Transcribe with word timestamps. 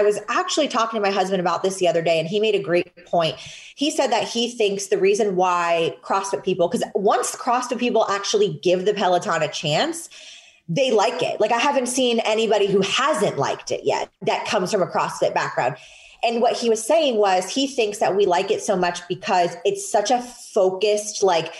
I 0.00 0.02
was 0.02 0.18
actually 0.28 0.66
talking 0.66 0.96
to 0.96 1.02
my 1.02 1.12
husband 1.12 1.40
about 1.40 1.62
this 1.62 1.76
the 1.76 1.86
other 1.86 2.00
day, 2.00 2.18
and 2.18 2.26
he 2.26 2.40
made 2.40 2.54
a 2.54 2.62
great 2.62 3.04
point. 3.04 3.36
He 3.74 3.90
said 3.90 4.06
that 4.08 4.26
he 4.26 4.50
thinks 4.50 4.86
the 4.86 4.96
reason 4.96 5.36
why 5.36 5.94
CrossFit 6.02 6.42
people, 6.42 6.68
because 6.68 6.88
once 6.94 7.36
CrossFit 7.36 7.78
people 7.78 8.06
actually 8.08 8.58
give 8.62 8.86
the 8.86 8.94
Peloton 8.94 9.42
a 9.42 9.48
chance, 9.48 10.08
they 10.70 10.90
like 10.90 11.22
it. 11.22 11.38
Like 11.38 11.52
I 11.52 11.58
haven't 11.58 11.86
seen 11.86 12.20
anybody 12.20 12.66
who 12.66 12.80
hasn't 12.80 13.36
liked 13.36 13.70
it 13.70 13.82
yet 13.84 14.10
that 14.22 14.46
comes 14.46 14.72
from 14.72 14.80
a 14.80 14.86
CrossFit 14.86 15.34
background. 15.34 15.76
And 16.22 16.40
what 16.40 16.56
he 16.56 16.70
was 16.70 16.82
saying 16.82 17.16
was 17.16 17.50
he 17.50 17.66
thinks 17.66 17.98
that 17.98 18.16
we 18.16 18.24
like 18.24 18.50
it 18.50 18.62
so 18.62 18.76
much 18.76 19.06
because 19.06 19.54
it's 19.66 19.90
such 19.90 20.10
a 20.10 20.22
focused, 20.22 21.22
like 21.22 21.52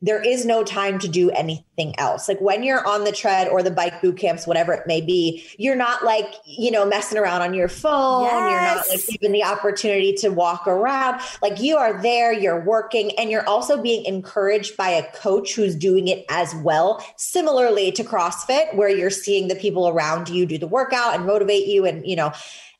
there 0.00 0.22
is 0.22 0.46
no 0.46 0.62
time 0.62 0.98
to 1.00 1.08
do 1.08 1.30
anything 1.30 1.98
else. 1.98 2.28
Like 2.28 2.40
when 2.40 2.62
you're 2.62 2.86
on 2.86 3.04
the 3.04 3.10
tread 3.10 3.48
or 3.48 3.62
the 3.62 3.70
bike 3.70 4.00
boot 4.00 4.16
camps, 4.16 4.46
whatever 4.46 4.72
it 4.72 4.86
may 4.86 5.00
be, 5.00 5.44
you're 5.58 5.76
not 5.76 6.04
like, 6.04 6.34
you 6.44 6.70
know, 6.70 6.86
messing 6.86 7.18
around 7.18 7.42
on 7.42 7.52
your 7.52 7.68
phone. 7.68 8.24
Yes. 8.24 8.32
You're 8.32 8.60
not 8.60 8.88
like 8.88 9.06
given 9.06 9.32
the 9.32 9.44
opportunity 9.44 10.12
to 10.14 10.28
walk 10.28 10.68
around. 10.68 11.20
Like 11.42 11.60
you 11.60 11.76
are 11.76 12.00
there, 12.00 12.32
you're 12.32 12.64
working, 12.64 13.10
and 13.18 13.30
you're 13.30 13.48
also 13.48 13.82
being 13.82 14.04
encouraged 14.04 14.76
by 14.76 14.90
a 14.90 15.10
coach 15.12 15.54
who's 15.54 15.74
doing 15.74 16.06
it 16.06 16.24
as 16.30 16.54
well. 16.56 17.04
Similarly 17.16 17.90
to 17.92 18.04
CrossFit, 18.04 18.76
where 18.76 18.88
you're 18.88 19.10
seeing 19.10 19.48
the 19.48 19.56
people 19.56 19.88
around 19.88 20.28
you 20.28 20.46
do 20.46 20.58
the 20.58 20.68
workout 20.68 21.16
and 21.16 21.26
motivate 21.26 21.66
you 21.66 21.84
and, 21.84 22.06
you 22.06 22.14
know, 22.14 22.32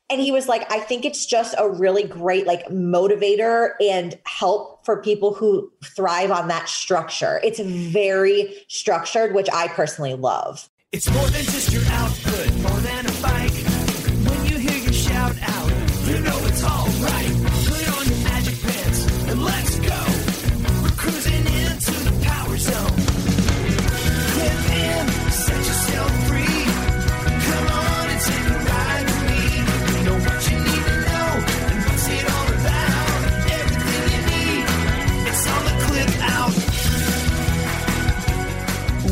and 0.09 0.19
he 0.21 0.31
was 0.31 0.47
like 0.47 0.69
i 0.71 0.79
think 0.79 1.05
it's 1.05 1.25
just 1.25 1.55
a 1.57 1.69
really 1.69 2.03
great 2.03 2.47
like 2.47 2.65
motivator 2.67 3.71
and 3.81 4.17
help 4.25 4.85
for 4.85 5.01
people 5.01 5.33
who 5.33 5.71
thrive 5.83 6.31
on 6.31 6.47
that 6.47 6.67
structure 6.67 7.39
it's 7.43 7.59
very 7.59 8.63
structured 8.67 9.33
which 9.33 9.47
i 9.53 9.67
personally 9.69 10.13
love 10.13 10.69
It's 10.91 11.07
more 11.11 11.27
than 11.27 11.43
just 11.43 11.71
your 11.71 11.83
output, 11.85 12.51
more 12.63 12.79
than 12.81 13.05
a 13.05 13.11
bike. 13.21 13.58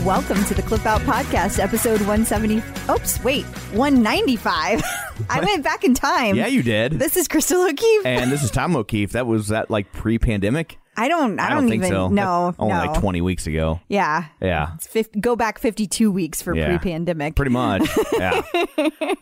Welcome 0.07 0.41
to 0.45 0.53
the 0.53 0.61
Clip 0.61 0.85
Out 0.85 1.01
Podcast, 1.01 1.59
episode 1.59 1.99
170. 1.99 2.63
Oops, 2.89 3.23
wait, 3.25 3.43
195. 3.73 4.81
I 5.29 5.41
went 5.41 5.65
back 5.65 5.83
in 5.83 5.93
time. 5.93 6.37
Yeah, 6.37 6.47
you 6.47 6.63
did. 6.63 6.93
This 6.93 7.17
is 7.17 7.27
Crystal 7.27 7.61
O'Keefe. 7.61 8.05
and 8.05 8.31
this 8.31 8.41
is 8.41 8.49
Tom 8.49 8.73
O'Keefe. 8.77 9.11
That 9.11 9.27
was 9.27 9.49
that 9.49 9.69
like 9.69 9.91
pre-pandemic. 9.91 10.79
I 10.95 11.09
don't. 11.09 11.37
I, 11.41 11.47
I 11.47 11.49
don't, 11.49 11.67
think 11.67 11.81
even. 11.83 11.89
so. 11.89 12.07
No, 12.07 12.55
only 12.57 12.73
no. 12.73 12.85
like 12.85 12.99
twenty 13.01 13.19
weeks 13.19 13.47
ago. 13.47 13.81
Yeah, 13.89 14.27
Yeah, 14.41 14.75
it's 14.75 14.87
50, 14.87 15.19
go 15.19 15.35
back 15.35 15.59
52 15.59 16.09
weeks 16.09 16.41
for 16.41 16.55
Yeah. 16.55 16.67
pre-pandemic. 16.77 17.35
pretty 17.35 17.51
much. 17.51 17.85
Yeah. 18.17 18.41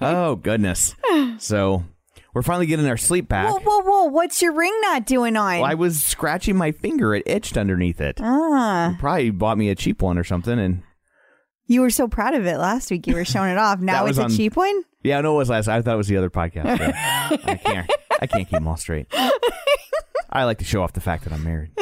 oh 0.01 0.35
goodness. 0.35 0.95
So 1.39 1.83
we're 2.35 2.43
finally 2.43 2.67
getting 2.67 2.85
our 2.87 2.97
sleep 2.97 3.27
back. 3.27 3.49
Whoa, 3.49 3.59
whoa, 3.59 3.81
whoa! 3.81 4.03
What's 4.05 4.41
your 4.41 4.53
ring 4.53 4.77
not 4.81 5.05
doing 5.07 5.35
on? 5.37 5.61
Well, 5.61 5.63
I 5.71 5.73
was 5.73 6.03
scratching 6.03 6.55
my 6.57 6.71
finger. 6.71 7.15
It 7.15 7.23
itched 7.25 7.57
underneath 7.57 7.99
it. 8.01 8.19
ah, 8.21 8.95
Probably 8.99 9.31
bought 9.31 9.57
me 9.57 9.69
a 9.69 9.75
cheap 9.75 10.01
one 10.03 10.17
or 10.19 10.23
something. 10.23 10.59
And 10.59 10.83
you 11.65 11.81
were 11.81 11.89
so 11.89 12.07
proud 12.07 12.35
of 12.35 12.45
it 12.45 12.57
last 12.57 12.91
week. 12.91 13.07
You 13.07 13.15
were 13.15 13.25
showing 13.25 13.49
it 13.51 13.57
off. 13.57 13.79
Now 13.85 14.05
it's 14.05 14.17
a 14.19 14.23
on- 14.25 14.29
cheap 14.31 14.55
one. 14.55 14.83
yeah, 15.01 15.17
I 15.17 15.21
know 15.21 15.33
it 15.33 15.37
was 15.37 15.49
last. 15.49 15.67
I 15.67 15.81
thought 15.81 15.93
it 15.95 15.97
was 15.97 16.07
the 16.09 16.17
other 16.17 16.29
podcast. 16.29 16.77
Yeah. 16.79 17.29
I 17.45 17.55
can't. 17.55 17.91
I 18.21 18.27
can't 18.27 18.43
keep 18.43 18.49
them 18.51 18.67
all 18.67 18.77
straight. 18.77 19.07
I 20.29 20.43
like 20.43 20.57
to 20.59 20.65
show 20.65 20.81
off 20.83 20.93
the 20.93 21.01
fact 21.01 21.23
that 21.23 21.33
I'm 21.33 21.43
married. 21.43 21.71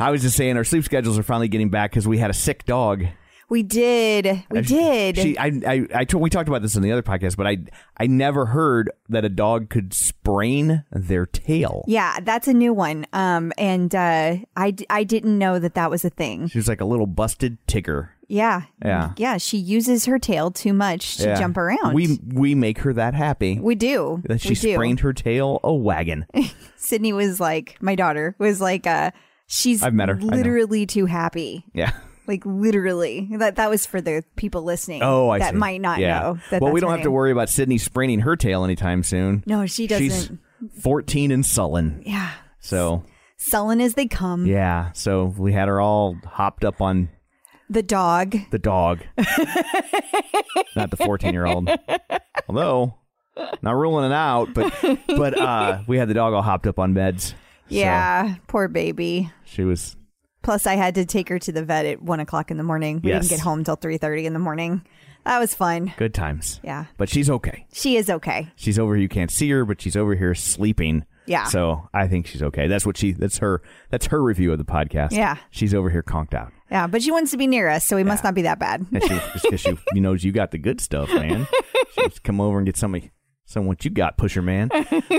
I 0.00 0.10
was 0.10 0.22
just 0.22 0.36
saying 0.36 0.56
our 0.56 0.64
sleep 0.64 0.84
schedules 0.84 1.18
are 1.18 1.22
finally 1.22 1.48
getting 1.48 1.70
back 1.70 1.90
because 1.90 2.06
we 2.08 2.18
had 2.18 2.30
a 2.30 2.34
sick 2.34 2.64
dog. 2.64 3.04
We 3.52 3.62
did. 3.62 4.44
We 4.50 4.58
Uh, 4.60 4.62
did. 4.62 5.18
She, 5.18 5.36
I, 5.36 5.46
I, 5.66 5.86
I 5.94 6.16
we 6.16 6.30
talked 6.30 6.48
about 6.48 6.62
this 6.62 6.74
in 6.74 6.82
the 6.82 6.90
other 6.90 7.02
podcast, 7.02 7.36
but 7.36 7.46
I, 7.46 7.58
I 7.98 8.06
never 8.06 8.46
heard 8.46 8.90
that 9.10 9.26
a 9.26 9.28
dog 9.28 9.68
could 9.68 9.92
sprain 9.92 10.84
their 10.90 11.26
tail. 11.26 11.84
yeah, 11.86 12.18
that's 12.22 12.48
a 12.48 12.54
new 12.54 12.72
one. 12.72 13.06
Um, 13.12 13.52
and 13.58 13.94
uh, 13.94 14.36
I 14.56 14.74
I 14.88 15.04
didn't 15.04 15.36
know 15.36 15.58
that 15.58 15.74
that 15.74 15.90
was 15.90 16.02
a 16.02 16.08
thing. 16.10 16.48
She 16.48 16.56
was 16.56 16.66
like 16.66 16.80
a 16.80 16.86
little 16.86 17.06
busted 17.06 17.58
tigger. 17.66 18.08
Yeah. 18.26 18.62
Yeah. 18.82 19.12
Yeah. 19.18 19.36
She 19.36 19.58
uses 19.58 20.06
her 20.06 20.18
tail 20.18 20.50
too 20.50 20.72
much 20.72 21.18
to 21.18 21.24
Yeah. 21.24 21.38
jump 21.38 21.58
around. 21.58 21.92
We, 21.92 22.18
we 22.26 22.54
make 22.54 22.78
her 22.78 22.94
that 22.94 23.12
happy. 23.12 23.60
we 23.60 23.74
do. 23.74 24.22
that 24.24 24.40
she 24.40 24.50
we 24.50 24.54
do. 24.54 24.72
sprained 24.72 25.00
her 25.00 25.12
tail 25.12 25.60
a 25.62 25.74
wagon. 25.74 26.24
Sydney 26.76 27.12
was 27.12 27.38
like, 27.38 27.76
my 27.82 27.94
daughter 27.96 28.34
was 28.38 28.58
like, 28.62 28.86
uh, 28.86 29.10
she's 29.46 29.82
I've 29.82 29.92
met 29.92 30.08
her. 30.08 30.14
Literally 30.14 30.86
too 30.86 31.04
happy. 31.04 31.66
Yeah. 31.74 31.92
Like 32.32 32.46
literally. 32.46 33.28
That 33.32 33.56
that 33.56 33.68
was 33.68 33.84
for 33.84 34.00
the 34.00 34.24
people 34.36 34.62
listening. 34.62 35.02
Oh, 35.02 35.28
I 35.28 35.38
that 35.38 35.50
see. 35.52 35.56
might 35.58 35.82
not 35.82 35.98
yeah. 35.98 36.20
know. 36.20 36.38
That 36.50 36.62
well, 36.62 36.72
we 36.72 36.80
don't 36.80 36.90
have 36.92 37.02
to 37.02 37.10
worry 37.10 37.30
about 37.30 37.50
Sydney 37.50 37.76
spraining 37.76 38.20
her 38.20 38.36
tail 38.36 38.64
anytime 38.64 39.02
soon. 39.02 39.42
No, 39.46 39.66
she 39.66 39.86
doesn't. 39.86 40.38
14 40.80 41.30
and 41.30 41.44
sullen. 41.44 42.02
Yeah. 42.06 42.30
So, 42.60 43.04
Sullen 43.36 43.80
as 43.82 43.94
they 43.94 44.06
come. 44.06 44.46
yeah. 44.46 44.92
So 44.92 45.26
we 45.36 45.52
had 45.52 45.68
her 45.68 45.78
all 45.80 46.16
hopped 46.24 46.64
up 46.64 46.80
on 46.80 47.10
The 47.68 47.82
dog. 47.82 48.34
the 48.50 48.58
dog, 48.58 49.00
not 50.76 50.90
the 50.90 50.96
14 50.96 51.32
year 51.34 51.44
old. 51.46 51.68
Although, 52.48 52.94
not 53.60 53.76
ruling 53.76 54.06
it 54.10 54.14
out, 54.14 54.54
but 54.54 54.72
but 55.06 55.38
uh, 55.38 55.80
we 55.86 55.98
had 55.98 56.08
the 56.08 56.14
dog 56.14 56.32
all 56.34 56.42
hopped 56.42 56.66
up 56.66 56.78
on 56.78 56.94
meds. 56.94 57.34
So 57.68 57.78
Yeah. 57.78 58.34
Poor 58.48 58.68
baby. 58.68 59.30
she 59.44 59.64
was. 59.64 59.96
Plus, 60.42 60.66
I 60.66 60.74
had 60.74 60.94
to 60.96 61.04
take 61.04 61.28
her 61.28 61.38
to 61.38 61.52
the 61.52 61.64
vet 61.64 61.86
at 61.86 62.02
one 62.02 62.20
o'clock 62.20 62.50
in 62.50 62.56
the 62.56 62.62
morning. 62.62 63.00
We 63.02 63.10
Yes. 63.10 63.22
didn't 63.28 63.38
get 63.38 63.44
home 63.44 63.64
till 63.64 63.76
three 63.76 63.98
thirty 63.98 64.26
in 64.26 64.32
the 64.32 64.38
morning. 64.38 64.82
That 65.24 65.38
was 65.38 65.54
fun. 65.54 65.92
Good 65.98 66.14
times. 66.14 66.58
Yeah. 66.64 66.86
But 66.96 67.08
she's 67.08 67.30
okay. 67.30 67.64
She 67.72 67.96
is 67.96 68.10
okay. 68.10 68.50
She's 68.56 68.76
over 68.78 68.96
here. 68.96 69.02
You 69.02 69.08
can't 69.08 69.30
see 69.30 69.48
her, 69.50 69.64
but 69.64 69.80
she's 69.80 69.94
over 69.96 70.16
here 70.16 70.34
sleeping. 70.34 71.04
Yeah. 71.26 71.44
So 71.44 71.88
I 71.94 72.08
think 72.08 72.26
she's 72.26 72.42
okay. 72.42 72.66
That's 72.66 72.84
what 72.84 72.96
she. 72.96 73.12
That's 73.12 73.38
her. 73.38 73.62
That's 73.90 74.06
her 74.06 74.20
review 74.20 74.50
of 74.50 74.58
the 74.58 74.64
podcast. 74.64 75.12
Yeah. 75.12 75.36
She's 75.50 75.72
over 75.74 75.90
here 75.90 76.02
conked 76.02 76.34
out. 76.34 76.50
Yeah, 76.72 76.86
but 76.88 77.02
she 77.02 77.12
wants 77.12 77.30
to 77.32 77.36
be 77.36 77.46
near 77.46 77.68
us, 77.68 77.84
so 77.84 77.94
we 77.96 78.02
must 78.02 78.24
not 78.24 78.34
be 78.34 78.42
that 78.42 78.58
bad. 78.58 78.84
And 78.92 79.02
she, 79.02 79.08
just 79.10 79.42
because 79.44 79.60
she, 79.60 79.78
you 79.92 80.00
knows 80.00 80.24
you 80.24 80.32
got 80.32 80.50
the 80.52 80.58
good 80.58 80.80
stuff, 80.80 81.08
man. 81.12 81.46
She 81.94 82.00
wants 82.00 82.16
to 82.16 82.22
come 82.22 82.40
over 82.40 82.56
and 82.56 82.64
get 82.64 82.78
some 82.78 82.94
of 82.94 83.02
some 83.44 83.64
of 83.64 83.68
what 83.68 83.84
you 83.84 83.90
got, 83.90 84.16
pusher 84.16 84.40
man. 84.40 84.70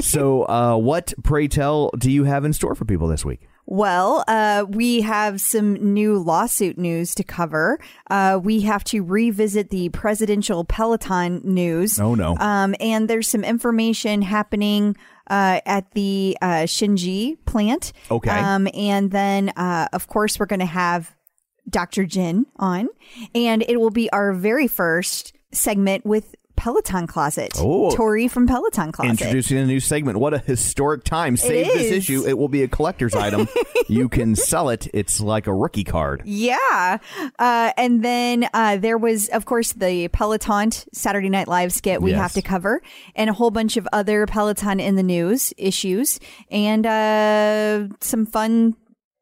So, 0.01 0.41
uh, 0.50 0.75
what 0.75 1.13
pray 1.23 1.47
tell 1.47 1.91
do 1.97 2.09
you 2.12 2.23
have 2.23 2.45
in 2.45 2.51
store 2.53 2.73
for 2.73 2.83
people 2.83 3.07
this 3.07 3.23
week? 3.23 3.47
Well, 3.66 4.24
uh, 4.28 4.66
we 4.68 5.01
have 5.01 5.40
some 5.40 5.74
new 5.94 6.19
lawsuit 6.19 6.78
news 6.78 7.16
to 7.16 7.24
cover. 7.24 7.79
Uh, 8.09 8.40
we 8.41 8.62
have 8.62 8.84
to 8.85 9.03
revisit 9.03 9.69
the 9.69 9.90
presidential 9.90 10.66
Peloton 10.66 11.41
news. 11.44 12.00
Oh 12.00 12.16
no. 12.16 12.35
Um, 12.38 12.75
and 12.79 13.09
there's 13.09 13.28
some 13.28 13.44
information 13.44 14.22
happening 14.22 14.97
uh, 15.29 15.62
at 15.66 15.91
the 15.91 16.38
uh, 16.41 16.63
Shinji 16.63 17.38
plant. 17.46 17.94
Okay. 18.12 18.29
Um, 18.29 18.68
and 18.74 19.12
then, 19.12 19.50
uh, 19.50 19.88
of 19.94 20.07
course, 20.07 20.40
we're 20.40 20.45
going 20.45 20.59
to 20.59 20.66
have 20.66 21.16
Dr. 21.69 22.06
Jenn 22.06 22.45
on, 22.57 22.90
and 23.34 23.63
it 23.68 23.80
will 23.80 23.90
be 23.90 24.09
our 24.12 24.34
very 24.34 24.68
first 24.68 25.34
segment 25.53 26.06
with 26.06 26.35
Peloton 26.63 27.07
Closet. 27.07 27.51
Oh. 27.57 27.94
Torrey 27.94 28.29
from 28.29 28.47
Peloton 28.47 28.94
Closet. 28.94 29.09
Introducing 29.12 29.57
a 29.57 29.66
new 29.66 29.81
segment. 29.81 30.18
What 30.18 30.34
a 30.34 30.38
historic 30.40 31.03
time. 31.03 31.35
Save 31.35 31.66
this 31.68 31.91
issue. 31.91 32.24
It 32.25 32.38
will 32.38 32.47
be 32.47 32.63
a 32.63 32.69
collector's 32.69 33.13
item. 33.13 33.47
You 33.90 34.07
can 34.07 34.35
sell 34.35 34.69
it. 34.69 34.88
It's 34.94 35.19
like 35.19 35.46
a 35.46 35.53
rookie 35.53 35.84
card. 35.84 36.22
Yeah. 36.25 37.00
Uh, 37.38 37.74
and 37.75 38.01
then 38.03 38.47
uh, 38.53 38.78
there 38.78 38.97
was, 38.97 39.28
of 39.28 39.44
course, 39.44 39.74
the 39.74 40.07
Peloton 40.07 40.72
Saturday 40.94 41.28
Night 41.29 41.50
Live 41.50 41.74
skit 41.74 42.01
we 42.01 42.12
Yes. 42.12 42.22
have 42.22 42.34
to 42.34 42.41
cover, 42.41 42.81
and 43.13 43.30
a 43.30 43.34
whole 43.34 43.51
bunch 43.51 43.75
of 43.75 43.86
other 43.92 44.25
Peloton 44.25 44.80
in 44.80 44.95
the 44.95 45.04
news 45.04 45.54
issues, 45.57 46.19
and 46.50 46.86
uh, 46.86 47.94
some 48.00 48.25
fun 48.25 48.75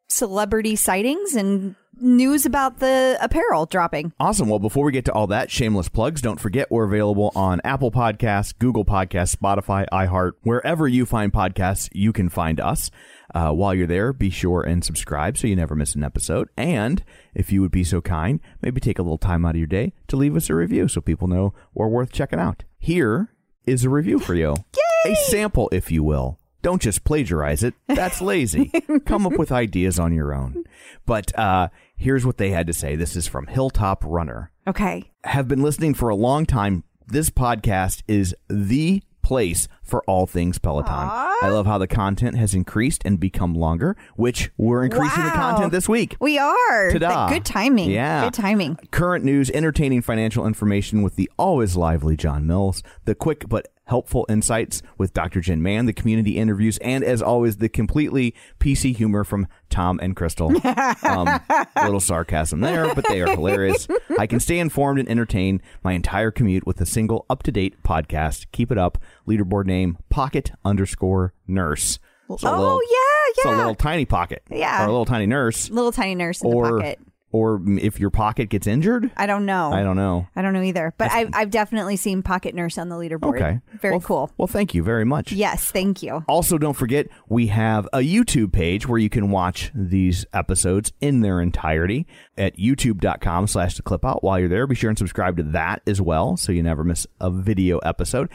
celebrity 0.09 0.75
sightings 0.75 1.35
and 1.35 1.75
news 2.01 2.45
about 2.45 2.79
the 2.79 3.17
apparel 3.21 3.65
dropping. 3.65 4.13
Awesome. 4.19 4.49
Well, 4.49 4.59
before 4.59 4.85
we 4.85 4.91
get 4.91 5.05
to 5.05 5.13
all 5.13 5.27
that, 5.27 5.51
shameless 5.51 5.89
plugs, 5.89 6.21
don't 6.21 6.39
forget 6.39 6.71
we're 6.71 6.85
available 6.85 7.31
on 7.35 7.61
Apple 7.63 7.91
Podcasts, 7.91 8.57
Google 8.57 8.85
Podcasts, 8.85 9.35
Spotify, 9.35 9.85
iHeart, 9.91 10.33
wherever 10.43 10.87
you 10.87 11.05
find 11.05 11.31
podcasts, 11.31 11.89
you 11.93 12.11
can 12.11 12.29
find 12.29 12.59
us. 12.59 12.91
Uh, 13.33 13.51
while 13.51 13.73
you're 13.73 13.87
there, 13.87 14.11
be 14.11 14.29
sure 14.29 14.61
and 14.61 14.83
subscribe 14.83 15.37
so 15.37 15.47
you 15.47 15.55
never 15.55 15.75
miss 15.75 15.95
an 15.95 16.03
episode. 16.03 16.49
And 16.57 17.03
if 17.33 17.51
you 17.51 17.61
would 17.61 17.71
be 17.71 17.85
so 17.85 18.01
kind, 18.01 18.41
maybe 18.61 18.81
take 18.81 18.99
a 18.99 19.03
little 19.03 19.17
time 19.17 19.45
out 19.45 19.55
of 19.55 19.59
your 19.59 19.67
day 19.67 19.93
to 20.07 20.17
leave 20.17 20.35
us 20.35 20.49
a 20.49 20.55
review 20.55 20.87
so 20.89 20.99
people 20.99 21.29
know 21.29 21.53
we're 21.73 21.87
worth 21.87 22.11
checking 22.11 22.39
out. 22.39 22.63
Here 22.77 23.33
is 23.65 23.85
a 23.85 23.89
review 23.89 24.19
for 24.19 24.33
you. 24.33 24.55
A 25.05 25.15
sample, 25.15 25.67
if 25.71 25.89
you 25.89 26.03
will. 26.03 26.37
Don't 26.61 26.81
just 26.81 27.03
plagiarize 27.03 27.63
it. 27.63 27.73
That's 27.87 28.21
lazy. 28.21 28.71
Come 29.05 29.25
up 29.25 29.37
with 29.37 29.51
ideas 29.51 29.97
on 29.97 30.13
your 30.13 30.31
own. 30.31 30.63
But 31.07 31.37
uh, 31.37 31.69
here's 32.01 32.25
what 32.25 32.37
they 32.37 32.49
had 32.49 32.65
to 32.67 32.73
say. 32.73 32.95
This 32.95 33.15
is 33.15 33.27
from 33.27 33.45
Hilltop 33.47 34.03
Runner 34.05 34.51
Okay. 34.67 35.11
have 35.23 35.47
been 35.47 35.61
listening 35.61 35.93
for 35.93 36.09
a 36.09 36.15
long 36.15 36.45
time. 36.45 36.83
this 37.07 37.29
podcast 37.29 38.01
is 38.07 38.33
the 38.49 39.03
place 39.21 39.67
for 39.83 40.01
all 40.05 40.25
things 40.25 40.57
Peloton. 40.57 40.93
I 40.93 41.49
love 41.49 41.65
how 41.65 41.77
the 41.77 41.87
content 41.87 42.37
has 42.37 42.53
increased 42.55 43.01
and 43.05 43.19
become 43.19 43.53
longer, 43.53 43.97
which 44.15 44.49
we're 44.57 44.83
increasing 44.85 45.23
the 45.25 45.29
content 45.31 45.71
this 45.73 45.89
week. 45.89 46.15
We 46.21 46.37
are. 46.39 46.91
Ta-da. 46.91 47.27
Good 47.29 47.43
timing. 47.45 47.91
Yeah. 47.91 48.23
Good 48.23 48.33
timing. 48.33 48.77
Current 48.91 49.25
news, 49.25 49.49
entertaining 49.51 50.01
financial 50.01 50.47
information 50.47 51.01
with 51.01 51.17
the 51.17 51.29
always 51.37 51.75
lively 51.75 52.15
John 52.15 52.47
Mills, 52.47 52.81
the 53.05 53.13
quick 53.13 53.47
but 53.49 53.67
helpful 53.91 54.25
insights 54.29 54.81
with 54.97 55.13
Dr. 55.13 55.41
Jenn 55.41 55.61
Mann, 55.61 55.85
the 55.85 55.91
community 55.93 56.37
interviews, 56.37 56.77
and 56.79 57.03
as 57.03 57.21
always, 57.21 57.57
the 57.57 57.67
completely 57.69 58.33
PC 58.59 58.95
humor 58.95 59.23
from 59.25 59.47
Tom 59.69 59.99
and 60.01 60.15
Crystal. 60.15 60.51
Um, 61.03 61.27
a 61.27 61.67
little 61.83 61.99
sarcasm 61.99 62.61
there, 62.61 62.93
but 62.95 63.05
they 63.07 63.21
are 63.21 63.27
hilarious. 63.29 63.87
I 64.17 64.27
can 64.27 64.39
stay 64.39 64.59
informed 64.59 64.99
and 64.99 65.09
entertain 65.09 65.61
my 65.83 65.91
entire 65.93 66.31
commute 66.31 66.65
with 66.65 66.79
a 66.79 66.85
single 66.85 67.25
up 67.29 67.43
to 67.43 67.51
date 67.51 67.83
podcast. 67.83 68.45
Keep 68.53 68.71
it 68.71 68.77
up. 68.77 68.97
Leaderboard 69.27 69.65
name 69.65 69.97
Pocket 70.09 70.51
underscore 70.63 71.33
Nurse. 71.47 71.99
So 72.37 72.47
oh 72.49 72.57
little- 72.59 72.79
yeah, 72.89 73.43
so 73.43 73.53
a 73.53 73.57
little 73.57 73.75
tiny 73.75 74.05
pocket. 74.05 74.41
Yeah. 74.49 74.81
Or 74.83 74.85
a 74.85 74.91
little 74.91 75.05
tiny 75.05 75.25
nurse. 75.25 75.69
Little 75.69 75.91
tiny 75.91 76.15
nurse 76.15 76.41
in 76.41 76.53
Or 76.53 76.65
the 76.67 76.71
pocket. 76.77 76.99
Or 77.31 77.61
if 77.67 77.99
your 77.99 78.09
pocket 78.09 78.49
gets 78.49 78.67
injured. 78.67 79.11
I 79.15 79.25
don't 79.25 79.45
know. 79.45 79.71
I 79.71 79.83
don't 79.83 79.95
know. 79.95 80.27
I 80.35 80.41
don't 80.41 80.53
know 80.53 80.61
either. 80.61 80.93
But 80.97 81.11
I've, 81.11 81.29
I've 81.33 81.49
definitely 81.49 81.95
seen 81.95 82.23
Pocket 82.23 82.55
Nurse 82.55 82.77
on 82.77 82.89
the 82.89 82.95
leaderboard. 82.95 83.35
Okay. 83.35 83.59
Very 83.79 83.93
Well, 83.93 84.01
cool. 84.01 84.31
Well, 84.37 84.47
thank 84.47 84.73
you 84.73 84.83
very 84.83 85.05
much. 85.05 85.31
Yes, 85.31 85.71
thank 85.71 86.03
you. 86.03 86.23
Also, 86.27 86.57
don't 86.57 86.75
forget 86.75 87.07
we 87.29 87.47
have 87.47 87.87
a 87.93 87.99
YouTube 87.99 88.51
page 88.51 88.87
where 88.87 88.99
you 88.99 89.09
can 89.09 89.31
watch 89.31 89.71
these 89.73 90.25
episodes 90.33 90.91
in 91.01 91.21
their 91.21 91.41
entirety 91.41 92.07
at 92.37 92.57
youtube.com 92.57 93.47
slash 93.47 93.75
the 93.75 93.81
clip 93.81 94.05
out. 94.05 94.23
While 94.23 94.39
you're 94.39 94.49
there, 94.49 94.67
be 94.67 94.75
sure 94.75 94.89
and 94.89 94.97
subscribe 94.97 95.37
to 95.37 95.43
that 95.43 95.81
as 95.87 96.01
well 96.01 96.37
so 96.37 96.51
you 96.51 96.63
never 96.63 96.83
miss 96.83 97.07
a 97.19 97.29
video 97.31 97.79
episode. 97.79 98.29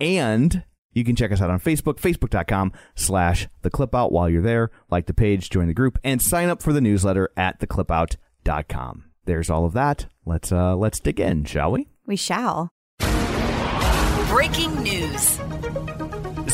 And 0.00 0.64
you 0.92 1.04
can 1.04 1.14
check 1.14 1.30
us 1.30 1.40
out 1.40 1.50
on 1.50 1.60
Facebook, 1.60 2.00
facebook.com 2.00 2.72
slash 2.94 3.48
the 3.62 3.70
clip 3.70 3.94
out 3.94 4.12
while 4.12 4.28
you're 4.28 4.42
there. 4.42 4.70
Like 4.90 5.06
the 5.06 5.14
page, 5.14 5.50
join 5.50 5.68
the 5.68 5.74
group, 5.74 5.98
and 6.02 6.20
sign 6.20 6.48
up 6.48 6.62
for 6.62 6.72
the 6.72 6.80
newsletter 6.80 7.30
at 7.36 7.60
theclipout.com. 8.44 9.04
There's 9.24 9.50
all 9.50 9.64
of 9.64 9.72
that. 9.74 10.06
Let's 10.26 10.50
uh 10.52 10.76
let's 10.76 11.00
dig 11.00 11.20
in, 11.20 11.44
shall 11.44 11.72
we? 11.72 11.88
We 12.06 12.16
shall. 12.16 12.70
Breaking 14.28 14.82
news. 14.82 15.38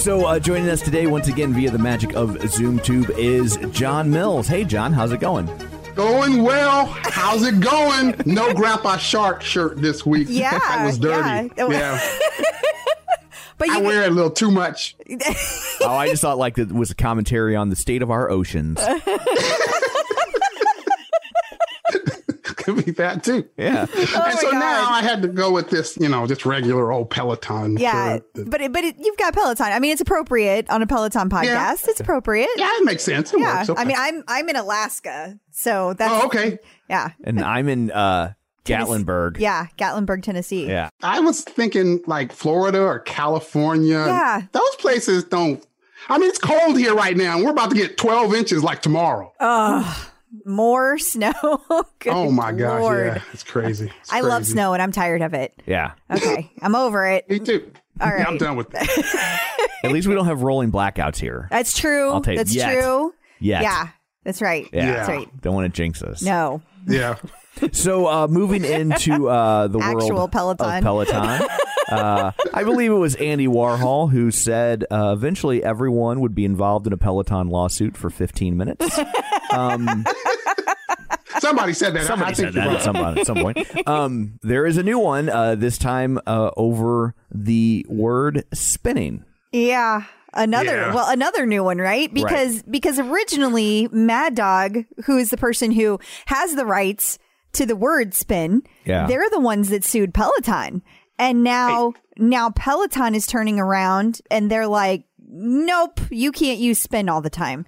So, 0.01 0.27
uh, 0.27 0.39
joining 0.39 0.69
us 0.69 0.83
today, 0.83 1.07
once 1.07 1.27
again 1.29 1.53
via 1.55 1.71
the 1.71 1.79
magic 1.79 2.15
of 2.15 2.31
ZoomTube, 2.37 3.11
is 3.19 3.57
John 3.73 4.11
Mills. 4.11 4.47
Hey, 4.47 4.65
John, 4.65 4.93
how's 4.93 5.11
it 5.13 5.21
going? 5.21 5.47
Going 5.95 6.43
well. 6.43 6.87
How's 6.87 7.43
it 7.43 7.61
going? 7.61 8.15
No 8.27 8.53
Grandpa 8.53 8.99
Shark 8.99 9.43
shirt 9.43 9.81
this 9.81 10.05
week. 10.05 10.29
Yeah, 10.31 10.51
that 10.59 10.85
was 10.85 10.99
dirty. 10.99 11.51
yeah. 11.57 11.69
Yeah, 11.71 12.19
But 13.59 13.71
I 13.71 13.79
you 13.79 13.85
wear 13.85 14.03
it 14.03 14.13
a 14.13 14.15
little 14.15 14.31
too 14.31 14.51
much. 14.51 14.97
Oh, 15.83 15.95
I 15.95 16.09
just 16.09 16.23
thought 16.23 16.37
like 16.39 16.59
it 16.59 16.73
was 16.73 16.91
a 16.91 16.95
commentary 16.97 17.55
on 17.55 17.69
the 17.69 17.77
state 17.77 18.03
of 18.03 18.11
our 18.11 18.29
oceans. 18.29 18.79
Could 22.67 22.85
be 22.85 22.91
that 22.93 23.25
too. 23.25 23.49
Yeah. 23.57 23.87
and 23.97 24.09
so 24.09 24.21
Oh 24.21 24.51
God. 24.51 24.53
now 24.53 24.91
I 24.91 25.01
had 25.03 25.23
to 25.23 25.29
go 25.29 25.51
with 25.53 25.71
this, 25.71 25.97
you 25.97 26.09
know, 26.09 26.27
just 26.27 26.45
regular 26.45 26.93
old 26.93 27.09
Peloton. 27.11 27.77
yeah, 27.79 28.17
shirt. 28.17 28.51
but 28.51 28.61
it, 28.61 28.73
but 28.73 28.85
it, 28.85 28.97
you've 28.99 29.17
got 29.17 29.33
Peloton. 29.35 29.67
I 29.73 29.79
mean, 29.79 29.93
it's 29.93 30.01
appropriate 30.01 30.69
on 30.69 30.83
a 30.83 30.87
Peloton 30.87 31.31
podcast. 31.31 31.45
Yeah. 31.45 31.73
It's 31.87 32.01
appropriate. 32.01 32.51
yeah, 32.57 32.69
it 32.73 32.85
makes 32.85 33.03
sense. 33.05 33.33
It 33.33 33.41
Yeah. 33.41 33.59
works. 33.59 33.71
Okay. 33.71 33.81
I 33.81 33.85
mean, 33.87 33.97
I'm 33.99 34.25
I'm 34.29 34.49
in 34.49 34.57
Alaska, 34.57 35.39
so 35.51 35.95
that's 35.95 36.13
oh, 36.23 36.27
okay. 36.27 36.59
yeah, 36.91 37.11
And 37.25 37.41
I'm 37.41 37.69
in 37.69 37.91
uh, 37.91 38.35
Gatlinburg. 38.65 39.39
yeah, 39.39 39.67
Gatlinburg, 39.79 40.23
Tennessee. 40.23 40.67
Yeah. 40.67 40.91
I 41.03 41.21
was 41.21 41.43
thinking 41.43 42.01
like 42.07 42.33
Florida 42.33 42.83
or 42.83 42.99
California. 43.01 44.05
Yeah. 44.07 44.43
those 44.53 44.77
places 44.77 45.25
don't. 45.25 45.65
I 46.09 46.19
mean, 46.19 46.29
it's 46.29 46.39
cold 46.39 46.79
here 46.79 46.95
right 46.95 47.17
now, 47.17 47.37
and 47.37 47.45
we're 47.45 47.51
about 47.53 47.71
to 47.71 47.77
get 47.77 47.97
12 47.97 48.35
inches 48.35 48.63
like 48.63 48.83
tomorrow. 48.83 49.33
More 50.45 50.99
snow. 50.99 51.33
Oh 52.07 52.31
my 52.31 52.53
gosh, 52.53 52.81
Lord. 52.81 53.07
yeah, 53.17 53.23
it's 53.33 53.43
crazy. 53.45 53.91
It's 54.01 54.13
I 54.13 54.21
love 54.21 54.45
snow 54.47 54.73
and 54.75 54.83
I'm 54.83 54.93
tired 54.93 55.23
of 55.23 55.35
it. 55.35 55.55
Yeah. 55.67 55.93
Okay, 56.11 56.51
I'm 56.63 56.75
over 56.75 57.07
it. 57.07 57.29
Me 57.31 57.39
too. 57.39 57.71
All 58.01 58.09
right, 58.09 58.19
Yeah, 58.21 58.27
I'm 58.27 58.37
done 58.39 58.57
with 58.57 58.71
that. 58.71 59.69
At 59.85 59.93
least 59.93 60.07
we 60.09 60.15
don't 60.15 60.27
have 60.27 60.43
rolling 60.43 60.71
blackouts 60.73 61.17
here. 61.19 61.49
That's 61.51 61.77
true. 61.79 62.11
I'll 62.11 62.21
take 62.21 62.37
That's 62.37 62.55
yet. 62.55 62.73
true. 62.73 63.15
Yet. 63.39 63.63
Yeah, 63.63 63.89
that's 64.25 64.43
right. 64.43 64.69
Yeah. 64.73 64.93
That's 64.95 65.09
right. 65.09 65.41
Don't 65.43 65.55
want 65.55 65.73
to 65.73 65.77
jinx 65.77 66.03
us. 66.03 66.23
No. 66.23 66.61
Yeah. 66.87 67.17
So, 67.73 68.07
uh, 68.07 68.27
moving 68.29 68.65
into 68.65 69.29
uh, 69.29 69.67
the 69.69 69.79
Actual 69.79 70.15
world 70.17 70.33
Peloton. 70.33 70.77
of 70.77 70.83
Peloton, 70.83 71.47
uh, 71.91 72.33
I 72.53 72.65
believe 72.65 72.91
it 72.91 72.95
was 72.97 73.15
Andy 73.17 73.47
Warhol 73.47 74.11
who 74.11 74.31
said 74.31 74.85
uh, 74.91 75.13
eventually 75.17 75.63
everyone 75.63 76.21
would 76.21 76.35
be 76.35 76.45
involved 76.45 76.87
in 76.87 76.93
a 76.93 76.97
Peloton 76.97 77.49
lawsuit 77.49 77.97
for 77.97 78.11
15 78.11 78.57
minutes. 78.57 78.99
Somebody 81.39 81.75
said 81.75 81.95
that. 81.95 82.07
Somebody 82.07 82.33
I 82.33 82.35
think 82.35 82.47
said 82.49 82.55
that 82.55 82.67
right. 82.67 82.77
at 82.77 82.83
some, 82.83 82.97
at 82.97 83.27
some 83.27 83.37
point. 83.37 83.59
Um, 83.87 84.39
there 84.43 84.67
is 84.67 84.79
a 84.79 84.83
new 84.83 84.99
one, 84.99 85.29
uh, 85.29 85.55
this 85.55 85.77
time 85.79 86.19
uh, 86.27 86.51
over 86.57 87.15
the 87.31 87.85
word 87.89 88.45
spinning. 88.55 89.25
Yeah. 89.53 90.05
Another 90.33 90.77
Yeah. 90.77 90.95
well, 90.95 91.09
another 91.09 91.47
new 91.47 91.63
one, 91.63 91.79
right? 91.79 92.13
Because 92.13 92.63
because 92.65 92.99
originally 92.99 93.89
Mad 93.93 94.35
Dog, 94.35 94.85
who 95.05 95.19
is 95.19 95.31
the 95.31 95.37
person 95.37 95.73
who 95.73 95.99
has 96.27 96.55
the 96.55 96.67
rights 96.67 97.19
to 97.53 97.65
the 97.65 97.77
word 97.77 98.13
spin, 98.13 98.63
Yeah. 98.85 99.07
they're 99.07 99.31
the 99.31 99.41
ones 99.41 99.69
that 99.71 99.85
sued 99.85 100.13
Peloton. 100.15 100.83
And 101.19 101.43
now 101.43 101.95
now 102.19 102.51
Peloton 102.51 103.15
is 103.15 103.27
turning 103.27 103.59
around 103.59 104.21
and 104.31 104.51
they're 104.51 104.67
like, 104.67 105.05
Nope, 105.29 106.01
you 106.11 106.33
can't 106.33 106.59
use 106.59 106.81
spin 106.81 107.09
all 107.09 107.21
the 107.21 107.31
time. 107.31 107.67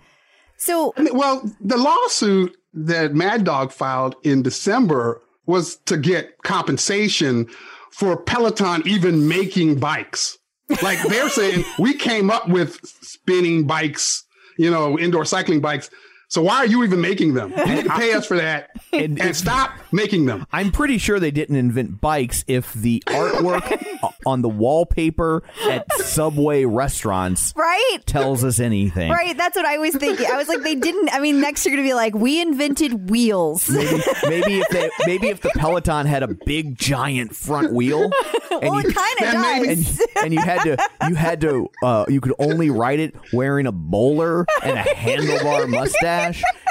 So 0.56 0.92
I 0.96 1.02
mean, 1.02 1.16
well, 1.16 1.42
the 1.60 1.76
lawsuit 1.76 2.56
that 2.74 3.14
Mad 3.14 3.44
Dog 3.44 3.72
filed 3.72 4.16
in 4.22 4.42
December 4.42 5.22
was 5.46 5.76
to 5.86 5.96
get 5.96 6.42
compensation 6.42 7.48
for 7.90 8.16
Peloton 8.16 8.82
even 8.86 9.26
making 9.28 9.80
bikes. 9.80 10.38
Like 10.82 11.02
they're 11.08 11.30
saying, 11.30 11.64
we 11.78 11.94
came 11.94 12.30
up 12.30 12.48
with 12.48 12.78
spinning 12.84 13.66
bikes, 13.66 14.24
you 14.58 14.70
know, 14.70 14.98
indoor 14.98 15.24
cycling 15.24 15.60
bikes. 15.60 15.90
So 16.30 16.42
why 16.42 16.56
are 16.56 16.66
you 16.66 16.84
even 16.84 17.00
making 17.00 17.34
them? 17.34 17.52
You 17.68 17.74
need 17.74 17.84
to 17.84 17.90
pay 17.90 18.12
us 18.12 18.26
for 18.26 18.36
that 18.36 18.70
And- 18.92 19.20
and, 19.20 19.36
stop 19.36 19.70
making 19.92 20.26
them. 20.26 20.46
I'm 20.52 20.70
pretty 20.72 20.98
sure 20.98 21.20
they 21.20 21.30
didn't 21.30 21.56
invent 21.56 22.00
bikes 22.00 22.44
if 22.48 22.72
the 22.72 23.02
artwork 23.06 23.84
on 24.26 24.40
the 24.42 24.48
wallpaper 24.48 25.42
at 25.68 25.90
Subway 25.94 26.64
restaurants 26.64 27.52
right? 27.56 27.98
tells 28.06 28.44
us 28.44 28.60
anything. 28.60 29.10
Right, 29.10 29.36
that's 29.36 29.56
what 29.56 29.66
I 29.66 29.78
was 29.78 29.94
thinking. 29.94 30.26
I 30.30 30.36
was 30.36 30.48
like, 30.48 30.62
they 30.62 30.74
didn't. 30.74 31.10
I 31.12 31.20
mean, 31.20 31.40
next 31.40 31.64
you're 31.66 31.74
gonna 31.76 31.86
be 31.86 31.94
like, 31.94 32.14
we 32.14 32.40
invented 32.40 33.10
wheels. 33.10 33.68
Maybe, 33.68 34.02
maybe 34.28 34.60
if 34.60 34.68
they, 34.68 34.90
maybe 35.06 35.28
if 35.28 35.40
the 35.42 35.50
Peloton 35.50 36.06
had 36.06 36.22
a 36.22 36.28
big 36.28 36.76
giant 36.78 37.34
front 37.36 37.72
wheel, 37.72 38.04
and 38.50 38.60
well, 38.70 38.82
you, 38.82 38.88
it 38.88 38.94
kind 38.94 39.18
of 39.20 39.26
then 39.32 39.40
maybe- 39.62 39.74
does. 39.84 40.00
and, 40.00 40.24
and 40.24 40.34
you 40.34 40.40
had 40.40 40.62
to 40.62 40.88
you 41.08 41.14
had 41.14 41.40
to 41.42 41.68
uh, 41.82 42.04
you 42.08 42.20
could 42.20 42.34
only 42.38 42.70
ride 42.70 43.00
it 43.00 43.14
wearing 43.32 43.66
a 43.66 43.72
bowler 43.72 44.46
and 44.62 44.78
a 44.78 44.82
handlebar 44.82 45.68
mustache 45.68 46.17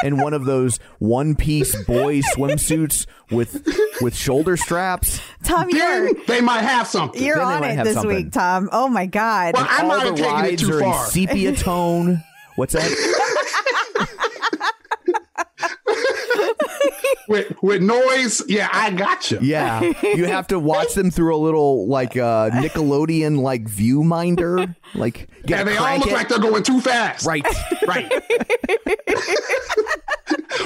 and 0.04 0.22
one 0.22 0.34
of 0.34 0.46
those 0.46 0.80
one 1.00 1.36
piece 1.36 1.76
boy 1.86 2.22
swimsuits 2.22 3.06
with 3.32 3.68
with 4.02 4.16
shoulder 4.16 4.58
straps. 4.58 5.20
Tom, 5.44 5.70
you're, 5.70 6.14
they 6.28 6.42
might 6.42 6.62
have 6.62 6.88
something. 6.88 7.22
you're 7.24 7.36
Then 7.38 7.46
on 7.46 7.64
it 7.64 7.84
this 7.84 7.94
something. 7.96 8.16
week, 8.16 8.32
Tom. 8.32 8.70
Oh 8.72 8.88
my 8.90 9.06
god. 9.06 9.54
Well, 9.56 9.68
I 9.70 9.82
All 9.82 9.88
might 9.88 10.00
the 10.04 10.06
have 10.06 10.16
taken 10.16 10.30
it 10.32 10.34
rides 10.34 10.62
too 10.62 10.74
are 10.74 10.78
in 10.80 10.84
far. 10.92 11.06
sepia 11.08 11.56
tone. 11.56 12.24
What's 12.56 12.74
that? 12.74 14.08
With, 17.28 17.62
with 17.62 17.82
noise, 17.82 18.42
yeah, 18.48 18.70
I 18.72 18.90
got 18.92 19.32
you. 19.32 19.40
Yeah, 19.42 19.82
you 20.02 20.24
have 20.28 20.48
to 20.48 20.58
watch 20.60 20.94
them 20.94 21.12
through 21.12 21.36
a 21.36 21.38
little 21.38 21.86
like 21.86 22.16
uh, 22.16 22.50
Nickelodeon 22.52 23.42
like 23.42 23.66
viewminder. 23.66 24.74
Like, 24.96 25.28
you 25.46 25.64
they 25.64 25.76
all 25.76 25.98
look 25.98 26.08
it. 26.08 26.14
like 26.14 26.30
they're 26.30 26.40
going 26.40 26.64
too 26.64 26.80
fast. 26.80 27.26
right. 27.26 27.46
Right. 27.86 28.10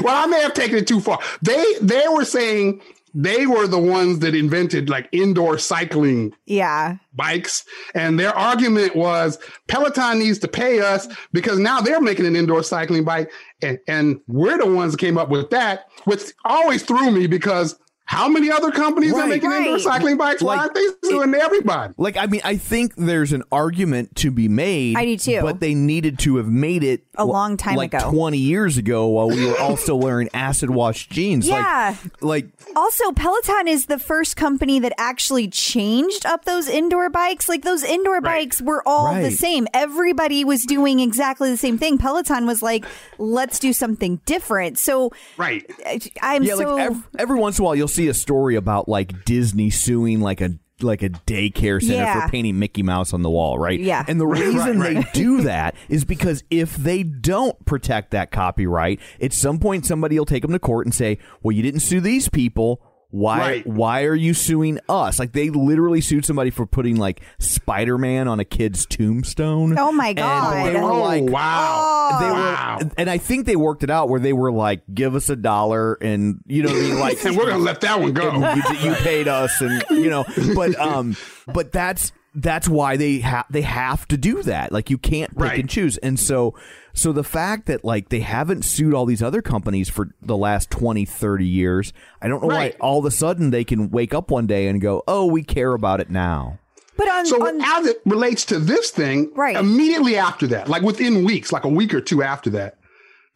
well, 0.03 0.23
I 0.23 0.27
may 0.27 0.41
have 0.41 0.53
taken 0.53 0.77
it 0.77 0.87
too 0.87 0.99
far. 0.99 1.19
They 1.41 1.75
they 1.81 2.07
were 2.09 2.25
saying 2.25 2.81
they 3.13 3.45
were 3.45 3.67
the 3.67 3.79
ones 3.79 4.19
that 4.19 4.35
invented 4.35 4.89
like 4.89 5.09
indoor 5.11 5.57
cycling 5.57 6.33
yeah. 6.45 6.97
bikes, 7.13 7.65
and 7.93 8.19
their 8.19 8.35
argument 8.35 8.95
was 8.95 9.37
Peloton 9.67 10.19
needs 10.19 10.39
to 10.39 10.47
pay 10.47 10.79
us 10.81 11.07
because 11.33 11.59
now 11.59 11.81
they're 11.81 12.01
making 12.01 12.25
an 12.25 12.35
indoor 12.35 12.63
cycling 12.63 13.03
bike, 13.03 13.31
and, 13.61 13.79
and 13.87 14.19
we're 14.27 14.57
the 14.57 14.71
ones 14.71 14.93
that 14.93 14.99
came 14.99 15.17
up 15.17 15.29
with 15.29 15.49
that, 15.49 15.87
which 16.05 16.21
always 16.45 16.83
threw 16.83 17.11
me 17.11 17.27
because 17.27 17.77
how 18.11 18.27
many 18.27 18.51
other 18.51 18.71
companies 18.71 19.13
Right. 19.13 19.23
are 19.23 19.27
making 19.27 19.51
indoor 19.53 19.79
cycling 19.79 20.17
bikes? 20.17 20.43
Why 20.43 20.57
aren't 20.57 20.73
they 20.73 20.85
suing 21.05 21.33
everybody? 21.33 21.93
Like, 21.97 22.17
I 22.17 22.25
mean, 22.25 22.41
I 22.43 22.57
think 22.57 22.93
there's 22.97 23.31
an 23.31 23.41
argument 23.53 24.17
to 24.17 24.31
be 24.31 24.49
made. 24.49 24.97
I 24.97 25.05
do 25.05 25.15
too. 25.15 25.39
But 25.41 25.61
they 25.61 25.73
needed 25.73 26.19
to 26.19 26.35
have 26.35 26.47
made 26.49 26.83
it 26.83 27.03
A 27.15 27.23
long 27.23 27.55
time 27.55 27.75
like 27.77 27.93
ago. 27.93 28.11
20 28.11 28.37
years 28.37 28.77
ago 28.77 29.07
while 29.07 29.29
we 29.29 29.45
were 29.45 29.57
all 29.57 29.77
still 29.77 29.97
wearing 29.97 30.27
acid 30.33 30.69
wash 30.71 31.07
jeans. 31.07 31.47
Yeah. 31.47 31.95
Like, 32.19 32.47
like 32.59 32.75
Also, 32.75 33.13
Peloton 33.13 33.69
is 33.69 33.85
the 33.85 33.97
first 33.97 34.35
company 34.35 34.79
that 34.79 34.91
actually 34.97 35.47
changed 35.47 36.25
up 36.25 36.43
those 36.43 36.67
indoor 36.67 37.09
bikes. 37.09 37.47
Like 37.47 37.61
those 37.63 37.83
indoor 37.83 38.19
bikes 38.19 38.61
were 38.61 38.83
all 38.85 39.13
the 39.15 39.31
same. 39.31 39.67
Everybody 39.73 40.43
was 40.43 40.65
doing 40.65 40.99
exactly 40.99 41.49
the 41.49 41.55
same 41.57 41.77
thing. 41.77 41.97
Peloton 41.97 42.45
was 42.45 42.61
like, 42.61 42.83
let's 43.17 43.57
do 43.57 43.71
something 43.71 44.19
different. 44.25 44.77
So 44.77 45.11
Right. 45.37 45.65
I- 45.85 46.01
I'm 46.21 46.43
yeah, 46.43 46.55
so 46.55 46.75
like 46.75 46.85
ev- 46.91 47.07
every 47.17 47.39
once 47.39 47.57
in 47.57 47.63
a 47.63 47.65
while 47.65 47.75
you'll 47.75 47.87
see 47.87 48.00
a 48.07 48.13
story 48.13 48.55
about 48.55 48.87
like 48.89 49.25
Disney 49.25 49.69
suing 49.69 50.21
like 50.21 50.41
a 50.41 50.51
like 50.81 51.03
a 51.03 51.09
daycare 51.09 51.79
center 51.79 51.93
Yeah. 51.93 52.25
for 52.25 52.31
painting 52.31 52.57
Mickey 52.57 52.81
Mouse 52.81 53.13
on 53.13 53.21
the 53.21 53.29
wall, 53.29 53.59
right? 53.59 53.79
Yeah. 53.79 54.03
And 54.07 54.19
the 54.19 54.25
reason 54.27 54.79
right. 54.79 54.95
they 54.95 55.05
do 55.13 55.41
that 55.41 55.75
is 55.89 56.05
because 56.05 56.43
if 56.49 56.75
they 56.75 57.03
don't 57.03 57.63
protect 57.65 58.11
that 58.11 58.31
copyright, 58.31 58.99
at 59.21 59.31
some 59.31 59.59
point 59.59 59.85
somebody 59.85 60.17
will 60.17 60.25
take 60.25 60.41
them 60.41 60.51
to 60.51 60.59
court 60.59 60.87
and 60.87 60.93
say, 60.95 61.19
"Well, 61.43 61.51
you 61.55 61.61
didn't 61.61 61.81
sue 61.81 62.01
these 62.01 62.29
people." 62.29 62.81
Why 63.11 63.39
Right. 63.39 63.67
why 63.67 64.03
are 64.05 64.15
you 64.15 64.33
suing 64.33 64.79
us? 64.89 65.19
Like 65.19 65.33
they 65.33 65.49
literally 65.49 66.01
sued 66.01 66.25
somebody 66.25 66.49
for 66.49 66.65
putting 66.65 66.95
like 66.97 67.21
Spider-Man 67.39 68.27
on 68.27 68.39
a 68.39 68.45
kid's 68.45 68.85
tombstone. 68.85 69.77
Oh 69.77 69.91
my 69.91 70.07
And 70.09 70.17
God. 70.17 70.65
they 70.65 70.73
were 70.79 70.91
Oh, 70.91 71.01
like 71.01 71.23
wow. 71.23 72.17
they 72.19 72.31
wow. 72.31 72.77
were 72.81 72.89
and 72.97 73.09
I 73.09 73.17
think 73.17 73.45
they 73.45 73.55
worked 73.55 73.83
it 73.83 73.89
out 73.89 74.09
where 74.09 74.19
they 74.19 74.33
were 74.33 74.51
like, 74.51 74.81
give 74.93 75.15
us 75.15 75.29
a 75.29 75.35
dollar 75.35 75.93
and 75.95 76.39
you 76.47 76.63
know 76.63 76.69
I 76.69 76.73
mean? 76.73 76.99
Like 76.99 77.21
and 77.25 77.35
we're 77.37 77.45
going 77.45 77.57
to 77.57 77.63
let 77.63 77.81
that 77.81 77.99
one 77.99 78.13
go. 78.13 78.31
you, 78.55 78.89
you 78.89 78.95
paid 78.95 79.27
us 79.27 79.59
and 79.61 79.83
you 79.89 80.09
know 80.09 80.25
but 80.55 80.75
um 80.79 81.15
but 81.53 81.71
that's 81.71 82.11
that's 82.33 82.69
why 82.69 82.95
they 82.97 83.19
have 83.19 83.45
they 83.49 83.61
have 83.61 84.07
to 84.07 84.17
do 84.17 84.41
that 84.43 84.71
like 84.71 84.89
you 84.89 84.97
can't 84.97 85.31
pick 85.31 85.39
Right. 85.41 85.59
and 85.59 85.69
choose 85.69 85.97
and 85.97 86.17
so 86.19 86.55
so 86.93 87.11
the 87.11 87.23
fact 87.23 87.65
that 87.67 87.83
like 87.83 88.09
they 88.09 88.19
haven't 88.21 88.63
sued 88.63 88.93
all 88.93 89.05
these 89.05 89.21
other 89.23 89.41
companies 89.41 89.89
for 89.89 90.09
the 90.21 90.37
last 90.37 90.69
20 90.71 91.05
30 91.05 91.45
years 91.45 91.93
i 92.21 92.27
don't 92.27 92.41
know 92.41 92.49
Right. 92.49 92.73
why 92.79 92.85
all 92.87 92.99
of 92.99 93.05
a 93.05 93.11
sudden 93.11 93.49
they 93.51 93.63
can 93.63 93.89
wake 93.91 94.13
up 94.13 94.29
one 94.31 94.47
day 94.47 94.67
and 94.67 94.81
go 94.81 95.03
oh 95.07 95.25
we 95.25 95.43
care 95.43 95.73
about 95.73 95.99
it 96.01 96.09
now 96.09 96.59
but 96.97 97.09
on, 97.09 97.25
So 97.25 97.47
on 97.47 97.61
as 97.61 97.87
it 97.87 98.01
relates 98.05 98.45
to 98.45 98.59
this 98.59 98.91
thing, 98.91 99.31
Right. 99.35 99.55
immediately 99.55 100.17
after 100.17 100.45
that, 100.47 100.67
like 100.69 100.83
within 100.83 101.23
weeks, 101.25 101.51
like 101.51 101.63
a 101.63 101.69
week 101.69 101.95
or 101.95 102.01
two 102.01 102.21
after 102.21 102.51
that, 102.51 102.75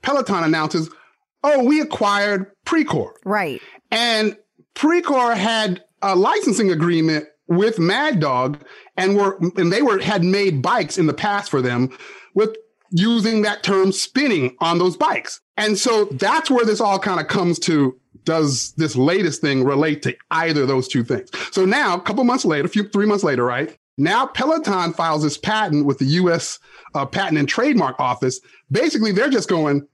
Peloton 0.03 0.43
announces, 0.43 0.89
"Oh, 1.43 1.63
we 1.63 1.81
acquired 1.81 2.51
Precor." 2.67 3.11
right. 3.23 3.59
And 3.89 4.37
Precor 4.75 5.35
had 5.35 5.83
a 6.03 6.15
licensing 6.15 6.69
agreement 6.71 7.25
with 7.47 7.79
Mad 7.79 8.19
Dog 8.19 8.59
and 8.97 9.15
were 9.15 9.37
and 9.57 9.71
they 9.71 9.81
were 9.81 9.99
had 9.99 10.23
made 10.23 10.61
bikes 10.61 10.97
in 10.99 11.07
the 11.07 11.13
past 11.13 11.49
for 11.49 11.61
them 11.61 11.89
with 12.35 12.55
using 12.91 13.41
that 13.41 13.63
term 13.63 13.91
spinning 13.91 14.55
on 14.59 14.77
those 14.77 14.97
bikes. 14.97 15.41
And 15.57 15.77
so 15.77 16.05
that's 16.05 16.49
where 16.49 16.65
this 16.65 16.81
all 16.81 16.99
kind 16.99 17.19
of 17.19 17.27
comes 17.27 17.59
to 17.59 17.99
does 18.23 18.73
this 18.73 18.95
latest 18.95 19.41
thing 19.41 19.63
relate 19.63 20.01
to 20.01 20.15
either 20.31 20.63
of 20.63 20.67
those 20.67 20.87
two 20.87 21.03
things? 21.03 21.29
So 21.51 21.63
now, 21.63 21.95
a 21.95 22.01
couple 22.01 22.23
months 22.23 22.43
later, 22.43 22.65
a 22.65 22.69
few 22.69 22.87
three 22.87 23.05
months 23.05 23.23
later, 23.23 23.43
right? 23.45 23.77
Now 23.97 24.25
Peloton 24.25 24.93
files 24.93 25.23
this 25.23 25.37
patent 25.37 25.85
with 25.85 25.99
the 25.99 26.05
US 26.05 26.59
uh, 26.93 27.05
Patent 27.05 27.37
and 27.37 27.47
Trademark 27.47 27.99
Office. 27.99 28.41
Basically, 28.71 29.11
they're 29.11 29.29
just 29.29 29.47
going, 29.47 29.87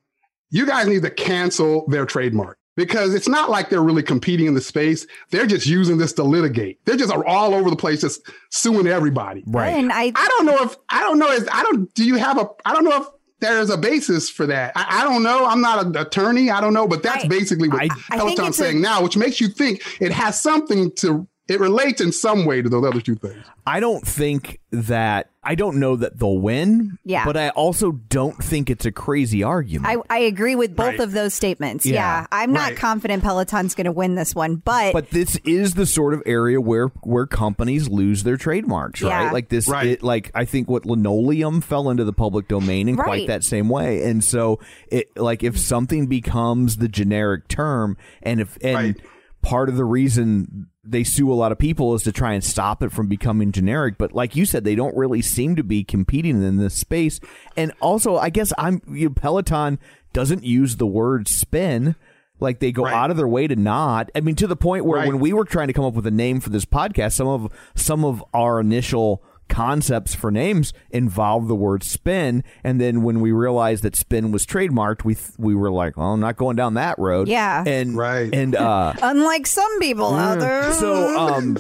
you 0.50 0.66
guys 0.66 0.88
need 0.88 1.04
to 1.04 1.12
cancel 1.12 1.86
their 1.88 2.06
trademark 2.06 2.58
because 2.76 3.14
it's 3.14 3.28
not 3.28 3.50
like 3.50 3.70
they're 3.70 3.82
really 3.82 4.04
competing 4.04 4.46
in 4.48 4.54
the 4.54 4.62
space. 4.62 5.06
They're 5.30 5.46
just 5.48 5.68
using 5.68 5.98
this 5.98 6.14
to 6.14 6.24
litigate. 6.24 6.84
They're 6.86 6.98
just 6.98 7.12
all 7.14 7.54
over 7.54 7.70
the 7.70 7.76
place, 7.76 8.02
just 8.02 8.22
suing 8.50 8.88
everybody. 8.88 9.44
Right. 9.48 9.70
And 9.70 9.92
I, 9.92 10.12
I 10.16 10.28
don't 10.38 10.46
know 10.46 10.58
if 10.64 10.76
I 10.90 11.02
don't 11.02 11.20
know 11.20 11.32
if 11.32 11.48
I 11.52 11.64
don't. 11.64 11.94
Do 11.94 12.06
you 12.06 12.16
have 12.16 12.38
a? 12.38 12.48
I 12.66 12.74
don't 12.74 12.84
know 12.86 13.02
if 13.02 13.08
there's 13.40 13.70
a 13.72 13.78
basis 13.78 14.30
for 14.30 14.46
that. 14.46 14.72
I, 14.76 15.02
I 15.02 15.04
don't 15.04 15.24
know. 15.24 15.46
I'm 15.48 15.62
not 15.62 15.86
an 15.86 15.98
attorney. 15.98 16.52
I 16.52 16.62
don't 16.62 16.74
know, 16.74 16.88
but 16.88 17.02
that's 17.04 17.26
I- 17.26 17.28
basically 17.28 17.70
what 17.70 17.82
I- 17.82 17.86
I 17.86 17.88
think 17.90 18.38
Peloton's 18.38 18.48
it's 18.50 18.60
a- 18.60 18.64
saying 18.64 18.82
now, 18.82 19.02
which 19.02 19.18
makes 19.18 19.42
you 19.42 19.48
think 19.48 19.82
it 20.00 20.12
has 20.12 20.40
something 20.40 20.92
to. 20.98 21.28
It 21.52 21.60
relates 21.60 22.02
in 22.02 22.12
some 22.12 22.46
way 22.46 22.62
to 22.62 22.70
those 22.70 22.86
other 22.86 23.02
two 23.02 23.16
things. 23.16 23.44
I 23.68 23.80
don't 23.80 24.06
think 24.08 24.60
that 24.72 25.30
I 25.44 25.56
don't 25.56 25.80
know 25.80 25.96
that 25.96 26.18
they'll 26.20 26.38
win. 26.38 26.98
Yeah. 27.04 27.26
But 27.26 27.36
I 27.36 27.50
also 27.50 27.92
don't 27.94 28.42
think 28.44 28.70
it's 28.70 28.86
a 28.86 28.92
crazy 28.92 29.42
argument. 29.44 29.88
I, 30.10 30.16
I 30.16 30.20
agree 30.20 30.56
with 30.56 30.76
both 30.76 30.88
Right. 30.88 31.00
of 31.00 31.12
those 31.14 31.34
statements. 31.34 31.86
Yeah. 31.86 31.94
Yeah. 32.22 32.28
I'm 32.32 32.54
not 32.54 32.70
Right. 32.70 32.78
confident 32.78 33.24
Peloton's 33.24 33.74
going 33.76 33.86
to 33.86 33.92
win 33.92 34.14
this 34.16 34.34
one, 34.36 34.58
but, 34.58 34.94
but 34.94 35.10
this 35.10 35.38
is 35.44 35.74
the 35.74 35.86
sort 35.88 36.14
of 36.14 36.22
area 36.28 36.62
where 36.62 36.88
where 37.04 37.26
companies 37.26 37.90
lose 37.90 38.24
their 38.24 38.38
trademarks, 38.38 39.02
right? 39.02 39.34
Like 39.34 39.50
this, 39.50 39.68
Right. 39.68 39.88
it, 39.88 40.04
like 40.04 40.32
I 40.36 40.46
think 40.46 40.70
what 40.70 40.86
linoleum 40.86 41.62
fell 41.62 41.90
into 41.90 42.04
the 42.04 42.14
public 42.14 42.48
domain 42.48 42.88
in 42.88 42.96
quite 42.96 43.28
that 43.28 43.44
same 43.44 43.68
way, 43.68 44.04
and 44.04 44.24
so 44.24 44.60
it 44.90 45.10
like 45.18 45.44
if 45.44 45.58
something 45.58 46.06
becomes 46.08 46.78
the 46.78 46.88
generic 46.88 47.48
term, 47.48 47.98
and 48.22 48.40
if 48.40 48.58
and 48.62 48.76
Right. 48.76 48.96
Part 49.42 49.70
of 49.70 49.76
the 49.76 49.86
reason 49.86 50.68
they 50.84 51.04
sue 51.04 51.32
a 51.32 51.36
lot 51.36 51.52
of 51.52 51.58
people 51.60 51.94
is 51.96 52.04
to 52.04 52.12
try 52.12 52.34
and 52.34 52.44
stop 52.44 52.82
it 52.84 52.92
from 52.92 53.08
becoming 53.08 53.52
generic. 53.52 53.98
But 53.98 54.14
like 54.14 54.36
you 54.36 54.46
said, 54.46 54.64
they 54.64 54.76
don't 54.76 54.96
really 54.96 55.22
seem 55.22 55.56
to 55.56 55.64
be 55.64 55.84
competing 55.84 56.42
in 56.44 56.58
this 56.58 56.74
space. 56.76 57.20
And 57.56 57.72
also, 57.82 58.18
I 58.18 58.30
guess 58.30 58.52
I'm 58.58 58.82
you 58.90 59.10
know, 59.10 59.14
Peloton 59.14 59.80
doesn't 60.14 60.44
use 60.44 60.78
the 60.78 60.88
word 60.88 61.28
spin. 61.28 61.96
Like 62.40 62.60
they 62.60 62.72
go 62.72 62.84
Right. 62.86 62.94
out 62.96 63.12
of 63.12 63.18
their 63.18 63.28
way 63.28 63.46
to 63.48 63.56
not. 63.56 64.10
I 64.16 64.22
mean, 64.22 64.34
to 64.36 64.48
the 64.48 64.56
point 64.56 64.86
where 64.86 65.00
Right. 65.02 65.08
when 65.08 65.20
we 65.20 65.32
were 65.34 65.46
trying 65.46 65.68
to 65.68 65.74
come 65.74 65.86
up 65.86 65.94
with 65.94 66.08
a 66.08 66.12
name 66.12 66.40
for 66.40 66.50
this 66.50 66.66
podcast, 66.66 67.14
some 67.14 67.28
of 67.28 67.52
some 67.76 68.04
of 68.04 68.24
our 68.34 68.60
initial 68.60 69.22
concepts 69.52 70.16
for 70.16 70.32
names 70.32 70.72
involved 70.90 71.48
the 71.48 71.56
word 71.56 71.84
spin 71.84 72.44
and 72.64 72.80
then 72.82 73.04
when 73.04 73.20
we 73.20 73.32
realized 73.32 73.84
that 73.84 73.96
spin 73.96 74.32
was 74.32 74.46
trademarked 74.46 75.04
we 75.04 75.14
th- 75.14 75.32
we 75.38 75.54
were 75.54 75.70
like 75.70 75.98
well 75.98 76.14
I'm 76.14 76.20
not 76.22 76.38
going 76.38 76.56
down 76.56 76.76
that 76.76 76.98
road 76.98 77.28
Yeah. 77.28 77.64
and 77.68 77.96
Right. 77.96 78.34
and 78.34 78.56
uh 78.56 78.94
unlike 79.04 79.46
some 79.46 79.80
people 79.80 80.14
out 80.16 80.40
there. 80.40 80.72
so 80.74 81.18
um 81.20 81.58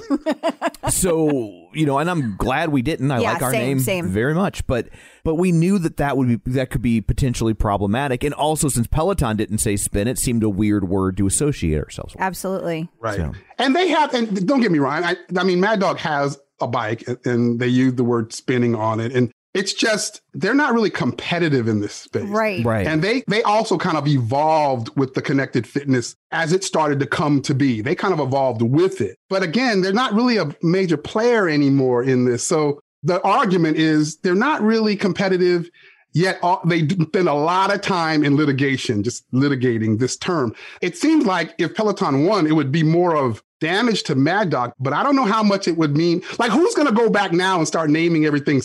so 0.89 1.67
you 1.73 1.85
know 1.85 1.97
and 1.99 2.09
i'm 2.09 2.35
glad 2.37 2.69
we 2.69 2.81
didn't 2.81 3.11
i 3.11 3.19
Yeah, 3.19 3.33
like 3.33 3.41
our 3.41 3.51
same, 3.51 3.61
name 3.67 3.79
same. 3.79 4.07
very 4.07 4.33
much 4.33 4.65
but 4.67 4.87
but 5.23 5.35
we 5.35 5.51
knew 5.51 5.77
that 5.79 5.97
that 5.97 6.17
would 6.17 6.43
be 6.43 6.51
that 6.51 6.69
could 6.69 6.81
be 6.81 7.01
potentially 7.01 7.53
problematic 7.53 8.23
and 8.23 8.33
also 8.33 8.67
since 8.69 8.87
peloton 8.87 9.37
didn't 9.37 9.59
say 9.59 9.75
spin 9.75 10.07
it 10.07 10.17
seemed 10.17 10.43
a 10.43 10.49
weird 10.49 10.87
word 10.87 11.17
to 11.17 11.27
associate 11.27 11.77
ourselves 11.79 12.13
with 12.13 12.21
Absolutely. 12.21 12.89
Right. 12.99 13.17
So- 13.17 13.33
And 13.57 13.75
they 13.75 13.89
have, 13.89 14.13
and 14.13 14.47
don't 14.47 14.61
get 14.61 14.71
me 14.71 14.79
wrong. 14.79 15.03
I, 15.03 15.15
I 15.37 15.43
mean, 15.43 15.59
Mad 15.59 15.79
Dog 15.79 15.97
has 15.99 16.39
a 16.61 16.67
bike 16.67 17.03
and- 17.07 17.17
and 17.25 17.59
they 17.59 17.67
use 17.67 17.93
the 17.95 18.03
word 18.03 18.33
spinning 18.33 18.75
on 18.75 18.99
it. 18.99 19.11
And 19.13 19.31
it's 19.53 19.73
just, 19.73 20.21
they're 20.33 20.53
not 20.53 20.73
really 20.73 20.89
competitive 20.89 21.67
in 21.67 21.81
this 21.81 21.93
space. 21.93 22.23
Right. 22.23 22.63
right 22.63 22.87
And 22.87 23.01
they, 23.01 23.23
they 23.27 23.43
also 23.43 23.77
kind 23.77 23.97
of 23.97 24.07
evolved 24.07 24.89
with 24.95 25.13
the 25.13 25.21
connected 25.21 25.67
fitness 25.67 26.15
as 26.31 26.53
it 26.53 26.63
started 26.63 26.99
to 27.01 27.05
come 27.05 27.41
to 27.41 27.53
be. 27.53 27.81
They 27.81 27.93
kind 27.95 28.13
of 28.13 28.21
evolved 28.21 28.61
with 28.61 29.01
it. 29.01 29.17
But 29.29 29.43
again, 29.43 29.81
they're 29.81 29.91
not 29.91 30.13
really 30.13 30.37
a 30.37 30.55
major 30.61 30.95
player 30.95 31.49
anymore 31.49 32.01
in 32.01 32.23
this. 32.25 32.45
So 32.47 32.79
the 33.03 33.21
argument 33.23 33.75
is 33.77 34.17
they're 34.17 34.35
not 34.35 34.61
really 34.61 34.95
competitive. 34.95 35.69
Yet 36.13 36.39
all, 36.41 36.61
they 36.65 36.87
spend 36.87 37.27
a 37.27 37.33
lot 37.33 37.73
of 37.73 37.81
time 37.81 38.23
in 38.23 38.35
litigation, 38.37 39.01
just 39.03 39.29
litigating 39.31 39.99
this 39.99 40.17
term. 40.17 40.53
It 40.81 40.97
seems 40.97 41.25
like 41.25 41.53
if 41.57 41.73
Peloton 41.73 42.25
won, 42.25 42.47
it 42.47 42.53
would 42.53 42.71
be 42.71 42.83
more 42.83 43.15
of 43.15 43.41
damage 43.61 44.03
to 44.03 44.15
Mad 44.15 44.49
Dog, 44.49 44.73
but 44.79 44.91
I 44.91 45.03
don't 45.03 45.15
know 45.15 45.23
how 45.25 45.43
much 45.43 45.67
it 45.69 45.77
would 45.77 45.95
mean. 45.95 46.21
Like, 46.39 46.51
who's 46.51 46.75
going 46.75 46.87
to 46.87 46.93
go 46.93 47.09
back 47.09 47.31
now 47.31 47.59
and 47.59 47.67
start 47.67 47.89
naming 47.89 48.25
everything 48.25 48.61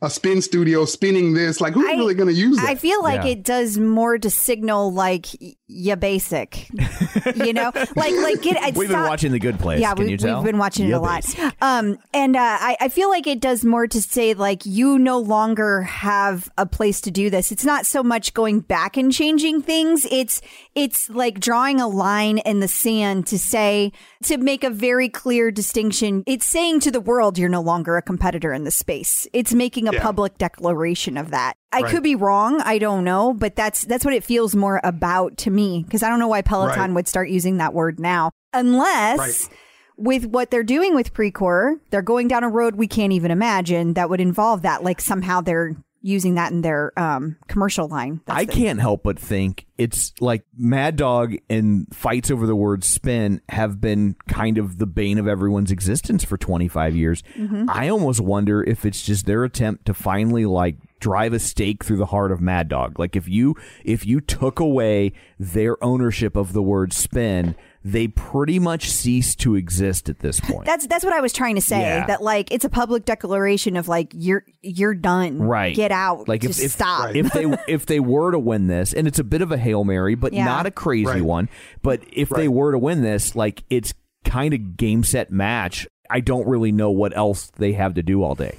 a 0.00 0.08
spin 0.08 0.40
studio, 0.42 0.84
spinning 0.84 1.34
this? 1.34 1.60
Like, 1.60 1.72
who's 1.74 1.88
I- 1.90 1.94
really 1.96 2.14
going 2.14 2.28
to 2.28 2.34
use 2.40 2.56
that? 2.58 2.68
I 2.68 2.76
feel 2.76 3.02
like 3.02 3.24
Yeah. 3.24 3.32
it 3.32 3.42
does 3.42 3.78
more 3.78 4.16
to 4.18 4.30
signal 4.30 4.92
like 4.92 5.26
y- 5.40 5.54
you 5.68 5.96
basic, 5.96 6.68
you 7.36 7.52
know, 7.52 7.70
like 7.94 8.14
like 8.14 8.40
get. 8.42 8.56
I'd 8.56 8.76
we've 8.76 8.88
been 8.88 9.02
watching 9.02 9.32
the 9.32 9.38
good 9.38 9.58
place 9.58 9.80
Yeah, 9.80 9.94
can 9.94 10.06
we, 10.06 10.12
you 10.12 10.16
tell 10.16 10.38
we've 10.38 10.46
been 10.50 10.58
watching 10.58 10.86
it 10.86 10.90
Yeah, 10.90 10.96
a 10.96 11.00
lot. 11.00 11.24
Um, 11.60 11.98
and 12.14 12.36
uh, 12.36 12.40
I, 12.40 12.76
I 12.80 12.88
feel 12.88 13.10
like 13.10 13.26
it 13.26 13.40
does 13.40 13.64
more 13.64 13.86
to 13.86 14.00
say 14.00 14.32
like 14.34 14.64
you 14.64 14.98
no 14.98 15.18
longer 15.18 15.82
have 15.82 16.50
a 16.56 16.64
place 16.64 17.00
to 17.02 17.10
do 17.10 17.28
this. 17.28 17.52
It's 17.52 17.64
not 17.66 17.84
so 17.84 18.02
much 18.02 18.32
going 18.32 18.60
back 18.60 18.96
and 18.96 19.12
changing 19.12 19.60
things. 19.62 20.06
It's 20.10 20.40
it's 20.74 21.10
like 21.10 21.38
drawing 21.38 21.80
a 21.80 21.86
line 21.88 22.38
in 22.38 22.60
the 22.60 22.68
sand 22.68 23.26
to 23.28 23.38
say 23.38 23.92
to 24.24 24.38
make 24.38 24.64
a 24.64 24.70
very 24.70 25.08
clear 25.10 25.50
distinction. 25.50 26.24
It's 26.26 26.46
saying 26.46 26.80
to 26.80 26.90
the 26.90 27.00
world 27.00 27.36
you're 27.38 27.48
no 27.50 27.60
longer 27.60 27.96
a 27.98 28.02
competitor 28.02 28.52
in 28.54 28.64
the 28.64 28.70
space. 28.70 29.26
It's 29.34 29.52
making 29.52 29.86
a 29.86 29.92
Yeah. 29.92 30.02
public 30.02 30.38
declaration 30.38 31.16
of 31.18 31.30
that. 31.30 31.54
I 31.72 31.82
Right. 31.82 31.90
could 31.90 32.02
be 32.02 32.14
wrong. 32.14 32.60
I 32.62 32.78
don't 32.78 33.04
know, 33.04 33.34
but 33.34 33.54
that's 33.56 33.84
that's 33.84 34.04
what 34.04 34.14
it 34.14 34.24
feels 34.24 34.56
more 34.56 34.80
about 34.82 35.36
to 35.38 35.50
me 35.50 35.82
because 35.84 36.02
I 36.02 36.08
don't 36.08 36.18
know 36.18 36.28
why 36.28 36.42
Peloton 36.42 36.78
Right. 36.80 36.94
would 36.94 37.08
start 37.08 37.28
using 37.28 37.58
that 37.58 37.74
word 37.74 38.00
now, 38.00 38.30
unless 38.54 39.18
Right. 39.18 39.48
with 39.96 40.24
what 40.26 40.50
they're 40.50 40.62
doing 40.62 40.94
with 40.94 41.12
Precor, 41.12 41.80
they're 41.90 42.02
going 42.02 42.28
down 42.28 42.44
a 42.44 42.48
road 42.48 42.76
we 42.76 42.86
can't 42.86 43.12
even 43.12 43.30
imagine 43.30 43.94
that 43.94 44.08
would 44.08 44.20
involve 44.20 44.62
that. 44.62 44.82
Like 44.82 45.00
somehow 45.00 45.40
they're 45.42 45.76
using 46.08 46.34
that 46.34 46.50
in 46.52 46.62
their 46.62 46.92
um, 46.98 47.36
commercial 47.46 47.86
line. 47.88 48.20
That's 48.26 48.38
I 48.40 48.44
the- 48.44 48.52
can't 48.52 48.80
help 48.80 49.02
but 49.02 49.18
think 49.18 49.66
it's 49.76 50.12
like 50.20 50.42
Mad 50.56 50.96
Dog 50.96 51.36
and 51.48 51.86
fights 51.94 52.30
over 52.30 52.46
the 52.46 52.56
word 52.56 52.82
spin 52.82 53.40
have 53.48 53.80
been 53.80 54.16
kind 54.26 54.58
of 54.58 54.78
the 54.78 54.86
bane 54.86 55.18
of 55.18 55.28
everyone's 55.28 55.70
existence 55.70 56.24
for 56.24 56.36
25 56.36 56.96
years. 56.96 57.22
I 57.68 57.88
almost 57.88 58.20
wonder 58.20 58.62
if 58.62 58.84
it's 58.84 59.02
just 59.04 59.26
their 59.26 59.44
attempt 59.44 59.86
to 59.86 59.94
finally 59.94 60.46
like 60.46 60.76
drive 60.98 61.32
a 61.32 61.38
stake 61.38 61.84
through 61.84 61.98
the 61.98 62.06
heart 62.06 62.32
of 62.32 62.40
Mad 62.40 62.68
Dog. 62.68 62.98
Like 62.98 63.14
if 63.14 63.28
you 63.28 63.54
if 63.84 64.04
you 64.04 64.20
took 64.20 64.58
away 64.58 65.12
their 65.38 65.82
ownership 65.84 66.34
of 66.36 66.52
the 66.52 66.62
word 66.62 66.92
spin, 66.92 67.54
they 67.84 68.08
pretty 68.08 68.58
much 68.58 68.90
cease 68.90 69.34
to 69.36 69.54
exist 69.54 70.08
at 70.08 70.18
this 70.18 70.40
point. 70.40 70.66
That's 70.66 70.86
that's 70.86 71.04
what 71.04 71.14
I 71.14 71.20
was 71.20 71.32
trying 71.32 71.54
to 71.54 71.60
say. 71.60 71.80
Yeah. 71.80 72.06
That 72.06 72.22
like 72.22 72.50
it's 72.52 72.64
a 72.64 72.68
public 72.68 73.04
declaration 73.04 73.76
of 73.76 73.88
like 73.88 74.12
you're 74.14 74.44
you're 74.62 74.94
done. 74.94 75.40
Right. 75.40 75.74
Get 75.74 75.92
out. 75.92 76.28
Like 76.28 76.42
if, 76.44 76.50
Just 76.50 76.62
if 76.62 76.70
stop. 76.72 77.14
if 77.14 77.32
they 77.32 77.46
if 77.68 77.86
they 77.86 78.00
were 78.00 78.32
to 78.32 78.38
win 78.38 78.66
this, 78.66 78.92
and 78.92 79.06
it's 79.06 79.18
a 79.18 79.24
bit 79.24 79.42
of 79.42 79.52
a 79.52 79.56
hail 79.58 79.84
mary, 79.84 80.14
but 80.14 80.32
Yeah. 80.32 80.44
not 80.44 80.66
a 80.66 80.70
crazy 80.70 81.06
Right. 81.06 81.22
one. 81.22 81.48
But 81.82 82.02
if 82.12 82.28
they 82.28 82.48
were 82.48 82.72
to 82.72 82.78
win 82.78 83.02
this, 83.02 83.34
like 83.36 83.62
it's 83.70 83.94
kind 84.24 84.52
of 84.54 84.76
game 84.76 85.04
set 85.04 85.30
match. 85.30 85.86
I 86.10 86.20
don't 86.20 86.46
really 86.48 86.72
know 86.72 86.90
what 86.90 87.16
else 87.16 87.50
they 87.58 87.72
have 87.74 87.94
to 87.94 88.02
do 88.02 88.22
all 88.22 88.34
day. 88.34 88.58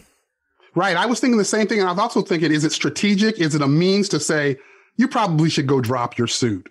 Right. 0.76 0.96
I 0.96 1.08
was 1.08 1.20
thinking 1.20 1.38
the 1.38 1.44
same 1.46 1.68
thing. 1.68 1.80
And 1.80 1.90
I 1.90 1.92
was 1.92 2.00
also 2.00 2.22
thinking, 2.22 2.52
is 2.52 2.64
it 2.64 2.72
strategic? 2.72 3.40
Is 3.40 3.56
it 3.56 3.62
a 3.62 3.68
means 3.68 4.08
to 4.10 4.20
say, 4.20 4.56
you 4.98 5.08
probably 5.08 5.50
should 5.50 5.66
go 5.68 5.82
drop 5.82 6.18
your 6.18 6.28
suit? 6.28 6.70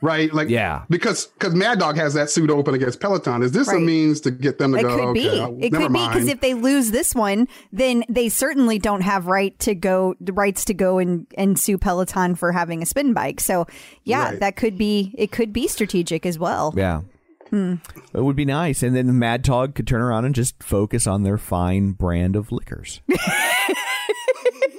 Right. 0.00 0.32
Like, 0.32 0.48
Yeah. 0.48 0.84
Because 0.88 1.26
because 1.26 1.54
Mad 1.54 1.78
Dog 1.78 1.96
has 1.96 2.14
that 2.14 2.30
suit 2.30 2.50
open 2.50 2.74
against 2.74 3.00
Peloton. 3.00 3.42
Is 3.42 3.52
this 3.52 3.68
a 3.68 3.78
means 3.78 4.20
to 4.22 4.30
get 4.30 4.58
them 4.58 4.72
to 4.72 4.82
go? 4.82 4.88
it 4.88 4.90
go, 4.90 4.96
could 4.96 5.08
okay, 5.10 5.56
be. 5.58 5.66
It 5.66 5.72
never 5.72 5.84
could 5.86 5.92
be 5.92 6.06
because 6.08 6.28
if 6.28 6.40
they 6.40 6.54
lose 6.54 6.90
this 6.90 7.14
one, 7.14 7.48
then 7.72 8.04
they 8.08 8.28
certainly 8.28 8.78
don't 8.78 9.02
have 9.02 9.26
right 9.26 9.58
to 9.60 9.74
go 9.74 10.14
the 10.20 10.32
rights 10.32 10.64
to 10.66 10.74
go 10.74 10.98
and, 10.98 11.26
and 11.36 11.58
sue 11.58 11.78
Peloton 11.78 12.34
for 12.34 12.52
having 12.52 12.82
a 12.82 12.86
spin 12.86 13.12
bike. 13.12 13.40
So 13.40 13.66
yeah, 14.04 14.24
Right. 14.30 14.40
that 14.40 14.56
could 14.56 14.76
be 14.78 15.14
it 15.16 15.32
could 15.32 15.52
be 15.52 15.68
strategic 15.68 16.26
as 16.26 16.38
well. 16.38 16.72
Yeah. 16.76 17.02
Hmm. 17.50 17.74
It 18.12 18.20
would 18.22 18.36
be 18.36 18.46
nice, 18.46 18.82
and 18.82 18.96
then 18.96 19.16
Mad 19.18 19.42
Dog 19.42 19.74
could 19.74 19.86
turn 19.86 20.00
around 20.00 20.24
and 20.24 20.34
just 20.34 20.60
focus 20.62 21.06
on 21.06 21.22
their 21.22 21.38
fine 21.38 21.92
brand 21.92 22.34
of 22.36 22.50
liquors. 22.50 23.00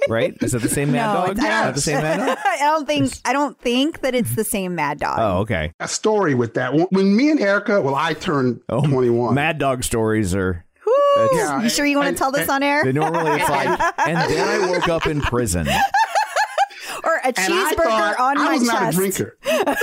right? 0.08 0.34
Is 0.42 0.54
it 0.54 0.62
the 0.62 0.68
same 0.68 0.92
Mad 0.92 1.06
No, 1.14 1.20
Dog? 1.26 1.30
it's- 1.38 1.44
I 1.46 1.64
don't- 1.64 1.74
the 1.74 1.80
same 1.80 2.02
Mad 2.02 2.26
Dog? 2.26 2.38
I 2.44 2.58
don't 2.60 2.86
think 2.86 3.12
I 3.24 3.32
don't 3.32 3.58
think 3.60 4.00
that 4.00 4.14
it's 4.14 4.34
the 4.34 4.44
same 4.44 4.74
Mad 4.74 4.98
Dog. 4.98 5.16
Oh, 5.18 5.38
okay. 5.40 5.72
a 5.80 5.88
story 5.88 6.34
with 6.34 6.54
that. 6.54 6.74
When- 6.74 6.86
When 6.90 7.16
me 7.16 7.30
and 7.30 7.40
Erica, 7.40 7.80
well, 7.80 7.94
I 7.94 8.14
turned 8.14 8.60
oh, 8.68 8.86
21. 8.86 9.28
Oh, 9.28 9.32
Mad 9.32 9.58
Dog 9.58 9.84
stories 9.84 10.34
are. 10.34 10.64
Woo! 10.86 11.28
Yeah, 11.32 11.62
you 11.62 11.68
sure 11.68 11.84
you 11.86 11.96
want 11.96 12.08
and- 12.08 12.16
to 12.16 12.18
tell 12.20 12.30
this 12.30 12.42
and- 12.42 12.50
on 12.50 12.62
air? 12.62 12.84
They 12.84 12.92
normally 12.92 13.40
it's 13.40 13.48
like, 13.50 13.68
and 14.06 14.16
then 14.30 14.62
I 14.62 14.70
woke 14.70 14.88
up 14.88 15.06
in 15.06 15.20
prison. 15.20 15.66
Or 17.06 17.16
a 17.24 17.32
cheeseburger 17.32 18.18
on 18.18 18.38
I 18.38 18.44
my 18.44 18.58
chest. 18.58 18.58
I 18.58 18.58
was 18.58 18.66
not 18.66 18.80
chest? 18.80 18.96
a 18.96 19.00
drinker. 19.00 19.38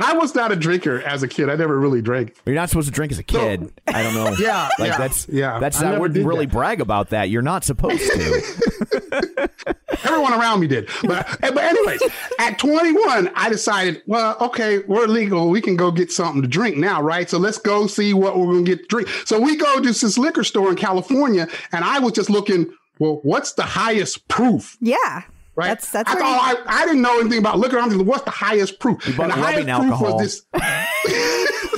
I 0.00 0.12
was 0.14 0.34
not 0.34 0.52
a 0.52 0.56
drinker 0.56 1.00
as 1.02 1.22
a 1.22 1.28
kid. 1.28 1.50
I 1.50 1.56
never 1.56 1.78
really 1.78 2.02
drank. 2.02 2.36
You're 2.46 2.54
not 2.54 2.68
supposed 2.68 2.86
to 2.86 2.92
drink 2.92 3.12
as 3.12 3.18
a 3.18 3.22
kid. 3.24 3.72
I 3.86 4.02
don't 4.02 4.14
know. 4.14 4.28
Yeah, 4.38 4.68
like 4.78 4.92
yeah, 4.92 4.98
that's 4.98 5.28
yeah. 5.28 5.58
That's 5.58 5.80
I 5.80 5.86
I, 5.86 5.90
never 5.90 6.02
wouldn't 6.02 6.24
really 6.24 6.46
that. 6.46 6.52
brag 6.52 6.80
about 6.80 7.10
that. 7.10 7.28
You're 7.28 7.42
not 7.42 7.64
supposed 7.64 8.00
to. 8.00 9.48
Everyone 10.04 10.32
around 10.32 10.60
me 10.60 10.68
did. 10.68 10.88
But, 11.02 11.26
eh, 11.42 11.50
but 11.50 11.64
anyways, 11.64 12.00
at 12.38 12.58
21, 12.58 13.30
I 13.34 13.48
decided, 13.48 14.02
well, 14.06 14.36
okay, 14.40 14.78
we're 14.86 15.06
legal. 15.06 15.50
We 15.50 15.60
can 15.60 15.76
go 15.76 15.90
get 15.90 16.12
something 16.12 16.40
to 16.42 16.48
drink 16.48 16.76
now, 16.76 17.02
right? 17.02 17.28
So 17.28 17.38
let's 17.38 17.58
go 17.58 17.86
see 17.88 18.14
what 18.14 18.38
we're 18.38 18.46
going 18.46 18.64
to 18.64 18.70
get 18.70 18.82
to 18.82 18.86
drink. 18.86 19.08
So 19.24 19.40
we 19.40 19.56
go 19.56 19.76
to 19.76 19.80
this 19.80 20.16
liquor 20.16 20.44
store 20.44 20.70
in 20.70 20.76
California, 20.76 21.48
and 21.72 21.84
I 21.84 21.98
was 21.98 22.12
just 22.12 22.30
looking, 22.30 22.72
well, 22.98 23.20
what's 23.22 23.52
the 23.52 23.62
highest 23.62 24.26
proof? 24.28 24.76
Yeah. 24.80 25.22
Right. 25.56 25.68
That's 25.68 25.90
that's 25.90 26.10
I 26.10 26.14
thought 26.14 26.58
you- 26.58 26.64
I, 26.68 26.82
I 26.82 26.86
didn't 26.86 27.02
know 27.02 27.18
anything 27.20 27.38
about 27.38 27.58
liquor. 27.58 27.78
I'm 27.78 27.90
just 27.90 28.04
what's 28.04 28.24
the 28.24 28.30
highest 28.30 28.78
proof? 28.78 28.98
bought 29.16 29.30
and 29.30 29.32
the 29.32 29.36
rubbing 29.44 29.68
highest 29.68 29.80
proof 29.80 29.92
alcohol. 29.92 30.16
was 30.16 30.22
this. 30.22 30.42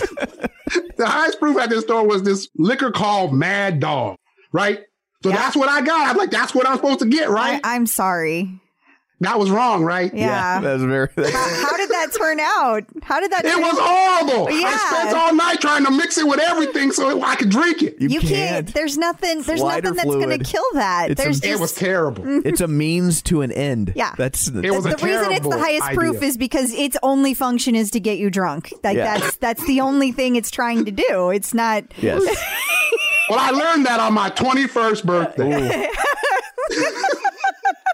the 0.97 1.07
highest 1.07 1.39
proof 1.41 1.59
at 1.59 1.71
this 1.71 1.85
store 1.85 2.07
was 2.07 2.23
this 2.23 2.49
liquor 2.57 2.91
called 2.91 3.33
Mad 3.33 3.81
Dog, 3.81 4.17
right? 4.53 4.81
So 5.23 5.31
Yeah. 5.31 5.37
that's 5.37 5.57
what 5.57 5.69
I 5.69 5.81
got. 5.83 6.09
I'm 6.11 6.17
like, 6.17 6.31
that's 6.31 6.55
what 6.55 6.67
I'm 6.67 6.77
supposed 6.77 7.01
to 7.01 7.07
get, 7.07 7.29
right? 7.31 7.61
I, 7.65 7.75
I'm 7.77 7.87
sorry. 7.87 8.61
That 9.21 9.39
was 9.39 9.51
wrong, 9.51 9.85
right? 9.85 10.13
Yeah. 10.15 10.61
that's 10.61 10.83
very. 10.83 11.09
That's, 11.15 11.31
how, 11.31 11.67
how 11.71 11.77
did 11.77 11.91
that 11.91 12.09
turn 12.17 12.41
out? 12.41 12.85
How 13.03 13.21
did 13.21 13.31
that? 13.33 13.45
It 13.45 13.57
was 13.59 13.79
out? 13.79 14.27
horrible. 14.27 14.51
Yeah. 14.51 14.67
I 14.67 14.77
spent 15.03 15.17
all 15.17 15.35
night 15.35 15.61
trying 15.61 15.85
to 15.85 15.91
mix 15.91 16.17
it 16.19 16.27
with 16.27 16.41
everything 16.41 16.91
so 16.93 17.23
I 17.23 17.37
could 17.37 17.51
drink 17.51 17.83
it. 17.83 18.01
you, 18.01 18.09
You 18.09 18.21
can't. 18.21 18.31
can't. 18.31 18.75
There's 18.75 18.97
nothing. 18.97 19.43
There's 19.43 19.61
Lighter 19.61 19.91
nothing 19.93 19.97
that's 19.97 20.25
going 20.27 20.39
to 20.39 20.45
kill 20.45 20.65
that. 20.75 21.11
It's 21.11 21.23
there's 21.23 21.39
It 21.39 21.43
just. 21.43 21.59
It 21.59 21.61
was 21.61 21.75
terrible. 21.75 22.25
Mm-hmm. 22.25 22.49
It's 22.49 22.61
a 22.61 22.69
means 22.69 23.21
to 23.23 23.43
an 23.43 23.53
end. 23.53 23.93
Yeah. 23.95 24.15
That's 24.17 24.49
It 24.49 24.71
was 24.71 24.87
a 24.87 24.91
the 24.91 24.97
reason 24.97 25.33
it's 25.33 25.41
the 25.43 25.51
terrible 25.51 25.59
highest 25.59 25.91
proof 25.93 26.23
is 26.23 26.37
because 26.37 26.73
its 26.73 26.97
only 27.03 27.35
function 27.35 27.75
is 27.75 27.91
to 27.93 28.01
get 28.01 28.19
you 28.19 28.31
drunk. 28.31 28.73
Like 28.83 28.97
Yeah. 28.97 29.19
that's 29.19 29.37
that's 29.37 29.67
the 29.67 29.81
only 29.83 30.13
thing 30.13 30.37
it's 30.37 30.51
trying 30.51 30.87
to 30.87 30.91
do. 30.91 31.31
It's 31.31 31.53
not. 31.55 31.85
yes. 31.99 32.23
Well, 33.29 33.39
I 33.39 33.51
learned 33.53 33.87
that 33.87 34.01
on 34.01 34.13
my 34.13 34.29
21st 34.31 35.05
birthday. 35.05 35.89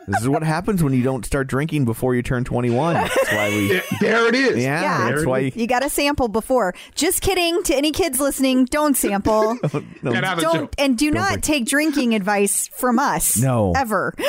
this 0.09 0.21
is 0.23 0.29
what 0.29 0.43
happens 0.43 0.83
when 0.83 0.93
you 0.93 1.03
don't 1.03 1.25
start 1.25 1.47
drinking 1.49 1.85
before 1.85 2.15
you 2.15 2.23
turn 2.23 2.45
21. 2.45 2.95
That's 2.95 3.33
why 3.33 3.49
we. 3.51 3.75
Yeah, 3.75 3.81
there 4.01 4.29
it 4.29 4.35
is. 4.35 4.63
Yeah, 4.63 4.81
Yeah. 4.83 5.11
that's 5.11 5.27
why. 5.27 5.39
You 5.55 5.67
got 5.67 5.81
to 5.81 5.91
sample 5.91 6.29
before. 6.29 6.75
Just 6.95 7.21
kidding. 7.23 7.63
To 7.65 7.75
any 7.75 7.93
kids 7.93 8.21
listening, 8.21 8.67
don't 8.67 8.97
sample. 8.97 9.57
Get 10.03 10.25
out 10.25 10.39
of 10.39 10.43
don't 10.43 10.75
and 10.79 10.97
do 10.97 11.11
not 11.11 11.43
take 11.43 11.67
drinking 11.67 12.15
advice 12.15 12.69
from 12.69 12.99
us. 12.99 13.37
No. 13.39 13.73
ever. 13.77 14.15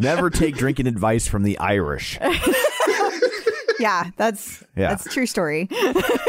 Never 0.00 0.28
take 0.30 0.56
drinking 0.56 0.86
advice 0.86 1.26
from 1.28 1.42
the 1.44 1.58
Irish. 1.58 2.18
Yeah, 3.84 4.10
that's 4.16 4.64
Yeah. 4.76 4.88
that's 4.88 5.04
a 5.04 5.10
true 5.10 5.26
story. 5.26 5.68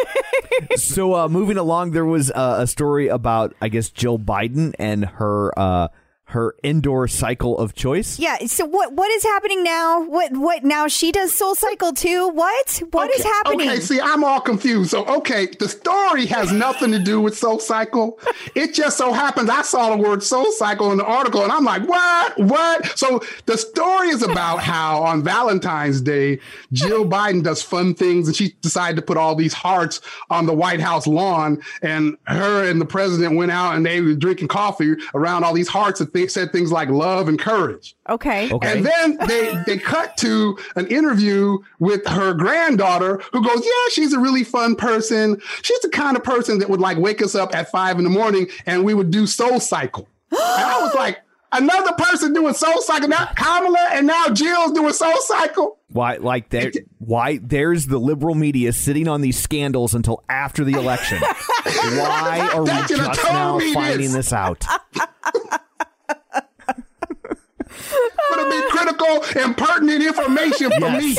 so 0.76 1.16
uh, 1.16 1.30
moving 1.30 1.58
along, 1.58 1.92
there 1.92 2.04
was 2.06 2.32
uh, 2.32 2.58
a 2.60 2.68
story 2.68 3.08
about 3.08 3.54
I 3.62 3.70
guess 3.70 3.90
Jill 3.90 4.20
Biden 4.20 4.74
and 4.78 5.06
her 5.06 5.58
uh, 5.58 5.88
her 6.36 6.56
indoor 6.64 7.08
cycle 7.08 7.58
of 7.58 7.74
choice. 7.74 8.20
Yeah. 8.20 8.38
So 8.46 8.66
what 8.66 8.94
what 8.94 9.10
is 9.12 9.24
happening 9.24 9.64
now? 9.64 10.04
What 10.04 10.34
what 10.34 10.64
now? 10.64 10.88
She 10.88 11.12
does 11.12 11.34
Soul 11.34 11.56
Cycle 11.56 11.94
too. 11.94 12.30
What 12.30 12.82
What 12.92 13.10
is 13.10 13.22
Okay, 13.22 13.30
happening? 13.30 13.70
Okay, 13.70 13.80
see, 13.80 14.00
I'm 14.00 14.24
all 14.24 14.40
confused. 14.42 14.92
So, 14.92 15.06
okay, 15.06 15.48
the 15.60 15.68
story 15.68 16.26
has 16.28 16.52
nothing 16.52 16.92
to 16.92 17.00
do 17.00 17.20
with 17.22 17.38
Soul 17.38 17.60
Cycle. 17.60 18.20
It 18.54 18.74
just 18.74 18.98
so 18.98 19.12
happens 19.14 19.50
I 19.50 19.62
saw 19.64 19.96
the 19.96 20.02
word 20.02 20.22
Soul 20.24 20.52
Cycle 20.52 20.92
in 20.92 20.98
the 20.98 21.06
article, 21.06 21.42
and 21.44 21.52
I'm 21.52 21.64
like, 21.64 21.88
what? 21.88 22.38
What? 22.38 22.98
So, 22.98 23.22
the 23.46 23.58
story 23.58 24.10
is 24.10 24.22
about 24.22 24.58
how 24.60 25.04
on 25.04 25.24
Valentine's 25.24 26.02
Day, 26.02 26.40
Jill 26.74 27.06
Biden 27.06 27.44
does 27.44 27.62
fun 27.62 27.94
things, 27.96 28.28
and 28.28 28.36
she 28.36 28.56
decided 28.62 28.96
to 28.98 29.02
put 29.02 29.18
all 29.18 29.36
these 29.36 29.54
hearts 29.54 30.02
on 30.30 30.46
the 30.46 30.54
White 30.54 30.82
House 30.82 31.08
lawn, 31.08 31.62
and 31.82 32.18
her 32.28 32.70
and 32.70 32.80
the 32.82 32.86
president 32.86 33.36
went 33.36 33.52
out 33.52 33.76
and 33.76 33.86
they 33.86 34.02
were 34.02 34.14
drinking 34.16 34.48
coffee 34.48 34.94
around 35.14 35.44
all 35.44 35.54
these 35.54 35.68
hearts 35.68 36.02
and 36.02 36.12
th- 36.26 36.32
said 36.32 36.52
things 36.52 36.72
like 36.72 36.90
love 36.90 37.28
and 37.28 37.40
courage. 37.40 37.96
okay. 38.10 38.52
Okay. 38.52 38.78
And 38.78 38.86
then 38.86 39.18
they 39.28 39.58
they 39.66 39.78
cut 39.78 40.18
to 40.18 40.58
an 40.76 40.88
interview 40.88 41.58
with 41.80 42.06
her 42.08 42.34
granddaughter 42.34 43.22
who 43.32 43.44
goes, 43.44 43.64
Yeah, 43.66 43.72
she's 43.92 44.14
a 44.14 44.20
really 44.20 44.44
fun 44.44 44.76
person. 44.76 45.40
She's 45.62 45.80
the 45.80 45.90
kind 45.90 46.18
of 46.18 46.24
person 46.24 46.60
that 46.60 46.70
would 46.70 46.80
like 46.82 46.98
wake 46.98 47.22
us 47.22 47.36
up 47.36 47.56
at 47.56 47.70
five 47.72 47.98
in 47.98 48.04
the 48.04 48.10
morning 48.10 48.48
and 48.66 48.84
we 48.84 48.94
would 48.94 49.12
do 49.12 49.28
soul 49.28 49.60
cycle. 49.60 50.08
and 50.32 50.40
I 50.42 50.82
was 50.82 50.94
like, 50.96 51.20
another 51.52 51.94
person 51.94 52.34
doing 52.34 52.54
soul 52.54 52.82
cycle. 52.82 53.08
Now 53.08 53.28
Kamala 53.36 53.90
and 53.94 54.08
now 54.08 54.28
Jill's 54.30 54.72
doing 54.74 54.92
soul 54.94 55.16
cycle. 55.22 55.78
Why, 55.88 56.18
like 56.18 56.50
there? 56.50 56.72
Why 56.98 57.38
there's 57.42 57.86
the 57.86 57.98
liberal 58.00 58.36
media 58.36 58.74
sitting 58.74 59.08
on 59.08 59.22
these 59.22 59.40
scandals 59.40 59.94
until 59.94 60.24
after 60.28 60.66
the 60.66 60.74
election? 60.74 61.20
Why 61.64 62.50
are 62.54 62.62
we 62.64 62.68
That 62.68 62.88
should've 62.90 63.06
just 63.06 63.24
now 63.24 63.58
me 63.58 63.66
this. 63.66 63.74
finding 63.74 64.12
this 64.12 64.34
out? 64.34 64.66
Would 68.36 68.40
have 68.40 68.52
been 68.52 68.70
critical 68.70 69.42
and 69.44 69.58
pertinent 69.58 70.04
information 70.04 70.72
for 70.72 70.92
me. 70.92 71.16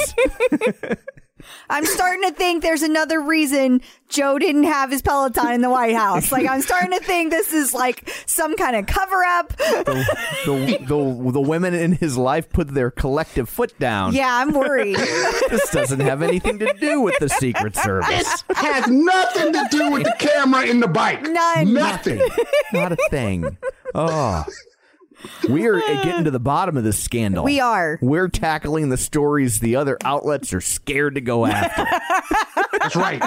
I'm 1.69 1.85
starting 1.85 2.23
to 2.29 2.35
think 2.35 2.63
there's 2.63 2.83
another 2.83 3.21
reason 3.21 3.81
Joe 4.09 4.39
didn't 4.39 4.65
have 4.65 4.91
his 4.91 5.03
Peloton 5.03 5.53
in 5.53 5.61
the 5.61 5.71
White 5.71 5.95
House. 5.95 6.31
Like 6.33 6.47
I'm 6.49 6.63
starting 6.63 6.93
to 6.93 7.05
think 7.05 7.31
this 7.31 7.53
is 7.53 7.75
like 7.75 8.09
some 8.27 8.57
kind 8.57 8.77
of 8.77 8.87
cover 8.87 9.23
up. 9.25 9.49
the, 9.57 10.79
the 10.87 11.31
the 11.33 11.41
women 11.41 11.75
in 11.75 11.93
his 11.93 12.17
life 12.17 12.51
put 12.51 12.69
their 12.69 12.91
collective 12.91 13.49
foot 13.49 13.77
down. 13.79 14.15
Yeah, 14.15 14.29
I'm 14.31 14.53
worried. 14.53 14.97
This 14.97 15.71
doesn't 15.71 16.01
have 16.01 16.23
anything 16.23 16.59
to 16.61 16.73
do 16.81 17.01
with 17.01 17.19
the 17.19 17.29
Secret 17.29 17.77
Service. 17.77 18.09
This 18.09 18.45
has 18.57 18.87
nothing 18.89 19.53
to 19.53 19.69
do 19.71 19.91
with 19.91 20.05
the 20.05 20.15
camera 20.19 20.67
in 20.67 20.81
the 20.81 20.89
bike. 20.89 21.23
None. 21.23 21.73
Nothing. 21.73 22.21
Not 22.73 22.93
a 22.93 22.97
thing. 23.11 23.57
Oh. 23.95 24.45
We 25.49 25.67
are 25.67 25.79
getting 26.03 26.25
to 26.25 26.31
the 26.31 26.39
bottom 26.41 26.77
of 26.77 26.85
this 26.85 26.99
scandal. 27.03 27.45
We 27.45 27.61
are. 27.61 27.99
We're 28.03 28.29
tackling 28.29 28.89
the 28.91 28.97
stories 28.97 29.61
the 29.61 29.77
other 29.77 29.97
outlets 30.05 30.53
are 30.53 30.61
scared 30.61 31.15
to 31.17 31.21
go 31.21 31.47
after. 31.47 31.87
That's 32.79 32.97
right. 32.97 33.23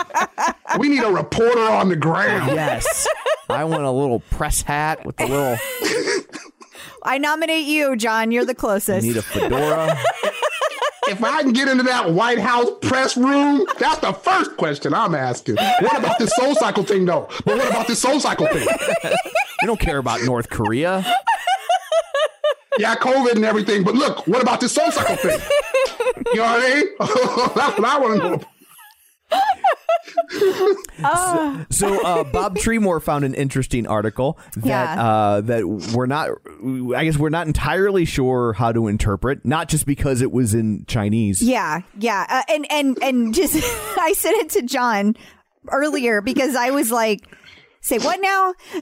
We 0.79 0.89
need 0.89 1.03
a 1.03 1.09
reporter 1.11 1.59
on 1.61 1.89
the 1.89 1.95
ground. 1.95 2.51
yes. 2.53 3.07
I 3.49 3.63
want 3.63 3.83
a 3.83 3.91
little 3.91 4.19
press 4.19 4.61
hat 4.61 5.05
with 5.05 5.19
a 5.19 5.25
little. 5.25 5.57
I 7.03 7.17
nominate 7.17 7.65
you, 7.65 7.95
John. 7.95 8.31
You're 8.31 8.45
the 8.45 8.53
closest. 8.55 9.05
Need 9.05 9.17
a 9.17 9.21
fedora. 9.21 9.97
If 11.07 11.23
I 11.23 11.41
can 11.41 11.53
get 11.53 11.67
into 11.67 11.81
that 11.83 12.11
White 12.13 12.37
House 12.37 12.67
press 12.83 13.17
room, 13.17 13.65
that's 13.79 13.97
the 13.99 14.13
first 14.13 14.55
question 14.57 14.93
I'm 14.93 15.15
asking. 15.15 15.55
What 15.55 15.97
about 15.97 16.19
this 16.19 16.29
soul 16.35 16.53
cycle 16.53 16.83
thing, 16.83 17.05
though? 17.05 17.27
But 17.45 17.57
what 17.57 17.67
about 17.67 17.87
this 17.87 17.99
soul 17.99 18.19
cycle 18.19 18.45
thing? 18.45 18.67
We 19.59 19.65
don't 19.65 19.79
care 19.79 19.97
about 19.97 20.21
North 20.21 20.51
Korea. 20.51 21.03
Yeah, 22.77 22.95
COVID 22.95 23.33
and 23.35 23.45
everything, 23.45 23.83
but 23.83 23.95
look, 23.95 24.27
what 24.27 24.41
about 24.41 24.59
this 24.61 24.73
soul 24.73 24.91
cycle 24.91 25.15
thing? 25.15 25.39
You 26.33 26.35
know 26.35 26.43
what 26.43 26.63
I 26.63 26.75
mean? 26.75 26.85
that's 27.55 27.79
what 27.79 27.85
I 27.85 27.99
want 27.99 28.21
to 28.21 28.29
know. 28.29 28.41
So 31.71 32.03
uh, 32.05 32.23
Bob 32.25 32.57
Tremore 32.57 33.01
found 33.01 33.23
an 33.25 33.33
interesting 33.33 33.87
article 33.87 34.37
that 34.57 34.65
Yeah. 34.65 35.03
uh, 35.03 35.41
that 35.41 35.67
we're 35.93 36.05
not. 36.07 36.29
I 36.95 37.05
guess 37.05 37.17
we're 37.17 37.29
not 37.29 37.47
entirely 37.47 38.05
sure 38.05 38.53
how 38.53 38.71
to 38.71 38.87
interpret. 38.87 39.45
Not 39.45 39.69
just 39.69 39.85
because 39.85 40.21
it 40.21 40.31
was 40.31 40.53
in 40.53 40.85
Chinese. 40.87 41.41
Yeah, 41.41 41.81
yeah, 41.97 42.25
uh, 42.29 42.43
and 42.49 42.65
and 42.71 42.97
and 43.01 43.33
just 43.33 43.55
I 43.97 44.13
sent 44.13 44.37
it 44.37 44.49
to 44.51 44.61
John 44.63 45.15
earlier 45.69 46.21
because 46.21 46.55
I 46.55 46.71
was 46.71 46.91
like, 46.91 47.21
"Say 47.81 47.97
what 47.99 48.19
now?" 48.21 48.53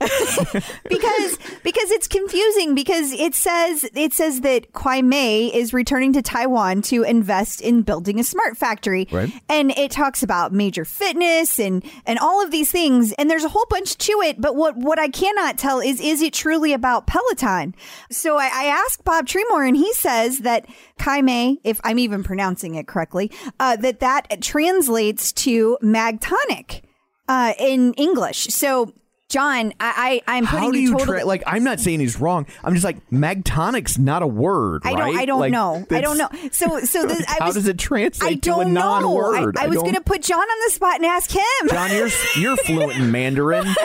because 0.90 1.38
because 1.64 1.92
it's 1.92 2.08
confusing 2.08 2.76
because 2.76 3.12
it 3.12 3.36
says 3.36 3.90
it 3.96 4.14
says 4.14 4.42
that 4.42 4.74
Kwai 4.74 5.02
Mei 5.02 5.48
is 5.48 5.74
returning 5.74 6.14
to 6.14 6.22
Taiwan 6.22 6.82
to 6.84 7.04
invest 7.04 7.62
in 7.62 7.82
building 7.82 8.20
a 8.20 8.24
smart 8.24 8.58
factory, 8.58 9.08
Right. 9.12 9.32
and 9.50 9.72
it 9.72 9.92
talks 9.92 10.24
about 10.24 10.52
major 10.52 10.86
fitness 10.86 11.60
and 11.60 11.84
and 12.06 12.20
all 12.20 12.44
of 12.44 12.52
these 12.52 12.72
things, 12.72 13.12
and 13.14 13.30
there's 13.30 13.44
a 13.44 13.50
whole 13.50 13.66
bunch 13.70 13.98
to 14.00 14.14
it. 14.24 14.40
But 14.42 14.56
what 14.56 14.76
what 14.78 15.00
I 15.00 15.10
cannot 15.10 15.58
tell 15.58 15.80
is 15.80 16.00
is 16.02 16.22
it 16.22 16.34
truly 16.34 16.74
about 16.74 17.08
Peloton? 17.08 17.76
So 18.12 18.38
I, 18.38 18.50
I 18.54 18.64
asked 18.66 19.04
Bob 19.04 19.28
Tremore, 19.28 19.68
and 19.68 19.78
he 19.78 19.94
says 19.94 20.40
that 20.40 20.66
Kai 20.98 21.22
Mei, 21.22 21.58
if 21.64 21.80
I'm 21.84 22.00
even 22.00 22.24
pronouncing 22.24 22.76
it 22.76 22.88
correctly, 22.88 23.32
uh, 23.60 23.76
that 23.78 24.00
that 24.00 24.42
translates 24.42 25.32
to 25.34 25.78
magtonic 25.82 26.84
uh, 27.28 27.54
in 27.60 27.94
English. 27.94 28.48
So. 28.50 28.94
John, 29.30 29.74
I, 29.82 30.22
I 30.28 30.38
I'm 30.38 30.46
putting 30.46 30.60
How 30.60 30.72
do 30.72 30.80
you 30.80 30.92
totally 30.98 31.18
tra- 31.20 31.26
like? 31.26 31.44
I'm 31.46 31.62
not 31.66 31.82
saying 31.82 32.00
he's 32.00 32.18
wrong. 32.18 32.46
I'm 32.64 32.74
just 32.74 32.86
like 32.86 32.96
magtonic's 33.10 33.98
not 33.98 34.22
a 34.22 34.28
word. 34.28 34.84
I 34.86 34.92
don't. 34.92 35.00
right? 35.02 35.16
I 35.18 35.26
don't 35.26 35.40
Like, 35.42 35.52
know. 35.52 35.86
I 35.92 36.00
don't 36.00 36.18
know. 36.18 36.30
So, 36.54 36.80
so 36.80 37.06
this, 37.06 37.26
I 37.28 37.36
How 37.40 37.48
was, 37.48 37.56
does 37.56 37.68
it 37.68 37.78
translate 37.78 38.32
I 38.32 38.34
don't 38.36 38.68
a 38.68 38.70
non-word? 38.70 39.56
Know. 39.56 39.60
I, 39.62 39.64
I, 39.64 39.66
I 39.66 39.68
was 39.68 39.80
going 39.80 39.96
to 39.96 40.02
put 40.02 40.22
John 40.22 40.40
on 40.40 40.58
the 40.66 40.72
spot 40.72 40.96
and 40.96 41.06
ask 41.06 41.30
him. 41.32 41.42
John, 41.70 41.92
you're 41.92 42.08
you're 42.38 42.56
fluent 42.56 42.94
in 42.98 43.12
Mandarin. 43.12 43.66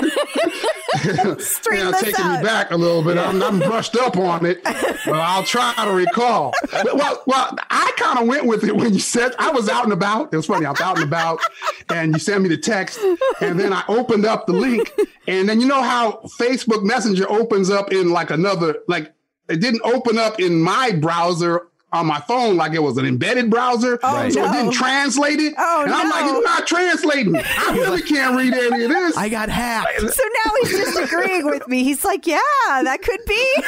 Straighten 1.38 1.86
Yeah, 1.88 1.92
taking 2.00 2.14
out. 2.24 2.38
me 2.38 2.44
back 2.44 2.70
a 2.70 2.76
little 2.76 3.02
bit. 3.02 3.18
I'm, 3.18 3.42
I'm 3.42 3.58
brushed 3.58 3.96
up 3.96 4.16
on 4.18 4.46
it, 4.46 4.62
but 4.62 5.08
I'll 5.08 5.42
try 5.42 5.74
to 5.84 5.90
recall. 5.90 6.52
Well, 6.94 7.22
well, 7.26 7.56
I 7.70 7.92
kind 7.96 8.20
of 8.20 8.28
went 8.28 8.46
with 8.46 8.62
it 8.62 8.76
when 8.76 8.92
you 8.92 9.00
said 9.00 9.34
I 9.40 9.50
was 9.50 9.68
out 9.68 9.82
and 9.84 9.92
about. 9.92 10.32
It 10.32 10.36
was 10.36 10.46
funny. 10.46 10.66
I 10.66 10.70
was 10.70 10.80
out 10.80 10.98
and 10.98 11.06
about, 11.06 11.40
and 11.88 12.12
you 12.12 12.18
sent 12.20 12.42
me 12.42 12.48
the 12.48 12.58
text, 12.58 13.00
and 13.40 13.58
then 13.58 13.72
I 13.72 13.82
opened 13.88 14.24
up 14.26 14.46
the 14.46 14.52
link, 14.52 14.92
and 15.40 15.48
then 15.48 15.60
you 15.60 15.66
know 15.66 15.82
how 15.82 16.20
Facebook 16.38 16.82
Messenger 16.82 17.30
opens 17.30 17.70
up 17.70 17.92
in 17.92 18.10
like 18.10 18.30
another, 18.30 18.76
like 18.88 19.12
it 19.48 19.60
didn't 19.60 19.82
open 19.84 20.18
up 20.18 20.40
in 20.40 20.60
my 20.60 20.92
browser 20.92 21.68
on 21.92 22.06
my 22.06 22.18
phone 22.20 22.56
like 22.56 22.72
it 22.72 22.82
was 22.82 22.96
an 22.96 23.04
embedded 23.04 23.50
browser, 23.50 23.98
Right. 24.02 24.32
so 24.32 24.42
it 24.44 24.52
didn't 24.52 24.72
translate 24.72 25.38
it. 25.40 25.52
Oh, 25.58 25.82
and 25.84 25.92
I'm 25.92 26.08
like, 26.08 26.24
no. 26.24 26.38
it's 26.38 26.44
not 26.46 26.66
translating. 26.66 27.36
I 27.36 27.72
really 27.76 28.00
can't 28.00 28.34
read 28.34 28.54
any 28.54 28.84
of 28.84 28.90
this. 28.90 29.14
I 29.16 29.28
got 29.28 29.50
hacked. 29.50 30.00
So 30.00 30.22
now 30.44 30.52
he's 30.62 30.70
disagreeing 30.70 31.44
with 31.46 31.68
me. 31.68 31.84
He's 31.84 32.02
like, 32.04 32.26
"Yeah, 32.26 32.38
that 32.66 33.00
could 33.02 33.20
be." 33.26 33.62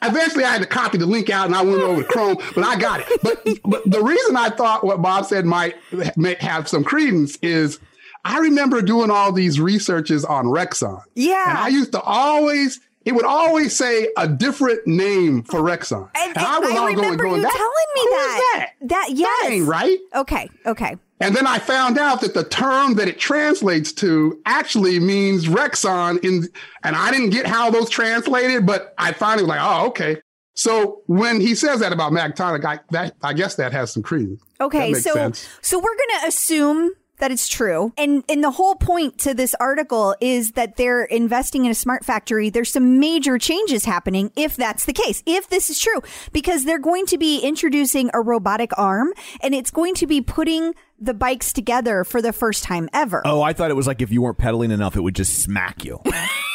Eventually, 0.00 0.44
I 0.44 0.52
had 0.52 0.62
to 0.62 0.66
copy 0.68 0.96
the 0.96 1.06
link 1.06 1.28
out, 1.28 1.46
and 1.46 1.54
I 1.54 1.62
went 1.62 1.80
over 1.82 2.02
to 2.02 2.08
Chrome, 2.08 2.36
but 2.54 2.62
I 2.64 2.76
got 2.78 3.00
it. 3.00 3.20
But, 3.22 3.44
but 3.64 3.82
the 3.90 4.00
reason 4.02 4.36
I 4.36 4.48
thought 4.50 4.84
what 4.84 5.02
Bob 5.02 5.26
said 5.26 5.44
might, 5.44 5.74
might 6.16 6.40
have 6.40 6.68
some 6.68 6.84
credence 6.84 7.36
is 7.42 7.80
I 8.28 8.38
remember 8.38 8.82
doing 8.82 9.10
all 9.10 9.32
these 9.32 9.60
researches 9.60 10.24
on 10.24 10.44
Rexon. 10.46 11.02
Yeah. 11.14 11.48
And 11.50 11.58
I 11.58 11.68
used 11.68 11.92
to 11.92 12.00
always, 12.00 12.78
it 13.04 13.12
would 13.12 13.24
always 13.24 13.74
say 13.74 14.08
a 14.16 14.28
different 14.28 14.86
name 14.86 15.42
for 15.44 15.60
Rexon. 15.60 16.10
And, 16.14 16.36
and 16.36 16.64
was 16.64 16.70
I 16.70 16.76
all 16.78 16.90
you 16.90 16.96
"That- 16.96 17.18
telling 17.18 17.88
me 17.94 18.00
is 18.00 18.10
that. 18.10 18.70
that? 18.82 19.08
yes. 19.12 19.42
That 19.42 19.50
ain't 19.52 19.66
right. 19.66 19.98
Okay. 20.14 20.50
Okay. 20.66 20.96
And 21.20 21.34
then 21.34 21.46
I 21.48 21.58
found 21.58 21.98
out 21.98 22.20
that 22.20 22.34
the 22.34 22.44
term 22.44 22.94
that 22.94 23.08
it 23.08 23.18
translates 23.18 23.92
to 23.94 24.40
actually 24.46 25.00
means 25.00 25.46
Rexon 25.46 26.22
in 26.24 26.46
and 26.84 26.94
I 26.94 27.10
didn't 27.10 27.30
get 27.30 27.46
how 27.46 27.70
those 27.70 27.88
translated, 27.90 28.66
but 28.66 28.94
I 28.98 29.12
finally 29.12 29.42
was 29.44 29.48
like, 29.48 29.60
oh, 29.62 29.86
okay. 29.88 30.20
So 30.54 31.02
when 31.06 31.40
he 31.40 31.54
says 31.54 31.80
that 31.80 31.92
about 31.92 32.12
Magtonic, 32.12 32.64
I 32.64 32.80
that 32.90 33.14
I 33.22 33.32
guess 33.32 33.54
that 33.56 33.72
has 33.72 33.92
some 33.92 34.02
credence. 34.02 34.40
Okay, 34.60 34.92
That 34.92 35.00
so 35.02 35.14
sense. 35.14 35.48
so 35.62 35.78
we're 35.78 35.96
gonna 35.96 36.28
assume 36.28 36.90
that 37.18 37.30
it's 37.30 37.48
true, 37.48 37.92
and 37.96 38.24
and 38.28 38.42
the 38.42 38.50
whole 38.50 38.74
point 38.74 39.18
to 39.18 39.34
this 39.34 39.54
article 39.60 40.14
is 40.20 40.52
that 40.52 40.76
they're 40.76 41.04
investing 41.04 41.64
in 41.64 41.70
a 41.70 41.74
smart 41.74 42.04
factory. 42.04 42.50
There's 42.50 42.70
some 42.70 42.98
major 43.00 43.38
changes 43.38 43.84
happening 43.84 44.32
if 44.36 44.56
that's 44.56 44.84
the 44.84 44.92
case, 44.92 45.22
if 45.26 45.48
this 45.48 45.70
is 45.70 45.78
true, 45.78 46.00
because 46.32 46.64
they're 46.64 46.78
going 46.78 47.06
to 47.06 47.18
be 47.18 47.40
introducing 47.40 48.10
a 48.14 48.20
robotic 48.20 48.76
arm, 48.78 49.12
and 49.42 49.54
it's 49.54 49.70
going 49.70 49.94
to 49.96 50.06
be 50.06 50.20
putting 50.20 50.74
the 51.00 51.14
bikes 51.14 51.52
together 51.52 52.04
for 52.04 52.20
the 52.20 52.32
first 52.32 52.64
time 52.64 52.88
ever. 52.92 53.22
Oh, 53.24 53.42
I 53.42 53.52
thought 53.52 53.70
it 53.70 53.74
was 53.74 53.86
like 53.86 54.02
if 54.02 54.10
you 54.10 54.22
weren't 54.22 54.38
pedaling 54.38 54.70
enough, 54.70 54.96
it 54.96 55.00
would 55.00 55.14
just 55.14 55.40
smack 55.40 55.84
you. 55.84 56.00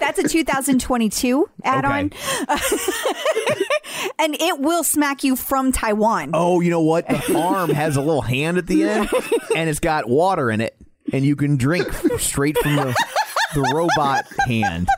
That's 0.00 0.18
a 0.18 0.26
2022 0.28 1.48
add-on, 1.62 2.10
and 4.18 4.34
it 4.40 4.58
will 4.58 4.82
smack 4.82 5.22
you 5.24 5.36
from 5.36 5.72
Taiwan. 5.72 6.30
Oh, 6.34 6.60
you 6.60 6.70
know 6.70 6.80
what? 6.80 7.06
The 7.08 7.38
arm 7.38 7.70
has 7.70 7.96
a 7.96 8.00
little 8.00 8.22
hand 8.22 8.58
at 8.58 8.66
the 8.66 8.84
end, 8.88 9.08
and 9.56 9.68
it's 9.70 9.80
got 9.80 10.08
water 10.08 10.50
in 10.50 10.60
it, 10.60 10.76
and 11.12 11.24
you 11.24 11.36
can 11.36 11.56
drink 11.56 11.92
straight 12.18 12.56
from 12.58 12.76
the 12.76 12.94
the 13.54 13.60
robot 13.74 14.26
hand. 14.46 14.88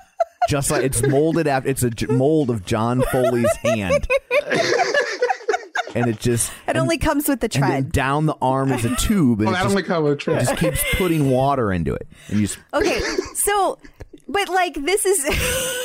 Just 0.48 0.70
like 0.70 0.82
it's 0.84 1.06
molded 1.06 1.46
after 1.46 1.68
it's 1.68 1.82
a 1.82 1.90
j- 1.90 2.06
mold 2.06 2.50
of 2.50 2.64
John 2.64 3.02
Foley's 3.12 3.54
hand, 3.56 4.08
and 5.94 6.08
it 6.08 6.18
just 6.18 6.50
It 6.50 6.54
and, 6.68 6.78
only 6.78 6.98
comes 6.98 7.28
with 7.28 7.40
the 7.40 7.48
and 7.54 7.62
then 7.64 7.88
down 7.90 8.26
the 8.26 8.36
arm 8.42 8.72
is 8.72 8.84
a 8.84 8.94
tube, 8.96 9.40
and 9.40 9.46
Well, 9.46 9.50
it 9.50 9.58
that 9.58 9.62
just, 9.64 9.70
only 9.76 9.82
covered 9.84 10.12
a 10.12 10.16
trip. 10.16 10.40
just 10.40 10.56
keeps 10.58 10.82
putting 10.96 11.30
water 11.30 11.72
into 11.72 11.94
it, 11.94 12.06
and 12.28 12.40
you 12.40 12.46
just 12.48 12.58
Okay, 12.74 13.00
so, 13.34 13.78
but 14.32 14.48
like 14.48 14.74
this 14.74 15.06
is. 15.06 15.24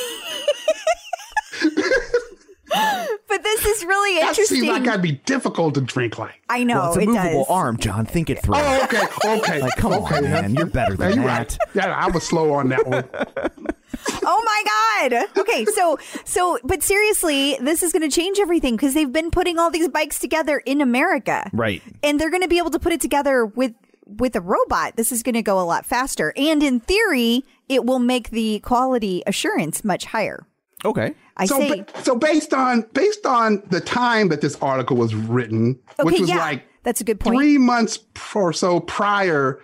but 3.28 3.42
this 3.42 3.64
is 3.64 3.84
really 3.84 4.20
interesting. 4.20 4.20
That 4.20 4.28
interesting. 4.28 4.56
seems 4.60 4.68
like 4.68 4.84
that'd 4.84 5.02
be 5.02 5.12
difficult 5.24 5.74
to 5.74 5.80
drink 5.80 6.18
like. 6.18 6.40
I 6.48 6.64
know 6.64 6.74
well, 6.76 6.88
it's 6.88 6.96
a 6.98 7.00
it 7.00 7.06
movable 7.06 7.44
does. 7.44 7.50
arm, 7.50 7.76
John. 7.78 8.06
Think 8.06 8.30
it 8.30 8.42
through. 8.42 8.54
Oh, 8.56 8.84
okay, 8.84 9.06
okay. 9.38 9.60
Like, 9.62 9.76
come 9.76 9.92
okay. 9.92 10.16
on, 10.16 10.24
man, 10.24 10.54
you're 10.54 10.66
better 10.66 10.92
Yeah, 10.92 11.08
than 11.08 11.16
you're 11.18 11.26
that. 11.26 11.38
right. 11.38 11.58
Yeah, 11.74 11.94
I 11.96 12.08
was 12.10 12.24
slow 12.24 12.52
on 12.54 12.68
that 12.68 12.86
one. 12.86 13.08
Oh 14.22 14.42
my 14.44 15.08
god. 15.10 15.28
Okay, 15.38 15.64
so 15.64 15.98
so 16.24 16.58
but 16.62 16.82
seriously, 16.82 17.56
this 17.60 17.82
is 17.82 17.90
going 17.92 18.08
to 18.08 18.14
change 18.14 18.38
everything 18.38 18.76
because 18.76 18.92
they've 18.92 19.10
been 19.10 19.30
putting 19.30 19.58
all 19.58 19.70
these 19.70 19.88
bikes 19.88 20.18
together 20.20 20.58
in 20.58 20.82
America, 20.82 21.48
Right. 21.54 21.82
And 22.02 22.20
they're 22.20 22.30
going 22.30 22.42
to 22.42 22.48
be 22.48 22.58
able 22.58 22.70
to 22.70 22.78
put 22.78 22.92
it 22.92 23.00
together 23.00 23.46
with 23.46 23.72
with 24.08 24.34
a 24.36 24.40
robot. 24.40 24.96
This 24.96 25.12
is 25.12 25.22
going 25.22 25.34
to 25.34 25.42
go 25.42 25.60
a 25.60 25.62
lot 25.62 25.86
faster, 25.86 26.32
and 26.36 26.62
in 26.62 26.80
theory, 26.80 27.44
it 27.68 27.84
will 27.84 27.98
make 27.98 28.30
the 28.30 28.60
quality 28.60 29.22
assurance 29.26 29.84
much 29.84 30.06
higher. 30.06 30.46
Okay. 30.84 31.14
I 31.36 31.46
so, 31.46 31.58
say. 31.58 31.82
ba- 31.82 32.02
so 32.02 32.16
based 32.16 32.54
on 32.54 32.82
based 32.92 33.26
on 33.26 33.62
the 33.70 33.80
time 33.80 34.28
that 34.28 34.40
this 34.40 34.56
article 34.56 34.96
was 34.96 35.14
written, 35.14 35.78
which 36.02 36.20
was 36.20 36.28
yeah, 36.28 36.38
like 36.38 36.64
that's 36.82 37.00
a 37.00 37.04
good 37.04 37.20
point. 37.20 37.36
three 37.36 37.58
months 37.58 37.98
or 38.34 38.52
so 38.52 38.80
prior 38.80 39.60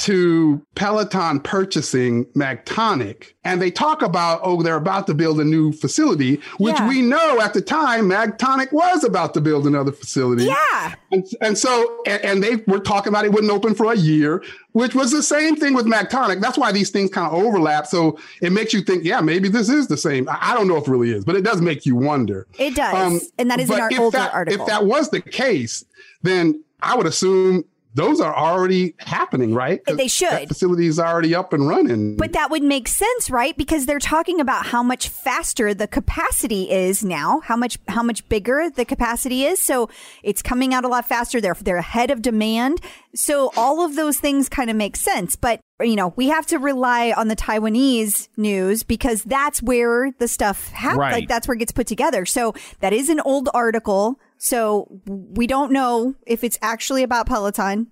to 0.00 0.64
Peloton 0.74 1.40
purchasing 1.40 2.26
Magtonic. 2.34 3.34
And 3.44 3.60
they 3.60 3.70
talk 3.70 4.00
about, 4.02 4.40
oh, 4.42 4.62
they're 4.62 4.76
about 4.76 5.06
to 5.08 5.14
build 5.14 5.40
a 5.40 5.44
new 5.44 5.72
facility, 5.72 6.40
which 6.58 6.74
Yeah. 6.78 6.88
we 6.88 7.02
know 7.02 7.40
at 7.40 7.52
the 7.54 7.60
time 7.60 8.08
Magtonic 8.08 8.72
was 8.72 9.04
about 9.04 9.34
to 9.34 9.40
build 9.40 9.66
another 9.66 9.92
facility. 9.92 10.44
Yeah. 10.44 10.94
And, 11.12 11.26
and 11.42 11.58
so, 11.58 12.02
and, 12.06 12.24
and 12.24 12.42
they 12.42 12.56
were 12.66 12.80
talking 12.80 13.10
about 13.12 13.24
it 13.26 13.32
wouldn't 13.32 13.52
open 13.52 13.74
for 13.74 13.92
a 13.92 13.96
year, 13.96 14.42
which 14.72 14.94
was 14.94 15.10
the 15.10 15.22
same 15.22 15.56
thing 15.56 15.74
with 15.74 15.86
Magtonic. 15.86 16.40
That's 16.40 16.56
why 16.58 16.72
these 16.72 16.90
things 16.90 17.10
kind 17.10 17.26
of 17.26 17.34
overlap. 17.34 17.86
So 17.86 18.18
it 18.40 18.52
makes 18.52 18.72
you 18.72 18.80
think, 18.82 19.04
yeah, 19.04 19.20
maybe 19.20 19.48
this 19.48 19.68
is 19.68 19.88
the 19.88 19.96
same. 19.98 20.28
I 20.28 20.50
I 20.50 20.54
don't 20.54 20.66
know 20.66 20.76
if 20.78 20.88
it 20.88 20.90
really 20.90 21.12
is, 21.12 21.24
but 21.24 21.36
it 21.36 21.42
does 21.44 21.60
make 21.60 21.86
you 21.86 21.94
wonder. 21.94 22.46
It 22.58 22.74
does. 22.74 23.30
and 23.38 23.50
that 23.50 23.60
is 23.60 23.68
in 23.70 23.76
Um, 23.76 23.82
our 23.82 23.90
older 24.00 24.18
that, 24.18 24.34
article. 24.34 24.60
If 24.62 24.66
that 24.66 24.84
was 24.86 25.10
the 25.10 25.20
case, 25.20 25.84
then 26.22 26.64
I 26.82 26.96
would 26.96 27.06
assume 27.06 27.64
those 27.94 28.20
are 28.20 28.34
already 28.34 28.94
happening, 28.98 29.52
right? 29.52 29.80
They 29.86 30.06
should. 30.06 30.30
That 30.30 30.48
facility 30.48 30.86
is 30.86 31.00
already 31.00 31.34
up 31.34 31.52
and 31.52 31.68
running. 31.68 32.16
But 32.16 32.32
that 32.34 32.50
would 32.50 32.62
make 32.62 32.86
sense, 32.86 33.30
right? 33.30 33.56
Because 33.56 33.86
they're 33.86 33.98
talking 33.98 34.40
about 34.40 34.66
how 34.66 34.82
much 34.82 35.08
faster 35.08 35.74
the 35.74 35.88
capacity 35.88 36.70
is 36.70 37.04
now, 37.04 37.40
how 37.40 37.56
much 37.56 37.78
how 37.88 38.02
much 38.02 38.28
bigger 38.28 38.70
the 38.70 38.84
capacity 38.84 39.44
is. 39.44 39.60
So 39.60 39.88
it's 40.22 40.40
coming 40.40 40.72
out 40.72 40.84
a 40.84 40.88
lot 40.88 41.08
faster. 41.08 41.40
They're 41.40 41.56
they're 41.60 41.76
ahead 41.76 42.10
of 42.10 42.22
demand. 42.22 42.80
So 43.14 43.50
all 43.56 43.84
of 43.84 43.96
those 43.96 44.18
things 44.18 44.48
kind 44.48 44.70
of 44.70 44.76
make 44.76 44.94
sense. 44.94 45.34
But 45.34 45.60
you 45.80 45.96
know, 45.96 46.12
we 46.16 46.28
have 46.28 46.46
to 46.46 46.58
rely 46.58 47.12
on 47.16 47.28
the 47.28 47.36
Taiwanese 47.36 48.28
news 48.36 48.82
because 48.84 49.24
that's 49.24 49.62
where 49.62 50.12
the 50.18 50.28
stuff 50.28 50.68
happens. 50.70 50.98
Right. 50.98 51.12
Like 51.12 51.28
that's 51.28 51.48
where 51.48 51.56
it 51.56 51.58
gets 51.58 51.72
put 51.72 51.86
together. 51.86 52.24
So 52.24 52.54
that 52.80 52.92
is 52.92 53.08
an 53.08 53.20
old 53.20 53.48
article. 53.52 54.20
So 54.42 54.88
we 55.06 55.46
don't 55.46 55.70
know 55.70 56.14
if 56.26 56.42
it's 56.42 56.58
actually 56.62 57.02
about 57.02 57.26
Peloton 57.26 57.88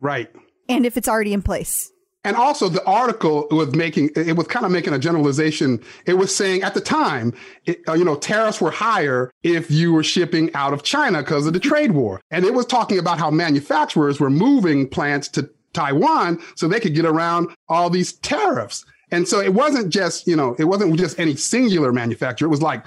right. 0.00 0.30
and 0.68 0.86
if 0.86 0.96
it's 0.96 1.08
already 1.08 1.32
in 1.32 1.42
place. 1.42 1.90
And 2.22 2.36
also, 2.36 2.68
the 2.68 2.84
article 2.84 3.48
was 3.50 3.74
making 3.74 4.10
it 4.14 4.36
was 4.36 4.46
kind 4.46 4.64
of 4.64 4.70
making 4.70 4.92
a 4.92 4.98
generalization. 4.98 5.82
It 6.06 6.14
was 6.14 6.34
saying 6.34 6.62
at 6.62 6.74
the 6.74 6.80
time, 6.80 7.32
it, 7.64 7.80
uh, 7.88 7.94
you 7.94 8.04
know, 8.04 8.16
tariffs 8.16 8.60
were 8.60 8.70
higher 8.70 9.30
if 9.42 9.70
you 9.70 9.92
were 9.92 10.02
shipping 10.02 10.52
out 10.54 10.72
of 10.72 10.82
China 10.82 11.18
because 11.22 11.46
of 11.46 11.52
the 11.52 11.60
trade 11.60 11.92
war, 11.92 12.20
and 12.30 12.44
it 12.44 12.54
was 12.54 12.66
talking 12.66 12.98
about 12.98 13.18
how 13.18 13.30
manufacturers 13.30 14.20
were 14.20 14.30
moving 14.30 14.88
plants 14.88 15.28
to 15.28 15.50
Taiwan 15.72 16.40
so 16.54 16.68
they 16.68 16.80
could 16.80 16.94
get 16.94 17.06
around 17.06 17.48
all 17.68 17.88
these 17.88 18.12
tariffs. 18.12 18.84
And 19.10 19.26
so 19.26 19.40
it 19.40 19.54
wasn't 19.54 19.88
just 19.90 20.26
you 20.26 20.36
know, 20.36 20.54
it 20.58 20.64
wasn't 20.64 20.98
just 20.98 21.18
any 21.18 21.34
singular 21.34 21.92
manufacturer. 21.92 22.46
It 22.46 22.50
was 22.50 22.62
like 22.62 22.84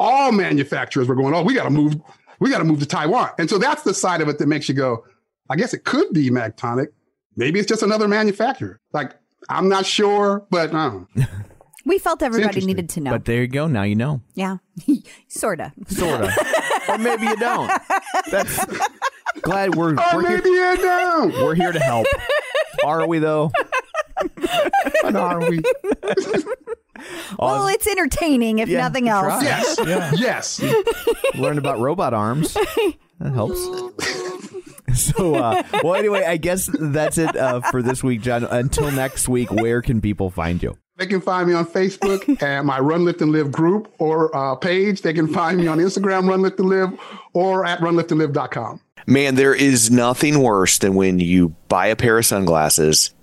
all 0.00 0.32
manufacturers 0.32 1.06
were 1.06 1.14
going, 1.14 1.34
"Oh, 1.34 1.42
we 1.42 1.54
got 1.54 1.64
to 1.64 1.70
move, 1.70 1.94
we 2.40 2.50
got 2.50 2.58
to 2.58 2.64
move 2.64 2.80
to 2.80 2.86
Taiwan." 2.86 3.30
And 3.38 3.48
so 3.48 3.58
that's 3.58 3.82
the 3.82 3.94
side 3.94 4.20
of 4.20 4.28
it 4.28 4.38
that 4.38 4.48
makes 4.48 4.68
you 4.68 4.74
go, 4.74 5.04
"I 5.48 5.56
guess 5.56 5.72
it 5.74 5.84
could 5.84 6.12
be 6.12 6.30
Magtonic." 6.30 6.90
Maybe 7.36 7.60
it's 7.60 7.68
just 7.68 7.82
another 7.82 8.08
manufacturer. 8.08 8.80
Like, 8.92 9.14
I'm 9.48 9.68
not 9.68 9.86
sure, 9.86 10.44
but 10.50 10.74
um, 10.74 11.08
We 11.86 11.98
felt 11.98 12.22
everybody 12.22 12.64
needed 12.64 12.88
to 12.90 13.00
know. 13.00 13.10
But 13.12 13.24
there 13.24 13.40
you 13.40 13.48
go. 13.48 13.66
Now 13.66 13.82
you 13.82 13.94
know. 13.96 14.20
yeah, 14.34 14.58
sorta. 15.28 15.72
Sort 15.88 16.20
of. 16.22 16.30
or 16.88 16.98
maybe 16.98 17.24
you 17.26 17.36
don't. 17.36 17.70
That's 18.30 18.64
glad 19.42 19.74
we're 19.74 19.94
oh, 19.98 20.10
we're 20.14 20.28
here, 20.28 20.36
maybe 20.38 20.50
I 20.60 20.76
don't. 20.76 21.32
we're 21.32 21.54
here 21.54 21.72
to 21.72 21.80
help. 21.80 22.06
Are 22.84 23.06
we 23.06 23.18
though? 23.18 23.50
But 25.02 25.16
are 25.16 25.40
we? 25.48 25.62
Well, 27.46 27.68
it's 27.68 27.86
entertaining 27.86 28.58
if 28.58 28.68
Yeah, 28.68 28.80
nothing 28.82 29.08
else. 29.08 29.24
try. 29.24 29.42
Yes. 29.42 29.78
Yeah. 29.86 30.12
Yes. 30.14 30.62
Learn 31.36 31.58
about 31.58 31.78
robot 31.80 32.12
arms. 32.14 32.54
That 33.18 33.32
helps. 33.34 33.58
So, 34.92 35.36
uh, 35.36 35.62
well, 35.84 35.94
anyway, 35.94 36.24
I 36.24 36.36
guess 36.36 36.68
that's 36.78 37.16
it 37.16 37.36
uh, 37.36 37.60
for 37.70 37.80
this 37.80 38.02
week, 38.02 38.22
John. 38.22 38.42
Until 38.42 38.90
next 38.90 39.28
week, 39.28 39.50
where 39.52 39.82
can 39.82 40.00
people 40.00 40.30
find 40.30 40.60
you? 40.60 40.76
They 40.96 41.06
can 41.06 41.20
find 41.20 41.46
me 41.48 41.54
on 41.54 41.64
Facebook 41.64 42.42
at 42.42 42.64
my 42.64 42.80
Run 42.80 43.04
Lift 43.04 43.20
and 43.22 43.30
Live 43.30 43.52
group 43.52 43.92
or 43.98 44.34
uh, 44.36 44.56
page. 44.56 45.02
They 45.02 45.12
can 45.12 45.32
find 45.32 45.58
me 45.58 45.68
on 45.68 45.78
Instagram, 45.78 46.28
Run 46.28 46.42
Lift 46.42 46.58
and 46.58 46.68
Live, 46.68 46.90
or 47.34 47.64
at 47.64 47.78
runliftandlive.com. 47.78 48.80
Man, 49.06 49.36
there 49.36 49.54
is 49.54 49.92
nothing 49.92 50.40
worse 50.42 50.78
than 50.78 50.94
when 50.96 51.20
you 51.20 51.50
buy 51.68 51.86
a 51.86 51.94
pair 51.96 52.18
of 52.18 52.26
sunglasses 52.26 53.14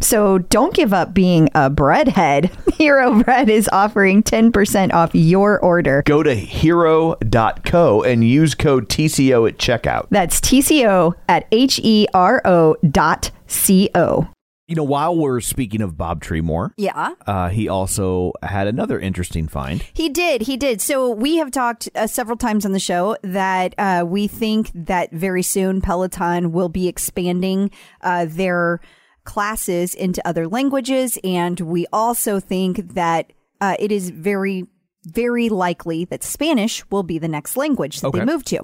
So 0.00 0.38
don't 0.38 0.74
give 0.74 0.92
up 0.92 1.12
being 1.14 1.48
a 1.54 1.70
breadhead. 1.70 2.50
Hero 2.74 3.22
Bread 3.22 3.48
is 3.48 3.68
offering 3.72 4.22
10% 4.22 4.92
off 4.92 5.10
your 5.14 5.58
order. 5.60 6.02
Go 6.06 6.22
to 6.22 6.34
hero.co 6.34 8.02
and 8.02 8.24
use 8.24 8.54
code 8.54 8.88
TCO 8.88 9.48
at 9.48 9.58
checkout. 9.58 10.06
That's 10.10 10.40
TCO 10.40 11.14
at 11.28 11.46
H 11.52 11.80
E 11.82 12.06
R 12.14 12.40
O 12.44 12.76
dot 12.90 13.30
C 13.46 13.90
O. 13.94 14.28
You 14.66 14.74
know, 14.74 14.84
while 14.84 15.16
we're 15.16 15.40
speaking 15.40 15.80
of 15.80 15.96
Bob 15.96 16.22
Treemore, 16.22 16.72
Yeah. 16.76 17.14
uh, 17.26 17.48
he 17.48 17.68
also 17.68 18.34
had 18.42 18.66
another 18.66 19.00
interesting 19.00 19.48
find. 19.48 19.82
He 19.94 20.10
did. 20.10 20.42
He 20.42 20.58
did. 20.58 20.82
So 20.82 21.10
we 21.10 21.36
have 21.38 21.50
talked 21.50 21.88
uh, 21.94 22.06
several 22.06 22.36
times 22.36 22.66
on 22.66 22.72
the 22.72 22.78
show 22.78 23.16
that 23.22 23.74
uh, 23.78 24.04
we 24.06 24.26
think 24.28 24.70
that 24.74 25.10
very 25.10 25.42
soon 25.42 25.80
Peloton 25.80 26.52
will 26.52 26.68
be 26.68 26.86
expanding 26.86 27.70
uh, 28.02 28.26
their 28.28 28.80
classes 29.28 29.94
into 29.94 30.20
other 30.26 30.48
languages, 30.48 31.18
and 31.22 31.60
we 31.60 31.86
also 31.92 32.40
think 32.40 32.94
that 32.94 33.32
uh, 33.60 33.76
it 33.78 33.92
is 33.92 34.08
very, 34.10 34.64
very 35.04 35.48
likely 35.50 36.04
that 36.06 36.24
Spanish 36.24 36.74
will 36.90 37.02
be 37.02 37.18
the 37.18 37.28
next 37.28 37.56
language 37.56 38.00
that 38.00 38.08
Okay. 38.08 38.20
they 38.20 38.24
move 38.24 38.44
to. 38.44 38.60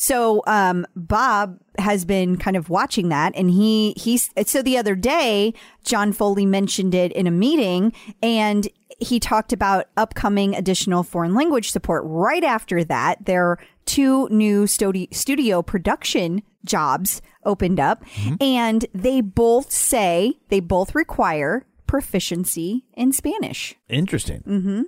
So 0.00 0.42
um, 0.46 0.86
Bob 0.94 1.58
has 1.78 2.04
been 2.04 2.36
kind 2.36 2.56
of 2.56 2.70
watching 2.70 3.08
that, 3.10 3.32
and 3.34 3.50
he 3.50 3.94
he's 3.96 4.30
so 4.46 4.62
the 4.62 4.78
other 4.78 4.94
day 4.94 5.52
John 5.84 6.12
Foley 6.12 6.46
mentioned 6.46 6.94
it 6.94 7.10
in 7.12 7.26
a 7.26 7.32
meeting, 7.32 7.92
and 8.22 8.68
he 8.98 9.20
talked 9.20 9.52
about 9.52 9.86
upcoming 9.96 10.54
additional 10.54 11.02
foreign 11.02 11.34
language 11.34 11.70
support. 11.70 12.02
Right 12.04 12.44
after 12.44 12.82
that, 12.84 13.24
there 13.24 13.46
are 13.46 13.58
two 13.86 14.28
new 14.30 14.66
studio 14.66 15.62
production 15.62 16.42
jobs 16.64 17.22
opened 17.44 17.80
up, 17.80 18.04
and 18.40 18.84
they 18.92 19.20
both 19.20 19.70
say 19.70 20.34
they 20.48 20.60
both 20.60 20.94
require 20.94 21.64
proficiency 21.86 22.84
in 22.94 23.12
Spanish. 23.12 23.76
Interesting. 23.88 24.42
Mm-hmm. 24.46 24.82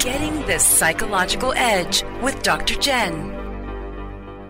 Getting 0.00 0.46
the 0.46 0.58
psychological 0.58 1.52
edge 1.56 2.04
with 2.22 2.42
Dr. 2.42 2.74
Jenn. 2.78 3.32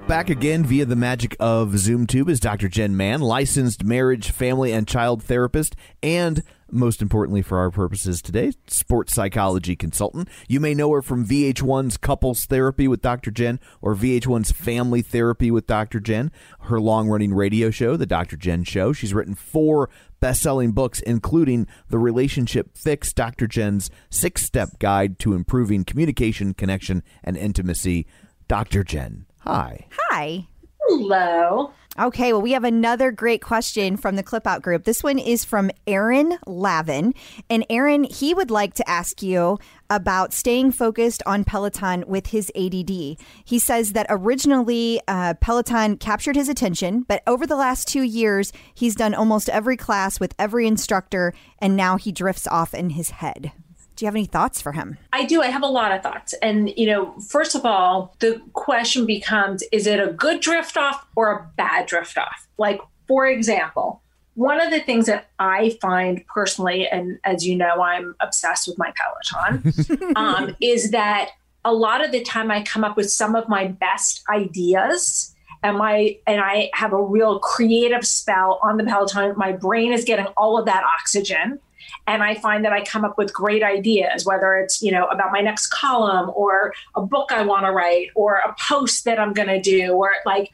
Back 0.06 0.30
again 0.30 0.64
via 0.64 0.84
the 0.84 0.96
magic 0.96 1.36
of 1.40 1.70
ZoomTube 1.70 2.28
is 2.28 2.40
Dr. 2.40 2.68
Jenn 2.68 2.96
Mann, 2.96 3.20
licensed 3.20 3.82
marriage, 3.84 4.30
family, 4.30 4.72
and 4.72 4.86
child 4.86 5.22
therapist, 5.22 5.74
and 6.02 6.42
most 6.70 7.02
importantly 7.02 7.42
for 7.42 7.58
our 7.58 7.70
purposes 7.70 8.20
today, 8.20 8.52
sports 8.66 9.14
psychology 9.14 9.76
consultant. 9.76 10.28
You 10.48 10.60
may 10.60 10.74
know 10.74 10.92
her 10.92 11.02
from 11.02 11.26
VH1's 11.26 11.96
Couples 11.96 12.44
Therapy 12.44 12.88
with 12.88 13.02
Dr. 13.02 13.30
Jenn 13.30 13.60
or 13.80 13.94
VH1's 13.94 14.52
Family 14.52 15.02
Therapy 15.02 15.50
with 15.50 15.66
Dr. 15.66 16.00
Jenn, 16.00 16.32
her 16.62 16.80
long 16.80 17.08
running 17.08 17.34
radio 17.34 17.70
show, 17.70 17.96
The 17.96 18.06
Dr. 18.06 18.36
Jenn 18.36 18.64
Show. 18.64 18.92
She's 18.92 19.14
written 19.14 19.34
four 19.34 19.88
best 20.20 20.42
selling 20.42 20.72
books, 20.72 21.00
including 21.00 21.66
The 21.88 21.98
Relationship 21.98 22.76
Fix, 22.76 23.12
Dr. 23.12 23.46
Jenn's 23.46 23.90
six 24.10 24.42
step 24.42 24.78
guide 24.78 25.18
to 25.20 25.34
improving 25.34 25.84
communication, 25.84 26.54
connection, 26.54 27.02
and 27.22 27.36
intimacy. 27.36 28.06
Dr. 28.48 28.84
Jenn, 28.84 29.26
hi. 29.38 29.86
Hi. 30.10 30.46
Hello. 30.88 31.72
Okay, 31.98 32.34
well, 32.34 32.42
we 32.42 32.52
have 32.52 32.64
another 32.64 33.10
great 33.10 33.40
question 33.40 33.96
from 33.96 34.16
the 34.16 34.22
Clip 34.22 34.46
Out 34.46 34.60
group. 34.60 34.84
This 34.84 35.02
one 35.02 35.18
is 35.18 35.46
from 35.46 35.70
Aaron 35.86 36.36
Lavin. 36.46 37.14
And 37.48 37.64
Aaron, 37.70 38.04
he 38.04 38.34
would 38.34 38.50
like 38.50 38.74
to 38.74 38.88
ask 38.88 39.22
you 39.22 39.58
about 39.88 40.34
staying 40.34 40.72
focused 40.72 41.22
on 41.24 41.44
Peloton 41.44 42.04
with 42.06 42.26
his 42.26 42.52
ADD. 42.54 43.16
He 43.46 43.58
says 43.58 43.94
that 43.94 44.06
originally 44.10 45.00
uh, 45.08 45.34
Peloton 45.40 45.96
captured 45.96 46.36
his 46.36 46.50
attention, 46.50 47.00
but 47.00 47.22
over 47.26 47.46
the 47.46 47.56
last 47.56 47.88
two 47.88 48.02
years, 48.02 48.52
he's 48.74 48.94
done 48.94 49.14
almost 49.14 49.48
every 49.48 49.78
class 49.78 50.20
with 50.20 50.34
every 50.38 50.66
instructor, 50.66 51.32
and 51.60 51.76
now 51.76 51.96
he 51.96 52.12
drifts 52.12 52.46
off 52.46 52.74
in 52.74 52.90
his 52.90 53.08
head. 53.08 53.52
Do 53.96 54.04
you 54.04 54.06
have 54.08 54.14
any 54.14 54.26
thoughts 54.26 54.60
for 54.60 54.72
him? 54.72 54.98
I 55.12 55.24
do. 55.24 55.40
I 55.40 55.46
have 55.46 55.62
a 55.62 55.68
lot 55.68 55.90
of 55.90 56.02
thoughts. 56.02 56.34
And, 56.42 56.70
you 56.76 56.86
know, 56.86 57.18
first 57.18 57.54
of 57.54 57.64
all, 57.64 58.14
the 58.18 58.42
question 58.52 59.06
becomes 59.06 59.64
is 59.72 59.86
it 59.86 59.98
a 59.98 60.12
good 60.12 60.40
drift 60.40 60.76
off 60.76 61.06
or 61.16 61.32
a 61.32 61.50
bad 61.56 61.86
drift 61.86 62.18
off? 62.18 62.46
Like, 62.58 62.78
for 63.08 63.26
example, 63.26 64.02
one 64.34 64.60
of 64.60 64.70
the 64.70 64.80
things 64.80 65.06
that 65.06 65.30
I 65.38 65.78
find 65.80 66.22
personally, 66.26 66.86
and 66.86 67.18
as 67.24 67.46
you 67.46 67.56
know, 67.56 67.80
I'm 67.80 68.14
obsessed 68.20 68.68
with 68.68 68.76
my 68.76 68.92
Peloton, 69.32 70.12
um, 70.16 70.54
is 70.60 70.90
that 70.90 71.30
a 71.64 71.72
lot 71.72 72.04
of 72.04 72.12
the 72.12 72.22
time 72.22 72.50
I 72.50 72.62
come 72.62 72.84
up 72.84 72.98
with 72.98 73.10
some 73.10 73.34
of 73.34 73.48
my 73.48 73.66
best 73.66 74.22
ideas 74.28 75.34
and 75.62 75.78
my 75.78 76.18
and 76.26 76.40
I 76.40 76.70
have 76.74 76.92
a 76.92 77.02
real 77.02 77.38
creative 77.38 78.06
spell 78.06 78.60
on 78.62 78.76
the 78.76 78.84
Peloton. 78.84 79.34
My 79.38 79.52
brain 79.52 79.92
is 79.92 80.04
getting 80.04 80.26
all 80.36 80.58
of 80.58 80.66
that 80.66 80.84
oxygen 80.84 81.58
and 82.06 82.22
i 82.22 82.34
find 82.34 82.64
that 82.64 82.72
i 82.72 82.82
come 82.84 83.04
up 83.04 83.16
with 83.18 83.32
great 83.32 83.62
ideas 83.62 84.24
whether 84.24 84.54
it's 84.56 84.82
you 84.82 84.90
know 84.92 85.06
about 85.06 85.32
my 85.32 85.40
next 85.40 85.68
column 85.68 86.30
or 86.34 86.72
a 86.94 87.02
book 87.02 87.30
i 87.32 87.42
want 87.42 87.64
to 87.64 87.72
write 87.72 88.08
or 88.14 88.36
a 88.36 88.54
post 88.58 89.04
that 89.04 89.18
i'm 89.18 89.32
going 89.32 89.48
to 89.48 89.60
do 89.60 89.92
or 89.92 90.12
like 90.24 90.50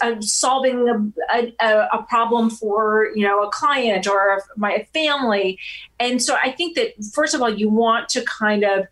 uh, 0.00 0.18
solving 0.20 0.88
a, 1.30 1.52
a, 1.60 1.88
a 1.92 2.02
problem 2.08 2.48
for 2.48 3.08
you 3.14 3.22
know 3.22 3.42
a 3.42 3.50
client 3.50 4.06
or 4.06 4.42
my 4.56 4.86
family. 4.94 5.58
And 6.00 6.22
so 6.22 6.36
i 6.42 6.50
think 6.50 6.76
that 6.76 6.92
first 7.12 7.34
of 7.34 7.42
all 7.42 7.50
you 7.50 7.68
want 7.68 8.08
to 8.10 8.22
kind 8.22 8.64
of 8.64 8.86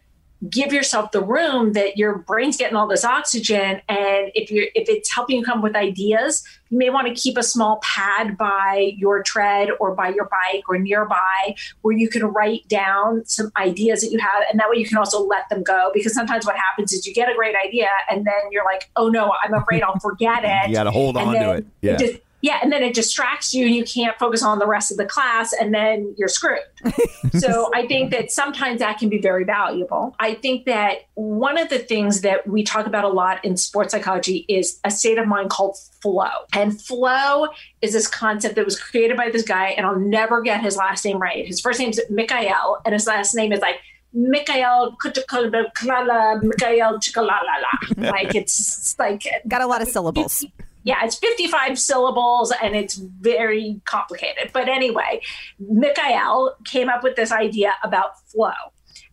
give 0.48 0.72
yourself 0.72 1.12
the 1.12 1.22
room 1.22 1.72
that 1.74 1.96
your 1.96 2.18
brain's 2.18 2.56
getting 2.56 2.76
all 2.76 2.88
this 2.88 3.04
oxygen 3.04 3.80
and 3.88 4.30
if 4.34 4.50
you're 4.50 4.66
if 4.74 4.88
it's 4.88 5.12
helping 5.12 5.38
you 5.38 5.44
come 5.44 5.58
up 5.58 5.64
with 5.64 5.76
ideas 5.76 6.42
you 6.70 6.78
may 6.78 6.90
want 6.90 7.06
to 7.06 7.14
keep 7.14 7.38
a 7.38 7.42
small 7.42 7.78
pad 7.82 8.36
by 8.36 8.92
your 8.96 9.22
tread 9.22 9.68
or 9.78 9.94
by 9.94 10.08
your 10.08 10.28
bike 10.28 10.64
or 10.68 10.78
nearby 10.78 11.54
where 11.82 11.96
you 11.96 12.08
can 12.08 12.24
write 12.24 12.66
down 12.68 13.24
some 13.24 13.52
ideas 13.56 14.00
that 14.00 14.10
you 14.10 14.18
have 14.18 14.42
and 14.50 14.58
that 14.58 14.68
way 14.68 14.76
you 14.76 14.86
can 14.86 14.98
also 14.98 15.24
let 15.24 15.48
them 15.48 15.62
go 15.62 15.90
because 15.94 16.12
sometimes 16.12 16.44
what 16.44 16.56
happens 16.56 16.92
is 16.92 17.06
you 17.06 17.14
get 17.14 17.30
a 17.30 17.34
great 17.34 17.54
idea 17.64 17.88
and 18.10 18.26
then 18.26 18.42
you're 18.50 18.64
like 18.64 18.90
oh 18.96 19.08
no 19.08 19.32
i'm 19.44 19.54
afraid 19.54 19.82
i'll 19.82 19.98
forget 20.00 20.40
it 20.44 20.70
You 20.70 20.74
got 20.74 20.84
to 20.84 20.90
hold 20.90 21.16
on 21.16 21.34
to 21.34 21.52
it. 21.52 21.66
Yeah. 21.82 21.98
Yeah, 22.42 22.58
and 22.60 22.72
then 22.72 22.82
it 22.82 22.92
distracts 22.92 23.54
you 23.54 23.66
and 23.66 23.74
you 23.74 23.84
can't 23.84 24.18
focus 24.18 24.42
on 24.42 24.58
the 24.58 24.66
rest 24.66 24.90
of 24.90 24.96
the 24.96 25.06
class 25.06 25.52
and 25.52 25.72
then 25.72 26.12
you're 26.18 26.26
screwed. 26.28 26.58
so 27.38 27.70
I 27.72 27.86
think 27.86 28.10
that 28.10 28.32
sometimes 28.32 28.80
that 28.80 28.98
can 28.98 29.08
be 29.08 29.18
very 29.18 29.44
valuable. 29.44 30.16
I 30.18 30.34
think 30.34 30.66
that 30.66 31.02
one 31.14 31.56
of 31.56 31.68
the 31.68 31.78
things 31.78 32.22
that 32.22 32.44
we 32.48 32.64
talk 32.64 32.86
about 32.86 33.04
a 33.04 33.08
lot 33.08 33.44
in 33.44 33.56
sports 33.56 33.92
psychology 33.92 34.44
is 34.48 34.80
a 34.82 34.90
state 34.90 35.18
of 35.18 35.28
mind 35.28 35.50
called 35.50 35.78
flow. 36.00 36.30
And 36.52 36.80
flow 36.82 37.46
is 37.80 37.92
this 37.92 38.08
concept 38.08 38.56
that 38.56 38.64
was 38.64 38.78
created 38.78 39.16
by 39.16 39.30
this 39.30 39.44
guy, 39.44 39.68
and 39.68 39.86
I'll 39.86 40.00
never 40.00 40.42
get 40.42 40.60
his 40.62 40.76
last 40.76 41.04
name 41.04 41.18
right. 41.18 41.46
His 41.46 41.60
first 41.60 41.78
name 41.78 41.90
is 41.90 42.00
Mikhail, 42.10 42.78
and 42.84 42.92
his 42.92 43.06
last 43.06 43.36
name 43.36 43.52
is 43.52 43.60
like 43.60 43.76
Mikhail 44.12 44.96
Mikhail 45.04 46.98
Chikalalala. 46.98 47.38
Like 47.96 48.34
it's, 48.34 48.58
it's 48.58 48.98
like 48.98 49.22
Got 49.46 49.62
a 49.62 49.66
lot 49.68 49.80
of 49.80 49.86
syllables. 49.86 50.44
Yeah, 50.84 51.04
it's 51.04 51.16
55 51.16 51.78
syllables 51.78 52.52
and 52.62 52.74
it's 52.74 52.96
very 52.96 53.80
complicated. 53.84 54.50
But 54.52 54.68
anyway, 54.68 55.20
Mikhail 55.58 56.54
came 56.64 56.88
up 56.88 57.02
with 57.02 57.16
this 57.16 57.32
idea 57.32 57.74
about 57.82 58.18
flow. 58.28 58.52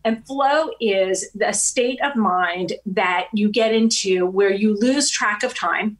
And 0.04 0.24
flow 0.26 0.70
is 0.80 1.30
the 1.34 1.52
state 1.52 2.00
of 2.02 2.16
mind 2.16 2.72
that 2.86 3.28
you 3.34 3.50
get 3.50 3.74
into 3.74 4.26
where 4.26 4.52
you 4.52 4.76
lose 4.78 5.10
track 5.10 5.42
of 5.42 5.54
time, 5.54 5.98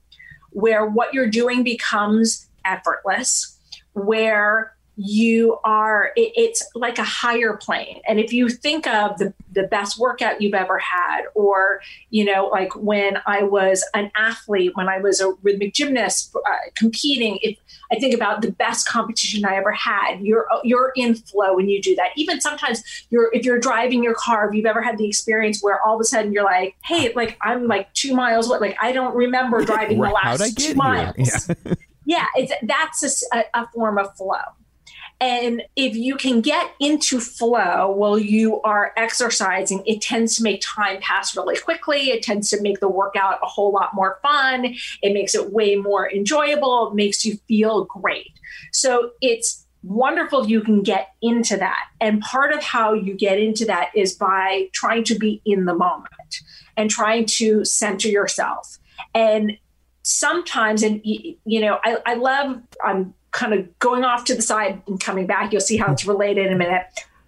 where 0.50 0.86
what 0.86 1.12
you're 1.12 1.28
doing 1.28 1.62
becomes 1.62 2.48
effortless, 2.64 3.58
where 3.92 4.74
you 4.96 5.58
are 5.64 6.12
it, 6.16 6.32
it's 6.36 6.66
like 6.74 6.98
a 6.98 7.04
higher 7.04 7.56
plane. 7.56 8.00
And 8.06 8.20
if 8.20 8.32
you 8.32 8.48
think 8.48 8.86
of 8.86 9.18
the, 9.18 9.32
the 9.52 9.64
best 9.64 9.98
workout 9.98 10.40
you've 10.40 10.54
ever 10.54 10.78
had 10.78 11.22
or 11.34 11.80
you 12.10 12.24
know 12.24 12.46
like 12.46 12.74
when 12.76 13.18
i 13.26 13.42
was 13.42 13.84
an 13.94 14.10
athlete 14.14 14.72
when 14.74 14.88
i 14.88 14.98
was 14.98 15.20
a 15.20 15.32
rhythmic 15.42 15.74
gymnast 15.74 16.34
uh, 16.34 16.50
competing 16.74 17.38
if 17.42 17.58
i 17.92 17.98
think 17.98 18.14
about 18.14 18.42
the 18.42 18.50
best 18.52 18.88
competition 18.88 19.44
i 19.44 19.54
ever 19.54 19.72
had 19.72 20.20
you're 20.20 20.46
you're 20.64 20.92
in 20.96 21.14
flow 21.14 21.54
when 21.56 21.68
you 21.68 21.80
do 21.80 21.94
that. 21.96 22.10
Even 22.16 22.40
sometimes 22.40 22.82
you're 23.10 23.30
if 23.32 23.44
you're 23.44 23.58
driving 23.58 24.02
your 24.02 24.14
car 24.14 24.48
if 24.48 24.54
you've 24.54 24.66
ever 24.66 24.82
had 24.82 24.98
the 24.98 25.06
experience 25.06 25.62
where 25.62 25.80
all 25.84 25.94
of 25.94 26.00
a 26.00 26.04
sudden 26.04 26.32
you're 26.32 26.44
like 26.44 26.76
hey 26.84 27.12
like 27.14 27.36
i'm 27.42 27.66
like 27.66 27.92
two 27.94 28.14
miles 28.14 28.48
what 28.48 28.60
like 28.60 28.76
i 28.80 28.92
don't 28.92 29.14
remember 29.14 29.64
driving 29.64 30.00
the 30.00 30.08
last 30.10 30.22
how'd 30.22 30.42
I 30.42 30.48
get 30.48 30.56
two 30.56 30.66
here? 30.66 30.76
miles. 30.76 31.16
Yeah. 31.18 31.74
yeah 32.06 32.26
it's 32.36 32.52
that's 32.62 33.24
a, 33.32 33.44
a 33.54 33.68
form 33.68 33.98
of 33.98 34.14
flow 34.16 34.36
and 35.20 35.62
if 35.76 35.94
you 35.94 36.16
can 36.16 36.40
get 36.40 36.72
into 36.80 37.20
flow 37.20 37.90
while 37.90 38.18
you 38.18 38.62
are 38.62 38.92
exercising, 38.96 39.82
it 39.86 40.00
tends 40.00 40.36
to 40.36 40.42
make 40.42 40.62
time 40.64 40.98
pass 41.02 41.36
really 41.36 41.58
quickly. 41.58 42.10
It 42.10 42.22
tends 42.22 42.48
to 42.50 42.62
make 42.62 42.80
the 42.80 42.88
workout 42.88 43.38
a 43.42 43.46
whole 43.46 43.70
lot 43.70 43.92
more 43.92 44.18
fun. 44.22 44.74
It 45.02 45.12
makes 45.12 45.34
it 45.34 45.52
way 45.52 45.76
more 45.76 46.10
enjoyable. 46.10 46.88
It 46.88 46.94
makes 46.94 47.24
you 47.26 47.36
feel 47.46 47.84
great. 47.84 48.32
So 48.72 49.10
it's 49.20 49.66
wonderful 49.82 50.48
you 50.48 50.62
can 50.62 50.82
get 50.82 51.14
into 51.20 51.56
that. 51.58 51.88
And 52.00 52.22
part 52.22 52.52
of 52.52 52.62
how 52.62 52.94
you 52.94 53.14
get 53.14 53.38
into 53.38 53.66
that 53.66 53.90
is 53.94 54.14
by 54.14 54.68
trying 54.72 55.04
to 55.04 55.18
be 55.18 55.42
in 55.44 55.66
the 55.66 55.74
moment 55.74 56.40
and 56.78 56.88
trying 56.88 57.26
to 57.26 57.64
center 57.66 58.08
yourself. 58.08 58.78
And 59.14 59.58
sometimes, 60.02 60.82
and 60.82 61.00
you 61.04 61.60
know, 61.60 61.78
I, 61.84 61.98
I 62.06 62.14
love, 62.14 62.62
I'm 62.82 63.12
kind 63.32 63.54
of 63.54 63.78
going 63.78 64.04
off 64.04 64.24
to 64.26 64.34
the 64.34 64.42
side 64.42 64.82
and 64.86 65.00
coming 65.00 65.26
back. 65.26 65.52
You'll 65.52 65.60
see 65.60 65.76
how 65.76 65.92
it's 65.92 66.06
related 66.06 66.46
in 66.46 66.52
a 66.52 66.56
minute. 66.56 66.82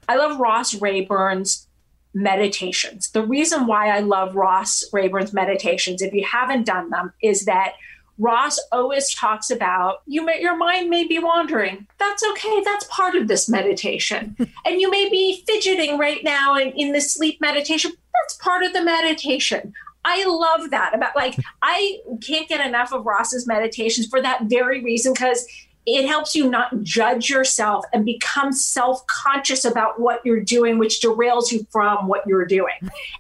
I 0.09 0.17
love 0.17 0.39
Ross 0.41 0.75
Rayburn's 0.75 1.67
meditations. 2.15 3.11
The 3.11 3.23
reason 3.23 3.67
why 3.67 3.89
I 3.89 4.01
love 4.01 4.35
Ross 4.35 4.85
Rayburn's 4.93 5.33
meditations, 5.33 6.03
if 6.03 6.13
you 6.13 6.25
haven't 6.25 6.65
done 6.65 6.91
them, 6.91 7.13
is 7.23 7.45
that 7.45 7.75
Ross 8.19 8.61
always 8.71 9.13
talks 9.15 9.51
about 9.51 10.03
you 10.07 10.25
may, 10.25 10.41
your 10.41 10.57
mind 10.57 10.91
may 10.91 11.07
be 11.07 11.19
wandering. 11.19 11.87
That's 11.99 12.23
okay. 12.33 12.63
That's 12.63 12.85
part 12.91 13.15
of 13.15 13.27
this 13.27 13.49
meditation. 13.49 14.37
and 14.65 14.81
you 14.81 14.91
may 14.91 15.09
be 15.09 15.43
fidgeting 15.47 15.99
right 15.99 16.23
now 16.23 16.57
in, 16.57 16.73
in 16.73 16.93
this 16.93 17.13
sleep 17.13 17.41
meditation. 17.41 17.93
That's 18.21 18.37
part 18.37 18.63
of 18.65 18.73
the 18.73 18.83
meditation. 18.83 19.73
I 20.05 20.25
love 20.27 20.71
that 20.71 20.95
about 20.95 21.17
like 21.17 21.37
I 21.63 22.01
can't 22.21 22.49
get 22.49 22.65
enough 22.67 22.93
of 22.93 23.07
Ross's 23.07 23.47
meditations 23.47 24.07
for 24.07 24.21
that 24.21 24.45
very 24.45 24.83
reason 24.83 25.13
because 25.13 25.47
it 25.87 26.07
helps 26.07 26.35
you 26.35 26.49
not 26.49 26.83
judge 26.83 27.29
yourself 27.29 27.85
and 27.93 28.05
become 28.05 28.53
self-conscious 28.53 29.65
about 29.65 30.01
what 30.01 30.25
you're 30.25 30.41
doing 30.41 30.79
which 30.79 31.01
derails 31.01 31.51
you 31.51 31.67
from 31.71 32.07
what 32.07 32.27
you're 32.27 32.45
doing. 32.45 32.75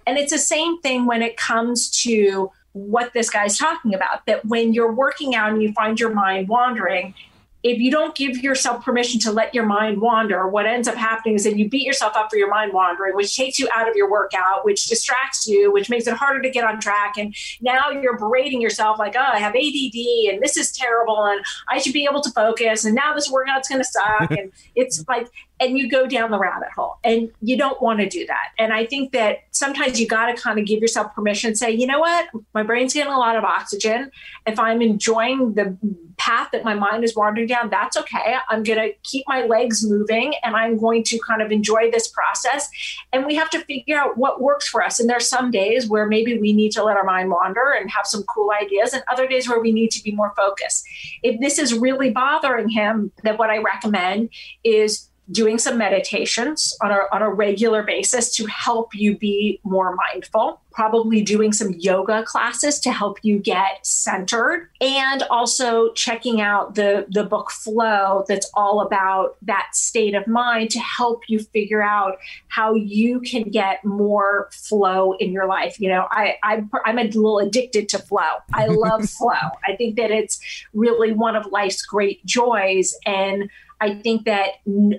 And 0.06 0.16
it's 0.16 0.32
the 0.32 0.38
same 0.38 0.80
thing 0.80 1.06
when 1.06 1.22
it 1.22 1.36
comes 1.36 1.90
to 2.02 2.50
what 2.72 3.12
this 3.12 3.28
guy's 3.28 3.58
talking 3.58 3.94
about 3.94 4.24
that 4.26 4.44
when 4.46 4.72
you're 4.72 4.92
working 4.92 5.34
out 5.34 5.52
and 5.52 5.62
you 5.62 5.72
find 5.72 5.98
your 5.98 6.14
mind 6.14 6.48
wandering 6.48 7.14
if 7.62 7.78
you 7.78 7.90
don't 7.90 8.14
give 8.14 8.42
yourself 8.42 8.84
permission 8.84 9.20
to 9.20 9.30
let 9.30 9.54
your 9.54 9.64
mind 9.64 10.00
wander, 10.00 10.48
what 10.48 10.66
ends 10.66 10.88
up 10.88 10.96
happening 10.96 11.36
is 11.36 11.44
that 11.44 11.56
you 11.56 11.68
beat 11.68 11.86
yourself 11.86 12.16
up 12.16 12.28
for 12.28 12.36
your 12.36 12.50
mind 12.50 12.72
wandering, 12.72 13.14
which 13.14 13.36
takes 13.36 13.58
you 13.58 13.68
out 13.74 13.88
of 13.88 13.94
your 13.94 14.10
workout, 14.10 14.64
which 14.64 14.86
distracts 14.86 15.46
you, 15.46 15.72
which 15.72 15.88
makes 15.88 16.06
it 16.06 16.14
harder 16.14 16.42
to 16.42 16.50
get 16.50 16.64
on 16.64 16.80
track. 16.80 17.16
And 17.16 17.34
now 17.60 17.90
you're 17.90 18.18
berating 18.18 18.60
yourself 18.60 18.98
like, 18.98 19.14
oh, 19.16 19.20
I 19.20 19.38
have 19.38 19.54
ADD 19.54 20.32
and 20.32 20.42
this 20.42 20.56
is 20.56 20.72
terrible 20.72 21.24
and 21.24 21.40
I 21.68 21.78
should 21.78 21.92
be 21.92 22.04
able 22.10 22.20
to 22.22 22.30
focus. 22.30 22.84
And 22.84 22.94
now 22.94 23.14
this 23.14 23.30
workout's 23.30 23.68
going 23.68 23.80
to 23.80 23.88
suck. 23.88 24.30
and 24.30 24.50
it's 24.74 25.04
like, 25.06 25.28
and 25.62 25.78
you 25.78 25.88
go 25.88 26.06
down 26.08 26.32
the 26.32 26.38
rabbit 26.40 26.70
hole 26.74 26.98
and 27.04 27.30
you 27.40 27.56
don't 27.56 27.80
want 27.80 28.00
to 28.00 28.08
do 28.08 28.26
that. 28.26 28.48
And 28.58 28.72
I 28.72 28.84
think 28.84 29.12
that 29.12 29.44
sometimes 29.52 30.00
you 30.00 30.08
got 30.08 30.26
to 30.26 30.34
kind 30.34 30.58
of 30.58 30.66
give 30.66 30.80
yourself 30.80 31.14
permission 31.14 31.54
say, 31.54 31.70
you 31.70 31.86
know 31.86 32.00
what, 32.00 32.28
my 32.52 32.64
brain's 32.64 32.92
getting 32.92 33.12
a 33.12 33.18
lot 33.18 33.36
of 33.36 33.44
oxygen. 33.44 34.10
If 34.44 34.58
I'm 34.58 34.82
enjoying 34.82 35.54
the 35.54 35.78
path 36.16 36.48
that 36.52 36.64
my 36.64 36.74
mind 36.74 37.04
is 37.04 37.14
wandering 37.14 37.46
down, 37.46 37.70
that's 37.70 37.96
okay. 37.96 38.34
I'm 38.48 38.64
going 38.64 38.78
to 38.78 38.92
keep 39.04 39.24
my 39.28 39.44
legs 39.44 39.84
moving 39.88 40.34
and 40.42 40.56
I'm 40.56 40.78
going 40.78 41.04
to 41.04 41.18
kind 41.20 41.40
of 41.40 41.52
enjoy 41.52 41.92
this 41.92 42.08
process. 42.08 42.68
And 43.12 43.24
we 43.24 43.36
have 43.36 43.48
to 43.50 43.60
figure 43.60 43.96
out 43.96 44.18
what 44.18 44.40
works 44.40 44.66
for 44.66 44.82
us. 44.82 44.98
And 44.98 45.08
there's 45.08 45.28
some 45.28 45.52
days 45.52 45.88
where 45.88 46.08
maybe 46.08 46.38
we 46.38 46.52
need 46.52 46.72
to 46.72 46.82
let 46.82 46.96
our 46.96 47.04
mind 47.04 47.30
wander 47.30 47.70
and 47.70 47.88
have 47.88 48.06
some 48.06 48.24
cool 48.24 48.50
ideas, 48.50 48.92
and 48.92 49.04
other 49.12 49.28
days 49.28 49.48
where 49.48 49.60
we 49.60 49.70
need 49.70 49.92
to 49.92 50.02
be 50.02 50.10
more 50.10 50.32
focused. 50.36 50.84
If 51.22 51.40
this 51.40 51.60
is 51.60 51.72
really 51.72 52.10
bothering 52.10 52.68
him, 52.68 53.12
then 53.22 53.36
what 53.36 53.50
I 53.50 53.58
recommend 53.58 54.30
is 54.64 55.08
doing 55.32 55.58
some 55.58 55.78
meditations 55.78 56.76
on 56.82 56.90
a, 56.90 57.00
on 57.12 57.22
a 57.22 57.30
regular 57.30 57.82
basis 57.82 58.34
to 58.36 58.46
help 58.46 58.94
you 58.94 59.16
be 59.16 59.60
more 59.64 59.96
mindful 59.96 60.60
probably 60.72 61.22
doing 61.22 61.52
some 61.52 61.72
yoga 61.78 62.22
classes 62.24 62.80
to 62.80 62.90
help 62.90 63.18
you 63.22 63.38
get 63.38 63.86
centered 63.86 64.70
and 64.80 65.22
also 65.24 65.92
checking 65.92 66.40
out 66.40 66.74
the 66.74 67.06
the 67.10 67.24
book 67.24 67.50
flow 67.50 68.24
that's 68.26 68.50
all 68.54 68.80
about 68.80 69.36
that 69.42 69.68
state 69.72 70.14
of 70.14 70.26
mind 70.26 70.70
to 70.70 70.80
help 70.80 71.22
you 71.28 71.38
figure 71.38 71.82
out 71.82 72.18
how 72.48 72.74
you 72.74 73.20
can 73.20 73.42
get 73.42 73.84
more 73.84 74.48
flow 74.52 75.12
in 75.14 75.32
your 75.32 75.46
life. 75.46 75.78
You 75.78 75.88
know 75.88 76.06
i, 76.10 76.36
I 76.42 76.64
i'm 76.84 76.98
a 76.98 77.04
little 77.04 77.38
addicted 77.38 77.88
to 77.90 77.98
flow. 77.98 78.40
I 78.52 78.66
love 78.66 79.08
flow. 79.10 79.50
I 79.66 79.76
think 79.76 79.96
that 79.96 80.10
it's 80.10 80.40
really 80.72 81.12
one 81.12 81.36
of 81.36 81.46
life's 81.46 81.82
great 81.82 82.24
joys 82.24 82.94
and 83.06 83.50
I 83.82 83.94
think 83.96 84.26
that 84.26 84.48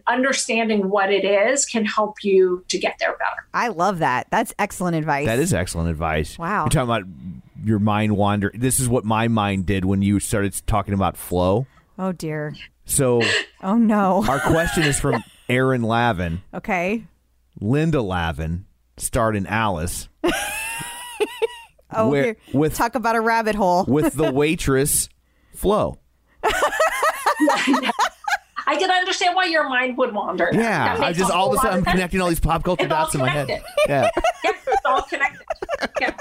understanding 0.08 0.90
what 0.90 1.10
it 1.12 1.24
is 1.24 1.66
can 1.66 1.86
help 1.86 2.24
you 2.24 2.66
to 2.68 2.78
get 2.78 2.98
there 3.00 3.14
better. 3.14 3.48
I 3.54 3.70
love 3.70 4.00
that. 4.00 4.28
That's 4.30 4.54
excellent 4.60 4.98
advice. 4.98 5.26
That 5.26 5.40
is 5.40 5.54
excellent 5.54 5.90
advice. 5.90 6.38
Wow. 6.38 6.64
You're 6.64 6.70
talking 6.70 6.90
about 6.90 7.04
your 7.64 7.80
mind 7.80 8.18
wander. 8.18 8.52
This 8.54 8.80
is 8.82 8.90
what 8.90 9.06
my 9.06 9.30
mind 9.30 9.66
did 9.66 9.86
when 9.86 10.02
you 10.02 10.20
started 10.20 10.54
talking 10.68 10.94
about 10.94 11.16
flow. 11.16 11.66
Oh 11.98 12.12
dear. 12.12 12.56
So 12.86 13.22
Oh 13.64 13.78
no. 13.78 14.26
our 14.28 14.40
question 14.42 14.84
is 14.84 15.00
from 15.00 15.24
Aaron 15.50 15.84
Lavin. 15.84 16.42
Okay. 16.54 17.06
Linda 17.62 18.02
Lavin 18.02 18.66
starred 18.98 19.36
in 19.38 19.48
Alice 19.48 20.10
Oh, 21.96 22.10
Where- 22.10 22.24
here. 22.24 22.38
with- 22.54 22.76
talk 22.76 22.96
about 22.96 23.16
a 23.16 23.22
rabbit 23.22 23.56
hole. 23.56 23.86
with 23.88 24.14
the 24.14 24.32
waitress 24.32 25.08
Flo. 25.56 26.00
I 28.66 28.76
can 28.78 28.90
understand 28.92 29.36
why 29.36 29.46
your 29.46 29.68
mind 29.68 29.98
would 29.98 30.14
wander. 30.14 30.50
Yeah, 30.54 30.98
I 31.00 31.14
just 31.14 31.32
all 31.32 31.52
of 31.54 31.60
a 31.60 31.62
sudden 31.62 31.80
I'm 31.80 31.86
connecting 31.86 32.22
all 32.22 32.30
these 32.30 32.40
pop 32.40 32.64
culture 32.64 32.88
dots 32.88 33.14
in 33.14 33.22
my 33.22 33.30
head. 33.30 33.48
connected. 33.48 33.72
Yeah. 33.88 34.10
It's 34.46 34.82
all 34.86 35.02
connected. 35.04 35.46
Yeah. 36.02 36.16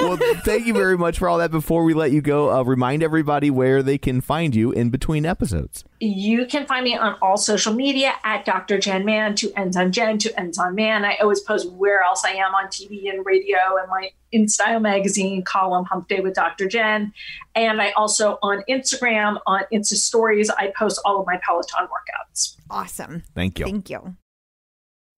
Well, 0.00 0.16
thank 0.44 0.66
you 0.66 0.74
very 0.74 0.96
much 0.96 1.18
for 1.18 1.28
all 1.28 1.38
that. 1.38 1.50
Before 1.50 1.84
we 1.84 1.94
let 1.94 2.10
you 2.12 2.20
go, 2.20 2.50
uh, 2.50 2.62
remind 2.62 3.02
everybody 3.02 3.50
where 3.50 3.82
they 3.82 3.98
can 3.98 4.20
find 4.20 4.54
you 4.54 4.72
in 4.72 4.90
between 4.90 5.24
episodes. 5.26 5.84
You 6.00 6.46
can 6.46 6.66
find 6.66 6.84
me 6.84 6.96
on 6.96 7.16
all 7.22 7.36
social 7.36 7.72
media 7.72 8.12
at 8.24 8.44
Dr. 8.44 8.78
Jenn 8.78 9.04
Mann, 9.04 9.34
to 9.36 9.52
ends 9.56 9.76
on 9.76 9.92
Jen, 9.92 10.18
to 10.18 10.38
ends 10.38 10.58
on 10.58 10.74
Man. 10.74 11.04
I 11.04 11.16
always 11.16 11.40
post 11.40 11.70
where 11.72 12.02
else 12.02 12.24
I 12.24 12.30
am 12.30 12.54
on 12.54 12.66
TV 12.66 13.08
and 13.10 13.24
radio 13.24 13.58
and 13.80 13.88
my 13.88 14.10
In 14.32 14.48
Style 14.48 14.80
magazine 14.80 15.42
column, 15.42 15.84
Hump 15.86 16.08
Day 16.08 16.20
with 16.20 16.34
Dr. 16.34 16.68
Jen. 16.68 17.12
And 17.54 17.80
I 17.80 17.92
also 17.92 18.38
on 18.42 18.62
Instagram, 18.68 19.38
on 19.46 19.62
Insta 19.72 19.94
Stories, 19.94 20.50
I 20.50 20.72
post 20.76 21.00
all 21.04 21.20
of 21.20 21.26
my 21.26 21.38
Peloton 21.44 21.86
workouts. 21.86 22.56
Awesome. 22.70 23.22
Thank 23.34 23.58
you. 23.58 23.66
Thank 23.66 23.90
you. 23.90 24.16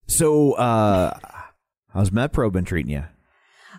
So, 0.07 0.53
uh, 0.53 1.19
how's 1.93 2.11
MetPro 2.11 2.53
been 2.53 2.65
treating 2.65 2.93
you? 2.93 3.05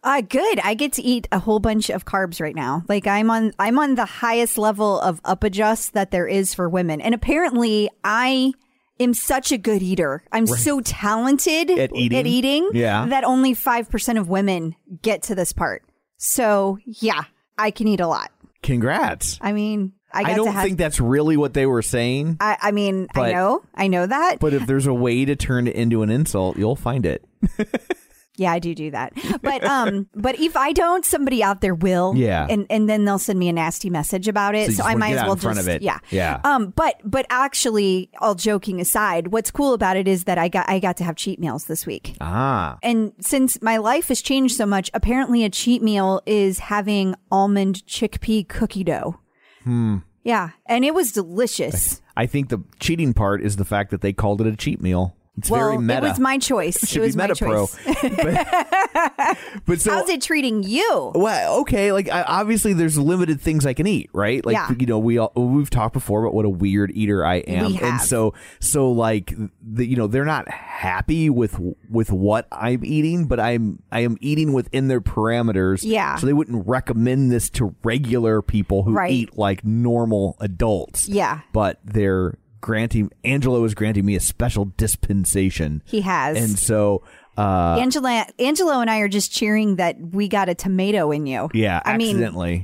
Uh 0.08 0.22
good. 0.22 0.60
I 0.62 0.74
get 0.74 0.94
to 0.94 1.02
eat 1.02 1.28
a 1.34 1.40
whole 1.40 1.60
bunch 1.60 1.90
of 1.90 2.06
carbs 2.06 2.40
right 2.40 2.56
now. 2.56 2.82
Like 2.88 3.08
I'm 3.08 3.30
on 3.30 3.52
I'm 3.60 3.78
on 3.78 3.96
the 3.96 4.06
highest 4.06 4.58
level 4.58 5.02
of 5.02 5.20
up 5.26 5.44
adjust 5.44 5.96
that 5.96 6.12
there 6.12 6.26
is 6.26 6.54
for 6.54 6.70
women. 6.70 7.02
And 7.02 7.14
apparently 7.14 7.90
I 8.06 8.54
am 9.02 9.14
such 9.14 9.52
a 9.52 9.58
good 9.58 9.82
eater. 9.82 10.24
I'm 10.32 10.48
so 10.48 10.80
talented 10.80 11.70
At 11.72 11.94
eating? 11.94 12.26
eating 12.26 12.70
Yeah. 12.74 13.06
that 13.08 13.26
only 13.26 13.54
5% 13.54 14.18
of 14.18 14.30
women 14.30 14.76
get 15.02 15.24
to 15.24 15.36
this 15.36 15.52
part. 15.52 15.84
So, 16.16 16.80
yeah, 16.86 17.24
I 17.58 17.72
can 17.72 17.90
eat 17.90 18.00
a 18.00 18.08
lot. 18.08 18.32
Congrats. 18.64 19.38
I 19.42 19.52
mean, 19.52 19.92
I, 20.14 20.32
I, 20.32 20.34
don't 20.36 20.54
have, 20.54 20.64
think 20.64 20.78
that's 20.78 21.02
really 21.02 21.36
what 21.36 21.54
they 21.54 21.66
were 21.66 21.82
saying, 21.82 22.38
I, 22.40 22.58
I 22.62 22.72
mean, 22.72 23.08
I 23.14 23.34
know, 23.34 23.62
I 23.76 23.88
know 23.88 24.08
that. 24.08 24.40
but 24.40 24.54
if 24.54 24.66
there's 24.66 24.88
a 24.88 24.94
way 24.94 25.26
to 25.26 25.36
turn 25.36 25.68
it 25.68 25.76
into 25.76 26.02
an 26.02 26.10
insult, 26.10 26.58
you'll 26.58 26.78
find 26.78 27.06
it. 27.06 27.24
Yeah, 28.38 28.52
I 28.52 28.60
do 28.60 28.74
do 28.76 28.92
that. 28.92 29.14
But 29.42 29.64
um, 29.64 30.08
but 30.16 30.40
if 30.40 30.56
I 30.58 30.74
don't, 30.74 31.06
somebody 31.06 31.42
out 31.44 31.62
there 31.62 31.74
will. 31.76 32.14
Yeah. 32.16 32.48
and 32.50 32.66
and 32.70 32.88
then 32.90 33.06
they'll 33.06 33.20
send 33.20 33.40
me 33.40 33.50
a 33.50 33.54
nasty 33.54 33.90
message 33.90 34.28
about 34.28 34.56
it. 34.56 34.70
you 34.70 34.76
So, 34.76 34.84
I 34.84 34.96
might 34.96 35.14
as 35.14 35.24
well 35.24 35.34
in 35.34 35.40
front 35.40 35.58
just 35.58 35.68
of 35.68 35.76
it. 35.76 35.82
yeah 35.82 36.00
Yeah. 36.12 36.40
Um, 36.44 36.70
but 36.76 37.00
but 37.04 37.26
actually, 37.30 38.10
all 38.20 38.36
joking 38.36 38.80
aside, 38.82 39.28
what's 39.28 39.52
cool 39.52 39.74
about 39.74 39.96
it 39.98 40.08
is 40.08 40.24
that 40.26 40.38
I 40.38 40.48
got 40.50 40.70
I 40.70 40.80
got 40.80 40.98
to 40.98 41.04
have 41.04 41.16
cheat 41.16 41.40
meals 41.40 41.66
this 41.66 41.86
week. 41.86 42.16
Ah, 42.22 42.78
And 42.84 43.14
since 43.20 43.62
my 43.62 43.78
life 43.78 44.08
has 44.10 44.22
changed 44.22 44.56
so 44.56 44.66
much, 44.66 44.90
apparently 44.94 45.44
a 45.44 45.50
cheat 45.50 45.82
meal 45.82 46.22
is 46.26 46.60
having 46.60 47.16
almond 47.32 47.84
chickpea 47.88 48.48
cookie 48.48 48.84
dough. 48.84 49.20
Hmm. 49.64 49.98
Yeah, 50.24 50.50
and 50.66 50.84
it 50.84 50.94
was 50.94 51.12
delicious. 51.14 52.02
I 52.18 52.26
think 52.26 52.50
the 52.50 52.64
cheating 52.80 53.14
part 53.14 53.42
is 53.42 53.56
the 53.56 53.66
fact 53.66 53.92
that 53.92 54.02
they 54.02 54.12
called 54.12 54.42
it 54.42 54.48
a 54.48 54.56
cheat 54.56 54.82
meal. 54.82 55.16
It's 55.38 55.50
well, 55.52 55.62
very 55.70 55.78
meta. 55.78 56.00
it 56.00 56.10
was 56.10 56.20
my 56.20 56.38
choice. 56.40 56.80
Should 56.88 56.98
it 56.98 57.06
was 57.06 57.16
be 57.16 57.20
my 57.20 57.28
meta 57.28 57.46
pro. 57.46 57.68
choice. 57.68 57.78
but, 58.02 59.38
but 59.66 59.82
so 59.82 59.92
How's 59.92 60.10
it 60.10 60.22
treating 60.22 60.64
you? 60.64 61.12
Well, 61.14 61.60
okay, 61.62 61.92
like 61.92 62.10
I, 62.10 62.24
obviously 62.24 62.74
there's 62.74 62.98
limited 62.98 63.40
things 63.40 63.66
I 63.66 63.74
can 63.74 63.86
eat, 63.88 64.10
right? 64.14 64.44
Like 64.46 64.54
Yeah. 64.56 64.72
you 64.80 64.86
know, 64.88 64.98
we 65.00 65.18
all, 65.18 65.32
we've 65.36 65.70
talked 65.70 65.94
before 65.94 66.24
about 66.24 66.34
what 66.34 66.46
a 66.46 66.50
weird 66.50 66.92
eater 66.96 67.24
I 67.26 67.36
am, 67.36 67.68
We 67.74 67.80
and 67.80 68.02
so 68.02 68.34
so 68.60 68.92
like 68.92 69.34
the 69.62 69.86
you 69.86 69.96
know 69.96 70.08
they're 70.08 70.26
not 70.26 70.50
happy 70.50 71.30
with 71.30 71.60
with 71.90 72.12
what 72.12 72.48
I'm 72.52 72.84
eating, 72.84 73.26
but 73.28 73.40
I'm 73.40 73.84
I 73.92 74.00
am 74.02 74.18
eating 74.22 74.54
within 74.54 74.88
their 74.88 75.02
parameters. 75.02 75.82
Yeah. 75.84 76.16
So 76.16 76.26
they 76.26 76.34
wouldn't 76.34 76.68
recommend 76.68 77.32
this 77.32 77.50
to 77.52 77.76
regular 77.84 78.42
people 78.42 78.84
who 78.84 78.94
Right. 78.94 79.12
eat 79.12 79.38
like 79.38 79.64
normal 79.64 80.36
adults. 80.40 81.08
Yeah. 81.08 81.42
But 81.54 81.80
they're 81.84 82.38
granting 82.62 83.12
Angelo 83.24 83.64
is 83.64 83.74
granting 83.74 84.06
me 84.06 84.16
a 84.16 84.20
special 84.20 84.66
dispensation, 84.78 85.82
He 85.86 86.02
has. 86.02 86.38
and 86.38 86.58
so. 86.58 87.04
Uh, 87.38 87.78
Angela, 87.80 88.26
Angelo 88.40 88.80
and 88.80 88.90
I 88.90 88.98
are 89.02 89.08
just 89.08 89.32
cheering 89.32 89.76
that 89.76 89.96
we 90.00 90.28
got 90.28 90.50
a 90.50 90.56
tomato 90.56 91.12
in 91.12 91.28
you. 91.28 91.50
yeah, 91.54 91.80
I 91.86 91.96
mean, 91.96 92.18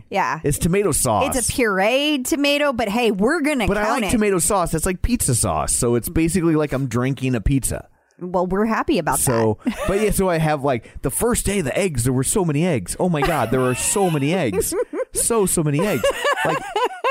yeah. 0.10 0.40
it's 0.44 0.58
tomato 0.58 0.92
sauce. 0.92 1.36
It's 1.38 1.48
a 1.48 1.52
pureed 1.52 2.26
tomato, 2.28 2.74
but 2.74 2.90
hey, 2.90 3.12
we're 3.12 3.42
gonna 3.42 3.68
But 3.68 3.78
count 3.78 3.88
I 3.88 3.92
like 3.94 4.04
it. 4.06 4.10
tomato 4.12 4.40
sauce. 4.40 4.72
That's 4.72 4.88
like 4.88 5.04
pizza 5.04 5.36
sauce. 5.36 5.74
So 5.74 5.94
it's 5.94 6.10
basically 6.10 6.56
like 6.56 6.74
I'm 6.74 6.88
drinking 6.88 7.36
a 7.36 7.42
pizza. 7.42 7.88
well, 8.20 8.48
we're 8.48 8.66
happy 8.66 8.98
about 8.98 9.20
that. 9.20 9.26
So, 9.26 9.60
but 9.88 10.02
yeah, 10.02 10.10
so 10.10 10.28
I 10.28 10.40
have 10.40 10.64
like 10.64 11.04
the 11.04 11.12
first 11.12 11.46
day, 11.46 11.62
the 11.62 11.78
eggs, 11.78 12.06
there 12.06 12.14
were 12.14 12.24
so 12.24 12.44
many 12.44 12.66
eggs. 12.66 12.96
Oh 13.00 13.10
my 13.10 13.22
God, 13.22 13.52
there 13.52 13.62
are 13.62 13.76
so 13.76 14.10
many 14.10 14.34
eggs. 14.34 14.74
So, 15.16 15.46
so 15.46 15.62
many 15.64 15.80
eggs. 15.80 16.02
Like 16.44 16.58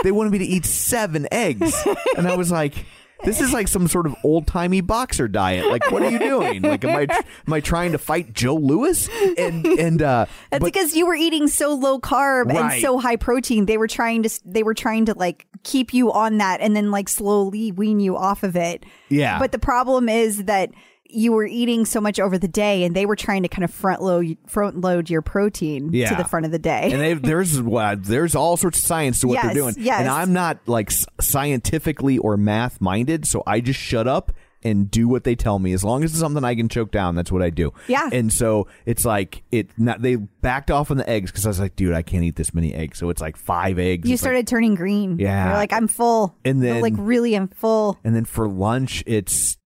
they 0.02 0.12
wanted 0.12 0.32
me 0.32 0.38
to 0.38 0.44
eat 0.44 0.64
seven 0.64 1.26
eggs. 1.32 1.74
And 2.16 2.28
I 2.28 2.36
was 2.36 2.50
like, 2.50 2.86
this 3.24 3.40
is 3.40 3.52
like 3.52 3.68
some 3.68 3.86
sort 3.86 4.06
of 4.06 4.16
old 4.24 4.46
timey 4.46 4.80
boxer 4.80 5.28
diet. 5.28 5.70
Like, 5.70 5.90
what 5.90 6.02
are 6.02 6.10
you 6.10 6.18
doing? 6.18 6.62
Like, 6.62 6.84
am 6.84 6.96
I 6.96 7.24
am 7.46 7.52
I 7.52 7.60
trying 7.60 7.92
to 7.92 7.98
fight 7.98 8.32
Joe 8.32 8.56
Louis? 8.56 9.08
And 9.38 9.64
and 9.66 10.02
uh. 10.02 10.26
That's 10.50 10.60
but- 10.60 10.72
because 10.72 10.94
you 10.94 11.06
were 11.06 11.14
eating 11.14 11.48
so 11.48 11.74
low 11.74 12.00
carb 12.00 12.52
and 12.52 12.82
so 12.82 12.98
high 12.98 13.16
protein. 13.16 13.66
They 13.66 13.78
were 13.78 13.86
trying 13.86 14.24
to 14.24 14.40
they 14.44 14.62
were 14.62 14.74
trying 14.74 15.06
to 15.06 15.14
like 15.14 15.46
keep 15.62 15.94
you 15.94 16.12
on 16.12 16.38
that 16.38 16.60
and 16.60 16.74
then 16.74 16.90
like 16.90 17.08
slowly 17.08 17.70
wean 17.72 18.00
you 18.00 18.16
off 18.16 18.42
of 18.42 18.56
it. 18.56 18.84
Yeah. 19.08 19.38
But 19.38 19.52
the 19.52 19.58
problem 19.58 20.08
is 20.08 20.44
that 20.44 20.70
you 21.12 21.32
were 21.32 21.44
eating 21.46 21.84
so 21.84 22.00
much 22.00 22.18
over 22.18 22.38
the 22.38 22.48
day, 22.48 22.84
and 22.84 22.96
they 22.96 23.06
were 23.06 23.16
trying 23.16 23.42
to 23.42 23.48
kind 23.48 23.64
of 23.64 23.70
front 23.72 24.02
load 24.02 24.36
front 24.46 24.80
load 24.80 25.10
your 25.10 25.22
protein 25.22 25.92
to 25.92 26.14
the 26.16 26.24
front 26.24 26.46
of 26.46 26.52
the 26.52 26.58
day. 26.58 26.90
and 26.92 27.00
they, 27.00 27.14
there's 27.14 27.60
there's 27.98 28.34
all 28.34 28.56
sorts 28.56 28.78
of 28.78 28.84
science 28.84 29.20
to 29.20 29.28
what 29.28 29.34
Yes, 29.34 29.44
they're 29.44 29.54
doing. 29.54 29.74
yes. 29.78 30.00
And 30.00 30.08
I'm 30.08 30.32
not 30.32 30.58
like 30.66 30.90
scientifically 31.20 32.18
or 32.18 32.36
math 32.36 32.80
minded, 32.80 33.26
so 33.26 33.42
I 33.46 33.60
just 33.60 33.80
shut 33.80 34.06
up 34.06 34.32
and 34.64 34.88
do 34.88 35.08
what 35.08 35.24
they 35.24 35.34
tell 35.34 35.58
me. 35.58 35.72
As 35.72 35.82
long 35.82 36.04
as 36.04 36.12
it's 36.12 36.20
something 36.20 36.44
I 36.44 36.54
can 36.54 36.68
choke 36.68 36.92
down, 36.92 37.16
that's 37.16 37.32
what 37.32 37.42
I 37.42 37.50
do. 37.50 37.72
Yeah. 37.88 38.08
And 38.12 38.32
so 38.32 38.68
it's 38.86 39.04
like 39.04 39.42
it. 39.50 39.70
Not, 39.76 40.02
they 40.02 40.14
backed 40.16 40.70
off 40.70 40.90
on 40.92 40.98
the 40.98 41.08
eggs 41.10 41.32
because 41.32 41.44
I 41.46 41.48
was 41.48 41.58
like, 41.58 41.74
dude, 41.74 41.94
I 41.94 42.02
can't 42.02 42.22
eat 42.22 42.36
this 42.36 42.54
many 42.54 42.72
eggs. 42.72 42.98
So 42.98 43.10
it's 43.10 43.20
like 43.20 43.36
five 43.36 43.80
eggs. 43.80 44.08
You 44.08 44.14
It's 44.14 44.22
like- 44.22 44.26
started 44.28 44.46
turning 44.46 44.76
green. 44.76 45.18
Yeah. 45.18 45.46
You're 45.48 45.56
like, 45.56 45.72
I'm 45.72 45.88
full. 45.88 46.36
And 46.44 46.62
then- 46.62 46.80
like, 46.80 46.94
really, 46.96 47.34
I'm 47.34 47.48
full. 47.48 47.98
and 48.04 48.14
then 48.14 48.24
for 48.24 48.48
lunch, 48.48 49.02
it's 49.06 49.56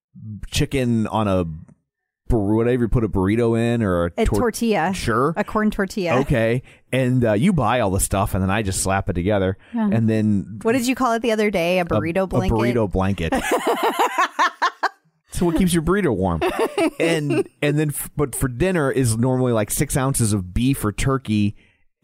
chicken 0.50 1.06
on 1.06 1.28
a 1.28 1.44
whatever 2.28 2.82
you 2.82 2.88
put 2.88 3.04
a 3.04 3.08
burrito 3.08 3.58
in 3.58 3.82
or 3.82 4.06
a, 4.06 4.10
A 4.18 4.24
tor- 4.24 4.38
tortilla. 4.38 4.92
Sure. 4.92 5.32
A 5.36 5.44
corn 5.44 5.70
tortilla. 5.70 6.18
Okay. 6.20 6.62
And 6.92 7.24
uh, 7.24 7.32
you 7.34 7.52
buy 7.52 7.80
all 7.80 7.90
the 7.90 8.00
stuff, 8.00 8.34
and 8.34 8.42
then 8.42 8.50
I 8.50 8.62
just 8.62 8.82
slap 8.82 9.08
it 9.08 9.12
together, 9.12 9.56
and 9.72 10.08
then 10.08 10.58
What 10.62 10.72
did 10.72 10.86
you 10.86 10.94
call 10.94 11.12
it 11.12 11.22
the 11.22 11.32
other 11.32 11.50
day? 11.50 11.78
A 11.78 11.84
burrito 11.84 12.24
a, 12.24 12.26
blanket? 12.26 12.54
A 12.54 12.58
burrito 12.58 12.90
blanket. 12.90 13.32
so 15.32 15.46
what 15.46 15.56
keeps 15.56 15.72
your 15.74 15.82
burrito 15.82 16.14
warm? 16.14 16.40
And 16.98 17.48
and 17.60 17.78
then, 17.78 17.90
f- 17.90 18.10
but 18.16 18.34
for 18.34 18.48
dinner 18.48 18.90
is 18.90 19.16
normally 19.18 19.52
like 19.52 19.70
six 19.70 19.96
ounces 19.96 20.32
of 20.32 20.54
beef 20.54 20.84
or 20.84 20.92
turkey. 20.92 21.54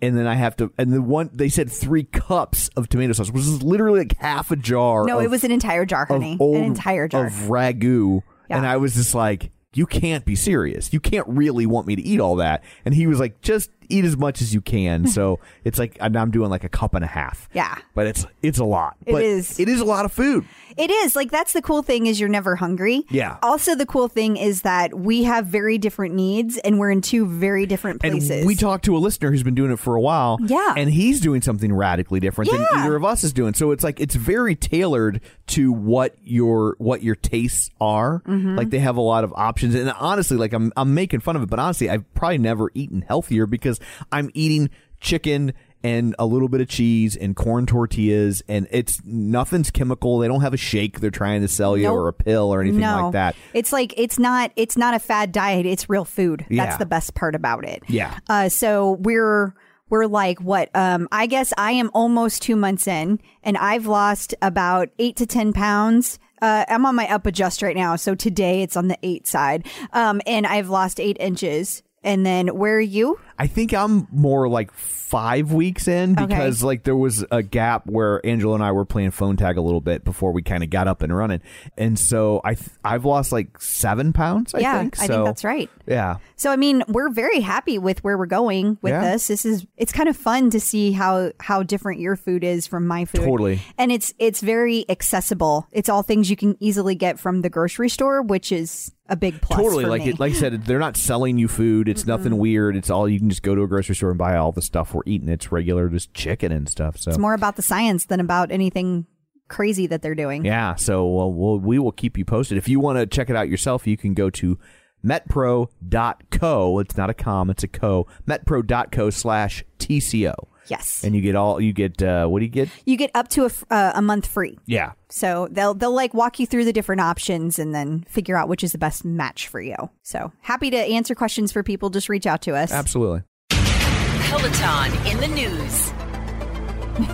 And 0.03 0.19
then 0.19 0.27
I 0.27 0.35
have 0.35 0.57
to, 0.57 0.73
and 0.77 0.93
the 0.93 1.01
one 1.01 1.31
they 1.33 1.49
said 1.49 1.71
three 1.71 2.03
cups 2.03 2.69
of 2.77 2.89
tomato 2.89 3.13
sauce, 3.13 3.31
which 3.31 3.43
is 3.43 3.63
literally 3.63 4.01
like 4.01 4.19
half 4.19 4.51
a 4.51 4.57
jar. 4.57 5.07
No, 5.07 5.21
of, 5.21 5.25
it 5.25 5.31
was 5.31 5.45
an 5.45 5.53
entire 5.53 5.87
jar, 5.87 6.07
honey. 6.07 6.37
An 6.41 6.65
entire 6.65 7.07
jar. 7.07 7.27
of 7.27 7.33
ragu. 7.33 8.23
Yeah. 8.51 8.57
And 8.57 8.67
I 8.67 8.79
was 8.79 8.95
just 8.95 9.15
like, 9.15 9.53
you 9.75 9.87
can't 9.87 10.25
be 10.25 10.35
serious. 10.35 10.93
You 10.93 11.01
can't 11.01 11.27
really 11.29 11.67
want 11.67 11.87
me 11.87 11.97
to 11.97 12.03
eat 12.03 12.21
all 12.21 12.37
that. 12.37 12.63
And 12.85 12.95
he 12.95 13.07
was 13.07 13.21
like, 13.21 13.41
just 13.41 13.71
eat 13.89 14.05
as 14.05 14.17
much 14.17 14.41
as 14.41 14.55
you 14.55 14.61
can. 14.61 15.07
so 15.13 15.41
it's 15.65 15.79
like 15.79 15.97
I'm 16.01 16.31
doing 16.31 16.51
like 16.51 16.65
a 16.65 16.69
cup 16.69 16.95
and 16.95 17.05
a 17.05 17.09
half. 17.09 17.49
Yeah. 17.53 17.77
But 17.95 18.07
it's 18.07 18.27
it's 18.43 18.59
a 18.59 18.65
lot. 18.65 18.97
It 19.07 19.13
but 19.13 19.23
is. 19.23 19.59
It 19.59 19.69
is 19.69 19.81
a 19.81 19.85
lot 19.85 20.05
of 20.05 20.13
food. 20.13 20.45
It 20.77 20.91
is 20.91 21.15
like 21.17 21.31
that's 21.31 21.53
the 21.53 21.63
cool 21.63 21.83
thing 21.83 22.07
is 22.07 22.19
you're 22.19 22.29
never 22.29 22.57
hungry. 22.57 23.05
Yeah. 23.11 23.39
Also, 23.43 23.75
the 23.75 23.87
cool 23.87 24.09
thing 24.09 24.37
is 24.37 24.63
that 24.63 24.95
we 24.95 25.25
have 25.25 25.47
very 25.47 25.79
different 25.79 26.15
needs 26.15 26.57
and 26.59 26.79
we're 26.79 26.91
in 26.91 27.01
two 27.01 27.27
very 27.27 27.67
different 27.67 28.01
places. 28.01 28.31
And 28.31 28.47
we 28.47 28.55
talked 28.55 28.85
to 28.87 28.97
a 28.97 28.99
listener 28.99 29.31
who's 29.31 29.43
been 29.43 29.55
doing 29.55 29.71
it 29.71 29.79
for 29.79 29.97
a 29.97 30.01
while. 30.01 30.39
Yeah. 30.41 30.75
And 30.77 30.91
he's 30.91 31.21
doing 31.21 31.43
something 31.43 31.73
radically 31.73 32.21
different 32.21 32.51
than 32.51 32.67
either 32.75 32.97
of 32.97 33.05
us 33.05 33.25
is 33.25 33.33
doing. 33.33 33.55
So 33.55 33.71
it's 33.71 33.85
like 33.85 34.01
it's 34.01 34.15
very 34.15 34.55
tailored 34.55 35.21
to 35.49 35.73
what 35.73 36.17
your 36.23 36.77
what 36.79 37.03
your 37.03 37.15
tastes 37.15 37.71
are. 37.81 38.23
Mm-hmm. 38.27 38.57
Like 38.57 38.71
they 38.71 38.79
have 38.79 38.97
a 38.97 39.03
lot 39.03 39.25
of 39.25 39.33
options. 39.35 39.75
And 39.75 39.91
honestly, 39.91 40.37
like 40.37 40.53
I'm 40.53 40.73
I'm 40.77 40.95
making 40.95 41.21
fun 41.21 41.37
of 41.37 41.43
it, 41.43 41.51
but 41.51 41.59
honestly, 41.59 41.91
I've 41.91 42.13
probably 42.15 42.39
never 42.39 42.71
eaten 42.75 43.03
healthier 43.03 43.47
because 43.47 43.81
I'm 44.11 44.31
eating 44.35 44.71
chicken 45.01 45.53
and 45.85 46.15
a 46.19 46.27
little 46.27 46.49
bit 46.49 46.61
of 46.61 46.69
cheese 46.69 47.17
and 47.17 47.35
corn 47.35 47.67
tortillas 47.67 48.43
and 48.49 48.69
it's 48.71 49.01
nothing's 49.05 49.71
chemical. 49.71 50.19
They 50.19 50.29
don't 50.29 50.41
have 50.43 50.55
a 50.55 50.59
shake 50.59 51.01
they're 51.01 51.11
trying 51.11 51.43
to 51.43 51.49
sell 51.49 51.77
you 51.77 51.85
Nope. 51.85 51.97
or 51.97 52.09
a 52.09 52.13
pill 52.13 52.55
or 52.55 52.61
anything 52.61 52.81
no, 52.81 53.05
like 53.05 53.13
that. 53.13 53.37
It's 53.53 53.73
like 53.73 53.93
it's 53.97 54.19
not 54.19 54.53
it's 54.57 54.77
not 54.77 54.95
a 54.95 54.99
fad 54.99 55.33
diet. 55.33 55.67
It's 55.67 55.91
real 55.91 56.05
food. 56.05 56.47
Yeah. 56.49 56.65
That's 56.65 56.79
the 56.79 56.87
best 56.87 57.15
part 57.15 57.35
about 57.35 57.65
it. 57.65 57.83
Yeah. 57.89 58.17
Uh, 58.29 58.49
so 58.49 58.93
we're 59.01 59.55
we're 59.91 60.07
like 60.07 60.41
what? 60.41 60.71
Um, 60.75 61.07
I 61.13 61.27
guess 61.27 61.53
I 61.59 61.73
am 61.73 61.91
almost 61.93 62.43
two 62.43 62.57
months 62.57 62.87
in, 62.87 63.21
and 63.43 63.59
I've 63.59 63.87
lost 63.87 64.35
about 64.41 64.89
eight 64.99 65.17
to 65.17 65.27
ten 65.27 65.53
pounds. 65.53 66.19
Uh, 66.41 66.65
I'm 66.67 66.87
on 66.87 66.95
my 66.97 67.07
up 67.13 67.27
adjust 67.27 67.61
right 67.63 67.77
now, 67.77 67.97
so 67.97 68.15
today 68.15 68.63
it's 68.63 68.77
on 68.77 68.89
the 68.89 68.99
eight 69.03 69.27
side, 69.27 69.67
um, 69.93 70.23
and 70.27 70.47
I've 70.47 70.71
lost 70.71 70.99
eight 70.99 71.19
inches. 71.21 71.83
And 72.05 72.27
then 72.27 72.49
where 72.49 72.77
are 72.77 72.81
you? 72.81 73.19
I 73.39 73.47
think 73.47 73.73
I'm 73.75 74.07
more 74.11 74.49
like 74.49 74.73
five 74.73 75.53
weeks 75.53 75.89
in 75.89 76.15
because 76.15 76.63
like 76.63 76.85
there 76.85 76.97
was 76.97 77.25
a 77.31 77.43
gap 77.43 77.87
where 77.87 78.25
Angela 78.25 78.55
and 78.55 78.63
I 78.65 78.73
were 78.73 78.85
playing 78.85 79.11
phone 79.11 79.37
tag 79.37 79.57
a 79.57 79.61
little 79.61 79.81
bit 79.81 80.05
before 80.05 80.33
we 80.33 80.43
kind 80.43 80.63
of 80.63 80.71
got 80.71 80.89
up 80.89 81.03
and 81.03 81.15
running, 81.15 81.41
and 81.77 81.99
so 81.99 82.41
I 82.45 82.55
th- 82.55 82.71
I've 82.85 83.05
lost 83.05 83.33
like 83.33 83.61
seven 83.61 84.13
pounds. 84.13 84.55
I 84.55 84.61
yeah, 84.61 84.79
think. 84.81 85.01
I 85.01 85.07
think 85.07 85.25
that's 85.25 85.45
right. 85.45 85.69
Yeah, 85.87 86.17
So 86.37 86.51
I 86.51 86.57
mean, 86.57 86.85
we're 86.89 87.11
very 87.11 87.41
happy 87.41 87.79
with 87.79 88.03
where 88.05 88.17
we're 88.17 88.27
going 88.27 88.79
with 88.81 88.93
Yeah. 88.93 89.13
this. 89.13 89.27
This 89.29 89.45
is 89.45 89.67
it's 89.77 89.93
kind 89.93 90.09
of 90.09 90.17
fun 90.17 90.51
to 90.51 90.61
see 90.61 90.93
how 90.93 91.33
how 91.41 91.63
different 91.63 92.01
your 92.01 92.17
food 92.17 92.45
is 92.45 92.67
from 92.67 92.87
my 92.87 93.05
food. 93.05 93.25
Totally. 93.25 93.61
And 93.79 93.91
it's 93.91 94.15
it's 94.19 94.41
very 94.41 94.85
accessible. 94.89 95.67
It's 95.73 95.89
all 95.89 96.03
things 96.03 96.31
you 96.31 96.37
can 96.37 96.57
easily 96.61 96.95
get 96.95 97.19
from 97.19 97.43
the 97.43 97.51
grocery 97.51 97.89
store, 97.89 98.23
which 98.23 98.53
is 98.53 98.93
a 99.13 99.17
big 99.17 99.41
plus. 99.43 99.61
totally. 99.61 99.85
Like 99.85 100.07
it, 100.07 100.19
like 100.19 100.33
I 100.33 100.37
said, 100.37 100.65
they're 100.65 100.79
not 100.79 100.97
selling 100.97 101.37
you 101.37 101.47
food. 101.47 101.87
It's 101.87 102.07
nothing 102.07 102.39
weird. 102.39 102.75
It's 102.75 102.89
all 102.89 103.07
you 103.07 103.19
can 103.19 103.29
just 103.29 103.43
go 103.43 103.55
to 103.55 103.63
a 103.63 103.69
grocery 103.69 103.95
store 103.95 104.09
and 104.09 104.19
buy 104.19 104.37
all 104.37 104.53
the 104.53 104.63
stuff 104.63 104.95
we're 104.95 105.03
eating. 105.07 105.29
It's 105.29 105.53
regular, 105.53 105.89
just 105.91 106.15
chicken 106.15 106.51
and 106.51 106.69
stuff. 106.69 106.97
So 106.97 107.11
it's 107.11 107.19
more 107.19 107.35
about 107.35 107.57
the 107.57 107.63
science 107.63 108.07
than 108.07 108.21
about 108.21 108.51
anything 108.51 109.07
crazy 109.49 109.87
that 109.87 110.01
they're 110.01 110.15
doing. 110.15 110.47
Yeah, 110.47 110.75
so 110.77 111.07
well, 111.07 111.31
we'll, 111.31 111.59
we 111.59 111.79
will 111.79 111.93
keep 111.93 112.17
you 112.17 112.25
posted. 112.25 112.57
If 112.57 112.69
you 112.69 112.81
want 112.81 112.99
to 112.99 113.07
check 113.07 113.29
it 113.29 113.37
out 113.37 113.51
yourself, 113.51 113.87
you 113.87 113.99
can 113.99 114.15
go 114.15 114.31
to 114.31 114.59
metpro.co. 115.05 116.79
It's 116.79 116.97
not 116.97 117.11
a 117.11 117.15
com, 117.15 117.51
it's 117.51 117.63
a 117.63 117.69
co. 117.69 118.07
metpro.co 118.27 119.11
slash 119.11 119.63
TCO. 119.79 120.35
Yes. 120.69 121.03
And 121.05 121.15
you 121.15 121.21
get 121.21 121.35
all, 121.35 121.61
you 121.61 121.73
get, 121.73 122.03
uh, 122.03 122.27
what 122.27 122.39
do 122.39 122.45
you 122.45 122.51
get? 122.51 122.69
You 122.87 122.97
get 122.97 123.11
up 123.15 123.29
to 123.29 123.43
a, 123.43 123.47
f- 123.47 123.65
uh, 123.71 123.93
a 123.95 124.03
month 124.03 124.27
free. 124.27 124.59
Yeah. 124.67 124.93
So 125.09 125.49
they'll 125.51 125.75
they'll 125.75 125.95
like 125.95 126.15
walk 126.15 126.39
you 126.39 126.47
through 126.47 126.65
the 126.65 126.73
different 126.73 127.01
options 127.01 127.59
and 127.59 127.75
then 127.75 128.05
figure 128.09 128.37
out 128.37 128.49
which 128.49 128.65
is 128.65 128.73
the 128.73 128.79
best 128.79 129.05
match 129.05 129.49
for 129.49 129.61
you. 129.61 129.77
So 130.03 130.33
happy 130.41 130.71
to 130.71 130.77
answer 130.77 131.15
questions 131.15 131.53
for 131.53 131.63
people. 131.63 131.91
Just 131.91 132.09
reach 132.09 132.27
out 132.27 132.43
to 132.43 132.55
us. 132.55 132.73
Absolutely. 132.73 133.23
Peloton 133.51 135.07
in 135.07 135.19
the 135.19 135.29
news. 135.29 135.93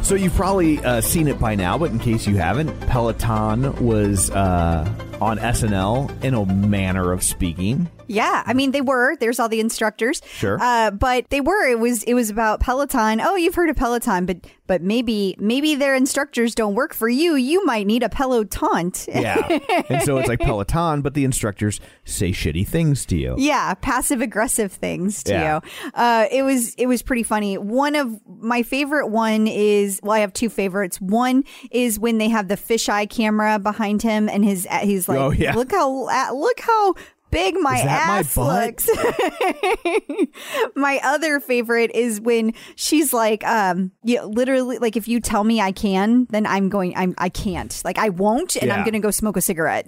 So 0.06 0.14
you've 0.14 0.34
probably 0.34 0.78
uh, 0.80 1.00
seen 1.00 1.28
it 1.28 1.38
by 1.40 1.54
now, 1.54 1.78
but 1.78 1.90
in 1.90 1.98
case 1.98 2.26
you 2.26 2.36
haven't, 2.36 2.78
Peloton 2.88 3.84
was 3.84 4.30
uh, 4.30 4.84
on 5.20 5.38
SNL 5.38 6.24
in 6.24 6.34
a 6.34 6.44
manner 6.46 7.12
of 7.12 7.22
speaking. 7.22 7.90
Yeah, 8.06 8.42
I 8.46 8.54
mean 8.54 8.70
they 8.70 8.80
were. 8.80 9.16
There's 9.16 9.38
all 9.38 9.50
the 9.50 9.60
instructors. 9.60 10.22
Sure. 10.26 10.56
Uh, 10.60 10.90
but 10.90 11.28
they 11.28 11.42
were. 11.42 11.68
It 11.68 11.78
was 11.78 12.02
it 12.04 12.14
was 12.14 12.30
about 12.30 12.60
Peloton. 12.60 13.20
Oh, 13.20 13.36
you've 13.36 13.54
heard 13.54 13.68
of 13.68 13.76
Peloton, 13.76 14.24
but 14.24 14.38
but 14.66 14.80
maybe 14.82 15.36
maybe 15.38 15.74
their 15.74 15.94
instructors 15.94 16.54
don't 16.54 16.74
work 16.74 16.94
for 16.94 17.08
you. 17.08 17.34
You 17.34 17.66
might 17.66 17.86
need 17.86 18.02
a 18.02 18.08
Peloton. 18.08 18.92
Yeah. 19.08 19.58
and 19.90 20.02
so 20.04 20.16
it's 20.18 20.28
like 20.28 20.40
Peloton, 20.40 21.02
but 21.02 21.12
the 21.14 21.24
instructors 21.24 21.80
say 22.04 22.30
shitty 22.30 22.66
things 22.66 23.04
to 23.06 23.16
you. 23.16 23.34
Yeah, 23.36 23.74
passive 23.74 24.20
aggressive 24.22 24.72
things 24.72 25.22
to 25.24 25.32
Yeah. 25.32 25.60
you. 25.84 25.90
Uh, 25.94 26.26
it 26.30 26.42
was 26.44 26.74
it 26.76 26.86
was 26.86 27.02
pretty 27.02 27.24
funny. 27.24 27.58
One 27.58 27.94
of 27.94 28.18
my 28.26 28.62
favorite 28.62 29.08
one 29.08 29.46
is 29.46 30.00
well, 30.02 30.12
I 30.12 30.20
have 30.20 30.32
two 30.32 30.48
favorites. 30.48 30.98
One 30.98 31.44
is 31.70 31.98
when 31.98 32.16
they 32.18 32.28
have 32.30 32.48
the 32.48 32.56
fisheye 32.56 33.10
camera 33.10 33.58
behind 33.58 34.00
him, 34.00 34.28
and 34.30 34.44
his 34.44 34.66
his 34.80 35.07
he's 35.08 35.16
like, 35.16 35.18
Oh, 35.18 35.30
yeah. 35.30 35.54
look 35.54 35.70
how 35.72 36.32
look 36.34 36.60
how 36.60 36.94
big 37.30 37.54
my 37.60 37.82
that 37.82 38.08
my 38.08 38.18
ass 38.20 38.36
looks. 38.38 38.88
my 40.74 40.98
other 41.04 41.40
favorite 41.40 41.90
is 41.94 42.20
when 42.22 42.54
she's 42.74 43.12
like, 43.12 43.44
um, 43.46 43.90
yeah, 44.02 44.22
literally, 44.22 44.78
like 44.78 44.96
if 44.96 45.06
you 45.08 45.20
tell 45.20 45.44
me 45.44 45.60
I 45.60 45.70
can, 45.72 46.26
then 46.30 46.46
I'm 46.46 46.70
going. 46.70 46.94
I'm 46.96 47.14
I 47.18 47.28
can't. 47.28 47.78
Like 47.84 47.98
I 47.98 48.08
won't, 48.08 48.56
and 48.56 48.72
I'm 48.72 48.82
gonna 48.84 49.00
go 49.00 49.10
smoke 49.10 49.36
a 49.36 49.40
cigarette. 49.42 49.86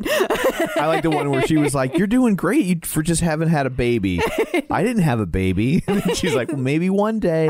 I 0.77 0.87
like 0.87 1.03
the 1.03 1.11
one 1.11 1.31
where 1.31 1.47
she 1.47 1.57
was 1.57 1.75
like, 1.75 1.97
"You're 1.97 2.07
doing 2.07 2.35
great 2.37 2.65
you- 2.67 2.81
for 2.85 3.03
just 3.03 3.21
having 3.23 3.49
had 3.49 3.65
a 3.67 3.71
baby." 3.71 4.21
I 4.71 4.83
didn't 4.83 5.03
have 5.03 5.21
a 5.21 5.27
baby. 5.27 5.83
She's 6.15 6.35
like, 6.35 6.49
well, 6.49 6.59
"Maybe 6.59 6.91
one 6.91 7.21
day." 7.21 7.49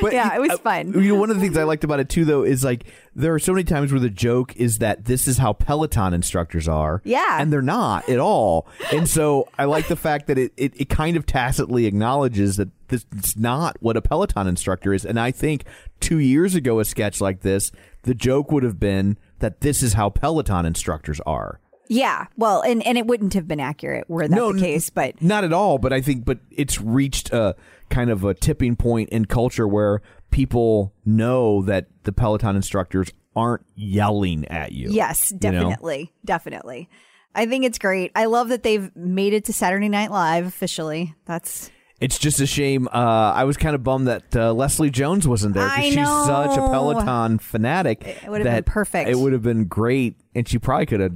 but 0.00 0.12
Yeah, 0.12 0.34
it 0.34 0.40
was 0.40 0.50
uh, 0.50 0.58
fun. 0.58 0.92
You 0.94 1.14
know, 1.14 1.20
one 1.20 1.30
of 1.30 1.36
the 1.36 1.42
things 1.42 1.56
I 1.56 1.64
liked 1.64 1.84
about 1.84 2.00
it 2.00 2.08
too, 2.08 2.24
though, 2.24 2.42
is 2.44 2.64
like 2.64 2.84
there 3.16 3.34
are 3.34 3.38
so 3.38 3.52
many 3.52 3.64
times 3.64 3.92
where 3.92 4.00
the 4.00 4.10
joke 4.10 4.56
is 4.56 4.78
that 4.78 5.04
this 5.04 5.28
is 5.28 5.38
how 5.38 5.52
Peloton 5.52 6.14
instructors 6.14 6.68
are. 6.68 7.00
Yeah. 7.04 7.40
and 7.40 7.52
they're 7.52 7.62
not 7.62 8.08
at 8.08 8.18
all. 8.18 8.66
And 8.92 9.08
so 9.08 9.48
I 9.58 9.64
like 9.64 9.88
the 9.88 9.96
fact 9.96 10.26
that 10.26 10.38
it, 10.38 10.52
it, 10.56 10.72
it 10.80 10.88
kind 10.88 11.16
of 11.16 11.26
tacitly 11.26 11.86
acknowledges 11.86 12.56
that 12.56 12.68
this 12.88 13.06
is 13.16 13.36
not 13.36 13.76
what 13.80 13.96
a 13.96 14.02
Peloton 14.02 14.46
instructor 14.46 14.92
is. 14.92 15.04
And 15.04 15.18
I 15.18 15.30
think 15.30 15.64
two 16.00 16.18
years 16.18 16.54
ago, 16.54 16.80
a 16.80 16.84
sketch 16.84 17.20
like 17.20 17.40
this, 17.40 17.72
the 18.02 18.14
joke 18.14 18.50
would 18.52 18.62
have 18.62 18.78
been 18.78 19.16
that 19.38 19.60
this 19.60 19.82
is 19.82 19.94
how 19.94 20.10
Peloton 20.10 20.66
instructors 20.66 21.20
are. 21.20 21.60
Yeah, 21.88 22.26
well, 22.36 22.62
and 22.62 22.84
and 22.86 22.96
it 22.96 23.06
wouldn't 23.06 23.34
have 23.34 23.46
been 23.46 23.60
accurate 23.60 24.08
were 24.08 24.26
that 24.26 24.34
the 24.34 24.58
case, 24.58 24.88
but 24.88 25.20
not 25.20 25.44
at 25.44 25.52
all. 25.52 25.76
But 25.76 25.92
I 25.92 26.00
think, 26.00 26.24
but 26.24 26.38
it's 26.50 26.80
reached 26.80 27.30
a 27.30 27.54
kind 27.90 28.08
of 28.08 28.24
a 28.24 28.32
tipping 28.32 28.74
point 28.74 29.10
in 29.10 29.26
culture 29.26 29.68
where 29.68 30.00
people 30.34 30.92
know 31.04 31.62
that 31.62 31.86
the 32.02 32.10
Peloton 32.10 32.56
instructors 32.56 33.08
aren't 33.36 33.64
yelling 33.76 34.44
at 34.48 34.72
you. 34.72 34.88
yes, 34.90 35.30
you 35.30 35.36
know? 35.36 35.52
definitely, 35.52 36.12
definitely. 36.24 36.90
I 37.36 37.46
think 37.46 37.64
it's 37.64 37.78
great. 37.78 38.10
I 38.16 38.24
love 38.24 38.48
that 38.48 38.64
they've 38.64 38.94
made 38.96 39.32
it 39.32 39.44
to 39.44 39.52
Saturday 39.52 39.88
Night 39.88 40.10
Live 40.10 40.44
officially. 40.44 41.14
That's 41.24 41.70
It's 42.00 42.18
just 42.18 42.40
a 42.40 42.46
shame. 42.46 42.88
Uh, 42.88 43.32
I 43.34 43.44
was 43.44 43.56
kind 43.56 43.74
of 43.74 43.84
bummed 43.84 44.08
that 44.08 44.34
uh, 44.34 44.52
Leslie 44.52 44.90
Jones 44.90 45.28
wasn't 45.28 45.54
there 45.54 45.66
I 45.66 45.82
she's 45.82 45.94
such 45.94 46.58
a. 46.58 46.60
Peloton 46.60 47.38
fanatic. 47.38 48.04
It 48.04 48.28
would 48.28 48.44
have 48.44 48.64
been 48.64 48.64
perfect. 48.64 49.08
It 49.08 49.16
would 49.16 49.32
have 49.32 49.42
been 49.42 49.66
great, 49.66 50.16
and 50.34 50.46
she 50.46 50.58
probably 50.58 50.86
could 50.86 51.00
have. 51.00 51.12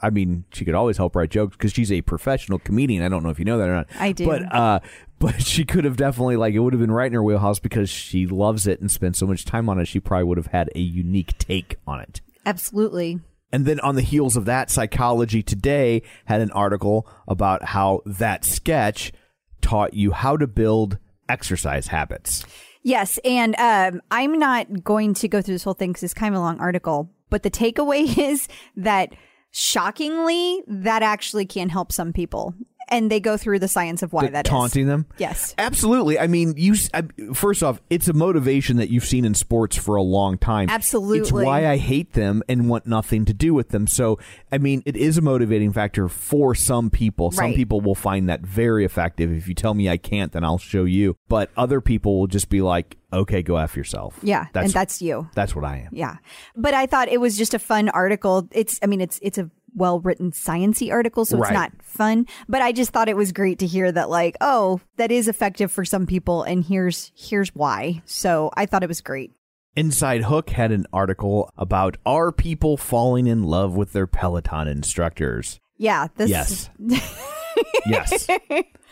I 0.00 0.08
mean, 0.10 0.44
she 0.52 0.64
could 0.64 0.74
always 0.74 0.96
help 0.96 1.14
write 1.14 1.30
jokes 1.30 1.56
because 1.56 1.72
she's 1.72 1.92
a 1.92 2.00
professional 2.00 2.58
comedian. 2.58 3.02
I 3.02 3.08
don't 3.08 3.22
know 3.22 3.28
if 3.28 3.38
you 3.38 3.44
know 3.44 3.58
that 3.58 3.68
or 3.68 3.74
not. 3.74 3.88
I 4.00 4.12
do. 4.12 4.24
but 4.24 4.54
uh, 4.54 4.80
but 5.18 5.42
she 5.46 5.64
could 5.64 5.84
have 5.84 5.96
definitely 5.96 6.36
like 6.36 6.54
it 6.54 6.60
would 6.60 6.72
have 6.72 6.80
been 6.80 6.90
right 6.90 7.06
in 7.06 7.12
her 7.12 7.22
wheelhouse 7.22 7.58
because 7.58 7.90
she 7.90 8.26
loves 8.26 8.66
it 8.66 8.80
and 8.80 8.90
spends 8.90 9.18
so 9.18 9.26
much 9.26 9.44
time 9.44 9.68
on 9.68 9.78
it. 9.78 9.86
She 9.86 10.00
probably 10.00 10.24
would 10.24 10.38
have 10.38 10.46
had 10.48 10.70
a 10.74 10.80
unique 10.80 11.36
take 11.38 11.76
on 11.86 12.00
it. 12.00 12.22
absolutely. 12.46 13.20
And 13.54 13.66
then 13.66 13.80
on 13.80 13.96
the 13.96 14.02
heels 14.02 14.34
of 14.34 14.46
that, 14.46 14.70
Psychology 14.70 15.42
Today 15.42 16.00
had 16.24 16.40
an 16.40 16.50
article 16.52 17.06
about 17.28 17.62
how 17.62 18.00
that 18.06 18.46
sketch 18.46 19.12
taught 19.62 19.94
you 19.94 20.12
how 20.12 20.36
to 20.36 20.46
build 20.46 20.98
exercise 21.28 21.86
habits. 21.86 22.44
Yes, 22.82 23.18
and 23.24 23.54
um, 23.58 24.02
I'm 24.10 24.38
not 24.38 24.82
going 24.82 25.14
to 25.14 25.28
go 25.28 25.40
through 25.40 25.54
this 25.54 25.64
whole 25.64 25.74
thing 25.74 25.90
because 25.90 26.02
it's 26.02 26.14
kind 26.14 26.34
of 26.34 26.40
a 26.40 26.44
long 26.44 26.58
article. 26.60 27.10
But 27.30 27.44
the 27.44 27.50
takeaway 27.50 28.18
is 28.30 28.48
that 28.76 29.14
shockingly, 29.52 30.62
that 30.66 31.02
actually 31.02 31.46
can 31.46 31.68
help 31.68 31.92
some 31.92 32.12
people, 32.12 32.54
and 32.92 33.10
they 33.10 33.18
go 33.18 33.36
through 33.36 33.58
the 33.58 33.66
science 33.68 34.02
of 34.02 34.12
why 34.12 34.28
that 34.28 34.46
is. 34.46 34.50
taunting 34.50 34.86
them? 34.86 35.06
Yes. 35.18 35.54
Absolutely. 35.58 36.18
I 36.18 36.26
mean, 36.28 36.54
you. 36.56 36.74
I- 36.94 37.02
First 37.34 37.62
off, 37.62 37.80
it's 37.90 38.06
a 38.08 38.12
motivation 38.12 38.76
that 38.76 38.90
you've 38.90 39.04
seen 39.04 39.24
in 39.24 39.34
sports 39.34 39.76
for 39.76 39.96
a 39.96 40.02
long 40.02 40.38
time. 40.38 40.68
Absolutely. 40.70 41.18
It's 41.20 41.32
why 41.32 41.66
I 41.66 41.76
hate 41.78 42.12
them 42.12 42.42
and 42.48 42.68
want 42.68 42.86
nothing 42.86 43.24
to 43.24 43.32
do 43.34 43.54
with 43.54 43.70
them. 43.70 43.86
So, 43.86 44.18
I 44.52 44.58
mean, 44.58 44.82
it 44.86 44.96
is 44.96 45.18
a 45.18 45.22
motivating 45.22 45.72
factor 45.72 46.08
for 46.08 46.54
some 46.54 46.90
people. 46.90 47.30
Some 47.32 47.54
people 47.54 47.80
will 47.80 47.94
find 47.94 48.28
that 48.28 48.40
very 48.42 48.84
effective. 48.84 49.32
If 49.32 49.48
you 49.48 49.54
tell 49.54 49.74
me 49.74 49.88
I 49.88 49.96
can't, 49.96 50.30
then 50.32 50.44
I'll 50.44 50.58
show 50.58 50.84
you. 50.84 51.16
But 51.28 51.50
other 51.56 51.80
people 51.80 52.18
will 52.20 52.26
just 52.26 52.48
be 52.50 52.60
like, 52.60 52.96
"Okay, 53.12 53.42
go 53.42 53.56
after 53.58 53.80
yourself." 53.80 54.18
Yeah, 54.22 54.46
and 54.54 54.70
that's 54.70 55.00
you. 55.00 55.28
That's 55.34 55.56
what 55.56 55.64
I 55.64 55.78
am. 55.78 55.88
Yeah. 55.92 56.16
But 56.54 56.74
I 56.74 56.86
thought 56.86 57.08
it 57.08 57.20
was 57.20 57.38
just 57.38 57.54
a 57.54 57.58
fun 57.58 57.88
article. 57.88 58.48
It's 58.52 58.78
I 58.82 58.86
mean 58.86 59.00
it's 59.00 59.18
it's 59.22 59.38
a 59.38 59.50
well 59.74 60.00
written 60.00 60.30
sciency 60.32 60.90
article, 60.92 61.24
so 61.24 61.38
it's 61.38 61.44
Right. 61.50 61.54
not 61.54 61.72
fun. 61.82 62.26
But 62.48 62.62
I 62.62 62.72
just 62.72 62.90
thought 62.90 63.08
it 63.08 63.16
was 63.16 63.32
great 63.32 63.58
to 63.60 63.66
hear 63.66 63.90
that 63.92 64.10
like, 64.10 64.36
oh, 64.40 64.80
that 64.96 65.10
is 65.10 65.28
effective 65.28 65.70
for 65.72 65.84
some 65.84 66.06
people 66.06 66.42
and 66.42 66.64
here's 66.64 67.10
here's 67.14 67.54
why. 67.54 68.02
So 68.04 68.50
I 68.56 68.66
thought 68.66 68.82
it 68.82 68.88
was 68.88 69.00
great. 69.00 69.32
Inside 69.74 70.24
Hook 70.24 70.50
had 70.50 70.70
an 70.72 70.84
article 70.92 71.50
about 71.56 71.96
are 72.04 72.30
people 72.32 72.76
falling 72.76 73.26
in 73.26 73.42
love 73.44 73.74
with 73.74 73.92
their 73.92 74.06
Peloton 74.06 74.68
instructors? 74.68 75.60
Yeah. 75.78 76.08
This 76.16 76.28
Yes. 76.30 76.68
yes. 77.86 78.26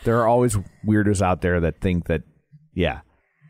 There 0.03 0.19
are 0.19 0.27
always 0.27 0.57
weirdos 0.85 1.21
out 1.21 1.41
there 1.41 1.59
that 1.59 1.79
think 1.81 2.07
that, 2.07 2.23
yeah. 2.73 3.01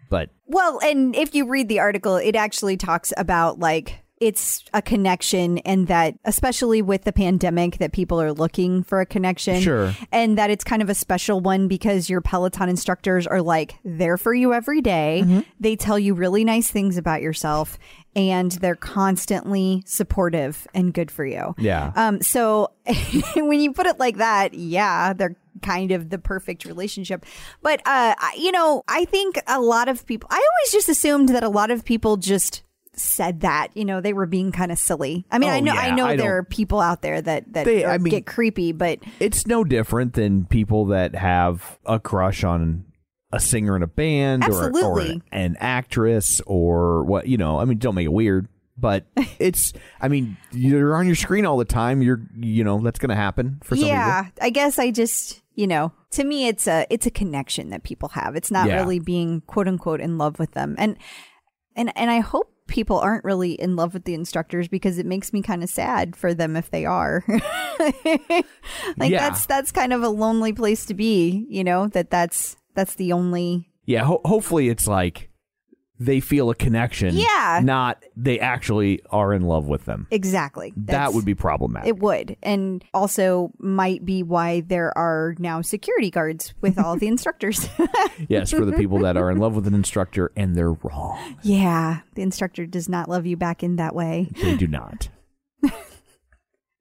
But 0.10 0.30
Well, 0.48 0.80
and 0.84 1.16
if 1.16 1.34
you 1.34 1.48
read 1.48 1.70
the 1.70 1.80
article, 1.80 2.18
it 2.18 2.36
actually 2.36 2.76
talks 2.76 3.14
about 3.16 3.60
like 3.60 4.00
it's 4.22 4.64
a 4.72 4.84
connection 4.84 5.58
and 5.60 5.88
that 5.88 6.16
especially 6.26 6.82
with 6.82 7.04
the 7.06 7.12
pandemic 7.12 7.80
that 7.80 7.92
people 7.92 8.22
are 8.22 8.32
looking 8.32 8.84
for 8.84 9.02
a 9.02 9.06
connection. 9.06 9.60
Sure. 9.60 9.94
And 10.12 10.38
that 10.38 10.52
it's 10.52 10.64
kind 10.64 10.84
of 10.84 10.90
a 10.90 10.94
special 10.94 11.42
one 11.42 11.68
because 11.68 12.08
your 12.08 12.22
Peloton 12.22 12.70
instructors 12.70 13.26
are 13.26 13.42
like 13.42 13.80
there 13.84 14.18
for 14.18 14.34
you 14.34 14.54
every 14.54 14.80
day. 14.80 15.24
Mm-hmm. 15.26 15.40
They 15.60 15.76
tell 15.76 15.98
you 15.98 16.14
really 16.14 16.46
nice 16.46 16.70
things 16.70 16.98
about 16.98 17.24
yourself 17.24 17.80
and 18.16 18.52
they're 18.52 18.76
constantly 18.76 19.82
supportive 19.88 20.68
and 20.76 20.94
good 20.94 21.10
for 21.10 21.26
you. 21.26 21.56
yeah. 21.58 21.92
Um, 21.96 22.22
so 22.22 22.72
when 23.36 23.60
you 23.60 23.74
put 23.74 23.88
it 23.88 23.98
like 23.98 24.18
that, 24.18 24.54
yeah, 24.54 25.14
they're 25.14 25.36
kind 25.64 25.92
of 25.92 26.12
the 26.12 26.20
perfect 26.20 26.66
relationship. 26.66 27.26
But 27.64 27.82
uh, 27.86 28.14
you 28.38 28.52
know, 28.52 28.84
I 28.88 29.06
think 29.06 29.42
a 29.48 29.60
lot 29.60 29.88
of 29.88 30.06
people. 30.06 30.28
I 30.32 30.36
always 30.36 30.72
just 30.72 30.90
assumed 30.90 31.30
that 31.30 31.44
a 31.44 31.50
lot 31.50 31.72
of 31.72 31.84
people 31.84 32.18
just 32.18 32.64
said 33.02 33.42
that. 33.42 33.70
You 33.76 33.86
know, 33.86 34.02
they 34.02 34.14
were 34.14 34.26
being 34.26 34.52
kind 34.52 34.72
of 34.72 34.78
silly. 34.78 35.26
I 35.32 35.40
mean, 35.40 35.50
Oh, 35.50 35.54
I 35.54 35.60
know, 35.60 35.74
yeah, 35.74 35.80
I 35.82 35.92
know 35.92 36.06
I 36.08 36.16
there 36.16 36.38
are 36.38 36.44
people 36.44 36.80
out 36.80 37.02
there 37.02 37.22
that 37.22 37.54
that 37.54 37.66
They- 37.66 37.84
are- 37.84 37.92
I 37.94 37.98
mean- 37.98 38.12
get 38.12 38.26
creepy, 38.26 38.72
but 38.72 39.00
it's 39.20 39.46
no 39.48 39.64
different 39.64 40.14
than 40.14 40.46
people 40.46 40.86
that 40.88 41.16
have 41.16 41.80
a 41.86 42.00
crush 42.00 42.44
on 42.44 42.86
a 43.34 43.40
singer 43.40 43.76
in 43.78 43.84
a 43.84 43.88
band 43.88 44.44
or, 44.44 44.76
or 44.78 45.02
an 45.32 45.56
actress 45.60 46.42
or 46.46 47.04
what, 47.06 47.28
you 47.28 47.38
know, 47.38 47.60
I 47.60 47.66
mean, 47.66 47.78
don't 47.78 47.96
make 47.96 48.06
it 48.06 48.12
weird. 48.12 48.48
But 48.78 49.06
it's, 49.40 49.74
I 50.02 50.08
mean, 50.08 50.38
you're 50.52 50.96
on 50.96 51.06
your 51.06 51.16
screen 51.16 51.46
all 51.46 51.58
the 51.58 51.66
time. 51.66 52.02
You're, 52.02 52.22
you 52.38 52.64
know, 52.64 52.80
that's 52.80 53.00
going 53.00 53.10
to 53.10 53.16
happen 53.16 53.60
for 53.64 53.76
some 53.76 53.86
yeah, 53.88 54.24
people. 54.24 54.40
I 54.44 54.50
guess 54.50 54.80
I 54.80 54.92
just. 54.92 55.38
You 55.54 55.68
know, 55.68 55.92
to 56.12 56.24
me, 56.24 56.48
it's 56.48 56.66
a 56.66 56.88
it's 56.90 57.06
a 57.06 57.12
connection 57.12 57.72
that 57.72 57.84
people 57.84 58.08
have. 58.10 58.38
It's 58.38 58.52
not 58.52 58.68
Yeah. 58.70 58.78
really 58.80 59.00
being 59.00 59.42
quote 59.42 59.68
unquote 59.68 60.00
in 60.00 60.18
love 60.18 60.40
with 60.40 60.54
them, 60.54 60.76
and 60.78 60.96
and 61.76 61.92
and 61.98 62.10
I 62.10 62.22
hope 62.22 62.54
people 62.72 62.98
aren't 63.00 63.24
really 63.24 63.52
in 63.54 63.76
love 63.76 63.94
with 63.94 64.06
the 64.06 64.14
instructors 64.14 64.68
because 64.68 64.98
it 64.98 65.06
makes 65.06 65.32
me 65.34 65.42
kind 65.42 65.62
of 65.64 65.70
sad 65.70 66.16
for 66.16 66.34
them 66.34 66.56
if 66.56 66.72
they 66.72 66.86
are. 66.86 67.24
like 67.30 69.12
Yeah. 69.12 69.20
that's 69.30 69.46
that's 69.46 69.72
kind 69.72 69.94
of 69.94 70.04
a 70.04 70.10
lonely 70.10 70.54
place 70.54 70.86
to 70.88 70.94
be, 70.94 71.46
you 71.50 71.64
know, 71.64 71.88
that 71.90 72.10
that's 72.10 72.56
that's 72.74 72.96
the 72.96 73.12
only 73.14 73.70
Yeah. 73.86 74.04
Ho- 74.06 74.22
hopefully 74.26 74.70
it's 74.70 74.88
like 74.88 75.30
they 76.02 76.20
feel 76.20 76.50
a 76.50 76.56
connection. 76.56 77.16
Yeah. 77.16 77.62
Not 77.64 78.04
they 78.18 78.40
actually 78.40 79.02
are 79.12 79.34
in 79.34 79.44
love 79.44 79.68
with 79.68 79.86
them. 79.86 80.08
exactly. 80.10 80.74
that 80.76 81.14
would 81.14 81.26
be 81.26 81.36
problematic. 81.36 81.88
it 81.90 82.00
would. 82.00 82.38
And 82.42 82.84
also 82.94 83.52
might 83.60 84.04
be 84.04 84.24
why 84.24 84.62
there 84.62 84.98
are 84.98 85.36
now 85.38 85.62
security 85.62 86.10
guards 86.10 86.54
with 86.60 86.80
all 86.80 86.96
the 86.96 87.08
instructors. 87.14 87.70
yes, 88.28 88.50
for 88.52 88.66
the 88.66 88.74
people 88.74 89.00
that 89.00 89.16
are 89.16 89.30
in 89.30 89.38
love 89.38 89.56
with 89.56 89.68
an 89.68 89.76
instructor 89.76 90.32
and 90.36 90.56
they're 90.56 90.74
wrong. 90.74 91.38
yeah, 91.44 92.00
the 92.16 92.24
instructor 92.24 92.66
does 92.66 92.90
not 92.90 93.08
love 93.08 93.28
you 93.28 93.38
back 93.38 93.62
in 93.62 93.76
that 93.76 93.94
way. 93.94 94.30
They 94.42 94.58
do 94.58 94.68
not. 94.68 95.10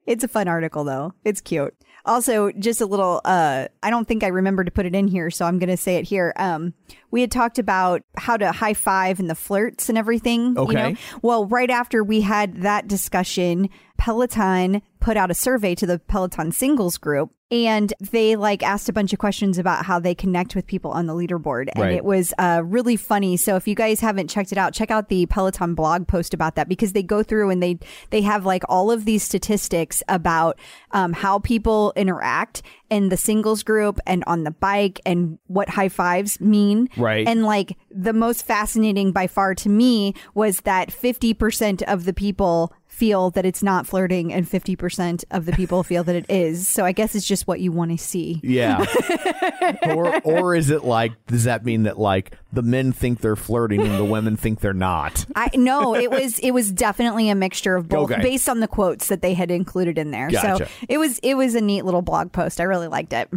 It's 0.07 0.23
a 0.23 0.27
fun 0.27 0.47
article 0.47 0.83
though. 0.83 1.13
It's 1.23 1.41
cute. 1.41 1.75
Also, 2.05 2.51
just 2.53 2.81
a 2.81 2.85
little 2.85 3.21
uh 3.25 3.67
I 3.83 3.89
don't 3.89 4.07
think 4.07 4.23
I 4.23 4.27
remember 4.27 4.63
to 4.63 4.71
put 4.71 4.85
it 4.85 4.95
in 4.95 5.07
here, 5.07 5.29
so 5.29 5.45
I'm 5.45 5.59
going 5.59 5.69
to 5.69 5.77
say 5.77 5.95
it 5.97 6.05
here. 6.05 6.33
Um 6.35 6.73
we 7.11 7.21
had 7.21 7.31
talked 7.31 7.59
about 7.59 8.03
how 8.17 8.37
to 8.37 8.51
high 8.51 8.73
five 8.73 9.19
and 9.19 9.29
the 9.29 9.35
flirts 9.35 9.89
and 9.89 9.97
everything, 9.97 10.47
you 10.49 10.53
know. 10.53 10.61
Okay. 10.63 10.95
Well, 11.21 11.45
right 11.45 11.69
after 11.69 12.03
we 12.03 12.21
had 12.21 12.61
that 12.61 12.87
discussion, 12.87 13.69
Peloton 14.01 14.81
put 14.99 15.15
out 15.15 15.29
a 15.29 15.33
survey 15.35 15.75
to 15.75 15.85
the 15.85 15.99
Peloton 15.99 16.51
singles 16.51 16.97
group 16.97 17.29
and 17.51 17.93
they 17.99 18.35
like 18.35 18.63
asked 18.63 18.87
a 18.89 18.93
bunch 18.93 19.13
of 19.13 19.19
questions 19.19 19.57
about 19.59 19.85
how 19.85 19.99
they 19.99 20.15
connect 20.15 20.55
with 20.55 20.65
people 20.65 20.89
on 20.91 21.05
the 21.05 21.13
leaderboard 21.13 21.67
and 21.75 21.83
Right. 21.83 21.93
it 21.93 22.03
was 22.05 22.33
uh, 22.39 22.61
really 22.63 22.95
funny 22.95 23.35
so 23.37 23.55
if 23.57 23.67
you 23.67 23.75
guys 23.75 23.99
haven't 23.99 24.29
checked 24.29 24.51
it 24.51 24.57
out 24.57 24.73
check 24.73 24.89
out 24.89 25.09
the 25.09 25.25
peloton 25.27 25.75
blog 25.75 26.07
post 26.07 26.33
about 26.33 26.55
that 26.55 26.69
because 26.69 26.93
they 26.93 27.03
go 27.03 27.21
through 27.23 27.49
and 27.49 27.61
they 27.61 27.77
they 28.11 28.21
have 28.21 28.45
like 28.45 28.63
all 28.69 28.89
of 28.91 29.05
these 29.05 29.21
statistics 29.23 30.01
about 30.07 30.57
um, 30.91 31.13
how 31.13 31.39
people 31.39 31.91
interact 31.95 32.61
in 32.89 33.09
the 33.09 33.17
singles 33.17 33.63
group 33.63 33.99
and 34.07 34.23
on 34.27 34.43
the 34.45 34.51
bike 34.51 34.99
and 35.05 35.37
what 35.47 35.67
high 35.69 35.89
fives 35.89 36.39
mean 36.41 36.89
Right. 36.95 37.27
and 37.27 37.43
like 37.43 37.75
the 37.91 38.13
most 38.13 38.45
fascinating 38.45 39.11
by 39.11 39.27
far 39.27 39.55
to 39.55 39.69
me 39.69 40.13
was 40.35 40.61
that 40.61 40.89
50% 40.89 41.81
of 41.83 42.05
the 42.05 42.13
people 42.13 42.71
feel 42.91 43.31
that 43.31 43.45
it's 43.45 43.63
not 43.63 43.87
flirting 43.87 44.33
and 44.33 44.45
50% 44.45 45.23
of 45.31 45.45
the 45.45 45.53
people 45.53 45.81
feel 45.81 46.03
that 46.03 46.15
it 46.15 46.25
is. 46.29 46.67
So 46.67 46.83
I 46.85 46.91
guess 46.91 47.15
it's 47.15 47.25
just 47.25 47.47
what 47.47 47.59
you 47.61 47.71
want 47.71 47.89
to 47.91 47.97
see. 47.97 48.39
Yeah. 48.43 48.85
or 49.95 50.19
or 50.21 50.55
is 50.55 50.69
it 50.69 50.83
like 50.83 51.13
does 51.25 51.45
that 51.45 51.63
mean 51.65 51.83
that 51.83 51.97
like 51.97 52.33
the 52.51 52.61
men 52.61 52.91
think 52.91 53.21
they're 53.21 53.35
flirting 53.37 53.81
and 53.81 53.97
the 53.97 54.05
women 54.05 54.35
think 54.37 54.59
they're 54.59 54.73
not? 54.73 55.25
I 55.35 55.49
no, 55.55 55.95
it 55.95 56.11
was 56.11 56.37
it 56.39 56.51
was 56.51 56.71
definitely 56.71 57.29
a 57.29 57.35
mixture 57.35 57.75
of 57.75 57.87
both 57.87 58.11
Okay. 58.11 58.21
based 58.21 58.49
on 58.49 58.59
the 58.59 58.67
quotes 58.67 59.07
that 59.07 59.21
they 59.21 59.33
had 59.33 59.49
included 59.51 59.97
in 59.97 60.11
there. 60.11 60.29
Gotcha. 60.29 60.65
So 60.65 60.71
it 60.89 60.97
was 60.97 61.17
it 61.23 61.35
was 61.35 61.55
a 61.55 61.61
neat 61.61 61.85
little 61.85 62.01
blog 62.01 62.31
post. 62.33 62.59
I 62.59 62.63
really 62.65 62.87
liked 62.87 63.13
it. 63.13 63.29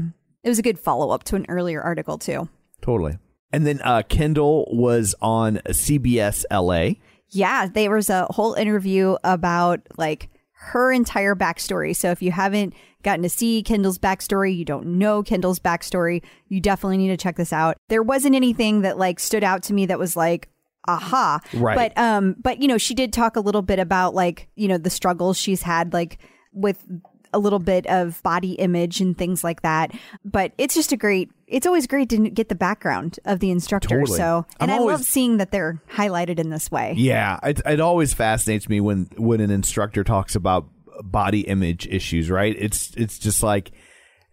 It 0.43 0.49
was 0.49 0.59
a 0.59 0.63
good 0.63 0.79
follow 0.79 1.11
up 1.11 1.25
to 1.25 1.37
an 1.37 1.47
earlier 1.49 1.81
article 1.81 2.19
too. 2.19 2.49
Totally. 2.83 3.19
And 3.53 3.65
then 3.67 3.81
uh 3.83 4.03
Kendall 4.09 4.69
was 4.73 5.15
on 5.23 5.59
CBS 5.69 6.45
LA. 6.51 6.97
Yeah, 7.35 7.66
there 7.66 7.91
was 7.91 8.11
a 8.11 8.26
whole 8.30 8.55
interview 8.55 9.16
about 9.24 9.80
like 9.99 10.28
her 10.53 10.93
entire 10.93 11.35
backstory. 11.35 11.95
So 11.95 12.11
if 12.11 12.22
you 12.22 12.30
haven't 12.32 12.74
gotten 13.03 13.22
to 13.22 13.28
see 13.28 13.62
Kendall's 13.62 13.99
backstory, 13.99 14.57
you 14.57 14.64
don't 14.64 14.99
know 14.99 15.22
Kendall's 15.22 15.59
backstory, 15.59 16.22
you 16.49 16.61
definitely 16.61 16.97
need 16.97 17.09
to 17.09 17.16
check 17.18 17.37
this 17.37 17.53
out. 17.53 17.76
There 17.89 18.03
wasn't 18.03 18.35
anything 18.35 18.80
that 18.82 18.97
like 18.99 19.20
stood 19.20 19.45
out 19.45 19.62
to 19.64 19.74
me 19.74 19.87
that 19.87 19.99
was 19.99 20.16
like 20.16 20.49
aha 20.87 21.41
Right. 21.55 21.76
but 21.95 21.99
um 21.99 22.37
but 22.43 22.61
you 22.61 22.68
know 22.68 22.76
she 22.76 22.93
did 22.95 23.11
talk 23.11 23.37
a 23.37 23.41
little 23.41 23.62
bit 23.62 23.78
about 23.78 24.14
like 24.14 24.49
you 24.55 24.68
know 24.68 24.76
the 24.76 24.91
struggles 24.91 25.39
she's 25.39 25.62
had 25.62 25.95
like 25.95 26.18
with 26.53 26.85
a 27.32 27.39
little 27.39 27.59
bit 27.59 27.87
of 27.87 28.22
body 28.22 28.53
image 28.53 29.01
and 29.01 29.16
things 29.16 29.43
like 29.43 29.62
that 29.62 29.93
but 30.26 30.53
it's 30.59 30.74
just 30.74 30.93
a 30.93 30.97
great 30.99 31.30
it's 31.47 31.66
always 31.66 31.86
great 31.86 32.09
to 32.11 32.30
get 32.30 32.49
the 32.49 32.55
background 32.55 33.18
of 33.24 33.40
the 33.40 33.51
instructor 33.51 34.01
Totally. 34.01 34.18
so 34.18 34.47
and 34.61 34.70
I'm 34.70 34.80
i 34.80 34.84
love 34.84 35.05
seeing 35.05 35.36
that 35.38 35.51
they're 35.51 35.80
highlighted 35.90 36.38
in 36.38 36.51
this 36.51 36.70
way 36.70 36.95
Yeah, 36.97 37.38
it, 37.42 37.61
it 37.66 37.80
always 37.80 38.14
fascinates 38.14 38.68
me 38.68 38.80
when 38.80 39.09
when 39.16 39.40
an 39.40 39.51
instructor 39.51 40.05
talks 40.05 40.34
about 40.34 40.66
body 41.03 41.40
image 41.40 41.86
issues, 41.88 42.30
right? 42.30 42.55
It's 42.59 42.92
it's 42.97 43.18
just 43.18 43.42
like 43.42 43.72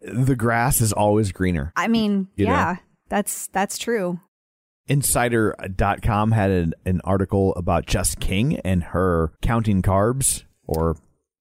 the 0.02 0.36
grass 0.36 0.80
is 0.80 0.94
always 0.94 1.32
greener. 1.32 1.74
I 1.76 1.88
mean, 1.88 2.28
You 2.36 2.46
know? 2.46 2.52
yeah, 2.52 2.76
that's 3.10 3.48
that's 3.48 3.78
true. 3.78 4.20
Insider.com 4.88 6.32
had 6.32 6.52
an, 6.52 6.74
an 6.86 7.02
article 7.04 7.54
about 7.56 7.86
Jess 7.86 8.14
King 8.16 8.60
and 8.60 8.84
her 8.84 9.32
counting 9.42 9.82
carbs 9.82 10.44
or 10.68 10.96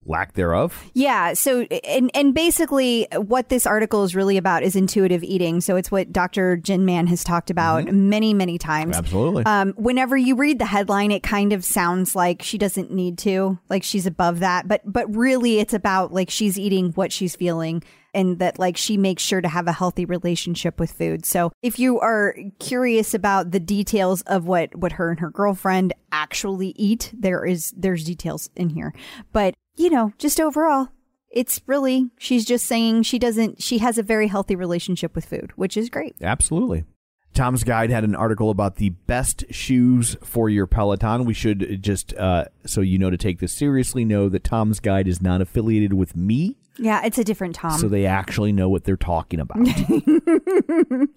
lack 0.07 0.33
thereof. 0.33 0.85
Yeah. 0.95 1.35
So, 1.35 1.63
and 1.63 2.11
and 2.15 2.35
basically, 2.35 3.07
what 3.15 3.49
this 3.49 3.67
article 3.67 4.03
is 4.05 4.15
really 4.15 4.37
about 4.37 4.63
is 4.63 4.75
intuitive 4.75 5.23
eating. 5.23 5.61
So 5.61 5.77
it's 5.77 5.91
what 5.91 6.13
Dr. 6.13 6.57
Jenn 6.57 6.85
Mann 6.85 7.07
has 7.09 7.23
talked 7.23 7.51
about 7.51 7.93
many, 7.93 8.33
many 8.33 8.59
times. 8.59 8.97
Absolutely. 8.97 9.45
Um, 9.45 9.75
whenever 9.77 10.17
you 10.17 10.37
read 10.37 10.59
the 10.59 10.67
headline, 10.67 11.11
it 11.11 11.23
kind 11.23 11.53
of 11.53 11.65
sounds 11.65 12.17
like 12.17 12.43
she 12.43 12.59
doesn't 12.59 12.91
need 12.91 13.19
to, 13.19 13.59
like 13.69 13.83
she's 13.83 14.07
above 14.07 14.41
that. 14.41 14.67
But 14.67 14.83
but 14.85 15.15
really, 15.15 15.59
it's 15.59 15.75
about 15.75 16.13
like 16.13 16.31
she's 16.31 16.59
eating 16.59 16.93
what 16.93 17.13
she's 17.13 17.37
feeling. 17.37 17.83
And 18.13 18.41
that, 18.41 18.59
like, 18.59 18.77
she 18.77 18.97
makes 18.97 19.23
sure 19.23 19.41
to 19.41 19.47
have 19.47 19.69
a 19.69 19.73
healthy 19.73 20.05
relationship 20.05 20.81
with 20.81 20.91
food. 20.91 21.25
So, 21.25 21.53
if 21.63 21.79
you 21.79 22.01
are 22.01 22.35
curious 22.59 23.15
about 23.15 23.53
the 23.53 23.61
details 23.61 24.23
of 24.23 24.47
what 24.47 24.75
what 24.75 24.91
her 24.91 25.11
and 25.11 25.21
her 25.21 25.31
girlfriend 25.31 25.93
actually 26.11 26.75
eat, 26.77 27.13
there 27.17 27.45
is 27.45 27.73
there's 27.77 28.03
details 28.03 28.51
in 28.57 28.71
here. 28.71 28.93
But 29.33 29.55
you 29.81 29.91
know, 29.91 30.13
just 30.19 30.39
overall, 30.41 30.89
it's 31.31 31.61
really 31.67 32.11
she's 32.19 32.45
just 32.45 32.67
saying 32.67 33.03
she 33.05 33.19
doesn't 33.19 33.63
she 33.63 33.79
has 33.79 33.99
a 33.99 34.03
very 34.03 34.27
healthy 34.29 34.57
relationship 34.57 35.15
with 35.15 35.25
food, 35.25 35.53
which 35.57 35.77
is 35.77 35.89
great. 35.89 36.15
Absolutely. 36.21 36.85
Tom's 37.33 37.63
Guide 37.63 37.91
had 37.91 38.03
an 38.03 38.17
article 38.17 38.51
about 38.51 38.77
the 38.77 38.89
best 38.91 39.45
shoes 39.51 40.17
for 40.25 40.49
your 40.51 40.67
Peloton. 40.67 41.25
We 41.25 41.33
should 41.33 41.81
just, 41.81 42.13
uh, 42.15 42.47
so 42.67 42.81
you 42.81 42.99
know 42.99 43.09
to 43.09 43.17
take 43.17 43.39
this 43.39 43.53
seriously, 43.53 44.05
know 44.05 44.29
that 44.29 44.43
Tom's 44.43 44.81
Guide 44.81 45.07
is 45.07 45.23
not 45.23 45.41
affiliated 45.41 45.93
with 45.93 46.17
me, 46.17 46.57
Yeah, 46.77 47.05
it's 47.07 47.19
a 47.19 47.25
different 47.25 47.55
Tom. 47.55 47.79
so 47.79 47.87
they 47.87 48.05
actually 48.05 48.51
know 48.51 48.69
what 48.69 48.83
they're 48.83 48.97
talking 48.97 49.39
about. 49.39 49.59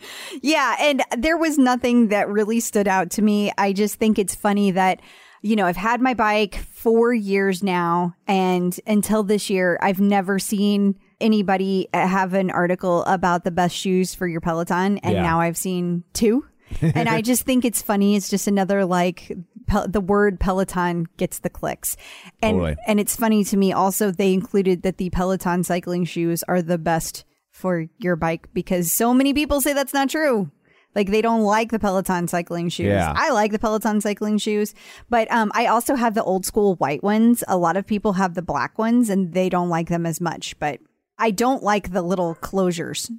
Yeah, 0.42 0.76
and 0.80 1.02
there 1.18 1.38
was 1.38 1.58
nothing 1.58 2.10
that 2.10 2.28
really 2.30 2.60
stood 2.60 2.88
out 2.88 3.10
to 3.12 3.22
me. 3.22 3.52
I 3.58 3.74
just 3.74 3.96
think 3.96 4.20
it's 4.20 4.36
funny 4.36 4.72
that 4.72 5.02
you 5.44 5.56
know, 5.56 5.66
I've 5.68 5.78
had 5.78 6.02
my 6.02 6.14
bike 6.16 6.56
4 6.56 7.14
years 7.14 7.62
now 7.62 8.16
and 8.28 8.80
until 8.88 9.22
this 9.24 9.50
year 9.50 9.78
I've 9.82 10.00
never 10.00 10.40
seen 10.40 10.96
anybody 11.22 11.88
have 11.94 12.34
an 12.34 12.50
article 12.50 13.04
about 13.04 13.44
the 13.44 13.52
best 13.52 13.76
shoes 13.76 14.16
for 14.16 14.26
your 14.28 14.42
Peloton 14.42 14.98
and 15.00 15.14
Yeah. 15.16 15.22
now 15.22 15.40
I've 15.42 15.58
seen 15.58 16.04
two. 16.14 16.46
and 16.82 17.08
I 17.08 17.22
just 17.22 17.44
think 17.44 17.66
it's 17.66 17.82
funny. 17.82 18.16
It's 18.16 18.30
just 18.30 18.48
another 18.48 18.84
like 18.86 19.32
pel- 19.68 19.88
the 19.88 20.02
word 20.02 20.40
Peloton 20.40 21.06
gets 21.18 21.40
the 21.40 21.50
clicks. 21.50 21.96
And 22.42 22.56
Totally. 22.58 22.76
and 22.88 23.00
it's 23.00 23.16
funny 23.16 23.44
to 23.44 23.58
me 23.58 23.72
also 23.74 24.10
they 24.12 24.34
included 24.34 24.82
that 24.84 24.98
the 24.98 25.10
Peloton 25.12 25.64
cycling 25.64 26.06
shoes 26.06 26.42
are 26.48 26.62
the 26.62 26.78
best 26.80 27.26
for 27.52 27.86
your 28.00 28.16
bike 28.16 28.48
because 28.54 28.92
so 28.92 29.14
many 29.14 29.34
people 29.34 29.62
say 29.62 29.74
that's 29.74 29.94
not 29.94 30.10
true. 30.10 30.50
Like 30.96 31.10
they 31.10 31.22
don't 31.22 31.42
like 31.42 31.72
the 31.72 31.80
Peloton 31.80 32.28
cycling 32.28 32.70
shoes. 32.70 32.88
Yeah. 32.88 33.14
I 33.16 33.32
like 33.32 33.52
the 33.52 33.60
Peloton 33.60 34.02
cycling 34.02 34.38
shoes, 34.38 34.74
but 35.10 35.32
um, 35.32 35.52
I 35.56 35.66
also 35.66 35.96
have 35.96 36.14
the 36.14 36.24
old 36.24 36.46
school 36.46 36.76
white 36.76 37.04
ones. 37.04 37.44
A 37.48 37.58
lot 37.58 37.78
of 37.78 37.88
people 37.88 38.14
have 38.14 38.36
the 38.36 38.42
black 38.42 38.78
ones, 38.78 39.10
and 39.10 39.34
they 39.34 39.50
don't 39.50 39.70
like 39.70 39.90
them 39.90 40.06
as 40.06 40.22
much. 40.22 40.58
But 40.60 40.80
I 41.18 41.32
don't 41.32 41.64
like 41.64 41.92
the 41.92 42.02
little 42.02 42.36
closures 42.36 43.10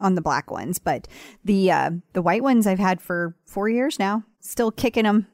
on 0.00 0.14
the 0.14 0.22
black 0.22 0.50
ones. 0.50 0.78
But 0.78 1.08
the 1.44 1.70
uh, 1.70 1.90
the 2.12 2.22
white 2.22 2.42
ones 2.42 2.66
I've 2.66 2.78
had 2.78 3.00
for 3.00 3.36
four 3.46 3.68
years 3.68 3.98
now, 3.98 4.24
still 4.40 4.70
kicking 4.70 5.04
them. 5.04 5.26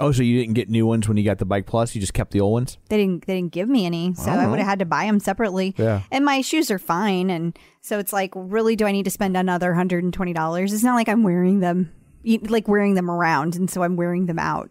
Oh, 0.00 0.12
so 0.12 0.22
you 0.22 0.38
didn't 0.40 0.54
get 0.54 0.68
new 0.68 0.86
ones 0.86 1.08
when 1.08 1.16
you 1.16 1.24
got 1.24 1.38
the 1.38 1.44
Bike 1.44 1.66
Plus? 1.66 1.94
You 1.94 2.00
just 2.00 2.14
kept 2.14 2.32
the 2.32 2.40
old 2.40 2.52
ones? 2.52 2.78
They 2.88 2.96
didn't 2.96 3.26
they 3.26 3.36
didn't 3.36 3.52
give 3.52 3.68
me 3.68 3.86
any, 3.86 4.14
so 4.14 4.30
I 4.30 4.44
oh. 4.44 4.50
would 4.50 4.58
have 4.58 4.68
had 4.68 4.78
to 4.80 4.84
buy 4.84 5.04
them 5.04 5.20
separately. 5.20 5.74
Yeah. 5.76 6.02
And 6.10 6.24
my 6.24 6.40
shoes 6.40 6.70
are 6.70 6.78
fine, 6.78 7.30
and 7.30 7.58
so 7.80 7.98
it's 7.98 8.12
like, 8.12 8.32
really, 8.34 8.76
do 8.76 8.86
I 8.86 8.92
need 8.92 9.04
to 9.04 9.10
spend 9.10 9.36
another 9.36 9.74
hundred 9.74 10.04
and 10.04 10.12
twenty 10.12 10.32
dollars? 10.32 10.72
It's 10.72 10.84
not 10.84 10.94
like 10.94 11.08
I'm 11.08 11.22
wearing 11.22 11.60
them, 11.60 11.92
like 12.24 12.68
wearing 12.68 12.94
them 12.94 13.10
around, 13.10 13.56
and 13.56 13.70
so 13.70 13.82
I'm 13.82 13.96
wearing 13.96 14.26
them 14.26 14.38
out. 14.38 14.70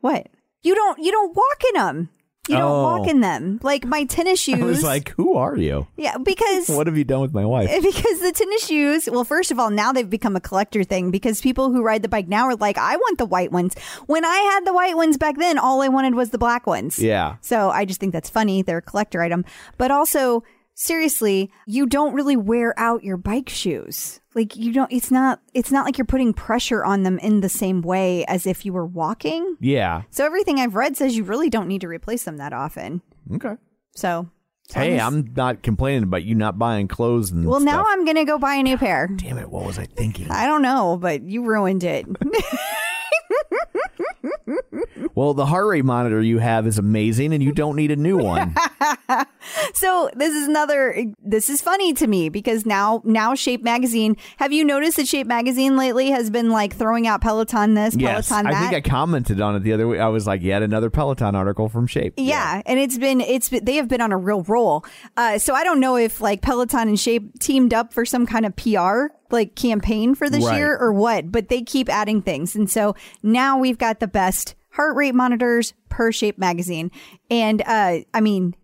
What? 0.00 0.28
You 0.62 0.74
don't 0.74 0.98
you 0.98 1.10
don't 1.10 1.36
walk 1.36 1.62
in 1.68 1.74
them. 1.74 2.10
You 2.48 2.56
don't 2.56 2.70
Oh. 2.72 2.82
walk 2.82 3.06
in 3.08 3.20
them. 3.20 3.60
Like 3.62 3.84
my 3.84 4.04
tennis 4.04 4.40
shoes. 4.40 4.54
I 4.60 4.64
was 4.64 4.82
like, 4.82 5.10
who 5.10 5.34
are 5.36 5.56
you? 5.56 5.86
yeah, 5.96 6.16
because 6.18 6.68
What 6.74 6.86
have 6.86 6.96
you 6.96 7.04
done 7.04 7.20
with 7.20 7.34
my 7.34 7.44
wife? 7.44 7.68
because 7.82 8.20
the 8.20 8.32
tennis 8.34 8.66
shoes, 8.66 9.08
well, 9.10 9.24
first 9.24 9.50
of 9.50 9.58
all, 9.58 9.70
now 9.70 9.92
they've 9.92 10.08
become 10.08 10.36
a 10.36 10.40
collector 10.40 10.82
thing 10.82 11.10
because 11.10 11.40
people 11.40 11.70
who 11.70 11.82
ride 11.82 12.02
the 12.02 12.08
bike 12.08 12.28
now 12.28 12.46
are 12.46 12.56
like, 12.56 12.78
I 12.78 12.96
want 12.96 13.18
the 13.18 13.26
white 13.26 13.52
ones. 13.52 13.74
When 14.06 14.24
I 14.24 14.36
had 14.38 14.64
the 14.66 14.72
white 14.72 14.96
ones 14.96 15.16
back 15.18 15.36
then, 15.36 15.58
all 15.58 15.82
I 15.82 15.88
wanted 15.88 16.14
was 16.14 16.30
the 16.30 16.38
black 16.38 16.66
ones. 16.66 16.98
Yeah. 16.98 17.36
So 17.42 17.70
I 17.70 17.84
just 17.84 18.00
think 18.00 18.12
that's 18.12 18.30
funny. 18.30 18.62
They're 18.62 18.78
a 18.78 18.82
collector 18.82 19.20
item. 19.22 19.44
But 19.78 19.90
also, 19.90 20.42
seriously, 20.74 21.50
you 21.66 21.86
don't 21.86 22.14
really 22.14 22.36
wear 22.36 22.74
out 22.78 23.04
your 23.04 23.16
bike 23.18 23.48
shoes. 23.50 24.19
Like 24.34 24.54
you 24.56 24.72
don't 24.72 24.90
it's 24.92 25.10
not 25.10 25.40
it's 25.54 25.72
not 25.72 25.84
like 25.84 25.98
you're 25.98 26.04
putting 26.04 26.32
pressure 26.32 26.84
on 26.84 27.02
them 27.02 27.18
in 27.18 27.40
the 27.40 27.48
same 27.48 27.82
way 27.82 28.24
as 28.26 28.46
if 28.46 28.64
you 28.64 28.72
were 28.72 28.86
walking. 28.86 29.56
Yeah. 29.60 30.02
So 30.10 30.24
everything 30.24 30.58
I've 30.60 30.74
read 30.76 30.96
says 30.96 31.16
you 31.16 31.24
really 31.24 31.50
don't 31.50 31.66
need 31.68 31.80
to 31.80 31.88
replace 31.88 32.22
them 32.24 32.36
that 32.36 32.52
often. 32.52 33.02
Okay. 33.34 33.54
So 33.94 34.28
Hey, 34.72 34.94
as- 34.98 35.02
I'm 35.02 35.32
not 35.36 35.64
complaining 35.64 36.04
about 36.04 36.22
you 36.22 36.36
not 36.36 36.56
buying 36.58 36.86
clothes 36.86 37.32
and 37.32 37.44
Well, 37.44 37.58
now. 37.58 37.84
I'm 37.88 38.04
going 38.04 38.16
to 38.16 38.24
go 38.24 38.38
buy 38.38 38.54
a 38.54 38.62
new 38.62 38.78
pair. 38.78 39.08
Damn 39.08 39.38
it, 39.38 39.50
what 39.50 39.66
was 39.66 39.80
I 39.80 39.86
thinking? 39.86 40.30
I 40.30 40.46
don't 40.46 40.62
know, 40.62 40.96
but 40.96 41.22
you 41.22 41.44
ruined 41.44 41.82
it. 41.82 42.06
Well, 45.20 45.34
the 45.34 45.44
heart 45.44 45.66
rate 45.66 45.84
monitor 45.84 46.22
you 46.22 46.38
have 46.38 46.66
is 46.66 46.78
amazing 46.78 47.34
and 47.34 47.42
you 47.42 47.52
don't 47.52 47.76
need 47.76 47.90
a 47.90 47.96
new 47.96 48.16
one. 48.16 48.56
so 49.74 50.08
this 50.14 50.34
is 50.34 50.48
another 50.48 51.04
this 51.22 51.50
is 51.50 51.60
funny 51.60 51.92
to 51.92 52.06
me 52.06 52.30
because 52.30 52.64
now 52.64 53.02
now 53.04 53.34
Shape 53.34 53.62
magazine, 53.62 54.16
have 54.38 54.50
you 54.50 54.64
noticed 54.64 54.96
that 54.96 55.06
Shape 55.06 55.26
magazine 55.26 55.76
lately 55.76 56.08
has 56.08 56.30
been 56.30 56.48
like 56.48 56.74
throwing 56.74 57.06
out 57.06 57.20
Peloton 57.20 57.74
this, 57.74 57.94
yes. 57.96 58.30
Peloton 58.30 58.50
that? 58.50 58.54
I 58.54 58.60
think 58.70 58.86
I 58.86 58.88
commented 58.88 59.42
on 59.42 59.56
it 59.56 59.60
the 59.60 59.74
other 59.74 59.86
week. 59.86 60.00
I 60.00 60.08
was 60.08 60.26
like, 60.26 60.40
yet 60.40 60.62
another 60.62 60.88
Peloton 60.88 61.34
article 61.34 61.68
from 61.68 61.86
Shape. 61.86 62.14
Yeah, 62.16 62.62
and 62.64 62.78
it's 62.78 62.96
been 62.96 63.20
it's 63.20 63.50
been, 63.50 63.62
they 63.62 63.74
have 63.74 63.88
been 63.88 64.00
on 64.00 64.12
a 64.12 64.16
real 64.16 64.42
roll. 64.44 64.86
Uh, 65.18 65.36
so 65.36 65.52
I 65.52 65.64
don't 65.64 65.80
know 65.80 65.98
if 65.98 66.22
like 66.22 66.40
Peloton 66.40 66.88
and 66.88 66.98
Shape 66.98 67.38
teamed 67.40 67.74
up 67.74 67.92
for 67.92 68.06
some 68.06 68.24
kind 68.24 68.46
of 68.46 68.56
PR 68.56 69.08
like 69.30 69.54
campaign 69.54 70.14
for 70.14 70.30
this 70.30 70.46
Right. 70.46 70.56
year 70.56 70.78
or 70.78 70.94
what, 70.94 71.30
but 71.30 71.48
they 71.50 71.60
keep 71.60 71.90
adding 71.90 72.22
things, 72.22 72.56
and 72.56 72.70
so 72.70 72.96
now 73.22 73.58
we've 73.58 73.76
got 73.76 74.00
the 74.00 74.08
best 74.08 74.54
heart 74.80 74.96
rate 74.96 75.14
monitors 75.14 75.74
per 75.90 76.10
Shape 76.10 76.38
magazine, 76.38 76.90
and 77.30 77.60
uh, 77.66 77.98
I 78.14 78.20
mean. 78.22 78.54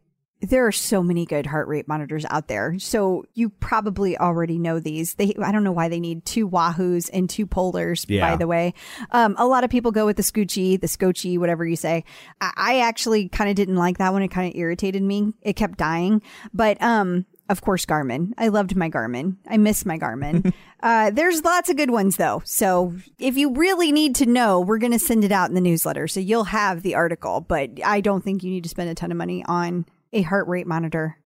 There 0.42 0.66
are 0.66 0.70
so 0.72 1.02
many 1.02 1.24
good 1.24 1.46
heart 1.46 1.66
rate 1.66 1.88
monitors 1.88 2.26
out 2.28 2.46
there. 2.46 2.78
So 2.78 3.24
you 3.32 3.48
probably 3.48 4.18
already 4.18 4.58
know 4.58 4.78
these. 4.78 5.14
They 5.14 5.34
I 5.42 5.50
don't 5.50 5.64
know 5.64 5.72
why 5.72 5.88
they 5.88 5.98
need 5.98 6.26
two 6.26 6.46
Wahoos 6.46 7.08
and 7.10 7.28
two 7.28 7.46
Polars, 7.46 8.04
Yeah. 8.06 8.30
by 8.30 8.36
the 8.36 8.46
way. 8.46 8.74
Um, 9.12 9.34
a 9.38 9.46
lot 9.46 9.64
of 9.64 9.70
people 9.70 9.92
go 9.92 10.04
with 10.04 10.18
the 10.18 10.22
Scoochie, 10.22 10.78
the 10.78 10.88
Scotchy, 10.88 11.38
whatever 11.38 11.64
you 11.66 11.74
say. 11.74 12.04
I, 12.38 12.52
I 12.54 12.80
actually 12.80 13.30
kind 13.30 13.48
of 13.48 13.56
didn't 13.56 13.76
like 13.76 13.96
that 13.96 14.12
one. 14.12 14.20
It 14.22 14.28
kind 14.28 14.46
of 14.52 14.54
irritated 14.60 15.02
me. 15.02 15.32
It 15.40 15.54
kept 15.56 15.78
dying. 15.78 16.20
But 16.52 16.80
um, 16.82 17.24
of 17.49 17.61
course, 17.61 17.86
Garmin. 17.86 18.32
I 18.38 18.49
loved 18.49 18.76
my 18.76 18.90
Garmin. 18.90 19.36
I 19.47 19.57
miss 19.57 19.86
my 19.86 19.99
Garmin. 19.99 20.53
uh, 20.82 21.11
there's 21.11 21.44
lots 21.44 21.68
of 21.68 21.76
good 21.76 21.90
ones 21.90 22.16
though. 22.16 22.42
So 22.44 22.94
if 23.18 23.36
you 23.36 23.55
really 23.55 23.92
need 23.92 24.14
to 24.16 24.26
know, 24.26 24.61
we're 24.61 24.78
going 24.78 24.92
to 24.92 24.99
send 24.99 25.24
it 25.24 25.32
out 25.32 25.49
in 25.49 25.55
the 25.55 25.61
newsletter. 25.61 26.09
So 26.09 26.20
you'll 26.20 26.44
have 26.44 26.82
the 26.82 26.94
article, 26.94 27.40
but 27.40 27.70
I 27.84 28.01
don't 28.01 28.22
think 28.22 28.42
you 28.42 28.51
need 28.51 28.64
to 28.64 28.68
spend 28.68 28.90
a 28.90 28.94
ton 28.94 29.11
of 29.11 29.16
money 29.16 29.44
on 29.47 29.86
a 30.12 30.22
heart 30.22 30.49
rate 30.49 30.66
monitor. 30.66 31.18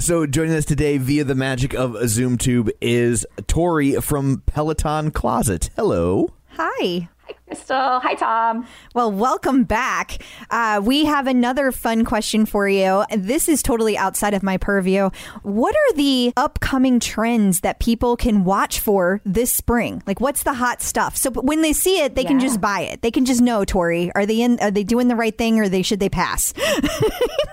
So 0.00 0.26
joining 0.26 0.54
us 0.54 0.64
today 0.64 0.98
via 0.98 1.24
the 1.24 1.34
magic 1.34 1.72
of 1.72 1.92
ZoomTube 1.92 2.70
is 2.80 3.24
Torrey 3.46 3.94
from 4.00 4.42
Peloton 4.44 5.10
Closet. 5.12 5.70
Hello. 5.76 6.34
Hi. 6.50 7.08
Crystal. 7.46 8.00
Hi, 8.00 8.14
Tom. 8.14 8.66
Well, 8.94 9.12
welcome 9.12 9.64
back. 9.64 10.22
Uh, 10.50 10.80
we 10.82 11.04
have 11.04 11.26
another 11.26 11.72
fun 11.72 12.04
question 12.06 12.46
for 12.46 12.66
you. 12.66 13.04
This 13.14 13.50
is 13.50 13.62
totally 13.62 13.98
outside 13.98 14.32
of 14.32 14.42
my 14.42 14.56
purview. 14.56 15.10
What 15.42 15.74
are 15.74 15.96
the 15.96 16.32
upcoming 16.38 17.00
trends 17.00 17.60
that 17.60 17.80
people 17.80 18.16
can 18.16 18.44
watch 18.44 18.80
for 18.80 19.20
this 19.26 19.52
spring? 19.52 20.02
Like, 20.06 20.22
what's 20.22 20.42
the 20.44 20.54
hot 20.54 20.80
stuff? 20.80 21.18
So 21.18 21.30
when 21.32 21.60
they 21.60 21.74
see 21.74 22.00
it, 22.00 22.14
they 22.14 22.24
can 22.24 22.40
just 22.40 22.62
buy 22.62 22.80
it. 22.80 23.02
They 23.02 23.10
can 23.10 23.26
just 23.26 23.42
know, 23.42 23.64
Torrey, 23.66 24.10
are 24.14 24.24
they 24.24 24.40
in? 24.40 24.58
Are 24.60 24.70
they 24.70 24.84
doing 24.84 25.08
the 25.08 25.16
right 25.16 25.36
thing, 25.36 25.60
or 25.60 25.68
they 25.68 25.82
should 25.82 26.00
they 26.00 26.08
pass? 26.08 26.54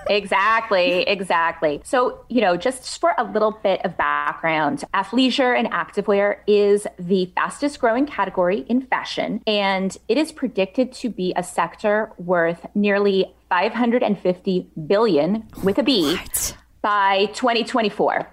Exactly, 0.08 1.02
exactly. 1.02 1.80
So, 1.84 2.24
you 2.28 2.40
know, 2.40 2.56
just 2.56 3.00
for 3.00 3.14
a 3.16 3.24
little 3.24 3.52
bit 3.62 3.80
of 3.84 3.96
background, 3.96 4.84
athleisure 4.92 5.56
and 5.56 5.70
activewear 5.70 6.38
is 6.46 6.86
the 6.98 7.32
fastest 7.34 7.80
growing 7.80 8.06
category 8.06 8.66
in 8.68 8.82
fashion, 8.82 9.42
and 9.46 9.81
it 10.08 10.18
is 10.18 10.32
predicted 10.32 10.92
to 10.92 11.08
be 11.08 11.32
a 11.36 11.42
sector 11.42 12.12
worth 12.18 12.66
nearly 12.74 13.34
550 13.48 14.70
billion 14.86 15.48
with 15.62 15.78
a 15.78 15.82
B 15.82 16.18
by 16.80 17.26
2024. 17.34 18.28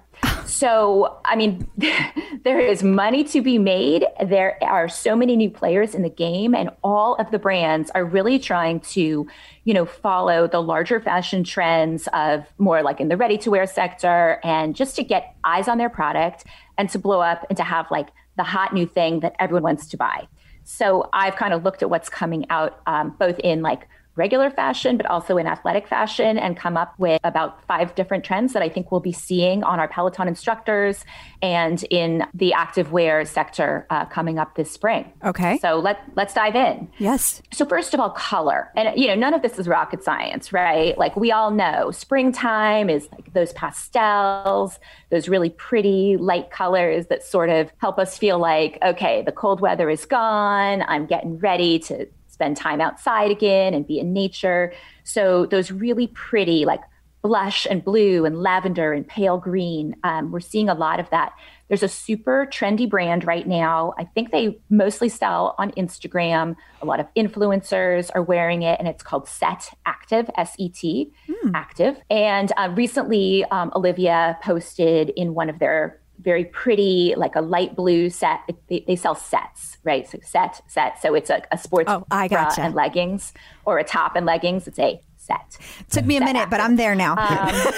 So, 0.45 1.20
I 1.26 1.36
mean, 1.36 1.70
there 2.43 2.60
is 2.60 2.84
money 2.84 3.24
to 3.26 3.41
be 3.41 3.58
made. 3.58 4.06
There 4.26 4.58
are 4.64 4.89
so 4.89 5.16
many 5.16 5.36
new 5.36 5.50
players 5.50 5.93
in 5.93 6.02
the 6.02 6.10
game, 6.10 6.56
and 6.56 6.72
all 6.84 7.16
of 7.16 7.32
the 7.32 7.39
brands 7.39 7.91
are 7.91 8.04
really 8.04 8.39
trying 8.39 8.80
to, 8.82 9.28
you 9.64 9.74
know, 9.74 9.86
follow 9.86 10.47
the 10.47 10.62
larger 10.62 11.00
fashion 11.00 11.43
trends 11.43 12.08
of 12.14 12.45
more 12.58 12.82
like 12.82 13.00
in 13.00 13.08
the 13.08 13.18
ready 13.18 13.38
to 13.39 13.52
wear 13.52 13.66
sector 13.68 14.39
and 14.43 14.76
just 14.76 14.95
to 14.95 15.04
get 15.04 15.36
eyes 15.43 15.68
on 15.68 15.78
their 15.78 15.89
product 15.89 16.45
and 16.78 16.89
to 16.89 17.00
blow 17.00 17.22
up 17.22 17.45
and 17.50 17.58
to 17.58 17.64
have 17.64 17.86
like 17.91 18.08
the 18.38 18.43
hot 18.43 18.74
new 18.74 18.88
thing 18.88 19.20
that 19.20 19.36
everyone 19.39 19.64
wants 19.64 19.88
to 19.88 19.97
buy. 19.97 20.28
So, 20.72 21.09
I've 21.13 21.36
kind 21.36 21.51
of 21.53 21.63
looked 21.63 21.82
at 21.82 21.89
what's 21.89 22.09
coming 22.09 22.45
out 22.51 22.80
um, 22.86 23.15
both 23.17 23.39
in 23.39 23.63
like 23.63 23.88
regular 24.20 24.51
fashion, 24.51 24.97
but 24.97 25.05
also 25.07 25.38
in 25.38 25.47
athletic 25.47 25.88
fashion, 25.88 26.38
and 26.38 26.55
come 26.55 26.78
up 26.78 26.93
with 26.99 27.20
about 27.24 27.65
five 27.65 27.95
different 27.95 28.24
trends 28.24 28.53
that 28.53 28.61
I 28.61 28.70
think 28.70 28.91
we'll 28.91 28.99
be 28.99 29.13
seeing 29.13 29.63
on 29.63 29.80
our 29.80 29.88
Peloton 29.88 30.28
instructors 30.28 31.05
and 31.41 31.84
in 31.89 32.26
the 32.34 32.53
activewear 32.55 33.26
sector 33.26 33.88
uh, 33.89 34.05
coming 34.05 34.38
up 34.38 34.55
this 34.55 34.70
spring. 34.70 35.11
Okay. 35.24 35.57
So 35.59 35.80
let 35.80 36.01
let's 36.15 36.34
dive 36.34 36.55
in. 36.55 36.89
Yes. 36.99 37.41
So 37.51 37.65
first 37.65 37.93
of 37.93 37.99
all, 37.99 38.11
color, 38.11 38.70
and 38.76 38.99
you 38.99 39.07
know, 39.07 39.15
none 39.15 39.34
of 39.34 39.41
this 39.41 39.57
is 39.57 39.67
rocket 39.67 40.03
science, 40.03 40.51
right? 40.51 40.97
Like 40.97 41.15
we 41.15 41.32
all 41.32 41.49
know, 41.49 41.91
springtime 41.91 42.89
is 42.89 43.07
like 43.13 43.34
those 43.34 43.53
pastels, 43.53 44.80
those 45.09 45.30
really 45.30 45.49
pretty 45.51 46.17
light 46.17 46.51
colors 46.51 47.07
that 47.07 47.24
sort 47.24 47.49
of 47.49 47.72
help 47.78 47.97
us 47.97 48.17
feel 48.17 48.38
like, 48.38 48.78
okay, 48.84 49.22
the 49.22 49.32
cold 49.32 49.61
weather 49.61 49.89
is 49.89 50.05
gone. 50.05 50.84
I'm 50.88 51.05
getting 51.05 51.38
ready 51.39 51.80
to 51.80 52.07
spend 52.40 52.56
time 52.56 52.80
outside 52.80 53.32
again 53.32 53.74
and 53.74 53.86
be 53.86 54.00
in 54.00 54.14
nature. 54.14 54.72
So 55.04 55.46
those 55.46 55.72
really 55.72 56.08
pretty, 56.08 56.64
like 56.64 56.80
blush 57.22 57.68
and 57.70 57.84
blue 57.84 58.24
and 58.24 58.42
lavender 58.42 58.94
and 58.94 59.06
pale 59.06 59.38
green, 59.38 59.94
um, 60.04 60.32
we're 60.32 60.40
seeing 60.40 60.70
a 60.70 60.74
lot 60.74 61.02
of 61.02 61.10
that. 61.10 61.34
There's 61.68 61.84
a 61.84 61.90
super 61.90 62.48
trendy 62.50 62.90
brand 62.90 63.28
right 63.28 63.46
now. 63.46 63.94
I 63.98 64.06
think 64.06 64.32
they 64.32 64.58
mostly 64.70 65.10
sell 65.10 65.54
on 65.58 65.72
Instagram. 65.72 66.56
A 66.82 66.86
lot 66.86 67.02
of 67.02 67.08
influencers 67.16 68.10
are 68.16 68.24
wearing 68.24 68.62
it, 68.64 68.80
and 68.80 68.88
it's 68.88 69.04
called 69.04 69.28
Set 69.28 69.70
Active, 69.86 70.30
S 70.38 70.56
E 70.58 70.70
T, 70.70 71.12
Active. 71.54 72.02
And 72.10 72.54
uh, 72.56 72.74
recently, 72.74 73.44
um, 73.52 73.72
Olivia 73.76 74.40
posted 74.42 75.10
in 75.10 75.36
one 75.36 75.50
of 75.50 75.60
their 75.60 76.00
very 76.22 76.46
pretty, 76.46 77.14
like 77.18 77.36
a 77.36 77.42
light 77.42 77.76
blue 77.76 78.10
set. 78.10 78.40
They, 78.68 78.84
they 78.88 78.96
sell 78.96 79.14
sets, 79.14 79.68
right? 79.84 80.08
So 80.08 80.20
set, 80.24 80.62
set. 80.68 81.02
So 81.02 81.16
it's 81.16 81.30
a, 81.30 81.42
a 81.52 81.58
sports 81.58 81.90
Oh, 81.90 82.06
I 82.12 82.28
bra 82.28 82.54
and 82.58 82.76
leggings, 82.76 83.34
or 83.66 83.80
a 83.80 83.84
top 83.84 84.16
and 84.16 84.26
leggings. 84.26 84.68
It's 84.68 84.80
a 84.80 85.02
set. 85.18 85.58
Took 85.90 86.06
me 86.06 86.18
a 86.18 86.22
minute, 86.22 86.50
but 86.50 86.60
I'm 86.60 86.76
there 86.76 86.96
now. 86.96 87.16
Um, 87.18 87.74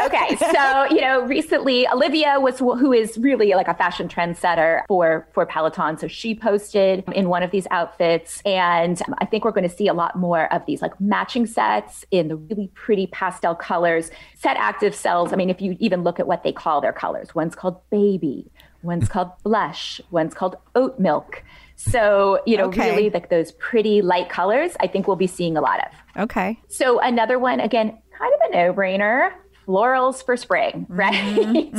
okay, 0.06 0.36
so 0.36 0.86
you 0.90 1.00
know, 1.00 1.22
recently 1.22 1.86
Olivia 1.88 2.38
was 2.40 2.58
who 2.58 2.92
is 2.92 3.18
really 3.18 3.52
like 3.54 3.68
a 3.68 3.74
fashion 3.74 4.08
trendsetter 4.08 4.82
for 4.88 5.28
for 5.32 5.46
Peloton. 5.46 5.98
So 5.98 6.08
she 6.08 6.34
posted 6.34 7.04
in 7.12 7.28
one 7.28 7.42
of 7.42 7.50
these 7.50 7.66
outfits, 7.70 8.42
and 8.44 9.00
I 9.18 9.26
think 9.26 9.44
we're 9.44 9.52
going 9.52 9.68
to 9.68 9.74
see 9.74 9.88
a 9.88 9.94
lot 9.94 10.16
more 10.16 10.52
of 10.52 10.64
these 10.66 10.82
like 10.82 10.98
matching 11.00 11.46
sets 11.46 12.04
in 12.10 12.28
the 12.28 12.36
really 12.36 12.68
pretty 12.74 13.06
pastel 13.06 13.54
colors. 13.54 14.10
Set 14.34 14.56
Active 14.56 14.94
sells. 14.94 15.32
I 15.32 15.36
mean, 15.36 15.50
if 15.50 15.60
you 15.60 15.76
even 15.78 16.02
look 16.02 16.18
at 16.18 16.26
what 16.26 16.42
they 16.42 16.52
call 16.52 16.80
their 16.80 16.92
colors, 16.92 17.34
one's 17.34 17.54
called 17.54 17.78
baby, 17.90 18.50
one's 18.82 19.08
called 19.08 19.30
blush, 19.42 20.00
one's 20.10 20.34
called 20.34 20.56
oat 20.74 20.98
milk. 20.98 21.42
So 21.76 22.40
you 22.46 22.56
know, 22.56 22.66
Okay. 22.66 22.90
really 22.90 23.10
like 23.10 23.28
those 23.30 23.52
pretty 23.52 24.02
light 24.02 24.28
colors. 24.28 24.76
I 24.80 24.86
think 24.86 25.06
we'll 25.06 25.16
be 25.16 25.26
seeing 25.26 25.56
a 25.56 25.60
lot 25.60 25.80
of. 25.80 26.22
okay. 26.24 26.58
So 26.68 27.00
another 27.00 27.38
one, 27.38 27.58
again, 27.60 27.98
kind 28.18 28.32
of 28.34 28.50
a 28.50 28.56
no-brainer. 28.56 29.32
Florals 29.66 30.24
for 30.24 30.36
spring, 30.36 30.86
right? 30.90 31.70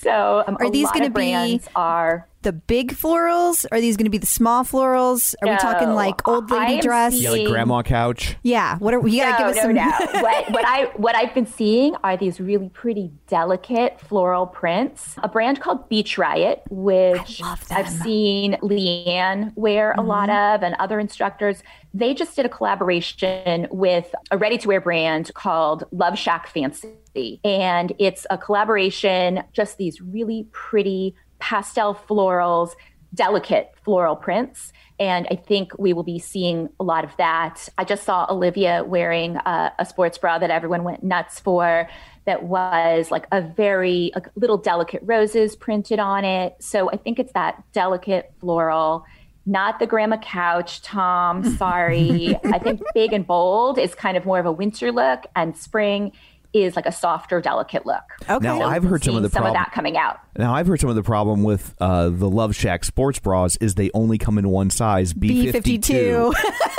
so 0.00 0.44
um, 0.46 0.56
Mm-hmm, 0.56 0.62
Are 0.62 0.66
a 0.66 0.70
these 0.70 0.90
gonna 0.90 1.04
be- 1.10 1.14
brands 1.14 1.68
are 1.76 2.28
The 2.42 2.52
big 2.52 2.92
florals? 2.92 3.66
Are 3.72 3.80
these 3.80 3.96
going 3.96 4.04
to 4.06 4.10
be 4.10 4.18
the 4.18 4.26
small 4.26 4.62
florals? 4.64 5.34
Are 5.42 5.48
we 5.50 5.56
talking 5.56 5.90
like 5.90 6.26
old 6.28 6.48
lady 6.50 6.80
dress? 6.80 7.12
seeing- 7.12 7.24
Yeah, 7.24 7.30
like 7.30 7.46
grandma 7.48 7.82
couch. 7.82 8.36
Yeah. 8.44 8.78
What 8.78 8.94
are 8.94 9.06
you 9.08 9.20
got 9.22 9.38
to 9.38 9.44
no, 9.44 9.48
give 9.52 9.56
us 9.56 9.56
no, 9.56 9.62
some? 9.62 9.74
no. 9.74 10.20
what, 10.22 10.50
what 10.52 10.64
I 10.64 10.84
what 10.96 11.16
I've 11.16 11.34
been 11.34 11.46
seeing 11.46 11.96
are 12.04 12.16
these 12.16 12.38
really 12.40 12.68
pretty 12.68 13.10
delicate 13.26 14.00
floral 14.00 14.46
prints. 14.46 15.16
A 15.24 15.28
brand 15.28 15.60
called 15.60 15.88
Beach 15.88 16.18
Riot, 16.18 16.62
which 16.70 17.42
I've. 17.42 17.58
Mm-hmm. 17.86 18.02
seen 18.02 18.52
Leanne 18.62 19.52
wear 19.56 19.92
a 19.98 20.02
lot 20.02 20.28
of, 20.30 20.62
and 20.62 20.74
other 20.78 21.00
instructors. 21.00 21.62
They 21.96 22.12
just 22.12 22.36
did 22.36 22.44
a 22.44 22.50
collaboration 22.50 23.68
with 23.70 24.14
a 24.30 24.36
ready-to-wear 24.36 24.82
brand 24.82 25.32
called 25.32 25.84
Love 25.92 26.18
Shack 26.18 26.46
Fancy, 26.48 27.40
and 27.42 27.94
it's 27.98 28.26
a 28.28 28.36
collaboration. 28.36 29.42
Just 29.54 29.78
these 29.78 29.98
really 30.02 30.46
pretty 30.52 31.14
pastel 31.38 31.94
florals, 31.94 32.72
delicate 33.14 33.72
floral 33.82 34.14
prints. 34.14 34.74
And 35.00 35.26
I 35.30 35.36
think 35.36 35.78
we 35.78 35.94
will 35.94 36.02
be 36.02 36.18
seeing 36.18 36.68
a 36.78 36.84
lot 36.84 37.04
of 37.04 37.16
that. 37.16 37.66
I 37.78 37.84
just 37.84 38.02
saw 38.04 38.26
Olivia 38.28 38.84
wearing 38.84 39.36
a, 39.36 39.72
a 39.78 39.86
sports 39.86 40.18
bra 40.18 40.38
that 40.38 40.50
everyone 40.50 40.84
went 40.84 41.02
nuts 41.02 41.40
for 41.40 41.88
that 42.26 42.42
was 42.42 43.10
like 43.10 43.26
a 43.32 43.40
very 43.40 44.12
little 44.34 44.58
delicate 44.58 45.00
roses 45.02 45.56
printed 45.56 45.98
on 45.98 46.26
it. 46.26 46.56
So 46.60 46.90
I 46.90 46.98
think 46.98 47.18
it's 47.18 47.32
that 47.32 47.64
delicate 47.72 48.34
floral, 48.38 49.06
not 49.46 49.78
the 49.78 49.86
grandma 49.86 50.18
couch, 50.18 50.82
Tom. 50.82 51.44
Sorry. 51.56 52.36
I 52.44 52.58
think 52.58 52.82
big 52.94 53.12
and 53.12 53.26
bold 53.26 53.78
is 53.78 53.94
kind 53.94 54.16
of 54.16 54.26
more 54.26 54.38
of 54.38 54.46
a 54.46 54.52
winter 54.52 54.92
look, 54.92 55.24
and 55.34 55.56
spring 55.56 56.12
is 56.52 56.74
like 56.76 56.86
a 56.86 56.92
softer, 56.92 57.40
delicate 57.40 57.84
look. 57.86 58.02
Okay. 58.28 58.44
Now 58.44 58.62
I've 58.62 58.82
heard 58.82 59.04
some 59.04 59.14
of 59.14 59.20
Seeing 59.20 59.22
the 59.22 59.30
some 59.30 59.44
of 59.46 59.52
that 59.52 59.72
coming 59.72 59.96
out. 59.96 60.18
Now 60.36 60.54
I've 60.54 60.66
heard 60.66 60.80
some 60.80 60.90
of 60.90 60.96
the 60.96 61.02
problem 61.02 61.42
with 61.42 61.74
uh, 61.80 62.08
the 62.08 62.28
Love 62.28 62.54
Shack 62.54 62.84
sports 62.84 63.18
bras 63.18 63.56
is 63.56 63.74
they 63.74 63.90
only 63.94 64.18
come 64.18 64.38
in 64.38 64.48
one 64.48 64.70
size 64.70 65.12
B 65.12 65.50
fifty 65.52 65.78
two. 65.78 66.32
B52. 66.34 66.52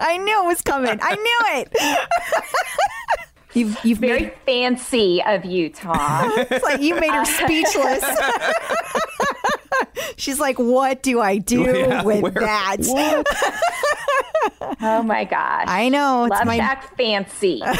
I 0.00 0.16
knew 0.18 0.44
it 0.44 0.46
was 0.46 0.62
coming. 0.62 0.98
I 1.02 1.14
knew 1.14 1.60
it. 1.62 1.72
You've 3.54 3.78
you've 3.82 3.98
Very 3.98 4.20
made 4.20 4.34
fancy 4.44 5.22
of 5.26 5.44
you, 5.44 5.70
Tom. 5.70 6.30
it's 6.36 6.62
like 6.62 6.80
you 6.80 6.94
made 7.00 7.10
her 7.10 7.24
speechless. 7.24 8.04
She's 10.16 10.38
like, 10.40 10.58
"What 10.58 11.02
do 11.02 11.20
I 11.20 11.38
do 11.38 11.62
Yeah, 11.62 12.02
with 12.02 12.22
where- 12.22 12.32
that?" 12.32 12.76
oh 14.80 15.02
my 15.02 15.24
gosh. 15.24 15.64
I 15.68 15.88
know 15.88 16.24
it's 16.24 16.30
Love 16.36 16.46
my 16.46 16.56
Shack 16.56 16.96
fancy. 16.96 17.62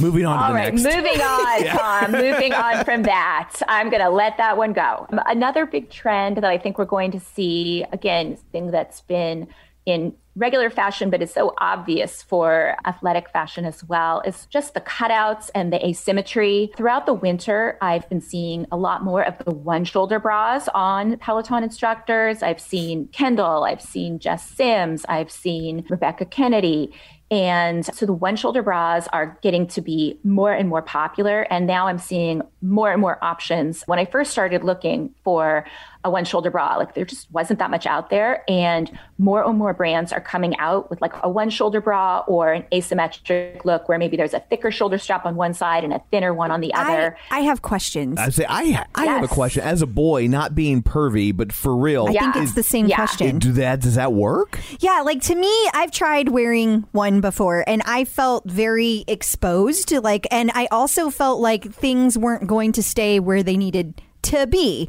Moving 0.00 0.26
on 0.26 0.38
to 0.38 0.48
the 0.48 0.54
right, 0.54 0.74
next. 0.74 0.82
moving 0.84 1.20
on, 1.20 1.64
Tom. 1.66 2.12
Moving 2.12 2.52
on 2.54 2.84
from 2.84 3.02
that, 3.04 3.54
I'm 3.68 3.90
going 3.90 4.02
to 4.02 4.10
let 4.10 4.36
that 4.38 4.56
one 4.56 4.72
go. 4.72 5.06
Another 5.26 5.66
big 5.66 5.90
trend 5.90 6.36
that 6.38 6.44
I 6.44 6.56
think 6.58 6.78
we're 6.78 6.84
going 6.84 7.10
to 7.12 7.20
see 7.20 7.84
again, 7.92 8.36
thing 8.52 8.70
that's 8.70 9.00
been 9.02 9.48
in 9.86 10.14
regular 10.38 10.70
fashion, 10.70 11.10
but 11.10 11.20
it's 11.20 11.34
so 11.34 11.54
obvious 11.58 12.22
for 12.22 12.76
athletic 12.86 13.28
fashion 13.30 13.64
as 13.64 13.84
well, 13.84 14.22
is 14.24 14.46
just 14.46 14.74
the 14.74 14.80
cutouts 14.80 15.50
and 15.54 15.72
the 15.72 15.84
asymmetry. 15.84 16.70
Throughout 16.76 17.06
the 17.06 17.14
winter, 17.14 17.76
I've 17.80 18.08
been 18.08 18.20
seeing 18.20 18.66
a 18.72 18.76
lot 18.76 19.04
more 19.04 19.22
of 19.22 19.36
the 19.44 19.50
one 19.52 19.84
shoulder 19.84 20.18
bras 20.18 20.68
on 20.74 21.18
Peloton 21.18 21.62
instructors. 21.62 22.42
I've 22.42 22.60
seen 22.60 23.08
Kendall, 23.08 23.64
I've 23.64 23.82
seen 23.82 24.18
Jess 24.18 24.48
Sims, 24.48 25.04
I've 25.08 25.30
seen 25.30 25.84
Rebecca 25.88 26.24
Kennedy. 26.24 26.92
And 27.30 27.84
so 27.84 28.06
the 28.06 28.14
one 28.14 28.36
shoulder 28.36 28.62
bras 28.62 29.06
are 29.08 29.38
getting 29.42 29.66
to 29.68 29.82
be 29.82 30.18
more 30.24 30.52
and 30.52 30.66
more 30.66 30.80
popular. 30.80 31.42
And 31.50 31.66
now 31.66 31.86
I'm 31.86 31.98
seeing 31.98 32.40
more 32.62 32.90
and 32.90 33.00
more 33.02 33.22
options. 33.22 33.82
When 33.82 33.98
I 33.98 34.06
first 34.06 34.30
started 34.30 34.64
looking 34.64 35.14
for 35.24 35.66
a 36.04 36.10
one 36.10 36.24
shoulder 36.24 36.50
bra, 36.50 36.76
like 36.76 36.94
there 36.94 37.04
just 37.04 37.30
wasn't 37.32 37.58
that 37.58 37.70
much 37.70 37.84
out 37.86 38.08
there. 38.10 38.44
And 38.48 38.90
more 39.18 39.44
and 39.44 39.58
more 39.58 39.74
brands 39.74 40.12
are 40.12 40.20
coming 40.20 40.56
out 40.58 40.88
with 40.90 41.00
like 41.00 41.12
a 41.22 41.28
one 41.28 41.50
shoulder 41.50 41.80
bra 41.80 42.22
or 42.28 42.52
an 42.52 42.64
asymmetric 42.72 43.64
look 43.64 43.88
where 43.88 43.98
maybe 43.98 44.16
there's 44.16 44.32
a 44.34 44.40
thicker 44.40 44.70
shoulder 44.70 44.96
strap 44.98 45.26
on 45.26 45.34
one 45.34 45.54
side 45.54 45.82
and 45.84 45.92
a 45.92 46.00
thinner 46.10 46.32
one 46.32 46.50
on 46.50 46.60
the 46.60 46.72
other. 46.74 47.16
I 47.30 47.40
have 47.40 47.62
questions. 47.62 48.18
I 48.18 48.28
say 48.30 48.46
I 48.48 48.84
I 48.94 49.06
have 49.06 49.24
a 49.24 49.28
question 49.28 49.62
as 49.64 49.82
a 49.82 49.86
boy, 49.86 50.26
not 50.28 50.54
being 50.54 50.82
pervy, 50.82 51.36
but 51.36 51.52
for 51.52 51.76
real. 51.76 52.04
I 52.04 52.12
think 52.12 52.34
Yeah. 52.36 52.42
it's 52.42 52.54
the 52.54 52.62
same 52.62 52.86
Yeah. 52.86 52.96
question. 52.96 53.38
Do 53.40 53.52
that? 53.52 53.80
Does 53.80 53.96
that 53.96 54.12
work? 54.12 54.58
Yeah, 54.80 55.02
like 55.04 55.20
to 55.22 55.34
me, 55.34 55.52
I've 55.74 55.90
tried 55.90 56.28
wearing 56.28 56.84
one 56.92 57.20
before 57.20 57.64
and 57.66 57.82
I 57.86 58.04
felt 58.04 58.44
very 58.48 59.04
exposed. 59.08 59.92
Like, 59.92 60.26
and 60.30 60.50
I 60.54 60.68
also 60.70 61.10
felt 61.10 61.40
like 61.40 61.64
things 61.72 62.16
weren't 62.16 62.46
going 62.46 62.72
to 62.72 62.82
stay 62.82 63.18
where 63.20 63.42
they 63.42 63.56
needed 63.56 64.00
to 64.22 64.46
be. 64.46 64.88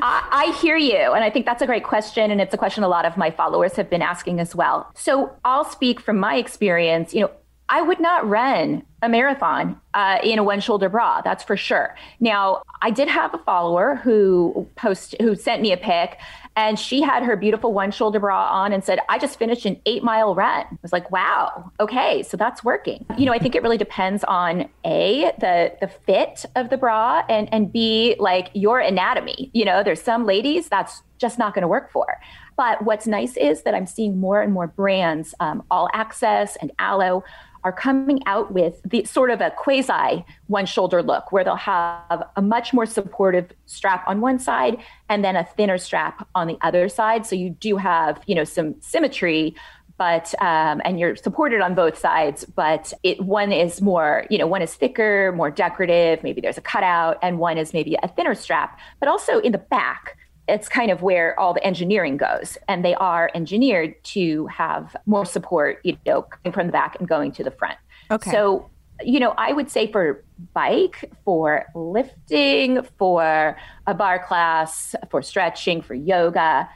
I, 0.00 0.28
I 0.32 0.58
hear 0.60 0.76
you. 0.76 1.12
And 1.12 1.24
I 1.24 1.30
think 1.30 1.46
that's 1.46 1.62
a 1.62 1.66
great 1.66 1.84
question. 1.84 2.30
And 2.30 2.40
it's 2.40 2.54
a 2.54 2.58
question 2.58 2.84
a 2.84 2.88
lot 2.88 3.04
of 3.04 3.16
my 3.16 3.30
followers 3.30 3.74
have 3.76 3.88
been 3.90 4.02
asking 4.02 4.40
as 4.40 4.54
well. 4.54 4.90
So 4.94 5.32
I'll 5.44 5.64
speak 5.64 6.00
from 6.00 6.18
my 6.18 6.36
experience. 6.36 7.14
You 7.14 7.22
know, 7.22 7.30
I 7.68 7.82
would 7.82 8.00
not 8.00 8.26
run 8.28 8.82
a 9.02 9.08
marathon 9.08 9.80
uh, 9.94 10.18
in 10.22 10.38
a 10.38 10.42
one 10.42 10.60
shoulder 10.60 10.88
bra. 10.88 11.20
That's 11.20 11.44
for 11.44 11.56
sure. 11.56 11.94
Now, 12.18 12.62
I 12.80 12.90
did 12.90 13.08
have 13.08 13.34
a 13.34 13.38
follower 13.38 13.96
who 13.96 14.66
post 14.74 15.14
who 15.20 15.34
sent 15.34 15.62
me 15.62 15.72
a 15.72 15.76
pic 15.76 16.18
and 16.58 16.76
she 16.76 17.02
had 17.02 17.22
her 17.22 17.36
beautiful 17.36 17.72
one 17.72 17.92
shoulder 17.92 18.18
bra 18.18 18.48
on 18.50 18.72
and 18.72 18.82
said, 18.82 18.98
I 19.08 19.20
just 19.20 19.38
finished 19.38 19.64
an 19.64 19.80
eight 19.86 20.02
mile 20.02 20.34
run. 20.34 20.66
I 20.68 20.78
was 20.82 20.92
like, 20.92 21.08
wow, 21.12 21.70
okay, 21.78 22.24
so 22.24 22.36
that's 22.36 22.64
working. 22.64 23.06
You 23.16 23.26
know, 23.26 23.32
I 23.32 23.38
think 23.38 23.54
it 23.54 23.62
really 23.62 23.78
depends 23.78 24.24
on 24.24 24.68
A, 24.84 25.30
the 25.38 25.76
the 25.80 25.86
fit 25.86 26.44
of 26.56 26.68
the 26.68 26.76
bra 26.76 27.22
and 27.28 27.48
and 27.54 27.72
B, 27.72 28.16
like 28.18 28.50
your 28.54 28.80
anatomy. 28.80 29.52
You 29.54 29.66
know, 29.66 29.84
there's 29.84 30.02
some 30.02 30.26
ladies 30.26 30.68
that's 30.68 31.00
just 31.18 31.38
not 31.38 31.54
to 31.62 31.68
work 31.68 31.92
for. 31.92 32.18
But 32.56 32.82
what's 32.82 33.06
nice 33.06 33.36
is 33.36 33.62
that 33.62 33.72
I'm 33.72 33.86
seeing 33.86 34.18
more 34.18 34.42
and 34.42 34.52
more 34.52 34.66
brands, 34.66 35.32
um, 35.38 35.62
All 35.70 35.88
Access 35.94 36.56
and 36.56 36.72
Alo, 36.80 37.22
are 37.64 37.72
coming 37.72 38.20
out 38.26 38.52
with 38.52 38.80
the 38.84 39.04
sort 39.04 39.30
of 39.30 39.40
a 39.40 39.50
quasi 39.50 40.24
one 40.46 40.66
shoulder 40.66 41.02
look 41.02 41.32
where 41.32 41.44
they'll 41.44 41.56
have 41.56 42.22
a 42.36 42.42
much 42.42 42.72
more 42.72 42.86
supportive 42.86 43.50
strap 43.66 44.04
on 44.06 44.20
one 44.20 44.38
side 44.38 44.78
and 45.08 45.24
then 45.24 45.36
a 45.36 45.44
thinner 45.44 45.78
strap 45.78 46.26
on 46.34 46.46
the 46.46 46.58
other 46.60 46.88
side. 46.88 47.26
So 47.26 47.36
you 47.36 47.50
do 47.50 47.76
have, 47.76 48.20
you 48.26 48.34
know, 48.34 48.44
some 48.44 48.76
symmetry, 48.80 49.54
but 49.98 50.32
um, 50.40 50.80
and 50.84 50.98
you're 50.98 51.16
supported 51.16 51.60
on 51.60 51.74
both 51.74 51.98
sides 51.98 52.44
but 52.44 52.92
it 53.02 53.20
one 53.20 53.52
is 53.52 53.82
more 53.82 54.24
you 54.30 54.38
know 54.38 54.46
one 54.46 54.62
is 54.62 54.74
thicker 54.74 55.32
more 55.32 55.50
decorative 55.50 56.22
maybe 56.22 56.40
there's 56.40 56.56
a 56.56 56.62
cutout 56.62 57.18
and 57.20 57.38
one 57.38 57.58
is 57.58 57.72
maybe 57.72 57.98
a 58.02 58.08
thinner 58.08 58.34
strap 58.34 58.78
but 59.00 59.08
also 59.08 59.40
in 59.40 59.52
the 59.52 59.58
back 59.58 60.16
it's 60.48 60.68
kind 60.68 60.90
of 60.90 61.02
where 61.02 61.38
all 61.38 61.52
the 61.52 61.64
engineering 61.64 62.16
goes 62.16 62.56
and 62.68 62.84
they 62.84 62.94
are 62.94 63.30
engineered 63.34 63.94
to 64.02 64.46
have 64.46 64.96
more 65.06 65.26
support 65.26 65.80
you 65.84 65.96
know 66.06 66.22
coming 66.22 66.52
from 66.52 66.66
the 66.66 66.72
back 66.72 66.96
and 66.98 67.08
going 67.08 67.30
to 67.32 67.44
the 67.44 67.50
front 67.50 67.78
Okay. 68.10 68.30
so 68.30 68.70
you 69.02 69.20
know 69.20 69.34
i 69.36 69.52
would 69.52 69.70
say 69.70 69.90
for 69.90 70.24
bike 70.54 71.10
for 71.24 71.66
lifting 71.74 72.82
for 72.98 73.56
a 73.86 73.94
bar 73.94 74.18
class 74.24 74.94
for 75.10 75.22
stretching 75.22 75.82
for 75.82 75.94
yoga 75.94 76.68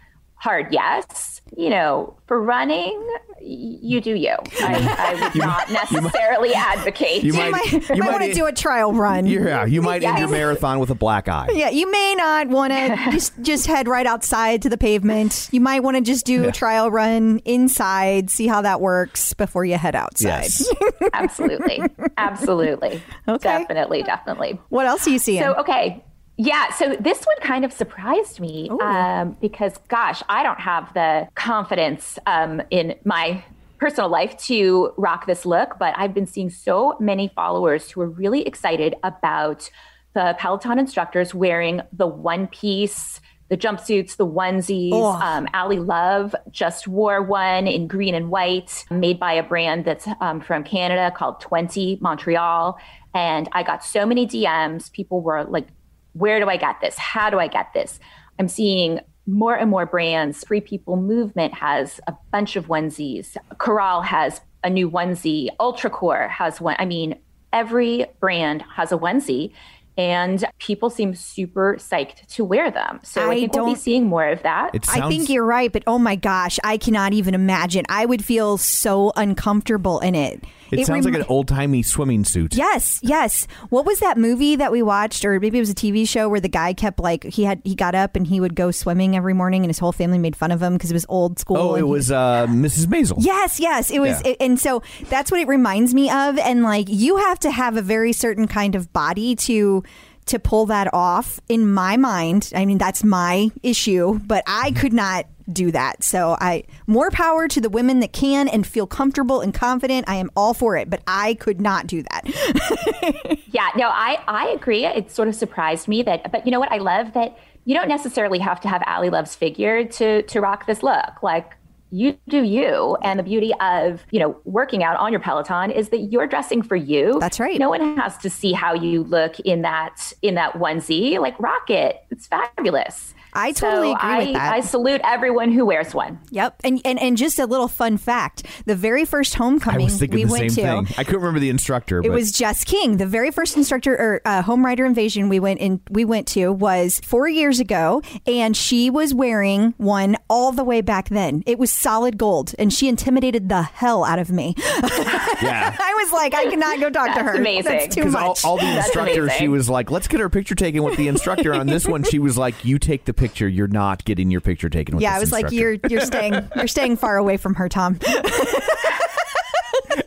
hard 0.43 0.67
yes 0.73 1.41
you 1.57 1.71
know 1.71 2.17
for 2.27 2.43
running 2.43 3.01
you 3.41 4.01
do 4.01 4.15
you 4.15 4.35
i, 4.61 5.15
I 5.15 5.15
would 5.23 5.37
not 5.37 5.71
necessarily 5.71 6.53
advocate 6.53 7.23
You 7.23 7.33
You 7.33 7.39
might, 7.39 7.51
might, 7.53 7.73
you 7.73 7.81
might 7.91 7.99
might, 7.99 8.11
want 8.11 8.23
to 8.25 8.35
do 8.35 8.47
a 8.47 8.53
trial 8.53 8.93
run. 8.93 9.27
yeah, 9.27 9.65
you 9.65 9.83
might 9.83 10.03
end 10.03 10.19
your 10.19 10.29
marathon 10.29 10.79
with 10.81 10.91
a 10.91 10.95
black 10.97 11.29
eye. 11.29 11.49
Yeah, 11.53 11.71
you 11.71 11.91
may 11.91 12.15
not 12.17 12.49
want 12.49 12.73
to 12.73 12.97
just 13.13 13.33
just 13.43 13.67
head 13.67 13.87
right 13.89 14.07
outside 14.07 14.63
to 14.63 14.69
the 14.69 14.79
pavement. 14.79 15.49
You 15.53 15.61
might 15.61 15.81
want 15.85 15.97
to 15.97 16.03
just 16.03 16.25
do 16.27 16.49
a 16.49 16.53
trial 16.53 16.91
run 16.91 17.39
inside, 17.45 18.31
see 18.31 18.47
how 18.47 18.63
that 18.63 18.81
works 18.81 19.35
before 19.35 19.65
you 19.65 19.77
head 19.77 19.95
outside. 19.95 20.25
Yes. 20.51 20.73
absolutely 21.13 21.83
absolutely 22.17 23.01
Okay. 23.29 23.59
definitely 23.61 24.03
definitely 24.03 24.59
What 24.71 24.87
else 24.87 25.07
are 25.07 25.11
you 25.11 25.19
seeing? 25.19 25.43
So 25.43 25.55
okay, 25.57 26.05
yeah. 26.37 26.73
So 26.73 26.97
this 26.97 27.25
one 27.25 27.37
kind 27.41 27.65
of 27.65 27.73
surprised 27.73 28.41
me 28.41 28.71
um, 28.81 29.37
because, 29.41 29.79
gosh, 29.89 30.23
I 30.29 30.43
don't 30.43 30.61
have 30.61 30.93
the 30.95 31.29
confidence 31.35 32.19
um, 32.27 32.63
in 32.71 32.95
my 33.05 33.45
personal 33.79 34.09
life 34.09 34.37
to 34.39 34.93
rock 34.97 35.27
this 35.27 35.45
look, 35.45 35.79
but 35.79 35.93
I've 35.97 36.15
been 36.15 36.27
seeing 36.27 36.51
so 36.51 36.97
many 37.01 37.29
followers 37.35 37.91
who 37.91 38.01
are 38.01 38.09
really 38.09 38.47
excited 38.47 38.95
about 39.03 39.69
the 40.15 40.37
Peloton 40.39 40.79
instructors 40.79 41.35
wearing 41.35 41.81
the 41.93 42.07
one 42.07 42.47
piece. 42.47 43.21
The 43.49 43.59
jumpsuits, 43.59 44.17
the 44.17 44.27
onesies. 44.27 44.93
Oh. 44.95 45.13
Um, 45.13 45.47
Ally 45.53 45.77
Love 45.77 46.35
just 46.51 46.89
wore 46.89 47.21
one 47.21 47.67
in 47.67 47.87
green 47.87 48.15
and 48.15 48.31
white, 48.31 48.87
made 48.91 49.21
by 49.21 49.35
a 49.35 49.43
brand 49.43 49.85
that's 49.85 50.09
um, 50.23 50.41
from 50.41 50.65
Canada 50.65 51.13
called 51.15 51.39
20 51.43 51.99
Montreal. 52.01 52.79
And 53.15 53.51
I 53.53 53.63
got 53.63 53.85
so 53.85 54.07
many 54.07 54.27
DMs. 54.27 54.91
People 54.91 55.21
were 55.21 55.45
like, 55.45 55.67
where 56.13 56.41
do 56.41 56.49
I 56.49 56.57
get 56.57 56.81
this? 56.81 56.97
How 56.99 57.31
do 57.31 57.39
I 57.39 57.47
get 57.47 57.73
this? 57.73 58.01
I'm 58.39 58.49
seeing 58.49 59.01
more 59.27 59.55
and 59.55 59.71
more 59.71 59.87
brands. 59.87 60.45
Free 60.45 60.61
People 60.61 60.97
Movement 60.97 61.55
has 61.55 62.01
a 62.07 62.15
bunch 62.31 62.57
of 62.57 62.67
onesies. 62.67 63.37
Koral 63.57 64.05
has 64.05 64.41
a 64.65 64.71
new 64.71 64.91
onesie. 64.91 65.49
Ultracor 65.61 66.29
has 66.29 66.61
one. 66.61 66.77
I 66.79 66.85
mean, 66.85 67.19
every 67.53 68.07
brand 68.21 68.63
has 68.75 68.93
a 68.93 68.97
onesie. 68.97 69.53
And 69.99 70.43
people 70.59 70.89
seem 70.89 71.15
super 71.15 71.77
psyched 71.79 72.27
to 72.29 72.47
wear 72.47 72.71
them. 72.71 73.01
So 73.03 73.29
I, 73.29 73.33
I 73.33 73.41
think 73.41 73.55
we'll 73.55 73.67
be 73.67 73.75
seeing 73.75 74.07
more 74.07 74.27
of 74.27 74.43
that. 74.43 74.75
It 74.75 74.87
I 74.89 75.07
think 75.07 75.29
you're 75.29 75.45
right, 75.45 75.71
but 75.71 75.83
oh 75.87 75.99
my 75.99 76.17
gosh, 76.17 76.59
I 76.65 76.79
cannot 76.79 77.13
even 77.13 77.35
imagine. 77.35 77.85
I 77.91 78.07
would 78.07 78.25
feel 78.25 78.57
so 78.57 79.13
uncomfortable 79.17 80.01
in 80.01 80.15
it. 80.15 80.45
It, 80.81 80.87
sounds 80.87 81.05
rem- 81.05 81.15
like 81.15 81.23
an 81.23 81.29
old 81.29 81.49
timey 81.49 81.83
swimming 81.83 82.25
suit. 82.25 82.55
Yes, 82.55 82.99
yes. 83.03 83.47
What 83.69 83.85
was 83.87 84.01
that 84.01 84.17
movie 84.19 84.57
that 84.57 84.73
we 84.73 84.83
watched, 84.83 85.25
or 85.25 85.39
maybe 85.39 85.59
it 85.59 85.61
was 85.61 85.71
a 85.71 85.75
TV 85.75 86.09
show 86.09 86.29
where 86.29 86.41
the 86.41 86.49
guy 86.49 86.73
kept 86.75 86.99
like 87.01 87.25
he 87.25 87.45
had 87.45 87.61
he 87.65 87.75
got 87.75 87.95
up 87.95 88.17
and 88.17 88.27
he 88.27 88.41
would 88.41 88.55
go 88.55 88.71
swimming 88.71 89.17
every 89.17 89.35
morning, 89.35 89.63
and 89.63 89.71
his 89.71 89.79
whole 89.79 89.93
family 89.93 90.19
made 90.19 90.35
fun 90.37 90.51
of 90.51 90.63
him 90.63 90.75
because 90.75 90.91
it 90.91 90.95
was 90.95 91.07
old 91.09 91.39
school. 91.39 91.57
Oh, 91.57 91.75
it 91.75 91.87
was 91.87 92.11
uh, 92.11 92.47
Mrs. 92.49 92.87
Maisel. 92.87 93.17
Yes, 93.19 93.61
yes, 93.61 93.91
it 93.91 94.01
was, 94.01 94.21
Yeah. 94.25 94.31
it- 94.33 94.37
and 94.41 94.59
so 94.59 94.83
that's 95.09 95.31
what 95.31 95.41
it 95.41 95.49
reminds 95.49 95.95
me 95.95 96.11
of. 96.11 96.39
And 96.39 96.63
like, 96.63 96.87
you 96.89 97.17
have 97.19 97.39
to 97.41 97.51
have 97.51 97.77
a 97.77 97.83
very 97.83 98.13
certain 98.13 98.47
kind 98.49 98.75
of 98.75 98.93
body 98.93 99.37
to 99.37 99.83
to 100.25 100.39
pull 100.39 100.67
that 100.67 100.89
off. 100.95 101.41
In 101.49 101.69
my 101.73 101.97
mind, 101.97 102.53
I 102.55 102.65
mean, 102.65 102.79
that's 102.79 103.03
my 103.03 103.51
issue, 103.65 104.21
but 104.25 104.45
I 104.47 104.71
could 104.71 104.93
not 104.93 105.27
do 105.51 105.71
that. 105.73 106.05
So 106.05 106.37
I 106.41 106.65
more 106.87 107.11
power 107.11 107.49
to 107.49 107.61
the 107.61 107.71
women 107.71 108.01
that 108.01 108.13
can 108.13 108.49
and 108.49 108.67
feel 108.67 108.87
comfortable 108.87 109.41
and 109.41 109.55
confident. 109.55 110.09
I 110.09 110.17
am 110.17 110.31
all 110.37 110.55
for 110.55 110.77
it, 110.77 110.91
but 110.91 111.03
I 111.07 111.35
could 111.35 111.61
not 111.61 111.87
do 111.87 112.03
that. 112.03 113.39
Yeah, 113.53 113.69
no, 113.77 113.89
I, 113.89 114.19
I 114.27 114.49
agree. 114.49 114.87
It 114.87 115.11
sort 115.11 115.29
of 115.29 115.35
surprised 115.35 115.87
me 115.87 116.03
that, 116.05 116.33
but 116.33 116.47
you 116.47 116.51
know 116.51 116.59
what? 116.59 116.73
I 116.73 116.79
love 116.79 117.13
that 117.13 117.39
you 117.65 117.75
don't 117.75 117.89
necessarily 117.89 118.39
have 118.39 118.61
to 118.63 118.69
have 118.69 118.83
Ally 118.87 119.09
Love's 119.09 119.35
figure 119.35 119.85
to 119.85 120.23
to 120.23 120.41
rock 120.41 120.67
this 120.67 120.83
look. 120.83 121.23
Like 121.23 121.53
you 121.91 122.19
do 122.29 122.43
you, 122.43 122.97
and 123.03 123.19
the 123.19 123.23
beauty 123.23 123.53
of 123.61 124.05
you 124.11 124.19
know 124.19 124.41
working 124.45 124.83
out 124.83 124.97
on 124.97 125.13
your 125.13 125.21
Peloton 125.21 125.71
is 125.71 125.91
that 125.91 125.99
you're 125.99 126.27
dressing 126.27 126.63
for 126.63 126.77
you. 126.77 127.19
That's 127.21 127.39
right. 127.39 127.59
No 127.59 127.69
one 127.69 127.97
has 127.99 128.17
to 128.19 128.31
see 128.31 128.53
how 128.53 128.73
you 128.73 129.05
look 129.05 129.39
in 129.41 129.63
that 129.63 130.13
in 130.23 130.35
that 130.37 130.55
onesie. 130.55 131.19
Like 131.21 131.39
rock 131.39 131.69
it. 131.69 132.03
It's 132.11 132.27
fabulous. 132.27 133.15
I 133.35 133.53
totally 133.53 133.93
So 133.93 133.97
agree 133.97 134.09
I, 134.09 134.19
with 134.19 134.33
that. 134.35 134.53
I 134.55 134.61
salute 134.61 135.01
everyone 135.05 135.53
who 135.53 135.65
wears 135.67 135.95
one. 135.95 136.19
Yep. 136.31 136.61
And, 136.65 136.81
and 136.85 136.99
and 137.01 137.17
just 137.17 137.39
a 137.39 137.47
little 137.47 137.69
fun 137.69 137.97
fact: 137.97 138.45
the 138.67 138.75
very 138.75 139.05
first 139.05 139.35
I 139.35 139.39
homecoming 139.39 139.85
was 139.85 139.99
thinking 139.99 140.19
we 140.21 140.25
the 140.25 140.33
went 140.33 140.53
same 140.53 140.65
to. 140.85 140.87
thing. 140.89 140.95
I 140.99 141.05
couldn't 141.05 141.21
remember 141.21 141.41
the 141.41 141.51
instructor. 141.51 141.99
It 142.01 142.03
but 142.03 142.13
was 142.13 142.33
Jess 142.33 142.65
King. 142.65 142.97
The 142.99 143.07
very 143.07 143.31
first 143.31 143.57
instructor 143.57 143.95
or 143.95 144.21
uh, 144.25 144.43
home 144.43 144.65
rider 144.65 144.85
invasion 144.85 145.29
we 145.29 145.41
went 145.41 145.61
in 145.61 145.81
we 145.91 146.05
went 146.05 146.27
to 146.29 146.53
was 146.53 147.01
four 147.05 147.29
years 147.29 147.61
ago, 147.61 148.03
and 148.27 148.57
she 148.57 148.91
was 148.91 149.15
wearing 149.15 149.75
one 149.79 150.17
all 150.29 150.53
the 150.53 150.65
way 150.65 150.81
back 150.81 151.09
then. 151.09 151.43
It 151.47 151.59
was 151.59 151.71
solid 151.73 152.19
gold, 152.19 152.55
and 152.59 152.73
she 152.73 152.89
intimidated 152.89 153.49
the 153.49 153.63
hell 153.63 154.05
out 154.05 154.19
of 154.19 154.31
me. 154.31 154.55
yeah. 154.59 155.77
I 155.81 155.95
was 156.03 156.13
like, 156.13 156.35
I 156.35 156.45
cannot 156.51 156.81
go 156.81 156.91
talk 156.91 157.15
to 157.17 157.23
her. 157.23 157.35
amazing. 157.37 157.65
That's 157.73 157.95
too 157.95 158.03
Because 158.03 158.15
all, 158.15 158.37
all 158.45 158.57
the 158.59 158.77
instructors, 158.77 159.33
she 159.33 159.49
was 159.49 159.69
like, 159.69 159.91
"Let's 159.91 160.09
get 160.09 160.21
her 160.21 160.29
picture 160.29 160.55
taken 160.55 160.83
with 160.83 160.97
the 160.97 161.09
instructor." 161.09 161.55
On 161.55 161.67
this 161.67 161.87
one, 161.87 162.03
she 162.03 162.19
was 162.19 162.37
like, 162.39 162.65
"You 162.65 162.79
take 162.79 163.05
the 163.05 163.15
picture. 163.23 163.49
You're 163.49 163.69
not 163.69 164.05
getting 164.05 164.31
your 164.31 164.41
picture 164.41 164.69
taken 164.69 164.97
with." 164.97 165.03
yeah, 165.03 165.15
I 165.15 165.21
was 165.21 165.33
like, 165.33 165.51
you're 165.53 165.77
you're 165.89 166.01
staying 166.01 166.35
you're 166.57 166.67
staying 166.69 166.97
far 166.97 167.17
away 167.17 167.37
from 167.37 167.55
her, 167.55 167.69
Tom. 167.69 167.99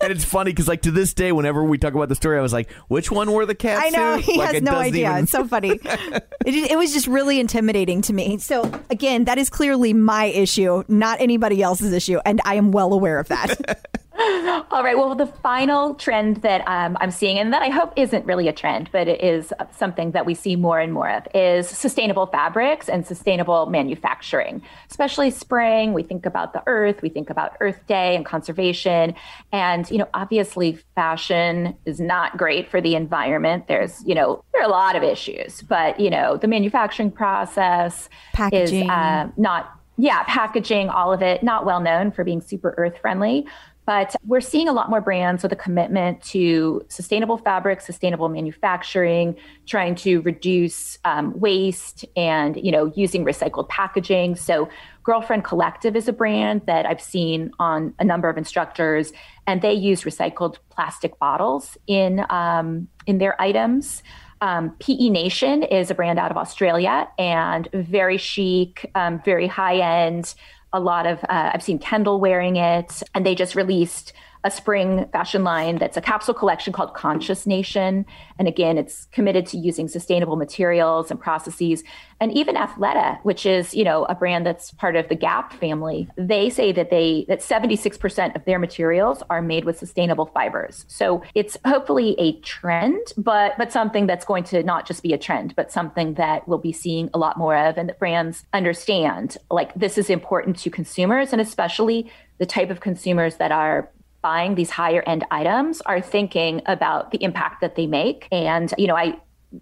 And 0.02 0.12
it's 0.12 0.26
funny 0.26 0.52
because, 0.52 0.68
like, 0.68 0.82
to 0.84 0.92
this 0.92 1.14
day, 1.14 1.32
whenever 1.32 1.64
we 1.64 1.78
talk 1.80 1.94
about 1.94 2.10
the 2.10 2.16
story, 2.16 2.38
I 2.38 2.42
was 2.42 2.54
like, 2.54 2.72
"Which 2.88 3.12
one 3.12 3.30
wore 3.32 3.46
the 3.46 3.56
cat 3.56 3.82
I 3.84 3.90
know 3.90 4.18
he 4.18 4.38
Like, 4.38 4.54
has 4.54 4.62
no 4.64 4.76
idea. 4.76 5.10
even- 5.12 5.24
It's 5.24 5.32
so 5.32 5.48
funny. 5.48 5.80
it, 5.84 6.72
it 6.72 6.78
was 6.78 6.92
just 6.94 7.08
really 7.08 7.40
intimidating 7.40 8.02
to 8.04 8.14
me. 8.14 8.38
So 8.40 8.70
again, 8.90 9.26
that 9.26 9.38
is 9.38 9.50
clearly 9.50 9.94
my 9.94 10.26
issue, 10.26 10.84
not 10.88 11.22
anybody 11.22 11.62
else's 11.62 11.92
issue, 11.94 12.20
and 12.26 12.40
I 12.46 12.56
am 12.56 12.72
well 12.72 12.94
aware 12.94 13.20
of 13.20 13.28
that. 13.30 13.90
All 14.72 14.82
right. 14.82 14.98
Well, 14.98 15.14
the 15.14 15.26
final 15.26 15.94
trend 15.96 16.38
that 16.38 16.66
um, 16.68 16.98
I'm 17.02 17.12
seeing, 17.12 17.38
and 17.38 17.52
that 17.52 17.62
I 17.62 17.70
hope 17.70 17.92
isn't 17.98 18.26
really 18.26 18.48
a 18.48 18.54
trend, 18.54 18.90
but 18.94 19.10
it 19.10 19.22
is 19.22 19.52
something 19.72 20.12
that 20.12 20.26
we 20.26 20.34
see 20.34 20.56
more 20.56 20.80
and 20.80 20.94
more 20.94 21.10
of, 21.10 21.28
is 21.34 21.68
sustainable 21.68 22.26
fabrics 22.28 22.88
and 22.88 23.06
sustainable 23.06 23.66
manufacturing. 23.66 24.62
Especially 24.90 25.32
spring, 25.32 25.92
we 25.92 26.02
think 26.02 26.26
about 26.26 26.54
the 26.54 26.64
earth, 26.66 27.02
we 27.02 27.10
think 27.10 27.30
about 27.30 27.58
Earth 27.60 27.86
Day 27.88 28.16
and 28.16 28.26
conservation. 28.26 29.16
And, 29.52 29.90
you 29.92 29.98
know, 29.98 30.08
obviously 30.14 30.80
fashion 30.96 31.76
is 31.86 32.00
not 32.00 32.38
great 32.38 32.70
for 32.70 32.80
the 32.80 32.96
environment. 32.96 33.68
There's, 33.68 34.02
you 34.06 34.16
know, 34.16 34.46
there 34.54 34.62
are 34.62 34.68
a 34.68 34.72
lot 34.72 34.96
of 34.96 35.04
issues, 35.04 35.62
but, 35.64 36.00
you 36.00 36.10
know, 36.10 36.38
the 36.38 36.48
manufacturing 36.48 37.12
process 37.12 38.08
Packaging. 38.32 38.84
is 38.84 38.90
uh, 38.90 39.28
not 39.36 39.72
yeah, 39.98 40.24
packaging, 40.24 40.90
all 40.90 41.14
of 41.14 41.22
it, 41.22 41.42
not 41.42 41.66
well 41.66 41.80
known 41.80 42.12
for 42.12 42.24
being 42.24 42.42
super 42.42 42.76
earth 42.78 42.98
friendly. 43.00 43.48
But 43.86 44.16
we're 44.26 44.42
seeing 44.42 44.68
a 44.68 44.74
lot 44.74 44.90
more 44.90 45.02
brands 45.02 45.44
with 45.44 45.52
a 45.52 45.56
commitment 45.56 46.22
to 46.24 46.84
sustainable 46.88 47.38
fabric, 47.38 47.82
sustainable 47.82 48.30
manufacturing, 48.30 49.36
trying 49.68 49.96
to 49.96 50.22
reduce 50.22 50.98
um, 51.06 51.40
waste, 51.40 52.04
and 52.16 52.58
you 52.58 52.72
know 52.72 52.92
using 52.96 53.24
recycled 53.24 53.70
packaging. 53.70 54.36
So, 54.36 54.70
Girlfriend 55.04 55.44
Collective 55.44 55.96
is 55.96 56.08
a 56.08 56.14
brand 56.14 56.64
that 56.66 56.88
I've 56.88 57.02
seen 57.02 57.52
on 57.60 57.94
a 58.00 58.04
number 58.04 58.28
of 58.28 58.38
instructors, 58.38 59.14
and 59.46 59.62
they 59.62 59.74
use 59.74 60.02
recycled 60.02 60.58
plastic 60.70 61.20
bottles 61.20 61.78
in 61.86 62.26
um, 62.30 62.88
in 63.06 63.20
their 63.20 63.40
items. 63.40 64.02
Um, 64.42 64.76
PE 64.80 65.10
Nation 65.10 65.64
is 65.64 65.90
a 65.90 65.96
brand 65.96 66.20
out 66.20 66.30
of 66.30 66.38
Australia 66.38 67.08
and 67.18 67.70
very 67.74 68.18
chic, 68.18 68.92
um, 68.94 69.22
very 69.24 69.48
high 69.48 69.78
end. 69.78 70.36
A 70.76 70.80
lot 70.80 71.06
of, 71.06 71.24
uh, 71.24 71.52
I've 71.54 71.64
seen 71.64 71.80
Kendall 71.80 72.20
wearing 72.20 72.58
it, 72.58 73.02
and 73.14 73.26
they 73.26 73.34
just 73.34 73.56
released 73.56 74.12
a 74.46 74.52
spring 74.52 75.10
fashion 75.12 75.44
line 75.44 75.80
that's 75.80 75.98
a 75.98 76.02
capsule 76.02 76.36
collection 76.36 76.72
called 76.72 76.94
Conscious 76.94 77.48
Nation. 77.48 78.06
And 78.38 78.48
again, 78.48 78.78
it's 78.78 79.06
committed 79.06 79.48
to 79.48 79.58
using 79.58 79.88
sustainable 79.88 80.36
materials 80.36 81.10
and 81.10 81.20
processes. 81.20 81.84
And 82.22 82.32
even 82.32 82.56
Athleta, 82.56 83.18
which 83.24 83.48
is, 83.48 83.74
you 83.74 83.84
know, 83.84 84.06
a 84.06 84.14
brand 84.14 84.46
that's 84.46 84.70
part 84.72 84.96
of 84.96 85.10
the 85.10 85.16
Gap 85.16 85.54
family, 85.54 86.08
they 86.16 86.52
say 86.52 86.72
that 86.74 86.92
they 86.92 87.26
that 87.28 87.40
76% 87.40 88.36
of 88.36 88.46
their 88.46 88.60
materials 88.60 89.24
are 89.32 89.42
made 89.42 89.66
with 89.66 89.80
sustainable 89.80 90.28
fibers. 90.28 90.86
So 90.88 91.24
it's 91.34 91.58
hopefully 91.66 92.16
a 92.20 92.40
trend, 92.42 93.02
but 93.18 93.58
but 93.58 93.72
something 93.72 94.06
that's 94.06 94.26
going 94.26 94.44
to 94.46 94.62
not 94.62 94.86
just 94.86 95.02
be 95.02 95.12
a 95.12 95.18
trend, 95.18 95.56
but 95.56 95.72
something 95.72 96.14
that 96.14 96.48
we'll 96.48 96.60
be 96.60 96.72
seeing 96.72 97.10
a 97.16 97.18
lot 97.18 97.36
more 97.36 97.58
of 97.58 97.80
and 97.80 97.90
that 97.90 97.98
brands 97.98 98.46
understand 98.54 99.38
like 99.50 99.74
this 99.74 99.98
is 99.98 100.12
important 100.12 100.60
to 100.60 100.70
consumers 100.70 101.32
and 101.32 101.42
especially 101.42 102.12
the 102.38 102.46
type 102.46 102.70
of 102.70 102.80
consumers 102.80 103.38
that 103.38 103.52
are 103.52 103.90
buying 104.26 104.56
these 104.56 104.72
higher 104.72 105.04
end 105.06 105.24
items 105.30 105.82
are 105.82 106.02
thinking 106.02 106.60
about 106.66 107.12
the 107.12 107.24
impact 107.24 107.62
that 107.62 107.76
they 107.76 107.86
make. 107.86 108.28
And 108.32 108.74
you 108.76 108.88
know 108.88 108.96
i 108.96 109.08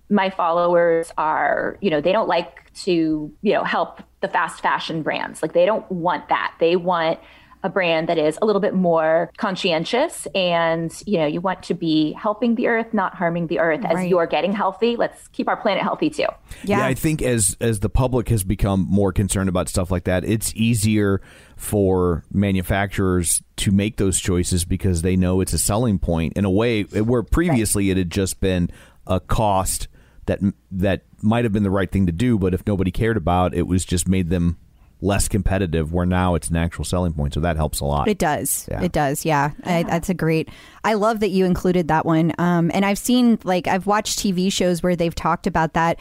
my 0.09 0.29
followers 0.29 1.11
are 1.17 1.77
you 1.81 1.89
know 1.91 1.99
they 1.99 2.13
don't 2.13 2.29
like 2.29 2.71
to 2.85 2.93
you 3.41 3.53
know 3.53 3.65
help 3.65 4.01
the 4.21 4.29
fast 4.29 4.61
fashion 4.61 5.03
brands. 5.03 5.41
Like 5.41 5.51
they 5.51 5.65
don't 5.65 5.85
want 5.91 6.29
that. 6.29 6.55
They 6.61 6.77
want 6.77 7.19
a 7.65 7.69
brand 7.69 8.09
that 8.09 8.17
is 8.17 8.37
a 8.41 8.45
little 8.45 8.59
bit 8.61 8.73
more 8.73 9.31
conscientious 9.37 10.27
and 10.35 10.91
you 11.05 11.17
know 11.17 11.25
you 11.25 11.39
want 11.39 11.63
to 11.63 11.73
be 11.73 12.13
helping 12.13 12.55
the 12.55 12.67
earth 12.67 12.93
not 12.93 13.15
harming 13.15 13.47
the 13.47 13.59
earth. 13.59 13.83
As 13.85 13.95
Right. 13.95 14.09
you're 14.09 14.27
getting 14.27 14.53
healthy 14.53 14.95
let's 14.95 15.27
keep 15.29 15.47
our 15.47 15.57
planet 15.57 15.83
healthy 15.83 16.09
too. 16.09 16.27
Yeah. 16.63 16.85
I 16.85 16.93
think 16.93 17.21
as 17.21 17.55
as 17.61 17.79
the 17.79 17.89
public 17.89 18.29
has 18.29 18.43
become 18.43 18.85
more 18.89 19.11
concerned 19.13 19.49
about 19.49 19.69
stuff 19.69 19.91
like 19.91 20.05
that, 20.05 20.23
it's 20.25 20.53
easier 20.55 21.21
for 21.63 22.25
manufacturers 22.29 23.41
to 23.55 23.71
make 23.71 23.95
those 23.95 24.19
choices 24.19 24.65
because 24.65 25.01
they 25.01 25.15
know 25.15 25.39
it's 25.39 25.53
a 25.53 25.57
selling 25.57 25.97
point 25.97 26.33
in 26.33 26.43
a 26.43 26.51
way 26.51 26.83
where 26.83 27.23
previously 27.23 27.89
it 27.89 27.95
had 27.95 28.11
just 28.11 28.41
been 28.41 28.69
a 29.07 29.21
cost 29.21 29.87
that 30.25 30.41
that 30.69 31.03
might 31.21 31.45
have 31.45 31.53
been 31.53 31.63
the 31.63 31.71
right 31.71 31.89
thing 31.89 32.05
to 32.05 32.11
do, 32.11 32.37
but 32.37 32.53
if 32.53 32.67
nobody 32.67 32.91
cared 32.91 33.15
about, 33.15 33.53
it 33.53 33.65
was 33.65 33.85
just 33.85 34.09
made 34.09 34.29
them 34.29 34.57
less 35.03 35.27
competitive. 35.27 35.91
Where 35.93 36.05
now 36.05 36.35
it's 36.35 36.49
an 36.49 36.55
actual 36.55 36.85
selling 36.85 37.13
point, 37.13 37.33
so 37.33 37.39
that 37.41 37.55
helps 37.57 37.79
a 37.79 37.85
lot. 37.85 38.07
It 38.07 38.17
does. 38.17 38.67
Yeah. 38.71 38.81
It 38.83 38.91
does. 38.91 39.25
Yeah. 39.25 39.51
I, 39.63 39.83
that's 39.83 40.09
a 40.09 40.13
great. 40.13 40.49
I 40.85 40.95
love 40.95 41.21
that 41.21 41.29
you 41.29 41.45
included 41.45 41.87
that 41.87 42.05
one. 42.05 42.33
Um, 42.37 42.69
and 42.73 42.83
I've 42.85 42.97
seen 42.97 43.39
like 43.43 43.67
I've 43.67 43.85
watched 43.87 44.19
TV 44.19 44.51
shows 44.51 44.83
where 44.83 44.95
they've 44.95 45.15
talked 45.15 45.47
about 45.47 45.73
that, 45.73 45.99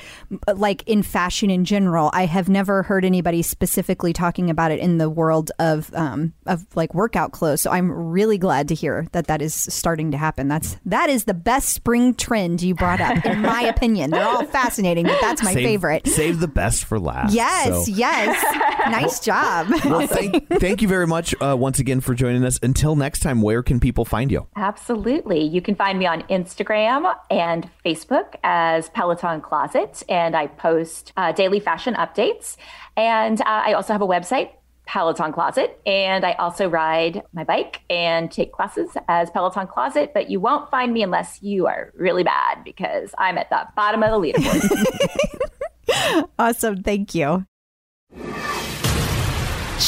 like 0.55 0.83
in 0.89 1.03
fashion 1.03 1.51
in 1.51 1.65
general. 1.65 2.11
I 2.13 2.27
have 2.27 2.49
never 2.49 2.83
heard 2.83 3.05
anybody 3.05 3.43
specifically 3.43 4.13
talking 4.13 4.51
about 4.51 4.73
it 4.73 4.81
in 4.81 4.99
the 4.99 5.09
world 5.11 5.53
of 5.59 5.93
um, 5.95 6.33
of 6.47 6.65
like 6.75 6.95
workout 6.95 7.33
clothes. 7.33 7.61
So 7.61 7.71
I'm 7.71 7.91
really 7.93 8.39
glad 8.39 8.69
to 8.69 8.75
hear 8.75 9.07
that 9.13 9.27
that 9.29 9.41
is 9.43 9.55
starting 9.55 10.11
to 10.13 10.17
happen. 10.19 10.49
That's 10.49 10.77
that 10.87 11.11
is 11.11 11.25
the 11.25 11.35
best 11.35 11.69
spring 11.69 12.15
trend 12.15 12.63
you 12.63 12.75
brought 12.75 13.01
up, 13.01 13.25
in 13.25 13.41
my 13.43 13.63
opinion. 13.77 14.11
They're 14.11 14.25
all 14.27 14.47
fascinating, 14.47 15.07
but 15.07 15.21
that's 15.21 15.43
my 15.43 15.55
Save- 15.55 15.65
favorite. 15.65 16.07
Save 16.09 16.41
the 16.41 16.49
best 16.49 16.85
for 16.85 16.99
last. 16.99 17.35
Yes. 17.35 17.87
So- 17.87 17.93
Yes. 17.93 18.43
nice 18.93 19.21
job. 19.21 19.69
Well, 19.85 20.07
thank, 20.07 20.49
thank 20.61 20.83
you 20.83 20.89
very 20.89 21.07
much 21.07 21.35
uh, 21.41 21.57
once 21.59 21.79
again 21.79 22.01
for 22.01 22.15
joining 22.15 22.45
us. 22.45 22.59
Until 22.63 22.97
next 22.97 23.21
time, 23.21 23.43
where 23.43 23.63
can 23.63 23.81
people 23.81 24.05
find 24.05 24.31
you? 24.31 24.47
Absolutely. 24.57 25.43
You 25.43 25.61
can 25.61 25.75
find 25.75 25.99
me 25.99 26.07
on 26.07 26.23
Instagram 26.25 27.15
and 27.31 27.69
Facebook 27.85 28.35
as 28.45 28.89
Peloton 28.91 29.41
Closet, 29.41 30.03
and 30.09 30.37
I 30.37 30.47
post 30.47 31.13
uh, 31.17 31.33
daily 31.33 31.61
fashion 31.61 31.95
updates. 31.95 32.57
And 32.97 33.41
uh, 33.41 33.45
I 33.47 33.73
also 33.73 33.93
have 33.93 34.03
a 34.03 34.07
website, 34.07 34.51
Peloton 34.87 35.33
Closet, 35.33 35.81
and 35.87 36.25
I 36.25 36.33
also 36.33 36.69
ride 36.69 37.23
my 37.33 37.45
bike 37.45 37.81
and 37.89 38.31
take 38.31 38.53
classes 38.53 38.91
as 39.09 39.31
Peloton 39.31 39.67
Closet. 39.67 40.13
But 40.13 40.31
you 40.31 40.41
won't 40.41 40.71
find 40.71 40.93
me 40.93 41.03
unless 41.03 41.43
you 41.43 41.67
are 41.67 41.93
really 41.97 42.25
bad 42.25 42.65
because 42.65 43.15
I'm 43.19 43.39
at 43.39 43.49
the 43.51 43.67
bottom 43.77 44.03
of 44.03 44.11
the 44.11 44.33
leaderboard. 44.33 46.25
awesome. 46.39 46.83
Thank 46.83 47.15
you. 47.15 47.47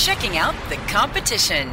Checking 0.03 0.37
out 0.37 0.55
the 0.69 0.77
competition. 0.89 1.73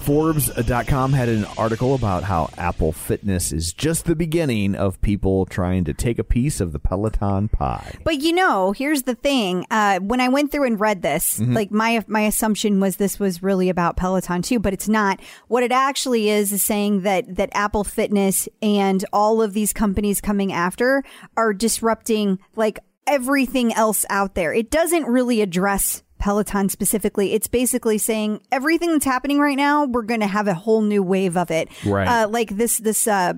Forbes.com 0.00 1.12
had 1.12 1.28
an 1.28 1.44
article 1.58 1.94
about 1.94 2.22
how 2.24 2.48
Apple 2.56 2.92
Fitness 2.92 3.52
is 3.52 3.74
just 3.74 4.06
the 4.06 4.16
beginning 4.16 4.74
of 4.74 4.98
people 5.02 5.44
trying 5.44 5.84
to 5.84 5.92
take 5.92 6.18
a 6.18 6.24
piece 6.24 6.60
of 6.60 6.72
the 6.72 6.78
Peloton 6.78 7.48
pie. 7.48 7.94
But 8.04 8.22
you 8.22 8.32
know, 8.32 8.72
here's 8.72 9.02
the 9.02 9.14
thing. 9.14 9.66
Uh, 9.70 9.98
when 9.98 10.20
I 10.22 10.28
went 10.28 10.50
through 10.50 10.64
and 10.64 10.80
read 10.80 11.02
this, 11.02 11.38
Mhm. 11.38 11.54
like 11.54 11.70
my 11.70 12.02
my 12.06 12.22
assumption 12.22 12.80
was 12.80 12.96
this 12.96 13.18
was 13.20 13.42
really 13.42 13.68
about 13.68 13.98
Peloton 13.98 14.40
too, 14.40 14.58
but 14.58 14.72
it's 14.72 14.88
not. 14.88 15.20
What 15.48 15.62
it 15.62 15.72
actually 15.72 16.30
is 16.30 16.52
is 16.52 16.64
saying 16.64 17.02
that 17.02 17.36
that 17.36 17.50
Apple 17.52 17.84
Fitness 17.84 18.48
and 18.62 19.04
all 19.12 19.42
of 19.42 19.52
these 19.52 19.74
companies 19.74 20.22
coming 20.22 20.52
after 20.54 21.02
are 21.36 21.52
disrupting 21.52 22.38
like 22.56 22.78
everything 23.06 23.74
else 23.74 24.06
out 24.08 24.34
there. 24.34 24.54
It 24.54 24.70
doesn't 24.70 25.04
really 25.04 25.42
address 25.42 26.02
Peloton 26.18 26.68
specifically. 26.68 27.32
It's 27.32 27.46
basically 27.46 27.98
saying 27.98 28.40
everything 28.50 28.92
that's 28.92 29.04
happening 29.04 29.38
right 29.38 29.56
now, 29.56 29.84
we're 29.84 30.02
going 30.02 30.20
to 30.20 30.26
have 30.26 30.48
a 30.48 30.54
whole 30.54 30.82
new 30.82 31.02
wave 31.02 31.36
of 31.36 31.50
it. 31.50 31.68
Right. 31.84 32.08
Uh, 32.08 32.28
like 32.28 32.50
this 32.50 32.78
this 32.78 33.06
uh 33.06 33.34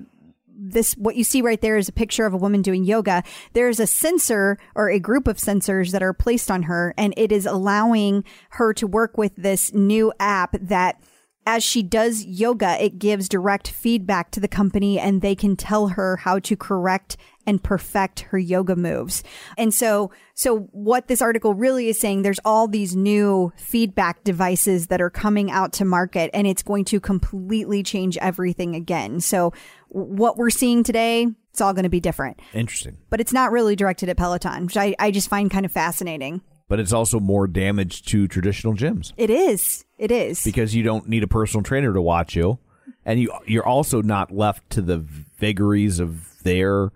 this 0.61 0.93
what 0.93 1.15
you 1.15 1.23
see 1.23 1.41
right 1.41 1.59
there 1.61 1.77
is 1.77 1.89
a 1.89 1.91
picture 1.91 2.25
of 2.25 2.33
a 2.33 2.37
woman 2.37 2.61
doing 2.61 2.83
yoga 2.83 3.23
there's 3.53 3.79
a 3.79 3.87
sensor 3.87 4.59
or 4.75 4.91
a 4.91 4.99
group 4.99 5.27
of 5.27 5.37
sensors 5.37 5.91
that 5.91 6.03
are 6.03 6.13
placed 6.13 6.51
on 6.51 6.63
her 6.63 6.93
and 6.97 7.15
it 7.17 7.31
is 7.31 7.47
allowing 7.47 8.23
her 8.51 8.71
to 8.71 8.85
work 8.85 9.17
with 9.17 9.35
this 9.35 9.73
new 9.73 10.13
app 10.19 10.55
that 10.61 11.01
as 11.45 11.63
she 11.63 11.81
does 11.81 12.23
yoga 12.23 12.83
it 12.83 12.99
gives 12.99 13.27
direct 13.27 13.67
feedback 13.67 14.31
to 14.31 14.39
the 14.39 14.47
company 14.47 14.99
and 14.99 15.21
they 15.21 15.35
can 15.35 15.55
tell 15.55 15.89
her 15.89 16.17
how 16.17 16.39
to 16.39 16.55
correct 16.55 17.17
and 17.45 17.63
perfect 17.63 18.21
her 18.21 18.37
yoga 18.37 18.75
moves. 18.75 19.23
And 19.57 19.73
so, 19.73 20.11
so 20.35 20.59
what 20.71 21.07
this 21.07 21.21
article 21.21 21.53
really 21.53 21.87
is 21.87 21.99
saying, 21.99 22.21
there's 22.21 22.39
all 22.45 22.67
these 22.67 22.95
new 22.95 23.51
feedback 23.57 24.23
devices 24.23 24.87
that 24.87 25.01
are 25.01 25.09
coming 25.09 25.49
out 25.49 25.73
to 25.73 25.85
market 25.85 26.29
and 26.33 26.45
it's 26.45 26.63
going 26.63 26.85
to 26.85 26.99
completely 26.99 27.83
change 27.83 28.17
everything 28.17 28.75
again. 28.75 29.19
So 29.21 29.53
what 29.89 30.37
we're 30.37 30.49
seeing 30.49 30.83
today, 30.83 31.27
it's 31.49 31.61
all 31.61 31.73
going 31.73 31.83
to 31.83 31.89
be 31.89 31.99
different, 31.99 32.39
Interesting. 32.53 32.97
but 33.09 33.19
it's 33.19 33.33
not 33.33 33.51
really 33.51 33.75
directed 33.75 34.07
at 34.09 34.17
Peloton, 34.17 34.65
which 34.65 34.77
I, 34.77 34.95
I 34.99 35.11
just 35.11 35.29
find 35.29 35.51
kind 35.51 35.65
of 35.65 35.71
fascinating. 35.71 36.41
But 36.71 36.79
it's 36.79 36.93
also 36.93 37.19
more 37.19 37.47
damage 37.47 38.03
to 38.05 38.27
traditional 38.29 38.73
gyms 38.73 39.11
It 39.17 39.29
is. 39.29 39.83
It 39.97 40.09
is. 40.09 40.41
because 40.43 40.73
you 40.73 40.83
don't 40.83 41.07
need 41.09 41.21
a 41.21 41.27
personal 41.27 41.63
trainer 41.63 41.91
to 41.93 42.01
watch 42.01 42.33
you. 42.35 42.59
And 43.05 43.19
you 43.19 43.31
you're 43.45 43.67
also 43.67 44.01
not 44.01 44.31
left 44.31 44.69
to 44.71 44.81
the 44.81 44.97
vagaries 45.37 45.99
of 45.99 46.41
their 46.43 46.91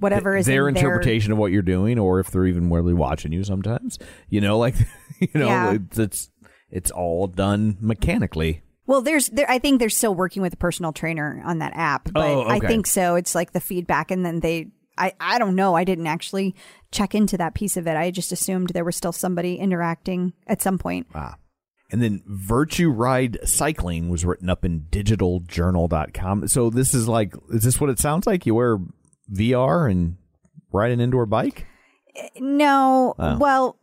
Whatever 0.00 0.36
is 0.36 0.46
their 0.46 0.66
in 0.68 0.74
their- 0.74 0.82
interpretation 0.84 1.30
of 1.32 1.38
what 1.38 1.52
you're 1.52 1.62
doing, 1.62 1.98
or 1.98 2.18
if 2.18 2.30
they're 2.32 2.46
even 2.46 2.70
really 2.70 2.92
watching 2.94 3.32
you 3.32 3.44
sometimes. 3.44 3.98
You 4.30 4.40
know, 4.40 4.58
like 4.58 4.74
you 5.20 5.28
know, 5.34 5.46
Yeah. 5.46 5.72
it's, 5.74 5.98
it's 5.98 6.30
it's 6.70 6.90
all 6.90 7.26
done 7.28 7.76
mechanically. 7.80 8.62
Well, 8.86 9.02
there's 9.02 9.28
there. 9.28 9.48
I 9.48 9.58
think 9.60 9.78
they're 9.78 9.90
still 9.90 10.14
working 10.14 10.42
with 10.42 10.54
a 10.54 10.56
personal 10.56 10.92
trainer 10.92 11.40
on 11.44 11.58
that 11.60 11.72
app, 11.76 12.12
but 12.12 12.24
Oh, 12.26 12.48
I 12.48 12.58
think 12.58 12.86
so. 12.86 13.14
It's 13.14 13.34
like 13.36 13.52
the 13.52 13.60
feedback, 13.60 14.10
and 14.10 14.26
then 14.26 14.40
they. 14.40 14.68
I 15.00 15.14
I 15.18 15.38
don't 15.38 15.56
know. 15.56 15.74
I 15.74 15.84
didn't 15.84 16.06
actually 16.06 16.54
check 16.92 17.14
into 17.14 17.36
that 17.38 17.54
piece 17.54 17.76
of 17.76 17.86
it. 17.86 17.96
I 17.96 18.10
just 18.10 18.30
assumed 18.30 18.70
there 18.70 18.84
was 18.84 18.96
still 18.96 19.12
somebody 19.12 19.56
interacting 19.56 20.34
at 20.46 20.62
some 20.62 20.78
point. 20.78 21.06
Ah. 21.14 21.36
And 21.92 22.00
then 22.00 22.22
Virtue 22.26 22.88
Ride 22.88 23.38
Cycling 23.48 24.10
was 24.10 24.24
written 24.24 24.48
up 24.48 24.64
in 24.64 24.82
digitaljournal.com. 24.90 26.46
So 26.46 26.70
this 26.70 26.94
is 26.94 27.08
like, 27.08 27.34
is 27.48 27.64
this 27.64 27.80
what 27.80 27.90
it 27.90 27.98
sounds 27.98 28.28
like? 28.28 28.46
You 28.46 28.54
wear 28.54 28.78
VR 29.32 29.90
and 29.90 30.16
ride 30.72 30.92
an 30.92 31.00
indoor 31.00 31.26
bike? 31.26 31.66
No. 32.38 33.14
Oh. 33.18 33.38
Well, 33.38 33.76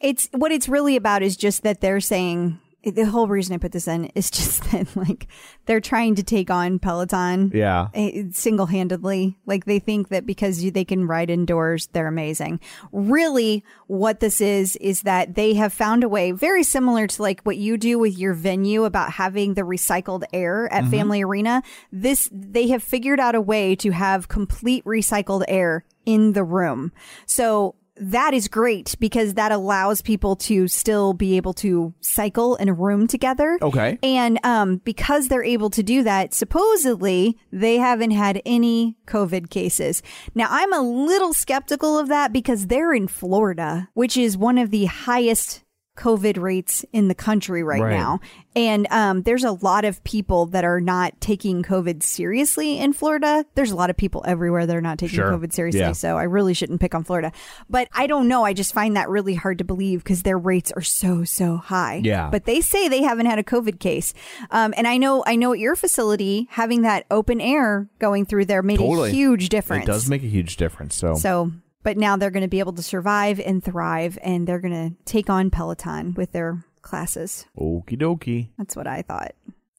it's 0.00 0.28
what 0.32 0.52
it's 0.52 0.68
really 0.68 0.96
about 0.96 1.22
is 1.22 1.36
just 1.36 1.62
that 1.62 1.80
they're 1.80 2.00
saying 2.00 2.60
the 2.84 3.06
whole 3.06 3.28
reason 3.28 3.54
I 3.54 3.58
put 3.58 3.72
this 3.72 3.88
in 3.88 4.06
is 4.14 4.30
just 4.30 4.62
that 4.72 4.94
like 4.96 5.26
they're 5.66 5.80
trying 5.80 6.14
to 6.16 6.22
take 6.22 6.50
on 6.50 6.78
Peloton. 6.78 7.50
Yeah. 7.54 7.88
Single 8.32 8.66
handedly. 8.66 9.36
Like 9.46 9.64
they 9.64 9.78
think 9.78 10.08
that 10.08 10.26
because 10.26 10.62
you, 10.62 10.70
they 10.70 10.84
can 10.84 11.06
ride 11.06 11.30
indoors, 11.30 11.88
they're 11.92 12.06
amazing. 12.06 12.60
Really, 12.92 13.64
what 13.86 14.20
this 14.20 14.40
is, 14.40 14.76
is 14.76 15.02
that 15.02 15.34
they 15.34 15.54
have 15.54 15.72
found 15.72 16.04
a 16.04 16.08
way 16.08 16.32
very 16.32 16.62
similar 16.62 17.06
to 17.06 17.22
like 17.22 17.40
what 17.42 17.56
you 17.56 17.76
do 17.76 17.98
with 17.98 18.18
your 18.18 18.34
venue 18.34 18.84
about 18.84 19.12
having 19.12 19.54
the 19.54 19.62
recycled 19.62 20.24
air 20.32 20.72
at 20.72 20.84
Mhm. 20.84 20.90
Family 20.90 21.22
Arena. 21.22 21.62
This, 21.92 22.28
they 22.32 22.68
have 22.68 22.82
figured 22.82 23.20
out 23.20 23.34
a 23.34 23.40
way 23.40 23.74
to 23.76 23.90
have 23.92 24.28
complete 24.28 24.84
recycled 24.84 25.44
air 25.48 25.84
in 26.04 26.32
the 26.32 26.44
room. 26.44 26.92
So 27.26 27.74
that 27.96 28.34
is 28.34 28.48
great 28.48 28.96
because 28.98 29.34
that 29.34 29.52
allows 29.52 30.02
people 30.02 30.36
to 30.36 30.68
still 30.68 31.12
be 31.12 31.36
able 31.36 31.52
to 31.54 31.94
cycle 32.00 32.56
in 32.56 32.68
a 32.68 32.72
room 32.72 33.06
together. 33.06 33.58
Okay. 33.62 33.98
And 34.02 34.38
um, 34.44 34.76
because 34.78 35.28
they're 35.28 35.44
able 35.44 35.70
to 35.70 35.82
do 35.82 36.02
that, 36.02 36.34
supposedly 36.34 37.38
they 37.52 37.78
haven't 37.78 38.10
had 38.12 38.42
any 38.44 38.96
COVID 39.06 39.50
cases. 39.50 40.02
Now, 40.34 40.48
I'm 40.50 40.72
a 40.72 40.80
little 40.80 41.32
skeptical 41.32 41.98
of 41.98 42.08
that 42.08 42.32
because 42.32 42.66
they're 42.66 42.92
in 42.92 43.08
Florida, 43.08 43.88
which 43.94 44.16
is 44.16 44.36
one 44.36 44.58
of 44.58 44.70
the 44.70 44.86
highest 44.86 45.63
COVID 45.96 46.40
rates 46.40 46.84
in 46.92 47.08
the 47.08 47.14
country 47.14 47.62
right, 47.62 47.80
Right. 47.80 47.96
now. 47.96 48.20
And 48.56 48.86
um, 48.90 49.22
there's 49.22 49.42
a 49.44 49.52
lot 49.52 49.84
of 49.84 50.02
people 50.04 50.46
that 50.46 50.64
are 50.64 50.80
not 50.80 51.20
taking 51.20 51.62
COVID 51.62 52.02
seriously 52.02 52.78
in 52.78 52.92
Florida. 52.92 53.44
There's 53.54 53.70
a 53.72 53.76
lot 53.76 53.90
of 53.90 53.96
people 53.96 54.22
everywhere 54.26 54.64
that 54.66 54.76
are 54.76 54.80
not 54.80 54.98
taking 54.98 55.16
Sure. 55.16 55.30
COVID 55.32 55.52
seriously. 55.52 55.80
Yeah. 55.80 55.92
So 55.92 56.16
I 56.16 56.22
really 56.24 56.54
shouldn't 56.54 56.80
pick 56.80 56.94
on 56.94 57.02
Florida. 57.04 57.32
But 57.68 57.88
I 57.92 58.06
don't 58.06 58.28
know. 58.28 58.44
I 58.44 58.52
just 58.52 58.72
find 58.72 58.96
that 58.96 59.08
really 59.08 59.34
hard 59.34 59.58
to 59.58 59.64
believe 59.64 60.04
because 60.04 60.22
their 60.22 60.38
rates 60.38 60.72
are 60.72 60.82
so, 60.82 61.24
so 61.24 61.56
high. 61.56 62.00
Yeah. 62.04 62.28
But 62.30 62.44
they 62.44 62.60
say 62.60 62.88
they 62.88 63.02
haven't 63.02 63.26
had 63.26 63.38
a 63.38 63.44
COVID 63.44 63.80
case. 63.80 64.14
Um, 64.50 64.72
and 64.76 64.86
I 64.86 64.98
know, 64.98 65.24
I 65.26 65.34
know 65.36 65.52
at 65.52 65.58
your 65.58 65.74
facility, 65.76 66.46
having 66.50 66.82
that 66.82 67.06
open 67.10 67.40
air 67.40 67.88
going 67.98 68.24
through 68.26 68.44
there 68.46 68.62
made 68.62 68.78
Totally. 68.78 69.10
a 69.10 69.12
huge 69.12 69.48
difference. 69.48 69.84
It 69.84 69.86
does 69.86 70.08
make 70.08 70.22
a 70.22 70.26
huge 70.28 70.56
difference. 70.56 70.96
So, 70.96 71.14
So, 71.14 71.50
but 71.84 71.96
now 71.96 72.16
they're 72.16 72.32
going 72.32 72.42
to 72.42 72.48
be 72.48 72.58
able 72.58 72.72
to 72.72 72.82
survive 72.82 73.38
and 73.38 73.62
thrive, 73.62 74.18
and 74.22 74.48
they're 74.48 74.58
going 74.58 74.90
to 74.90 74.96
take 75.04 75.30
on 75.30 75.50
Peloton 75.50 76.14
with 76.14 76.32
their 76.32 76.64
classes. 76.82 77.46
okie 77.56 77.96
dokie. 77.98 78.48
That's 78.58 78.74
what 78.74 78.88
I 78.88 79.02
thought. 79.02 79.34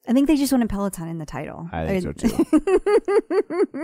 I 0.07 0.13
think 0.13 0.27
they 0.27 0.37
just 0.37 0.53
wanted 0.53 0.69
Peloton 0.69 1.09
in 1.09 1.17
the 1.17 1.25
title. 1.25 1.67
I 1.73 1.87
think 1.87 2.03
so 2.03 2.11
too. 2.13 2.45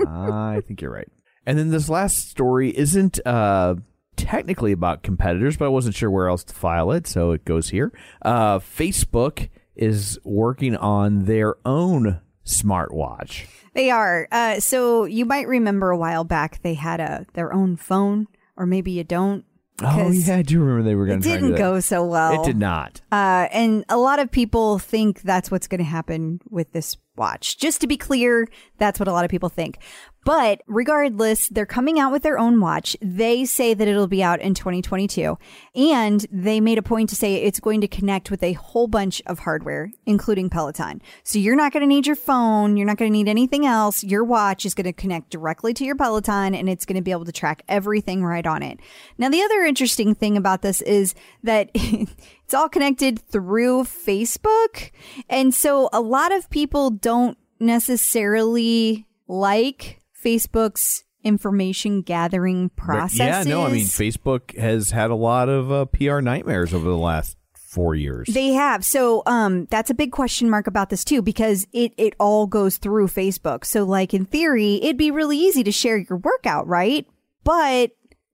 I 0.07 0.61
think 0.65 0.81
you're 0.81 0.91
right. 0.91 1.09
And 1.45 1.57
then 1.57 1.71
this 1.71 1.89
last 1.89 2.29
story 2.29 2.69
isn't 2.77 3.19
uh, 3.25 3.75
technically 4.15 4.71
about 4.71 5.01
competitors, 5.01 5.57
but 5.57 5.65
I 5.65 5.69
wasn't 5.69 5.95
sure 5.95 6.11
where 6.11 6.27
else 6.27 6.43
to 6.45 6.53
file 6.53 6.91
it, 6.91 7.07
so 7.07 7.31
it 7.31 7.43
goes 7.43 7.69
here. 7.69 7.91
Uh, 8.21 8.59
Facebook 8.59 9.49
is 9.75 10.19
working 10.23 10.75
on 10.75 11.25
their 11.25 11.55
own 11.65 12.21
smartwatch. 12.45 13.45
They 13.73 13.89
are. 13.89 14.27
Uh, 14.31 14.59
so 14.59 15.05
you 15.05 15.25
might 15.25 15.47
remember 15.47 15.91
a 15.91 15.97
while 15.97 16.23
back 16.23 16.61
they 16.61 16.73
had 16.73 16.99
a 16.99 17.25
their 17.33 17.53
own 17.53 17.75
phone, 17.77 18.27
or 18.57 18.65
maybe 18.65 18.91
you 18.91 19.03
don't. 19.03 19.45
Oh 19.83 20.11
yeah, 20.11 20.35
I 20.37 20.41
do 20.43 20.59
remember 20.59 20.83
they 20.83 20.93
were 20.95 21.07
going 21.07 21.19
It 21.19 21.23
to. 21.23 21.29
do 21.29 21.39
didn't 21.39 21.55
go 21.55 21.79
so 21.79 22.05
well. 22.05 22.41
It 22.41 22.45
did 22.45 22.57
not. 22.57 23.01
Uh, 23.11 23.47
and 23.51 23.83
a 23.89 23.97
lot 23.97 24.19
of 24.19 24.29
people 24.29 24.77
think 24.77 25.21
that's 25.21 25.49
what's 25.49 25.67
going 25.67 25.79
to 25.79 25.83
happen 25.85 26.39
with 26.49 26.71
this 26.71 26.97
watch. 27.15 27.57
Just 27.57 27.81
to 27.81 27.87
be 27.87 27.97
clear, 27.97 28.47
that's 28.77 28.99
what 28.99 29.07
a 29.07 29.11
lot 29.11 29.25
of 29.25 29.31
people 29.31 29.49
think. 29.49 29.77
But 30.23 30.61
regardless, 30.67 31.49
they're 31.49 31.65
coming 31.65 31.99
out 31.99 32.11
with 32.11 32.21
their 32.21 32.37
own 32.37 32.59
watch. 32.59 32.95
They 33.01 33.43
say 33.43 33.73
that 33.73 33.87
it'll 33.87 34.07
be 34.07 34.21
out 34.21 34.39
in 34.39 34.53
2022. 34.53 35.35
And 35.73 36.25
they 36.31 36.61
made 36.61 36.77
a 36.77 36.83
point 36.83 37.09
to 37.09 37.15
say 37.15 37.35
it's 37.35 37.59
going 37.59 37.81
to 37.81 37.87
connect 37.87 38.29
with 38.29 38.43
a 38.43 38.53
whole 38.53 38.87
bunch 38.87 39.21
of 39.25 39.39
hardware, 39.39 39.89
including 40.05 40.51
Peloton. 40.51 41.01
So 41.23 41.39
you're 41.39 41.55
not 41.55 41.73
going 41.73 41.81
to 41.81 41.87
need 41.87 42.05
your 42.05 42.15
phone. 42.15 42.77
You're 42.77 42.85
not 42.85 42.97
going 42.97 43.11
to 43.11 43.17
need 43.17 43.27
anything 43.27 43.65
else. 43.65 44.03
Your 44.03 44.23
watch 44.23 44.63
is 44.63 44.75
going 44.75 44.85
to 44.85 44.93
connect 44.93 45.31
directly 45.31 45.73
to 45.73 45.83
your 45.83 45.95
Peloton 45.95 46.53
and 46.53 46.69
it's 46.69 46.85
going 46.85 46.97
to 46.97 47.01
be 47.01 47.11
able 47.11 47.25
to 47.25 47.31
track 47.31 47.63
everything 47.67 48.23
right 48.23 48.45
on 48.45 48.61
it. 48.61 48.79
Now, 49.17 49.29
the 49.29 49.41
other 49.41 49.63
interesting 49.63 50.13
thing 50.13 50.37
about 50.37 50.61
this 50.61 50.81
is 50.81 51.15
that 51.41 51.71
it's 52.51 52.59
all 52.59 52.67
connected 52.67 53.17
through 53.17 53.83
Facebook. 53.83 54.91
And 55.29 55.53
so 55.53 55.87
a 55.93 56.01
lot 56.01 56.33
of 56.33 56.49
people 56.49 56.89
don't 56.89 57.37
necessarily 57.61 59.07
like 59.29 60.01
Facebook's 60.21 61.05
information 61.23 62.01
gathering 62.01 62.67
processes. 62.71 63.47
Yeah, 63.47 63.55
no, 63.55 63.65
I 63.65 63.71
mean 63.71 63.85
Facebook 63.85 64.57
has 64.57 64.91
had 64.91 65.11
a 65.11 65.15
lot 65.15 65.47
of 65.47 65.71
uh, 65.71 65.85
PR 65.85 66.19
nightmares 66.19 66.73
over 66.73 66.89
the 66.89 66.97
last 66.97 67.37
four 67.53 67.95
years. 67.95 68.27
They 68.27 68.49
have. 68.49 68.83
So 68.83 69.23
um 69.27 69.65
that's 69.69 69.89
a 69.89 69.93
big 69.93 70.11
question 70.11 70.49
mark 70.49 70.67
about 70.67 70.89
this 70.89 71.05
too 71.05 71.21
because 71.21 71.65
it 71.71 71.93
it 71.95 72.15
all 72.19 72.47
goes 72.47 72.79
through 72.79 73.07
Facebook. 73.07 73.63
So 73.63 73.85
like 73.85 74.13
in 74.13 74.25
theory, 74.25 74.75
it'd 74.83 74.97
be 74.97 75.09
really 75.09 75.37
easy 75.37 75.63
to 75.63 75.71
share 75.71 75.95
your 75.95 76.17
workout, 76.17 76.67
right? 76.67 77.07
But 77.45 77.91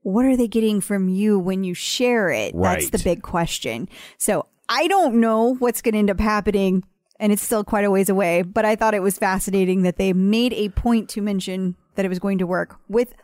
what 0.08 0.26
are 0.26 0.38
they 0.38 0.48
getting 0.48 0.80
from 0.80 1.10
you 1.10 1.38
when 1.38 1.66
you 1.66 1.74
share 1.74 2.30
it? 2.30 2.56
That's 2.58 2.92
the 2.92 3.00
big 3.00 3.22
question. 3.22 3.90
So 4.18 4.46
I 4.70 4.88
don't 4.88 5.16
know 5.20 5.56
what's 5.56 5.82
going 5.82 5.94
to 5.94 6.00
end 6.00 6.10
up 6.10 6.22
happening 6.22 6.86
and 7.20 7.34
it's 7.34 7.42
still 7.42 7.66
quite 7.66 7.84
a 7.84 7.92
ways 7.92 8.08
away, 8.08 8.42
but 8.42 8.64
I 8.64 8.78
thought 8.78 8.94
it 8.94 9.02
was 9.02 9.18
fascinating 9.18 9.82
that 9.82 9.98
they 9.98 10.14
made 10.14 10.54
a 10.54 10.70
point 10.70 11.10
to 11.10 11.22
mention 11.22 11.76
that 11.96 12.06
it 12.06 12.08
was 12.08 12.20
going 12.20 12.38
to 12.38 12.48
work 12.48 12.78
with 12.88 13.16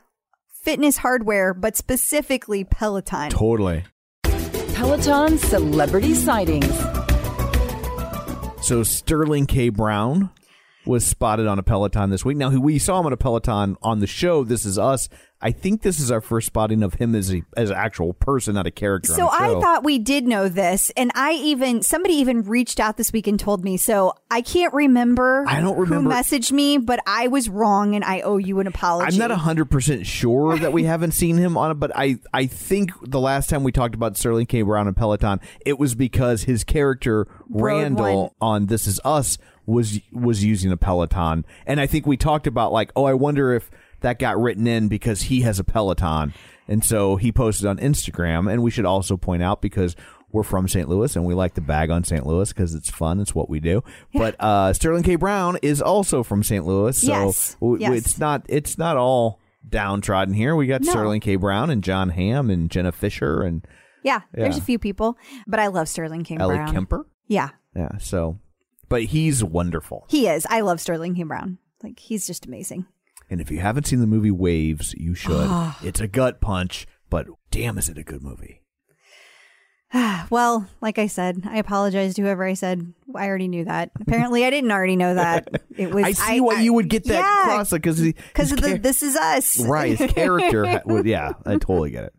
fitness 0.61 0.97
hardware, 0.97 1.53
but 1.53 1.77
specifically 1.77 2.65
Peloton. 2.65 3.29
totally. 3.29 3.85
Peloton 4.73 5.37
celebrity 5.37 6.13
sightings. 6.13 6.77
So 8.61 8.83
Sterling 8.83 9.45
K. 9.45 9.69
Brown 9.69 10.31
was 10.85 11.05
spotted 11.05 11.47
on 11.47 11.59
a 11.59 11.63
Peloton 11.63 12.09
this 12.09 12.25
week. 12.25 12.37
Now 12.37 12.49
we 12.49 12.79
saw 12.79 12.99
him 12.99 13.05
on 13.05 13.13
a 13.13 13.17
Peloton 13.17 13.77
on 13.81 13.99
the 13.99 14.07
show. 14.07 14.43
This 14.43 14.65
is 14.65 14.77
us. 14.77 15.09
I 15.43 15.51
think 15.51 15.81
this 15.81 15.99
is 15.99 16.09
our 16.09 16.21
first 16.21 16.47
spotting 16.47 16.83
of 16.83 16.93
him 16.93 17.13
as 17.15 17.33
a 17.33 17.43
as 17.57 17.69
an 17.69 17.75
actual 17.75 18.13
person, 18.13 18.55
not 18.55 18.65
a 18.65 18.71
character. 18.71 19.11
So 19.11 19.27
on 19.27 19.49
the 19.49 19.57
I 19.57 19.61
thought 19.61 19.83
we 19.83 19.99
did 19.99 20.25
know 20.25 20.47
this, 20.47 20.89
and 20.95 21.11
I 21.15 21.33
even 21.33 21.81
somebody 21.81 22.13
even 22.15 22.43
reached 22.43 22.79
out 22.79 22.95
this 22.95 23.11
week 23.11 23.27
and 23.27 23.37
told 23.37 23.61
me. 23.61 23.75
So 23.75 24.13
I 24.31 24.41
can't 24.41 24.73
remember. 24.73 25.43
I 25.45 25.59
don't 25.59 25.77
remember- 25.77 26.09
who 26.09 26.15
messaged 26.15 26.53
me, 26.53 26.77
but 26.77 27.01
I 27.05 27.27
was 27.27 27.49
wrong, 27.49 27.93
and 27.93 28.05
I 28.05 28.21
owe 28.21 28.37
you 28.37 28.61
an 28.61 28.67
apology. 28.67 29.21
I'm 29.21 29.29
not 29.29 29.37
hundred 29.37 29.65
percent 29.65 30.07
sure 30.07 30.57
that 30.57 30.71
we 30.71 30.83
haven't 30.85 31.11
seen 31.11 31.35
him 31.35 31.57
on 31.57 31.71
it, 31.71 31.73
but 31.73 31.91
I 31.93 32.19
I 32.33 32.45
think 32.45 32.91
the 33.01 33.19
last 33.19 33.49
time 33.49 33.63
we 33.63 33.73
talked 33.73 33.95
about 33.95 34.15
Sterling 34.15 34.45
K. 34.45 34.61
Brown 34.61 34.87
and 34.87 34.95
Peloton, 34.95 35.41
it 35.65 35.77
was 35.77 35.93
because 35.93 36.43
his 36.43 36.63
character 36.63 37.27
Randall 37.49 38.33
on 38.39 38.67
This 38.67 38.87
Is 38.87 39.01
Us 39.03 39.37
was 39.65 39.99
was 40.11 40.43
using 40.43 40.71
a 40.71 40.77
Peloton, 40.77 41.45
and 41.65 41.79
I 41.79 41.87
think 41.87 42.05
we 42.05 42.17
talked 42.17 42.47
about 42.47 42.71
like, 42.71 42.91
oh, 42.95 43.05
I 43.05 43.13
wonder 43.13 43.53
if 43.53 43.69
that 44.01 44.19
got 44.19 44.39
written 44.39 44.67
in 44.67 44.87
because 44.89 45.23
he 45.23 45.41
has 45.41 45.59
a 45.59 45.63
Peloton, 45.63 46.33
and 46.67 46.83
so 46.83 47.15
he 47.15 47.31
posted 47.31 47.65
on 47.67 47.77
Instagram. 47.77 48.51
And 48.51 48.61
we 48.63 48.71
should 48.71 48.85
also 48.85 49.17
point 49.17 49.43
out 49.43 49.61
because. 49.61 49.95
We're 50.31 50.41
from 50.41 50.67
St. 50.67 50.89
Louis 50.89 51.15
and 51.15 51.25
we 51.25 51.35
like 51.35 51.53
to 51.53 51.61
bag 51.61 51.91
on 51.91 52.03
St. 52.03 52.25
Louis 52.25 52.49
because 52.51 52.73
it's 52.73 52.89
fun. 52.89 53.19
It's 53.19 53.35
what 53.35 53.51
we 53.51 53.59
do. 53.59 53.83
But 54.15 54.35
uh, 54.39 54.73
Sterling 54.73 55.03
K. 55.03 55.13
Brown 55.15 55.59
is 55.61 55.79
also 55.79 56.23
from 56.23 56.41
St. 56.41 56.65
Louis, 56.65 56.97
so 56.97 57.07
Yes. 57.11 57.53
w- 57.61 57.79
Yes. 57.79 57.91
it's 57.93 58.17
not 58.17 58.43
it's 58.49 58.75
not 58.79 58.97
all 58.97 59.39
downtrodden 59.69 60.33
here. 60.33 60.55
We 60.55 60.65
got 60.65 60.81
No. 60.81 60.89
Sterling 60.89 61.21
K. 61.21 61.35
Brown 61.35 61.69
and 61.69 61.83
Jon 61.83 62.09
Hamm 62.09 62.49
and 62.49 62.71
Jenna 62.71 62.91
Fischer 62.91 63.43
and 63.43 63.63
Yeah, 64.01 64.21
there's 64.33 64.57
a 64.57 64.61
few 64.61 64.79
people, 64.79 65.19
but 65.45 65.59
I 65.59 65.67
love 65.67 65.87
Sterling 65.87 66.23
King 66.23 66.41
Ellie 66.41 66.55
Brown. 66.55 66.73
Kemper. 66.73 67.05
Yeah, 67.27 67.49
Yeah, 67.75 67.97
so 67.99 68.39
but 68.89 69.03
he's 69.03 69.43
wonderful. 69.43 70.05
he 70.09 70.27
is. 70.27 70.45
I 70.49 70.61
love 70.61 70.79
Sterling 70.81 71.15
King 71.15 71.27
Brown. 71.27 71.57
Like 71.81 71.99
he's 71.99 72.25
just 72.27 72.45
amazing. 72.45 72.85
And 73.29 73.41
if 73.41 73.49
you 73.49 73.59
haven't 73.59 73.87
seen 73.87 73.99
the 73.99 74.07
movie 74.07 74.31
Waves, 74.31 74.93
you 74.97 75.15
should. 75.15 75.47
Ah. 75.47 75.79
it's 75.83 75.99
a 75.99 76.07
gut 76.07 76.39
punch, 76.41 76.85
but 77.09 77.27
damn 77.51 77.77
is 77.77 77.89
it 77.89 77.97
a 77.97 78.03
good 78.03 78.21
movie. 78.23 78.61
Well, 80.29 80.67
like 80.81 80.97
I 80.97 81.07
said, 81.07 81.43
I 81.45 81.57
apologize 81.57 82.15
to 82.15 82.21
whoever 82.23 82.43
I 82.43 82.55
said. 82.55 82.93
I 83.15 83.27
already 83.27 83.47
knew 83.47 83.65
that. 83.65 83.91
Apparently, 84.01 84.43
I 84.45 84.49
didn't 84.49 84.71
already 84.71 84.95
know 84.95 85.13
that. 85.13 85.47
It 85.77 85.93
was. 85.93 86.03
I 86.05 86.11
see 86.13 86.41
why 86.41 86.61
you 86.61 86.73
would 86.73 86.89
get 86.89 87.03
that 87.05 87.13
yeah, 87.19 87.43
cross 87.43 87.69
because 87.69 88.01
because 88.01 88.49
the 88.49 88.79
"This 88.81 89.03
Is 89.03 89.15
Us." 89.15 89.59
right 89.59 89.97
his 89.97 90.11
character 90.11 90.65
ha- 90.65 90.81
yeah 91.05 91.33
I 91.45 91.53
totally 91.53 91.91
get 91.91 92.05
it. 92.05 92.13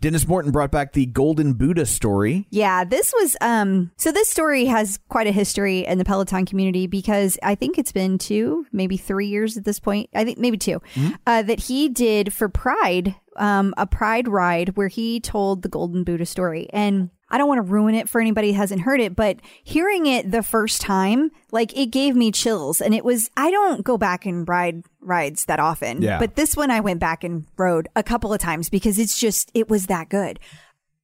Denis 0.00 0.28
Morton 0.28 0.52
brought 0.52 0.70
back 0.70 0.92
the 0.92 1.06
Golden 1.06 1.54
Buddha 1.54 1.84
story. 1.86 2.46
Yeah, 2.50 2.84
this 2.84 3.12
was 3.12 3.36
um 3.40 3.90
so 3.96 4.12
this 4.12 4.28
story 4.28 4.66
has 4.66 4.98
quite 5.08 5.26
a 5.26 5.32
history 5.32 5.84
in 5.86 5.98
the 5.98 6.04
Peloton 6.04 6.46
community 6.46 6.86
because 6.86 7.38
I 7.42 7.54
think 7.54 7.78
it's 7.78 7.92
been 7.92 8.18
2, 8.18 8.66
maybe 8.72 8.96
3 8.96 9.26
years 9.26 9.56
at 9.56 9.64
this 9.64 9.80
point. 9.80 10.08
I 10.14 10.24
think 10.24 10.38
maybe 10.38 10.56
2. 10.56 10.80
Uh, 11.26 11.42
that 11.42 11.60
he 11.60 11.88
did 11.88 12.32
for 12.32 12.48
Pride 12.48 13.14
um 13.36 13.74
a 13.76 13.86
Pride 13.86 14.28
ride 14.28 14.76
where 14.76 14.88
he 14.88 15.20
told 15.20 15.62
the 15.62 15.68
Golden 15.68 16.04
Buddha 16.04 16.26
story 16.26 16.68
and 16.72 17.10
I 17.30 17.38
don't 17.38 17.48
want 17.48 17.58
to 17.58 17.70
ruin 17.72 17.94
it 17.94 18.08
for 18.08 18.20
anybody 18.20 18.52
who 18.52 18.58
hasn't 18.58 18.80
heard 18.82 19.00
it, 19.00 19.14
but 19.14 19.38
hearing 19.62 20.06
it 20.06 20.30
the 20.30 20.42
first 20.42 20.80
time, 20.80 21.30
like 21.52 21.76
it 21.76 21.86
gave 21.86 22.16
me 22.16 22.32
chills. 22.32 22.80
And 22.80 22.94
it 22.94 23.04
was, 23.04 23.30
I 23.36 23.50
don't 23.50 23.84
go 23.84 23.98
back 23.98 24.24
and 24.26 24.48
ride 24.48 24.84
rides 25.00 25.44
that 25.46 25.60
often, 25.60 26.02
Yeah. 26.02 26.18
but 26.18 26.36
this 26.36 26.56
one 26.56 26.70
I 26.70 26.80
went 26.80 27.00
back 27.00 27.24
and 27.24 27.46
rode 27.56 27.88
a 27.94 28.02
couple 28.02 28.32
of 28.32 28.40
times 28.40 28.70
because 28.70 28.98
it's 28.98 29.18
just, 29.18 29.50
it 29.54 29.68
was 29.68 29.86
that 29.86 30.08
good 30.08 30.38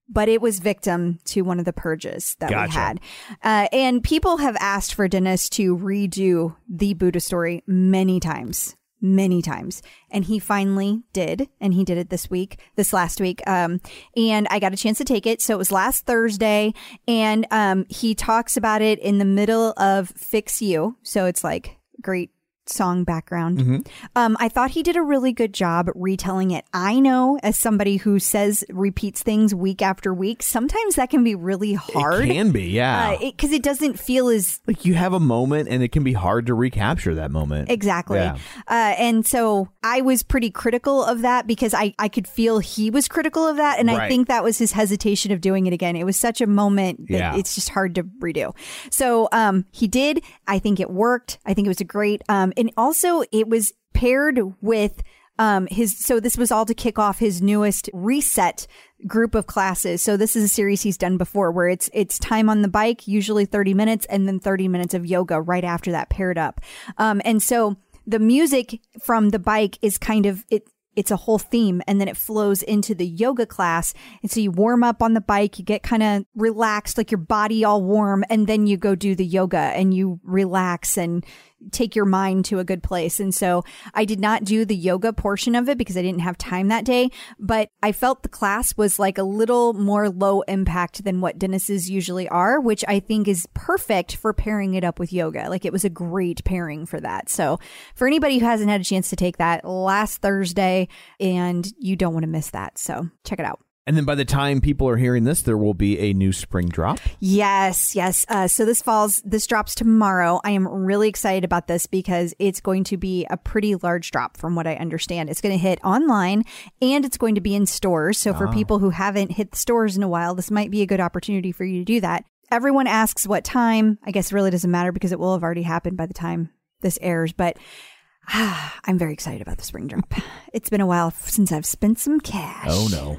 but 0.06 0.28
it 0.28 0.42
was 0.42 0.58
victim 0.58 1.18
to 1.24 1.40
one 1.40 1.58
of 1.58 1.64
the 1.64 1.72
purges 1.72 2.36
that 2.38 2.50
we 2.50 2.70
had. 2.70 3.00
Uh, 3.42 3.66
and 3.72 4.04
people 4.04 4.36
have 4.36 4.54
asked 4.60 4.92
for 4.94 5.08
Denis 5.08 5.48
to 5.48 5.74
redo 5.78 6.54
the 6.68 6.92
Buddha 6.92 7.20
story 7.20 7.62
many 7.66 8.20
times, 8.20 8.76
many 9.04 9.42
times. 9.42 9.82
And 10.10 10.24
he 10.24 10.38
finally 10.38 11.02
did. 11.12 11.48
And 11.60 11.74
he 11.74 11.84
did 11.84 11.98
it 11.98 12.08
this 12.08 12.30
week, 12.30 12.58
this 12.74 12.92
last 12.92 13.20
week. 13.20 13.42
Um, 13.46 13.80
and 14.16 14.48
I 14.50 14.58
got 14.58 14.72
a 14.72 14.76
chance 14.76 14.98
to 14.98 15.04
take 15.04 15.26
it. 15.26 15.42
So 15.42 15.54
it 15.54 15.58
was 15.58 15.70
last 15.70 16.06
Thursday. 16.06 16.72
And 17.06 17.46
um, 17.50 17.84
he 17.90 18.14
talks 18.14 18.56
about 18.56 18.80
it 18.80 18.98
in 18.98 19.18
the 19.18 19.24
middle 19.24 19.74
of 19.76 20.08
Fix 20.16 20.62
You. 20.62 20.96
So 21.02 21.26
it's 21.26 21.44
like 21.44 21.76
great 22.00 22.30
song 22.66 23.04
background. 23.04 23.58
Mm-hmm. 23.58 23.76
Um, 24.16 24.36
I 24.40 24.48
thought 24.48 24.70
he 24.70 24.82
did 24.82 24.96
a 24.96 25.02
really 25.02 25.32
good 25.32 25.52
job 25.52 25.90
retelling 25.94 26.50
it. 26.50 26.64
I 26.72 27.00
know, 27.00 27.38
as 27.42 27.56
somebody 27.56 27.96
who 27.98 28.18
says 28.18 28.64
repeats 28.70 29.22
things 29.22 29.54
week 29.54 29.82
after 29.82 30.14
week, 30.14 30.42
sometimes 30.42 30.96
that 30.96 31.10
can 31.10 31.24
be 31.24 31.34
really 31.34 31.74
hard. 31.74 32.24
It 32.24 32.32
can 32.32 32.50
be, 32.52 32.64
yeah. 32.64 33.16
because 33.20 33.52
it, 33.52 33.62
doesn't 33.62 33.98
feel 33.98 34.28
as 34.28 34.60
like 34.66 34.84
you 34.84 34.94
have 34.94 35.12
a 35.12 35.20
moment, 35.20 35.68
and 35.70 35.82
it 35.82 35.88
can 35.92 36.04
be 36.04 36.12
hard 36.12 36.46
to 36.46 36.54
recapture 36.54 37.14
that 37.14 37.30
moment. 37.30 37.70
Exactly. 37.70 38.18
Yeah. 38.18 38.36
Uh, 38.68 38.94
and 38.98 39.26
so 39.26 39.68
I 39.82 40.00
was 40.02 40.22
pretty 40.22 40.50
critical 40.50 41.02
of 41.04 41.22
that 41.22 41.46
because 41.46 41.74
I, 41.74 41.94
I 41.98 42.08
could 42.08 42.28
feel 42.28 42.58
he 42.58 42.90
was 42.90 43.08
critical 43.08 43.46
of 43.46 43.56
that. 43.56 43.78
And 43.78 43.90
I 43.90 44.08
think 44.08 44.28
that 44.28 44.42
was 44.44 44.58
his 44.58 44.72
hesitation 44.72 45.32
of 45.32 45.40
doing 45.40 45.66
it 45.66 45.72
again. 45.72 45.96
It 45.96 46.04
was 46.04 46.18
such 46.18 46.40
a 46.40 46.46
moment 46.46 47.08
that 47.08 47.18
Yeah. 47.18 47.36
it's 47.36 47.54
just 47.54 47.70
hard 47.70 47.94
to 47.96 48.04
redo. 48.04 48.54
So 48.90 49.28
um, 49.32 49.64
he 49.72 49.88
did. 49.88 50.22
I 50.46 50.58
think 50.58 50.80
it 50.80 50.90
worked. 50.90 51.38
I 51.46 51.54
think 51.54 51.66
it 51.66 51.70
was 51.70 51.80
a 51.80 51.84
great. 51.84 52.22
Um, 52.28 52.52
and 52.56 52.72
also, 52.76 53.22
it 53.32 53.48
was 53.48 53.72
paired 53.92 54.40
with. 54.60 55.02
Um, 55.36 55.66
his 55.66 55.98
so 55.98 56.20
this 56.20 56.36
was 56.36 56.52
all 56.52 56.64
to 56.64 56.74
kick 56.74 56.96
off 56.96 57.18
his 57.18 57.42
newest 57.42 57.90
reset 57.92 58.68
group 59.04 59.34
of 59.34 59.48
classes. 59.48 60.00
So 60.00 60.16
this 60.16 60.36
is 60.36 60.44
a 60.44 60.48
series 60.48 60.82
he's 60.82 60.96
done 60.96 61.18
before 61.18 61.50
where 61.50 61.68
it's 61.68 61.90
it's 61.92 62.20
time 62.20 62.48
on 62.48 62.62
the 62.62 62.68
bike, 62.68 63.08
usually 63.08 63.44
30 63.44 63.74
minutes, 63.74 64.06
and 64.06 64.28
then 64.28 64.38
30 64.38 64.68
minutes 64.68 64.94
of 64.94 65.04
yoga 65.04 65.40
right 65.40 65.64
after 65.64 65.90
that 65.90 66.08
paired 66.08 66.38
up. 66.38 66.60
Um, 66.98 67.20
and 67.24 67.42
so 67.42 67.76
the 68.06 68.18
music 68.18 68.80
from 69.02 69.30
the 69.30 69.38
bike 69.38 69.78
is 69.82 69.98
kind 69.98 70.26
of 70.26 70.44
it 70.50 70.68
it's 70.96 71.10
a 71.10 71.16
whole 71.16 71.38
theme 71.38 71.82
and 71.88 72.00
then 72.00 72.06
it 72.06 72.16
flows 72.16 72.62
into 72.62 72.94
the 72.94 73.06
yoga 73.06 73.46
class 73.46 73.94
and 74.22 74.30
so 74.30 74.38
you 74.38 74.50
warm 74.50 74.84
up 74.84 75.02
on 75.02 75.14
the 75.14 75.20
bike 75.20 75.58
you 75.58 75.64
get 75.64 75.82
kind 75.82 76.02
of 76.02 76.24
relaxed 76.36 76.96
like 76.96 77.10
your 77.10 77.18
body 77.18 77.64
all 77.64 77.82
warm 77.82 78.24
and 78.30 78.46
then 78.46 78.66
you 78.66 78.76
go 78.76 78.94
do 78.94 79.14
the 79.14 79.24
yoga 79.24 79.58
and 79.58 79.92
you 79.92 80.20
relax 80.22 80.96
and 80.96 81.24
take 81.70 81.94
your 81.94 82.04
mind 82.04 82.44
to 82.46 82.58
a 82.58 82.64
good 82.64 82.82
place. 82.82 83.20
And 83.20 83.34
so 83.34 83.64
i 83.92 84.04
did 84.04 84.20
not 84.20 84.44
do 84.44 84.64
the 84.64 84.76
yoga 84.76 85.12
portion 85.12 85.54
of 85.54 85.68
it 85.68 85.78
because 85.78 85.96
i 85.96 86.02
didn't 86.02 86.20
have 86.20 86.38
time 86.38 86.68
that 86.68 86.84
day 86.84 87.10
but 87.38 87.68
i 87.82 87.92
felt 87.92 88.22
the 88.22 88.28
class 88.28 88.76
was 88.76 88.98
like 88.98 89.18
a 89.18 89.22
little 89.22 89.72
more 89.74 90.08
low 90.08 90.42
impact 90.42 91.04
than 91.04 91.20
what 91.20 91.38
denis's 91.38 91.90
usually 91.90 92.28
are 92.28 92.60
which 92.60 92.84
i 92.88 93.00
think 93.00 93.28
is 93.28 93.46
perfect 93.54 94.16
for 94.16 94.32
pairing 94.32 94.74
it 94.74 94.84
up 94.84 94.98
with 94.98 95.12
yoga. 95.12 95.48
Like 95.48 95.64
it 95.64 95.72
was 95.72 95.84
a 95.84 95.90
great 95.90 96.44
pairing 96.44 96.86
for 96.86 97.00
that. 97.00 97.28
So 97.28 97.58
for 97.94 98.06
anybody 98.06 98.38
who 98.38 98.46
hasn't 98.46 98.70
had 98.70 98.80
a 98.80 98.84
chance 98.84 99.10
to 99.10 99.16
take 99.16 99.38
that 99.38 99.64
last 99.64 100.20
thursday 100.20 100.88
and 101.20 101.66
you 101.78 101.96
don't 101.96 102.12
want 102.12 102.24
to 102.24 102.30
miss 102.30 102.50
that. 102.50 102.78
So 102.78 103.08
check 103.24 103.38
it 103.38 103.46
out 103.46 103.60
And 103.86 103.96
then 103.96 104.04
by 104.04 104.14
the 104.14 104.24
time 104.24 104.60
people 104.62 104.88
are 104.88 104.96
hearing 104.96 105.24
this, 105.24 105.42
there 105.42 105.58
will 105.58 105.74
be 105.74 105.98
a 105.98 106.14
new 106.14 106.32
spring 106.32 106.68
drop. 106.68 106.98
Yes, 107.20 107.94
yes. 107.94 108.24
Uh, 108.28 108.48
so 108.48 108.64
this 108.64 108.80
falls, 108.80 109.20
this 109.24 109.46
drops 109.46 109.74
tomorrow. 109.74 110.40
I 110.42 110.52
am 110.52 110.66
really 110.66 111.08
excited 111.08 111.44
about 111.44 111.66
this 111.66 111.86
because 111.86 112.34
it's 112.38 112.60
going 112.60 112.84
to 112.84 112.96
be 112.96 113.26
a 113.28 113.36
pretty 113.36 113.74
large 113.74 114.10
drop 114.10 114.38
from 114.38 114.54
what 114.54 114.66
I 114.66 114.76
understand. 114.76 115.28
It's 115.28 115.42
going 115.42 115.54
to 115.54 115.58
hit 115.58 115.84
online 115.84 116.44
and 116.80 117.04
it's 117.04 117.18
going 117.18 117.34
to 117.34 117.42
be 117.42 117.54
in 117.54 117.66
stores. 117.66 118.16
So 118.16 118.32
for 118.32 118.48
people 118.48 118.78
who 118.78 118.90
haven't 118.90 119.32
hit 119.32 119.50
the 119.50 119.58
stores 119.58 119.96
in 119.96 120.02
a 120.02 120.08
while, 120.08 120.34
this 120.34 120.50
might 120.50 120.70
be 120.70 120.80
a 120.80 120.86
good 120.86 121.00
opportunity 121.00 121.52
for 121.52 121.64
you 121.64 121.80
to 121.80 121.84
do 121.84 122.00
that. 122.00 122.24
Everyone 122.50 122.86
asks 122.86 123.26
what 123.26 123.44
time. 123.44 123.98
I 124.04 124.12
guess 124.12 124.32
it 124.32 124.34
really 124.34 124.50
doesn't 124.50 124.70
matter 124.70 124.92
because 124.92 125.12
it 125.12 125.18
will 125.18 125.34
have 125.34 125.42
already 125.42 125.62
happened 125.62 125.96
by 125.96 126.06
the 126.06 126.14
time 126.14 126.50
this 126.80 126.98
airs, 127.02 127.32
but 127.32 127.58
I'm 128.28 128.98
very 128.98 129.12
excited 129.12 129.42
about 129.42 129.58
the 129.58 129.64
spring 129.64 129.88
drop. 129.88 130.14
It's 130.54 130.70
been 130.70 130.80
a 130.80 130.86
while 130.86 131.10
since 131.10 131.52
I've 131.52 131.66
spent 131.66 131.98
some 131.98 132.20
cash. 132.20 132.66
Oh 132.68 132.88
no! 132.90 133.18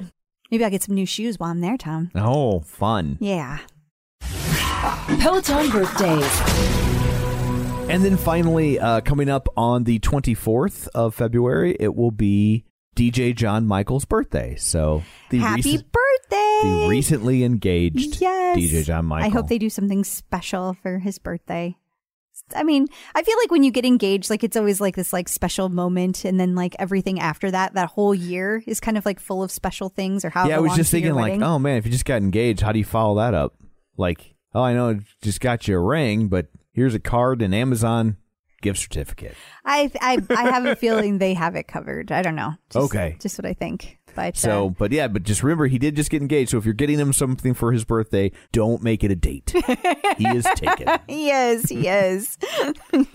Maybe 0.50 0.64
I'll 0.64 0.70
get 0.70 0.82
some 0.82 0.94
new 0.94 1.06
shoes 1.06 1.38
while 1.38 1.50
I'm 1.50 1.60
there, 1.60 1.76
Tom. 1.76 2.10
Oh, 2.14 2.60
fun! 2.60 3.18
Yeah. 3.20 3.58
Peloton 4.20 5.70
birthdays. 5.70 6.40
And 7.88 8.04
then 8.04 8.16
finally, 8.16 8.78
uh, 8.80 9.00
coming 9.00 9.28
up 9.28 9.48
on 9.56 9.84
the 9.84 9.98
24th 10.00 10.88
of 10.94 11.14
February, 11.14 11.76
it 11.78 11.94
will 11.94 12.10
be 12.10 12.64
DJ 12.96 13.34
John 13.34 13.66
Michael's 13.66 14.04
birthday. 14.04 14.56
So 14.56 15.02
the 15.30 15.38
Happy 15.38 15.62
recent- 15.62 15.92
birthday! 15.92 16.60
the 16.62 16.86
recently 16.88 17.44
engaged 17.44 18.20
Yes. 18.20 18.56
DJ 18.58 18.82
John 18.84 19.04
Michael. 19.06 19.30
I 19.30 19.32
hope 19.32 19.48
they 19.48 19.58
do 19.58 19.70
something 19.70 20.02
special 20.04 20.74
for 20.82 20.98
his 20.98 21.18
birthday. 21.18 21.76
I 22.54 22.62
mean, 22.62 22.86
I 23.14 23.22
feel 23.22 23.36
like 23.38 23.50
when 23.50 23.62
you 23.62 23.70
get 23.70 23.84
engaged, 23.84 24.30
like 24.30 24.44
it's 24.44 24.56
always 24.56 24.80
like 24.80 24.94
this 24.96 25.12
like 25.12 25.28
special 25.28 25.68
moment, 25.68 26.24
and 26.24 26.38
then 26.38 26.54
like 26.54 26.76
everything 26.78 27.18
after 27.20 27.50
that, 27.50 27.74
that 27.74 27.88
whole 27.88 28.14
year 28.14 28.62
is 28.66 28.78
kind 28.80 28.96
of 28.96 29.04
like 29.04 29.18
full 29.20 29.42
of 29.42 29.50
special 29.50 29.88
things 29.88 30.24
or 30.24 30.30
how. 30.30 30.46
yeah, 30.48 30.56
I 30.56 30.60
was 30.60 30.74
just 30.74 30.90
thinking 30.90 31.14
like, 31.14 31.40
oh 31.40 31.58
man, 31.58 31.76
if 31.78 31.86
you 31.86 31.92
just 31.92 32.04
got 32.04 32.22
engaged, 32.22 32.60
how 32.60 32.72
do 32.72 32.78
you 32.78 32.84
follow 32.84 33.16
that 33.16 33.34
up? 33.34 33.54
Like, 33.96 34.34
oh, 34.54 34.62
I 34.62 34.74
know, 34.74 35.00
just 35.22 35.40
got 35.40 35.66
you 35.66 35.76
a 35.76 35.80
ring, 35.80 36.28
but 36.28 36.46
here's 36.72 36.94
a 36.94 37.00
card 37.00 37.42
and 37.42 37.54
Amazon 37.54 38.16
gift 38.62 38.78
certificate. 38.78 39.34
I 39.64 39.90
I 40.00 40.18
I 40.30 40.50
have 40.50 40.64
a 40.66 40.76
feeling 40.76 41.18
they 41.18 41.34
have 41.34 41.56
it 41.56 41.66
covered. 41.68 42.12
I 42.12 42.22
don't 42.22 42.36
know. 42.36 42.54
Just, 42.70 42.84
Okay. 42.94 43.16
just 43.20 43.38
what 43.38 43.46
I 43.46 43.54
think. 43.54 43.98
But 44.16 44.36
So, 44.36 44.66
uh, 44.66 44.70
but 44.70 44.92
yeah, 44.92 45.08
but 45.08 45.22
just 45.22 45.42
remember, 45.42 45.66
he 45.66 45.78
did 45.78 45.94
just 45.94 46.10
get 46.10 46.20
engaged. 46.22 46.50
So 46.50 46.58
if 46.58 46.64
you're 46.64 46.74
getting 46.74 46.98
him 46.98 47.12
something 47.12 47.54
for 47.54 47.70
his 47.72 47.84
birthday, 47.84 48.32
don't 48.52 48.82
make 48.82 49.04
it 49.04 49.10
a 49.10 49.16
date. 49.16 49.52
he 50.18 50.26
is 50.26 50.44
taken. 50.56 50.88
yes, 51.08 51.68
he 51.68 51.86
is. 51.86 52.38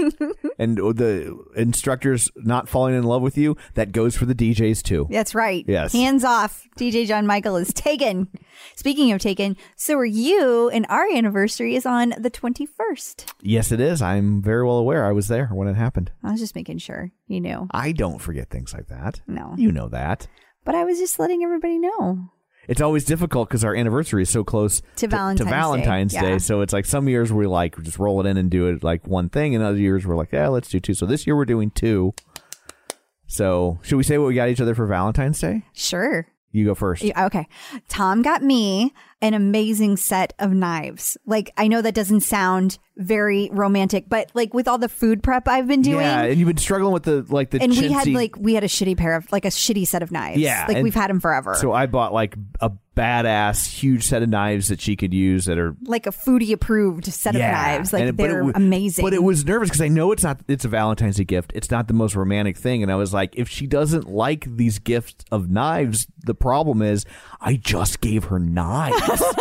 And 0.59 0.77
the 0.77 1.43
instructors 1.55 2.29
not 2.35 2.69
falling 2.69 2.93
in 2.93 3.01
love 3.03 3.23
with 3.23 3.35
you, 3.35 3.57
that 3.73 3.91
goes 3.91 4.15
for 4.15 4.25
the 4.27 4.35
DJs 4.35 4.83
too. 4.83 5.07
That's 5.09 5.33
right. 5.33 5.65
Yes. 5.67 5.91
Hands 5.93 6.23
off. 6.23 6.67
DJ 6.77 7.07
John 7.07 7.25
Michael 7.25 7.55
is 7.55 7.73
taken. 7.73 8.27
Speaking 8.75 9.11
of 9.11 9.19
taken, 9.19 9.57
so 9.75 9.97
are 9.97 10.05
you, 10.05 10.69
and 10.69 10.85
our 10.87 11.09
anniversary 11.11 11.75
is 11.75 11.87
on 11.87 12.13
the 12.19 12.29
21st. 12.29 13.33
Yes, 13.41 13.71
it 13.71 13.79
is. 13.79 14.03
I'm 14.03 14.39
very 14.41 14.63
well 14.63 14.77
aware. 14.77 15.05
I 15.05 15.13
was 15.13 15.27
there 15.29 15.47
when 15.47 15.67
it 15.67 15.75
happened. 15.75 16.11
I 16.23 16.29
was 16.31 16.39
just 16.39 16.55
making 16.55 16.77
sure 16.77 17.11
you 17.27 17.41
knew. 17.41 17.67
I 17.71 17.91
don't 17.91 18.19
forget 18.19 18.51
things 18.51 18.71
like 18.71 18.87
that. 18.89 19.21
No. 19.25 19.55
You 19.57 19.71
know 19.71 19.87
that. 19.89 20.27
But 20.63 20.75
I 20.75 20.83
was 20.83 20.99
just 20.99 21.17
letting 21.19 21.43
everybody 21.43 21.79
know. 21.79 22.29
It's 22.67 22.81
always 22.81 23.03
difficult 23.05 23.49
because 23.49 23.63
our 23.63 23.75
anniversary 23.75 24.21
is 24.21 24.29
so 24.29 24.43
close 24.43 24.81
To 24.97 25.07
Valentine's 25.07 25.49
Day, 25.49 25.55
Valentine's 25.55 26.13
Day. 26.13 26.31
yeah. 26.33 26.37
So 26.37 26.61
it's 26.61 26.71
like 26.71 26.85
some 26.85 27.09
years 27.09 27.33
we 27.33 27.47
like 27.47 27.81
just 27.81 27.97
roll 27.97 28.21
it 28.21 28.29
in 28.29 28.37
and 28.37 28.49
do 28.51 28.67
it 28.67 28.83
like 28.83 29.07
one 29.07 29.29
thing, 29.29 29.55
and 29.55 29.63
other 29.63 29.77
years 29.77 30.05
we're 30.05 30.15
like, 30.15 30.31
yeah, 30.31 30.47
let's 30.47 30.69
do 30.69 30.79
two. 30.79 30.93
So 30.93 31.05
this 31.05 31.25
year 31.25 31.35
we're 31.35 31.45
doing 31.45 31.71
two. 31.71 32.13
So 33.27 33.79
should 33.83 33.95
we 33.97 34.03
say 34.03 34.17
what 34.17 34.27
we 34.27 34.35
got 34.35 34.49
each 34.49 34.61
other 34.61 34.75
for 34.75 34.85
Valentine's 34.85 35.39
Day? 35.39 35.63
Sure. 35.73 36.27
You 36.51 36.65
go 36.65 36.75
first. 36.75 37.01
Yeah, 37.01 37.25
Okay. 37.27 37.47
Tom 37.87 38.21
got 38.21 38.43
me 38.43 38.93
an 39.21 39.33
amazing 39.33 39.95
set 39.95 40.33
of 40.37 40.51
knives. 40.51 41.17
Like, 41.25 41.51
I 41.55 41.69
know 41.69 41.81
that 41.81 41.95
doesn't 41.95 42.21
sound 42.21 42.77
very 42.97 43.49
romantic, 43.51 44.05
but 44.09 44.29
like 44.33 44.53
with 44.53 44.67
all 44.67 44.77
the 44.77 44.89
food 44.89 45.23
prep 45.23 45.47
I've 45.47 45.67
been 45.67 45.81
doing. 45.81 45.99
Yeah, 46.01 46.23
and 46.23 46.37
you've 46.39 46.47
been 46.47 46.57
struggling 46.57 46.93
with 46.93 47.03
the 47.03 47.25
like 47.29 47.49
the 47.51 47.61
and 47.61 47.71
we 47.71 47.89
had 47.91 48.07
chintzy- 48.07 48.13
like 48.15 48.35
we 48.37 48.53
had 48.53 48.63
a 48.63 48.67
shitty 48.67 48.97
pair 48.97 49.15
of 49.15 49.31
like 49.31 49.45
a 49.45 49.49
shitty 49.49 49.87
set 49.87 50.03
of 50.03 50.11
knives. 50.11 50.39
Yeah, 50.39 50.65
like 50.67 50.77
and 50.77 50.83
we've 50.83 50.93
had 50.93 51.09
them 51.09 51.19
forever. 51.19 51.55
So 51.55 51.71
I 51.71 51.85
bought 51.85 52.13
like 52.13 52.35
a 52.59 52.71
badass 52.97 53.67
huge 53.67 54.03
set 54.03 54.21
of 54.21 54.27
knives 54.27 54.67
that 54.67 54.81
she 54.81 54.97
could 54.97 55.13
use 55.13 55.45
that 55.45 55.57
are 55.57 55.75
like 55.85 56.05
a 56.05 56.11
foodie 56.11 56.51
approved 56.51 57.05
set 57.05 57.33
of 57.35 57.41
knives. 57.41 57.93
Like 57.93 58.01
And 58.01 58.09
it- 58.09 58.17
but 58.17 58.25
it 58.25 58.27
they're 58.33 58.43
wa- 58.43 58.51
amazing. 58.53 59.03
But 59.05 59.13
it 59.13 59.23
was 59.23 59.45
nervous 59.45 59.69
because 59.69 59.81
I 59.81 59.87
know 59.87 60.11
it's 60.11 60.23
not. 60.23 60.41
It's 60.49 60.65
a 60.65 60.67
Valentine's 60.67 61.15
Day 61.15 61.23
gift. 61.23 61.53
It's 61.55 61.71
not 61.71 61.87
the 61.87 61.93
most 61.93 62.15
romantic 62.15 62.57
thing, 62.57 62.83
and 62.83 62.91
I 62.91 62.95
was 62.95 63.13
like, 63.13 63.33
if 63.37 63.47
she 63.49 63.65
doesn't 63.67 64.09
like 64.09 64.45
these 64.57 64.79
gifts 64.79 65.23
of 65.31 65.49
knives, 65.49 66.05
the 66.25 66.35
problem 66.35 66.81
is 66.81 67.05
I 67.39 67.55
just 67.55 68.01
gave 68.01 68.25
her 68.25 68.37
knives. 68.39 69.23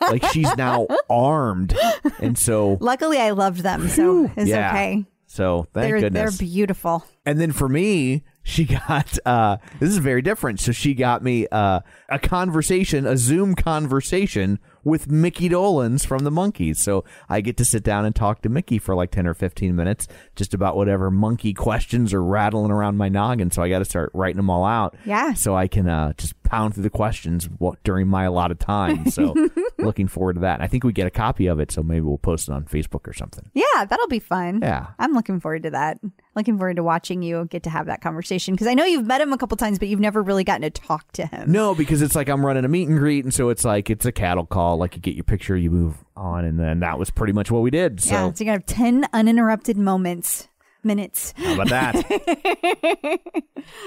like 0.00 0.24
she's 0.26 0.54
now 0.56 0.86
armed, 1.10 1.76
and 2.20 2.36
so 2.38 2.78
Luckily, 2.80 3.18
I 3.18 3.30
loved 3.30 3.60
them, 3.60 3.88
so 3.88 4.30
it's 4.36 4.48
yeah. 4.48 4.70
okay. 4.70 5.04
So 5.26 5.66
thank 5.72 5.90
they're 5.90 6.00
goodness. 6.00 6.38
they're 6.38 6.46
beautiful. 6.46 7.04
And 7.26 7.40
then 7.40 7.50
for 7.50 7.68
me, 7.68 8.22
she 8.44 8.64
got 8.64 9.18
uh 9.26 9.56
this 9.80 9.90
is 9.90 9.98
very 9.98 10.22
different. 10.22 10.60
So 10.60 10.70
she 10.70 10.94
got 10.94 11.24
me 11.24 11.48
uh 11.50 11.80
a 12.08 12.18
conversation, 12.20 13.04
a 13.04 13.16
Zoom 13.16 13.56
conversation 13.56 14.60
with 14.84 15.10
Micky 15.10 15.48
Dolenz 15.48 16.06
from 16.06 16.22
the 16.24 16.30
Monkees. 16.30 16.76
So 16.76 17.04
I 17.28 17.40
get 17.40 17.56
to 17.56 17.64
sit 17.64 17.82
down 17.82 18.04
and 18.04 18.14
talk 18.14 18.42
to 18.42 18.48
Micky 18.48 18.78
for 18.78 18.94
like 18.94 19.10
10 19.10 19.26
or 19.26 19.34
15 19.34 19.74
minutes 19.74 20.06
just 20.36 20.52
about 20.54 20.76
whatever 20.76 21.10
monkey 21.10 21.52
questions 21.54 22.12
are 22.12 22.22
rattling 22.22 22.70
around 22.70 22.96
my 22.98 23.08
noggin. 23.08 23.50
So 23.50 23.60
I 23.62 23.68
got 23.70 23.78
to 23.80 23.86
start 23.86 24.10
writing 24.14 24.36
them 24.36 24.50
all 24.50 24.64
out. 24.64 24.94
Yeah. 25.04 25.32
So 25.32 25.56
I 25.56 25.66
can 25.66 25.88
uh 25.88 26.12
just 26.16 26.40
pound 26.44 26.74
through 26.74 26.82
the 26.82 26.90
questions 26.90 27.48
during 27.82 28.08
my 28.08 28.24
allotted 28.24 28.60
time. 28.60 29.10
So 29.10 29.34
looking 29.78 30.06
forward 30.06 30.34
to 30.34 30.40
that. 30.40 30.60
I 30.60 30.66
think 30.66 30.84
we 30.84 30.92
get 30.92 31.06
a 31.06 31.10
copy 31.10 31.46
of 31.46 31.58
it, 31.58 31.72
so 31.72 31.82
maybe 31.82 32.02
we'll 32.02 32.18
post 32.18 32.48
it 32.48 32.52
on 32.52 32.64
Facebook 32.64 33.08
or 33.08 33.12
something. 33.12 33.50
Yeah, 33.54 33.84
that'll 33.84 34.08
be 34.08 34.18
fun. 34.20 34.60
Yeah. 34.62 34.88
I'm 34.98 35.12
looking 35.12 35.40
forward 35.40 35.64
to 35.64 35.70
that. 35.70 35.98
Looking 36.34 36.58
forward 36.58 36.76
to 36.76 36.82
watching 36.82 37.22
you 37.22 37.46
get 37.46 37.62
to 37.64 37.70
have 37.70 37.86
that 37.86 38.00
conversation 38.00 38.54
because 38.54 38.66
I 38.66 38.74
know 38.74 38.84
you've 38.84 39.06
met 39.06 39.20
him 39.20 39.32
a 39.32 39.38
couple 39.38 39.56
times, 39.56 39.78
but 39.78 39.88
you've 39.88 40.00
never 40.00 40.22
really 40.22 40.44
gotten 40.44 40.62
to 40.62 40.70
talk 40.70 41.10
to 41.12 41.26
him. 41.26 41.50
No, 41.50 41.74
because 41.74 42.02
it's 42.02 42.14
like 42.14 42.28
I'm 42.28 42.44
running 42.44 42.64
a 42.64 42.68
meet 42.68 42.88
and 42.88 42.98
greet, 42.98 43.24
and 43.24 43.32
so 43.32 43.48
it's 43.48 43.64
like 43.64 43.90
it's 43.90 44.04
a 44.04 44.12
cattle 44.12 44.46
call. 44.46 44.76
Like 44.76 44.96
you 44.96 45.00
get 45.02 45.14
your 45.14 45.24
picture, 45.24 45.56
you 45.56 45.70
move 45.70 45.96
on, 46.16 46.44
and 46.44 46.58
then 46.58 46.80
that 46.80 46.98
was 46.98 47.10
pretty 47.10 47.32
much 47.32 47.50
what 47.50 47.62
we 47.62 47.70
did. 47.70 48.00
So 48.00 48.14
yeah, 48.14 48.32
so 48.32 48.44
you're 48.44 48.52
gonna 48.52 48.58
have 48.58 48.66
ten 48.66 49.06
uninterrupted 49.12 49.76
moments, 49.76 50.48
minutes. 50.84 51.32
how 51.36 51.54
about 51.54 51.68
that? 51.68 53.20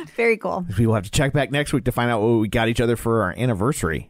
Very 0.15 0.37
cool. 0.37 0.65
we 0.77 0.87
will 0.87 0.95
have 0.95 1.03
to 1.05 1.11
check 1.11 1.33
back 1.33 1.51
next 1.51 1.73
week 1.73 1.85
to 1.85 1.91
find 1.91 2.09
out 2.09 2.21
what 2.21 2.39
we 2.39 2.47
got 2.47 2.67
each 2.67 2.81
other 2.81 2.95
for 2.95 3.23
our 3.23 3.33
anniversary. 3.37 4.09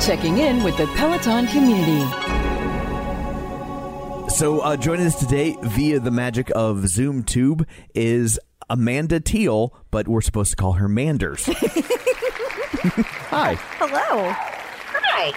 Checking 0.00 0.38
in 0.38 0.62
with 0.62 0.76
the 0.76 0.86
Peloton 0.96 1.46
community. 1.48 2.04
So, 4.30 4.60
uh, 4.60 4.76
joining 4.76 5.06
us 5.06 5.18
today 5.18 5.56
via 5.62 5.98
the 6.00 6.10
magic 6.10 6.52
of 6.54 6.86
Zoom 6.86 7.24
Tube 7.24 7.66
is 7.94 8.38
Amanda 8.70 9.18
Teel, 9.20 9.74
but 9.90 10.06
we're 10.06 10.20
supposed 10.20 10.50
to 10.50 10.56
call 10.56 10.72
her 10.74 10.86
Manders. 10.86 11.46
Hi. 13.30 13.54
Hello. 13.78 14.30
Hi. 14.32 15.32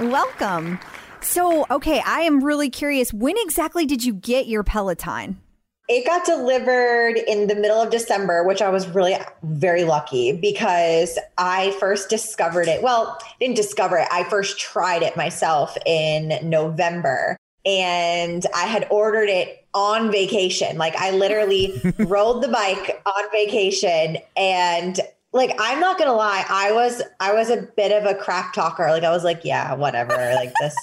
Welcome. 0.00 0.80
So, 1.20 1.66
okay, 1.70 2.02
I 2.04 2.22
am 2.22 2.42
really 2.42 2.70
curious. 2.70 3.12
When 3.12 3.36
exactly 3.38 3.86
did 3.86 4.02
you 4.02 4.14
get 4.14 4.46
your 4.46 4.64
Peloton? 4.64 5.38
It 5.86 6.06
got 6.06 6.24
delivered 6.24 7.18
in 7.18 7.46
the 7.46 7.54
middle 7.54 7.80
of 7.80 7.90
December, 7.90 8.42
which 8.44 8.62
I 8.62 8.70
was 8.70 8.88
really 8.88 9.16
very 9.42 9.84
lucky 9.84 10.32
because 10.32 11.18
I 11.36 11.72
first 11.78 12.08
discovered 12.08 12.68
it. 12.68 12.82
Well, 12.82 13.18
didn't 13.38 13.56
discover 13.56 13.98
it. 13.98 14.08
I 14.10 14.24
first 14.24 14.58
tried 14.58 15.02
it 15.02 15.14
myself 15.14 15.76
in 15.84 16.38
November 16.48 17.36
and 17.66 18.46
I 18.54 18.66
had 18.66 18.86
ordered 18.90 19.28
it 19.28 19.66
on 19.74 20.10
vacation. 20.10 20.78
Like 20.78 20.96
I 20.96 21.10
literally 21.10 21.80
rode 21.98 22.42
the 22.42 22.48
bike 22.48 23.02
on 23.04 23.30
vacation 23.30 24.18
and 24.36 24.98
like 25.32 25.54
I'm 25.58 25.80
not 25.80 25.98
gonna 25.98 26.14
lie, 26.14 26.44
I 26.48 26.72
was 26.72 27.02
I 27.20 27.34
was 27.34 27.50
a 27.50 27.68
bit 27.76 27.90
of 27.90 28.08
a 28.08 28.14
crap 28.14 28.52
talker. 28.52 28.86
Like 28.88 29.02
I 29.02 29.10
was 29.10 29.24
like, 29.24 29.40
yeah, 29.44 29.74
whatever. 29.74 30.14
Like 30.14 30.52
this 30.60 30.76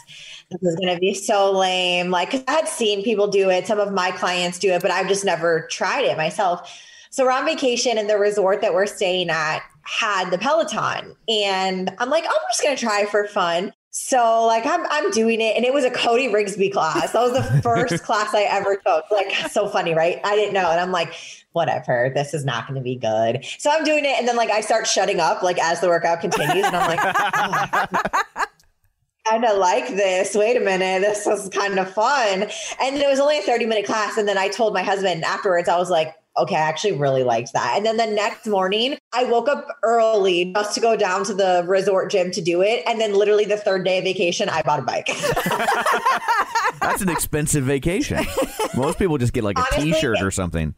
this 0.52 0.74
is 0.74 0.80
gonna 0.80 1.00
be 1.00 1.14
so 1.14 1.52
lame. 1.52 2.10
Like 2.10 2.32
'cause 2.32 2.44
I 2.48 2.52
had 2.52 2.68
seen 2.68 3.04
people 3.04 3.28
do 3.28 3.50
it, 3.50 3.68
some 3.68 3.80
of 3.80 3.92
my 3.94 4.12
clients 4.12 4.60
do 4.60 4.72
it, 4.72 4.82
but 4.82 4.92
I've 4.92 5.08
just 5.08 5.26
never 5.26 5.68
tried 5.72 6.06
it 6.06 6.18
myself. 6.18 6.70
So 7.10 7.26
we're 7.26 7.32
on 7.32 7.46
vacation 7.46 7.98
and 7.98 8.10
the 8.10 8.18
resort 8.18 8.62
that 8.62 8.74
we're 8.74 8.86
staying 8.86 9.30
at 9.30 9.62
had 9.84 10.32
the 10.32 10.38
Peloton. 10.38 11.16
And 11.28 11.94
I'm 11.98 12.10
like, 12.10 12.24
oh, 12.26 12.30
I'm 12.30 12.48
just 12.52 12.64
gonna 12.64 12.78
try 12.78 13.06
for 13.06 13.28
fun. 13.28 13.74
So 13.94 14.46
like 14.46 14.66
I'm 14.66 14.86
I'm 14.90 15.12
doing 15.12 15.42
it 15.42 15.58
and 15.58 15.66
it 15.66 15.74
was 15.74 15.84
a 15.84 15.92
Cody 15.92 16.30
Rigsby 16.30 16.72
class. 16.72 17.12
That 17.12 17.22
was 17.22 17.34
the 17.34 17.62
first 17.62 18.04
class 18.06 18.34
I 18.34 18.44
ever 18.44 18.78
took. 18.78 19.04
Like 19.12 19.32
so 19.52 19.68
funny, 19.68 19.94
right? 19.94 20.22
I 20.24 20.36
didn't 20.36 20.54
know. 20.54 20.72
And 20.72 20.80
I'm 20.80 20.92
like, 20.94 21.14
whatever, 21.52 22.10
this 22.16 22.34
is 22.34 22.46
not 22.46 22.68
gonna 22.68 22.80
be 22.82 22.96
good. 22.96 23.46
So 23.58 23.70
I'm 23.70 23.84
doing 23.84 24.06
it 24.06 24.18
and 24.18 24.26
then 24.28 24.38
like 24.38 24.50
I 24.50 24.62
start 24.62 24.88
shutting 24.88 25.20
up 25.20 25.44
like 25.44 25.60
as 25.60 25.82
the 25.82 25.90
workout 25.90 26.22
continues 26.22 26.66
and 26.66 26.76
I'm 26.76 26.96
like 26.96 27.90
oh 28.36 28.44
kind 29.28 29.46
of 29.46 29.58
like 29.58 29.88
this. 29.90 30.36
Wait 30.36 30.58
a 30.58 30.60
minute, 30.60 31.02
this 31.02 31.26
was 31.26 31.50
kind 31.50 31.78
of 31.80 31.92
fun. 31.94 32.48
And 32.82 32.98
it 32.98 33.08
was 33.08 33.20
only 33.20 33.40
a 33.40 33.42
30 33.42 33.66
minute 33.66 33.86
class. 33.86 34.18
And 34.18 34.28
then 34.28 34.38
I 34.38 34.48
told 34.48 34.74
my 34.74 34.84
husband 34.84 35.24
afterwards, 35.24 35.70
I 35.70 35.78
was 35.78 35.90
like, 35.90 36.16
okay, 36.38 36.56
I 36.56 36.60
actually 36.60 36.94
really 36.94 37.24
liked 37.24 37.54
that. 37.54 37.74
And 37.76 37.86
then 37.86 37.98
the 37.98 38.08
next 38.08 38.48
morning, 38.48 38.98
I 39.14 39.26
woke 39.26 39.50
up 39.50 39.68
early 39.84 40.54
just 40.54 40.76
to 40.76 40.82
go 40.82 40.96
down 40.96 41.26
to 41.26 41.34
the 41.34 41.64
resort 41.68 42.10
gym 42.10 42.32
to 42.32 42.42
do 42.42 42.62
it. 42.62 42.84
And 42.88 43.02
then 43.02 43.14
literally 43.14 43.46
the 43.46 43.58
third 43.58 43.84
day 43.84 43.98
of 43.98 44.06
vacation, 44.06 44.48
I 44.50 44.62
bought 44.62 44.80
a 44.80 44.84
bike. 44.84 45.08
That's 46.82 47.02
an 47.02 47.10
expensive 47.10 47.66
vacation. 47.66 48.26
Most 48.76 48.98
people 48.98 49.18
just 49.18 49.34
get 49.34 49.44
like 49.44 49.58
a 49.58 49.62
Honestly, 49.74 49.94
shirt 49.94 50.22
or 50.22 50.32
something. 50.32 50.74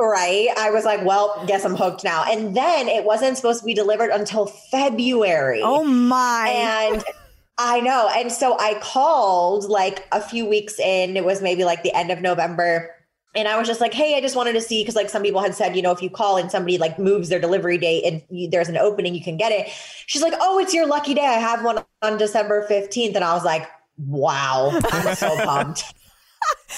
Right. 0.00 0.48
I 0.56 0.70
was 0.70 0.84
like, 0.84 1.04
well, 1.04 1.44
guess 1.46 1.64
I'm 1.64 1.76
hooked 1.76 2.04
now. 2.04 2.24
And 2.24 2.56
then 2.56 2.88
it 2.88 3.04
wasn't 3.04 3.36
supposed 3.36 3.60
to 3.60 3.66
be 3.66 3.74
delivered 3.74 4.10
until 4.10 4.46
February. 4.46 5.60
Oh 5.62 5.84
my. 5.84 6.48
And 6.48 7.04
I 7.58 7.80
know. 7.80 8.10
And 8.12 8.32
so 8.32 8.58
I 8.58 8.78
called 8.80 9.64
like 9.64 10.06
a 10.10 10.20
few 10.20 10.46
weeks 10.46 10.78
in, 10.80 11.16
it 11.16 11.24
was 11.24 11.40
maybe 11.40 11.64
like 11.64 11.82
the 11.82 11.94
end 11.94 12.10
of 12.10 12.20
November. 12.20 12.90
And 13.36 13.48
I 13.48 13.58
was 13.58 13.66
just 13.66 13.80
like, 13.80 13.94
hey, 13.94 14.16
I 14.16 14.20
just 14.20 14.36
wanted 14.36 14.52
to 14.52 14.60
see 14.60 14.82
because 14.82 14.96
like 14.96 15.10
some 15.10 15.22
people 15.22 15.40
had 15.40 15.54
said, 15.54 15.76
you 15.76 15.82
know, 15.82 15.92
if 15.92 16.02
you 16.02 16.10
call 16.10 16.36
and 16.36 16.50
somebody 16.50 16.78
like 16.78 16.98
moves 16.98 17.28
their 17.28 17.40
delivery 17.40 17.78
date 17.78 18.04
and 18.04 18.22
you, 18.30 18.48
there's 18.48 18.68
an 18.68 18.76
opening, 18.76 19.14
you 19.14 19.22
can 19.22 19.36
get 19.36 19.52
it. 19.52 19.68
She's 20.06 20.22
like, 20.22 20.34
oh, 20.40 20.58
it's 20.58 20.74
your 20.74 20.86
lucky 20.86 21.14
day. 21.14 21.26
I 21.26 21.38
have 21.38 21.64
one 21.64 21.84
on 22.02 22.18
December 22.18 22.66
15th. 22.68 23.14
And 23.14 23.24
I 23.24 23.34
was 23.34 23.44
like, 23.44 23.68
wow, 23.98 24.70
I'm 24.90 25.14
so 25.14 25.36
pumped. 25.44 25.94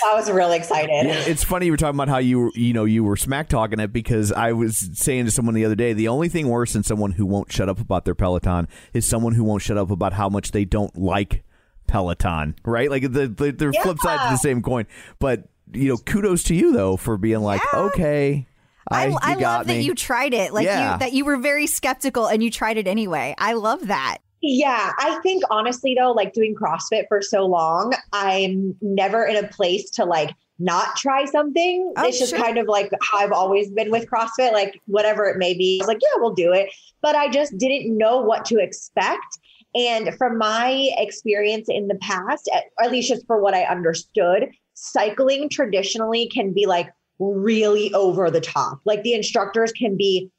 I 0.05 0.15
was 0.15 0.31
really 0.31 0.57
excited. 0.57 1.07
Yeah, 1.07 1.15
it's 1.27 1.43
funny 1.43 1.67
you 1.67 1.73
were 1.73 1.79
talking 1.79 1.97
about 1.97 2.09
how 2.09 2.19
you 2.19 2.53
you 2.55 2.73
know 2.73 2.85
you 2.85 3.03
were 3.03 3.17
smack 3.17 3.49
talking 3.49 3.81
it 3.81 3.93
because 3.93 4.31
I 4.31 4.53
was 4.53 4.77
saying 4.95 5.25
to 5.25 5.31
someone 5.31 5.55
the 5.55 5.65
other 5.65 5.75
day 5.75 5.93
the 5.95 6.09
only 6.09 6.29
thing 6.29 6.49
worse 6.49 6.75
than 6.75 6.83
someone 6.83 7.13
who 7.13 7.25
won't 7.27 7.51
shut 7.51 7.69
up 7.69 7.81
about 7.81 8.05
their 8.05 8.15
Peloton 8.15 8.69
is 8.93 9.07
someone 9.07 9.35
who 9.35 9.43
won't 9.45 9.63
shut 9.63 9.79
up 9.79 9.91
about 9.91 10.13
how 10.13 10.29
much 10.29 10.51
they 10.53 10.65
don't 10.65 10.97
like 10.99 11.45
Peloton, 11.87 12.55
right? 12.65 12.91
Like 12.91 13.03
the 13.03 13.27
the, 13.29 13.53
the 13.53 13.73
flip 13.83 13.99
side 13.99 14.21
of 14.27 14.31
the 14.31 14.37
same 14.37 14.63
coin. 14.63 14.87
But 15.19 15.49
you 15.73 15.89
know, 15.89 15.97
kudos 15.97 16.45
to 16.45 16.55
you 16.55 16.73
though 16.73 16.97
for 16.97 17.17
being 17.17 17.41
like, 17.41 17.63
okay, 17.75 18.47
I, 18.89 19.07
I, 19.07 19.17
I 19.23 19.35
love 19.35 19.67
that 19.67 19.83
you 19.83 19.95
tried 19.95 20.35
it. 20.35 20.53
Like 20.53 20.67
Yeah. 20.67 20.93
you 20.95 20.99
that 21.01 21.13
you 21.13 21.25
were 21.25 21.39
very 21.39 21.67
skeptical 21.67 22.27
and 22.27 22.43
you 22.43 22.51
tried 22.51 22.77
it 22.77 22.87
anyway. 22.87 23.35
I 23.39 23.55
love 23.55 23.87
that. 23.89 24.19
Yeah, 24.43 24.93
I 24.99 25.19
think 25.23 25.43
honestly 25.51 25.97
though, 25.99 26.13
like 26.13 26.33
doing 26.33 26.55
CrossFit 26.55 27.05
for 27.09 27.23
so 27.23 27.47
long, 27.47 27.95
I'm 28.13 28.77
never 28.81 29.25
in 29.25 29.43
a 29.43 29.49
place 29.49 29.91
to 29.93 30.05
like 30.05 30.35
not 30.59 30.97
try 30.97 31.25
something. 31.25 31.93
Oh, 31.97 32.07
it's 32.07 32.19
just 32.19 32.31
sure. 32.31 32.43
kind 32.43 32.59
of 32.59 32.67
like 32.67 32.91
how 33.03 33.19
I've 33.19 33.33
always 33.33 33.71
been 33.71 33.91
with 33.91 34.09
CrossFit, 34.09 34.53
like 34.53 34.81
whatever 34.87 35.27
it 35.27 35.37
may 35.39 35.55
be. 35.55 35.79
I 35.81 35.85
was 35.85 35.89
like, 35.89 36.01
yeah, 36.03 36.21
we'll 36.21 36.35
do 36.35 36.53
it. 36.53 36.73
But 37.03 37.17
I 37.17 37.29
just 37.29 37.57
didn't 37.59 37.97
know 37.97 38.21
what 38.21 38.45
to 38.47 38.59
expect. 38.59 39.39
And 39.75 40.15
from 40.17 40.39
my 40.39 40.91
experience 40.97 41.69
in 41.69 41.89
the 41.89 41.97
past, 41.97 42.49
at, 42.55 42.65
at 42.83 42.91
least 42.91 43.09
just 43.09 43.27
for 43.27 43.41
what 43.41 43.55
I 43.55 43.65
understood, 43.65 44.49
cycling 44.75 45.49
traditionally 45.51 46.29
can 46.29 46.53
be 46.53 46.67
like 46.67 46.89
really 47.19 47.93
over 47.95 48.31
the 48.31 48.41
top. 48.41 48.81
Like 48.85 49.03
the 49.03 49.15
instructors 49.15 49.73
can 49.73 49.97
be 49.97 50.31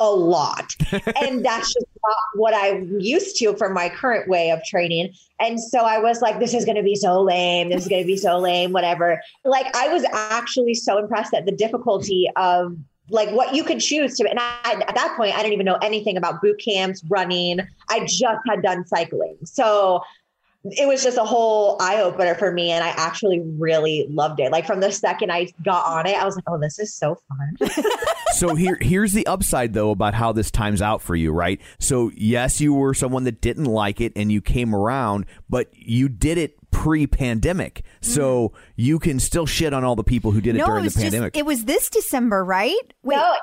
a 0.00 0.10
lot. 0.10 0.74
and 0.92 1.44
that's 1.44 1.72
just 1.72 1.86
not 2.06 2.16
what 2.34 2.54
I'm 2.54 3.00
used 3.00 3.36
to 3.38 3.54
from 3.56 3.72
my 3.72 3.88
current 3.88 4.28
way 4.28 4.50
of 4.50 4.62
training. 4.64 5.12
And 5.40 5.60
so 5.60 5.80
I 5.80 5.98
was 5.98 6.20
like, 6.20 6.38
this 6.38 6.54
is 6.54 6.64
going 6.64 6.76
to 6.76 6.82
be 6.82 6.94
so 6.94 7.22
lame. 7.22 7.70
This 7.70 7.82
is 7.82 7.88
going 7.88 8.02
to 8.02 8.06
be 8.06 8.16
so 8.16 8.38
lame, 8.38 8.72
whatever. 8.72 9.20
Like, 9.44 9.74
I 9.76 9.88
was 9.88 10.04
actually 10.12 10.74
so 10.74 10.98
impressed 10.98 11.34
at 11.34 11.46
the 11.46 11.52
difficulty 11.52 12.28
of 12.36 12.76
like 13.10 13.30
what 13.30 13.54
you 13.54 13.62
could 13.62 13.80
choose 13.80 14.16
to. 14.16 14.28
And 14.28 14.38
I, 14.40 14.82
at 14.86 14.94
that 14.94 15.14
point, 15.16 15.34
I 15.34 15.38
didn't 15.38 15.52
even 15.52 15.66
know 15.66 15.78
anything 15.82 16.16
about 16.16 16.42
boot 16.42 16.60
camps, 16.62 17.02
running. 17.08 17.60
I 17.88 18.00
just 18.00 18.40
had 18.48 18.62
done 18.62 18.84
cycling. 18.86 19.36
So 19.44 20.02
it 20.64 20.88
was 20.88 21.02
just 21.02 21.18
a 21.18 21.24
whole 21.24 21.76
eye 21.80 22.00
opener 22.00 22.34
for 22.34 22.52
me. 22.52 22.70
And 22.70 22.82
I 22.82 22.88
actually 22.88 23.40
really 23.58 24.06
loved 24.10 24.40
it. 24.40 24.50
Like, 24.50 24.66
from 24.66 24.80
the 24.80 24.90
second 24.90 25.30
I 25.30 25.48
got 25.64 25.86
on 25.86 26.06
it, 26.06 26.16
I 26.16 26.24
was 26.24 26.36
like, 26.36 26.44
oh, 26.48 26.58
this 26.58 26.78
is 26.78 26.94
so 26.94 27.16
fun. 27.28 27.70
so 28.32 28.54
here 28.54 28.78
here's 28.80 29.12
the 29.12 29.26
upside 29.26 29.72
though 29.72 29.90
about 29.90 30.14
how 30.14 30.32
this 30.32 30.50
times 30.50 30.82
out 30.82 31.02
for 31.02 31.14
you, 31.16 31.32
right? 31.32 31.60
So 31.78 32.10
yes, 32.16 32.60
you 32.60 32.74
were 32.74 32.94
someone 32.94 33.24
that 33.24 33.40
didn't 33.40 33.64
like 33.64 34.00
it 34.00 34.12
and 34.16 34.30
you 34.30 34.40
came 34.40 34.74
around, 34.74 35.26
but 35.48 35.68
you 35.72 36.08
did 36.08 36.38
it 36.38 36.56
pre-pandemic. 36.70 37.82
So 38.00 38.50
mm-hmm. 38.50 38.58
you 38.76 38.98
can 38.98 39.18
still 39.18 39.46
shit 39.46 39.72
on 39.72 39.84
all 39.84 39.96
the 39.96 40.04
people 40.04 40.30
who 40.30 40.40
did 40.40 40.56
it 40.56 40.58
no, 40.58 40.66
during 40.66 40.82
it 40.82 40.84
was 40.84 40.94
the 40.94 41.02
pandemic. 41.02 41.34
just 41.34 41.40
it 41.40 41.46
was 41.46 41.64
this 41.64 41.88
December, 41.90 42.44
right? 42.44 42.74
Wait. 43.02 43.16
No, 43.16 43.34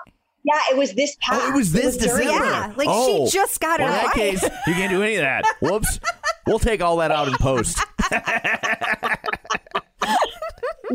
yeah, 0.44 0.60
it 0.72 0.78
was 0.78 0.94
this 0.94 1.16
past. 1.22 1.42
Oh, 1.44 1.50
it 1.50 1.56
was 1.56 1.72
this 1.72 1.98
during- 1.98 2.28
December. 2.28 2.46
Yeah, 2.46 2.74
like 2.76 2.88
Oh. 2.90 3.26
she 3.28 3.32
just 3.38 3.60
got 3.60 3.80
it 3.80 3.84
well, 3.84 3.94
in 3.98 4.04
that 4.06 4.14
case, 4.14 4.44
you 4.68 4.74
can't 4.74 4.92
do 4.92 5.02
any 5.04 5.16
of 5.16 5.22
that. 5.22 5.46
Whoops. 5.62 6.00
We'll 6.46 6.60
take 6.60 6.82
all 6.82 6.98
that 6.98 7.12
out 7.12 7.28
in 7.28 7.34
post. 7.36 7.80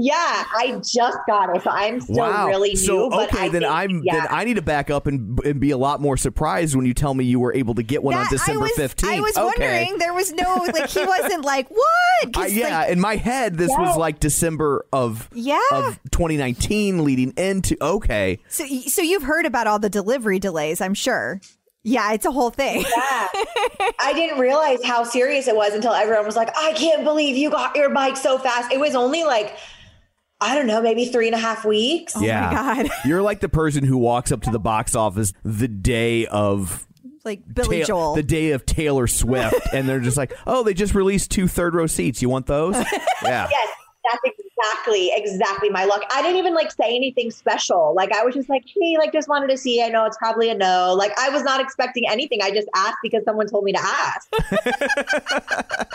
Yeah, 0.00 0.14
I 0.14 0.80
just 0.84 1.18
got 1.26 1.54
it. 1.56 1.62
So 1.62 1.70
I'm 1.70 2.00
still 2.00 2.16
wow. 2.16 2.46
really 2.46 2.70
new. 2.70 2.76
so 2.76 3.10
but 3.10 3.28
okay, 3.32 3.44
I 3.44 3.48
then 3.48 3.62
think- 3.62 3.72
I'm 3.72 4.02
yeah. 4.04 4.14
then 4.20 4.26
I 4.30 4.44
need 4.44 4.54
to 4.54 4.62
back 4.62 4.90
up 4.90 5.06
and, 5.06 5.38
and 5.44 5.60
be 5.60 5.70
a 5.70 5.76
lot 5.78 6.00
more 6.00 6.16
surprised 6.16 6.74
when 6.76 6.86
you 6.86 6.94
tell 6.94 7.14
me 7.14 7.24
you 7.24 7.40
were 7.40 7.54
able 7.54 7.74
to 7.74 7.82
get 7.82 8.02
one 8.02 8.14
on 8.14 8.22
That- 8.24 8.30
December 8.30 8.60
I 8.60 8.62
was, 8.62 8.72
fifteenth. 8.72 9.12
I 9.12 9.20
was 9.20 9.36
okay. 9.36 9.44
wondering 9.44 9.98
there 9.98 10.14
was 10.14 10.32
no 10.32 10.66
like 10.72 10.88
he 10.90 11.04
wasn't 11.04 11.44
like 11.44 11.68
what? 11.68 12.36
I- 12.36 12.46
yeah, 12.46 12.78
like, 12.80 12.90
in 12.90 13.00
my 13.00 13.16
head, 13.16 13.56
this 13.56 13.70
was 13.70 13.96
like 13.96 14.20
December 14.20 14.86
of 14.92 15.28
Yeah. 15.32 15.58
of 15.72 15.98
2019, 16.10 17.04
leading 17.04 17.32
into 17.36 17.76
okay. 17.80 18.38
so 18.48 18.64
so 18.66 19.02
you've 19.02 19.22
heard 19.22 19.46
about 19.46 19.66
all 19.66 19.78
the 19.78 19.90
delivery 19.90 20.38
delays, 20.38 20.80
I'm 20.80 20.94
sure. 20.94 21.40
Yeah, 21.84 22.12
it's 22.12 22.26
a 22.26 22.32
whole 22.32 22.50
thing. 22.50 22.82
Yeah. 22.82 23.28
I 24.00 24.12
didn't 24.14 24.38
realize 24.40 24.84
how 24.84 25.04
serious 25.04 25.46
it 25.48 25.56
was 25.56 25.72
until 25.72 25.92
everyone 25.92 26.26
was 26.26 26.36
like, 26.36 26.50
I 26.58 26.72
can't 26.72 27.02
believe 27.04 27.36
you 27.36 27.50
got 27.50 27.76
your 27.76 27.88
bike 27.90 28.16
so 28.16 28.36
fast. 28.36 28.72
It 28.72 28.80
was 28.80 28.94
only 28.94 29.22
like, 29.24 29.56
I 30.40 30.54
don't 30.54 30.66
know, 30.66 30.80
maybe 30.80 31.06
three 31.06 31.26
and 31.26 31.34
a 31.34 31.38
half 31.38 31.64
weeks. 31.64 32.12
Oh 32.16 32.22
yeah, 32.22 32.48
Oh 32.50 32.54
God. 32.84 32.90
you're 33.04 33.22
like 33.22 33.40
the 33.40 33.48
person 33.48 33.82
who 33.84 33.96
walks 33.98 34.30
up 34.32 34.42
to 34.42 34.50
the 34.50 34.60
box 34.60 34.94
office 34.94 35.32
the 35.44 35.66
day 35.68 36.26
of 36.26 36.86
like 37.24 37.42
Billy 37.52 37.80
Ta- 37.80 37.86
Joel. 37.86 38.14
the 38.14 38.22
day 38.22 38.52
of 38.52 38.64
Taylor 38.64 39.06
Swift, 39.08 39.54
and 39.72 39.88
they're 39.88 40.00
just 40.00 40.16
like, 40.16 40.32
oh, 40.46 40.62
they 40.62 40.74
just 40.74 40.94
released 40.94 41.30
two 41.32 41.48
third 41.48 41.74
row 41.74 41.86
seats. 41.86 42.22
You 42.22 42.28
want 42.28 42.46
those? 42.46 42.76
Yeah. 43.24 43.48
Yes, 43.50 43.68
that's 44.04 44.22
exactly, 44.38 45.10
exactly 45.12 45.68
my 45.70 45.84
luck. 45.84 46.02
I 46.12 46.22
didn't 46.22 46.38
even 46.38 46.54
like 46.54 46.70
say 46.70 46.94
anything 46.94 47.32
special. 47.32 47.92
Like 47.96 48.12
I 48.12 48.22
was 48.24 48.32
just 48.32 48.48
like, 48.48 48.62
hey, 48.64 48.96
like 48.96 49.12
just 49.12 49.28
wanted 49.28 49.48
to 49.50 49.56
see. 49.58 49.82
I 49.82 49.88
know 49.88 50.04
it's 50.06 50.16
probably 50.16 50.48
a 50.50 50.54
no. 50.54 50.94
Like 50.96 51.18
I 51.18 51.28
was 51.30 51.42
not 51.42 51.60
expecting 51.60 52.08
anything. 52.08 52.38
I 52.42 52.52
just 52.52 52.68
asked 52.76 52.98
because 53.02 53.24
someone 53.24 53.48
told 53.48 53.64
me 53.64 53.72
to 53.72 53.80
ask. 53.80 54.28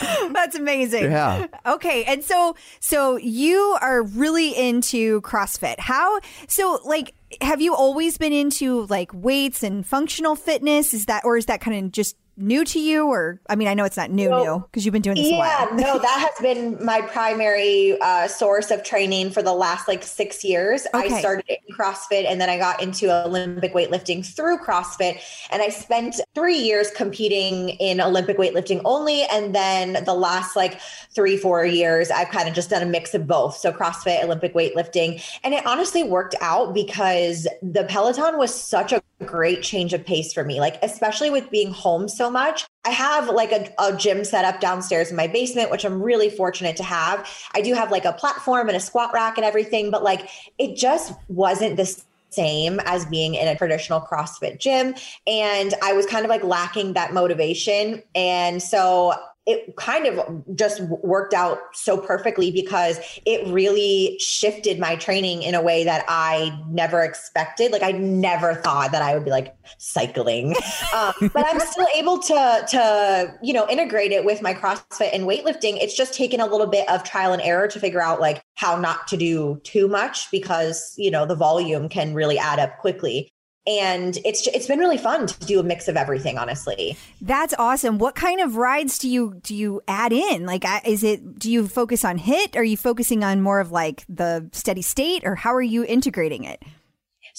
That's 0.32 0.56
amazing. 0.56 1.04
Yeah. 1.04 1.46
Okay, 1.66 2.04
and 2.04 2.24
so 2.24 2.56
so 2.80 3.16
you 3.16 3.76
are 3.80 4.02
really 4.02 4.56
into 4.56 5.20
CrossFit. 5.22 5.78
How 5.78 6.20
so 6.48 6.80
like 6.84 7.14
have 7.40 7.60
you 7.60 7.74
always 7.74 8.18
been 8.18 8.32
into 8.32 8.86
like 8.86 9.10
weights 9.12 9.62
and 9.62 9.86
functional 9.86 10.36
fitness? 10.36 10.94
Is 10.94 11.06
that 11.06 11.24
or 11.24 11.36
is 11.36 11.46
that 11.46 11.60
kind 11.60 11.84
of 11.84 11.92
just 11.92 12.16
new 12.36 12.64
to 12.64 12.80
you, 12.80 13.06
or 13.06 13.40
I 13.48 13.56
mean, 13.56 13.68
I 13.68 13.74
know 13.74 13.84
it's 13.84 13.96
not 13.96 14.10
new, 14.10 14.30
new 14.30 14.64
because 14.70 14.84
you've 14.84 14.92
been 14.92 15.02
doing 15.02 15.16
this 15.16 15.26
a 15.26 15.30
yeah, 15.30 15.64
while. 15.66 15.74
no, 15.74 15.98
that 15.98 16.30
has 16.30 16.42
been 16.42 16.82
my 16.84 17.00
primary 17.00 17.98
uh, 18.00 18.28
source 18.28 18.70
of 18.70 18.82
training 18.82 19.30
for 19.30 19.42
the 19.42 19.52
last 19.52 19.88
like 19.88 20.02
six 20.02 20.44
years. 20.44 20.86
Okay. 20.94 21.14
I 21.14 21.20
started 21.20 21.44
in 21.48 21.76
CrossFit 21.76 22.26
and 22.28 22.40
then 22.40 22.48
I 22.48 22.58
got 22.58 22.82
into 22.82 23.12
Olympic 23.26 23.72
weightlifting 23.72 24.24
through 24.24 24.58
CrossFit. 24.58 25.20
And 25.50 25.62
I 25.62 25.68
spent 25.68 26.16
three 26.34 26.58
years 26.58 26.90
competing 26.90 27.70
in 27.70 28.00
Olympic 28.00 28.36
weightlifting 28.36 28.80
only. 28.84 29.22
And 29.24 29.54
then 29.54 30.04
the 30.04 30.14
last 30.14 30.56
like 30.56 30.80
three, 31.14 31.36
four 31.36 31.64
years, 31.64 32.10
I've 32.10 32.28
kind 32.28 32.48
of 32.48 32.54
just 32.54 32.70
done 32.70 32.82
a 32.82 32.86
mix 32.86 33.14
of 33.14 33.26
both. 33.26 33.56
So 33.56 33.72
CrossFit, 33.72 34.22
Olympic 34.24 34.54
weightlifting. 34.54 35.22
And 35.42 35.54
it 35.54 35.64
honestly 35.66 36.02
worked 36.02 36.34
out 36.40 36.74
because 36.74 37.46
the 37.62 37.84
Peloton 37.84 38.38
was 38.38 38.54
such 38.54 38.92
a 38.92 39.02
great 39.24 39.62
change 39.62 39.92
of 39.92 40.04
pace 40.04 40.32
for 40.32 40.44
me, 40.44 40.60
like, 40.60 40.76
especially 40.82 41.30
with 41.30 41.50
being 41.50 41.72
home 41.72 42.08
so 42.08 42.23
much. 42.30 42.66
I 42.84 42.90
have 42.90 43.28
like 43.28 43.52
a, 43.52 43.72
a 43.78 43.96
gym 43.96 44.24
set 44.24 44.44
up 44.44 44.60
downstairs 44.60 45.10
in 45.10 45.16
my 45.16 45.26
basement, 45.26 45.70
which 45.70 45.84
I'm 45.84 46.02
really 46.02 46.30
fortunate 46.30 46.76
to 46.76 46.82
have. 46.82 47.28
I 47.54 47.60
do 47.60 47.74
have 47.74 47.90
like 47.90 48.04
a 48.04 48.12
platform 48.12 48.68
and 48.68 48.76
a 48.76 48.80
squat 48.80 49.12
rack 49.12 49.36
and 49.36 49.44
everything, 49.44 49.90
but 49.90 50.02
like 50.02 50.28
it 50.58 50.76
just 50.76 51.12
wasn't 51.28 51.76
the 51.76 52.02
same 52.30 52.80
as 52.84 53.06
being 53.06 53.34
in 53.34 53.48
a 53.48 53.56
traditional 53.56 54.00
CrossFit 54.00 54.58
gym. 54.58 54.94
And 55.26 55.74
I 55.82 55.92
was 55.92 56.06
kind 56.06 56.24
of 56.24 56.28
like 56.28 56.42
lacking 56.42 56.94
that 56.94 57.12
motivation. 57.12 58.02
And 58.14 58.62
so 58.62 59.14
it 59.46 59.76
kind 59.76 60.06
of 60.06 60.42
just 60.56 60.80
worked 60.80 61.34
out 61.34 61.58
so 61.74 61.98
perfectly 61.98 62.50
because 62.50 62.98
it 63.26 63.46
really 63.52 64.16
shifted 64.18 64.78
my 64.78 64.96
training 64.96 65.42
in 65.42 65.54
a 65.54 65.60
way 65.60 65.84
that 65.84 66.04
I 66.08 66.58
never 66.68 67.02
expected. 67.02 67.70
Like 67.70 67.82
I 67.82 67.92
never 67.92 68.54
thought 68.54 68.92
that 68.92 69.02
I 69.02 69.14
would 69.14 69.24
be 69.24 69.30
like 69.30 69.54
cycling, 69.76 70.54
um, 70.94 71.12
but 71.20 71.44
I'm 71.46 71.60
still 71.60 71.86
able 71.94 72.18
to 72.20 72.66
to 72.70 73.34
you 73.42 73.52
know 73.52 73.68
integrate 73.68 74.12
it 74.12 74.24
with 74.24 74.40
my 74.40 74.54
CrossFit 74.54 75.10
and 75.12 75.24
weightlifting. 75.24 75.76
It's 75.80 75.96
just 75.96 76.14
taken 76.14 76.40
a 76.40 76.46
little 76.46 76.66
bit 76.66 76.88
of 76.88 77.04
trial 77.04 77.32
and 77.32 77.42
error 77.42 77.68
to 77.68 77.78
figure 77.78 78.02
out 78.02 78.20
like 78.20 78.42
how 78.54 78.78
not 78.78 79.06
to 79.08 79.16
do 79.16 79.60
too 79.64 79.88
much 79.88 80.30
because 80.30 80.94
you 80.96 81.10
know 81.10 81.26
the 81.26 81.36
volume 81.36 81.90
can 81.90 82.14
really 82.14 82.38
add 82.38 82.58
up 82.58 82.78
quickly 82.78 83.30
and 83.66 84.18
it's 84.24 84.46
it's 84.48 84.66
been 84.66 84.78
really 84.78 84.98
fun 84.98 85.26
to 85.26 85.46
do 85.46 85.58
a 85.58 85.62
mix 85.62 85.88
of 85.88 85.96
everything 85.96 86.38
honestly 86.38 86.96
That's 87.20 87.54
awesome. 87.58 87.96
What 87.98 88.14
kind 88.14 88.40
of 88.40 88.56
rides 88.56 88.98
do 88.98 89.08
you 89.08 89.40
do 89.42 89.54
you 89.54 89.80
add 89.88 90.12
in? 90.12 90.44
Like, 90.44 90.64
is 90.86 91.02
it 91.02 91.38
do 91.38 91.50
you 91.50 91.66
focus 91.66 92.04
on 92.04 92.18
HIIT? 92.18 92.54
Are 92.54 92.62
you 92.62 92.76
focusing 92.76 93.24
on 93.24 93.40
more 93.40 93.60
of 93.60 93.72
like 93.72 94.04
the 94.08 94.48
steady 94.52 94.82
state, 94.82 95.24
or 95.24 95.34
how 95.34 95.54
are 95.54 95.62
you 95.62 95.84
integrating 95.84 96.44
it? 96.44 96.62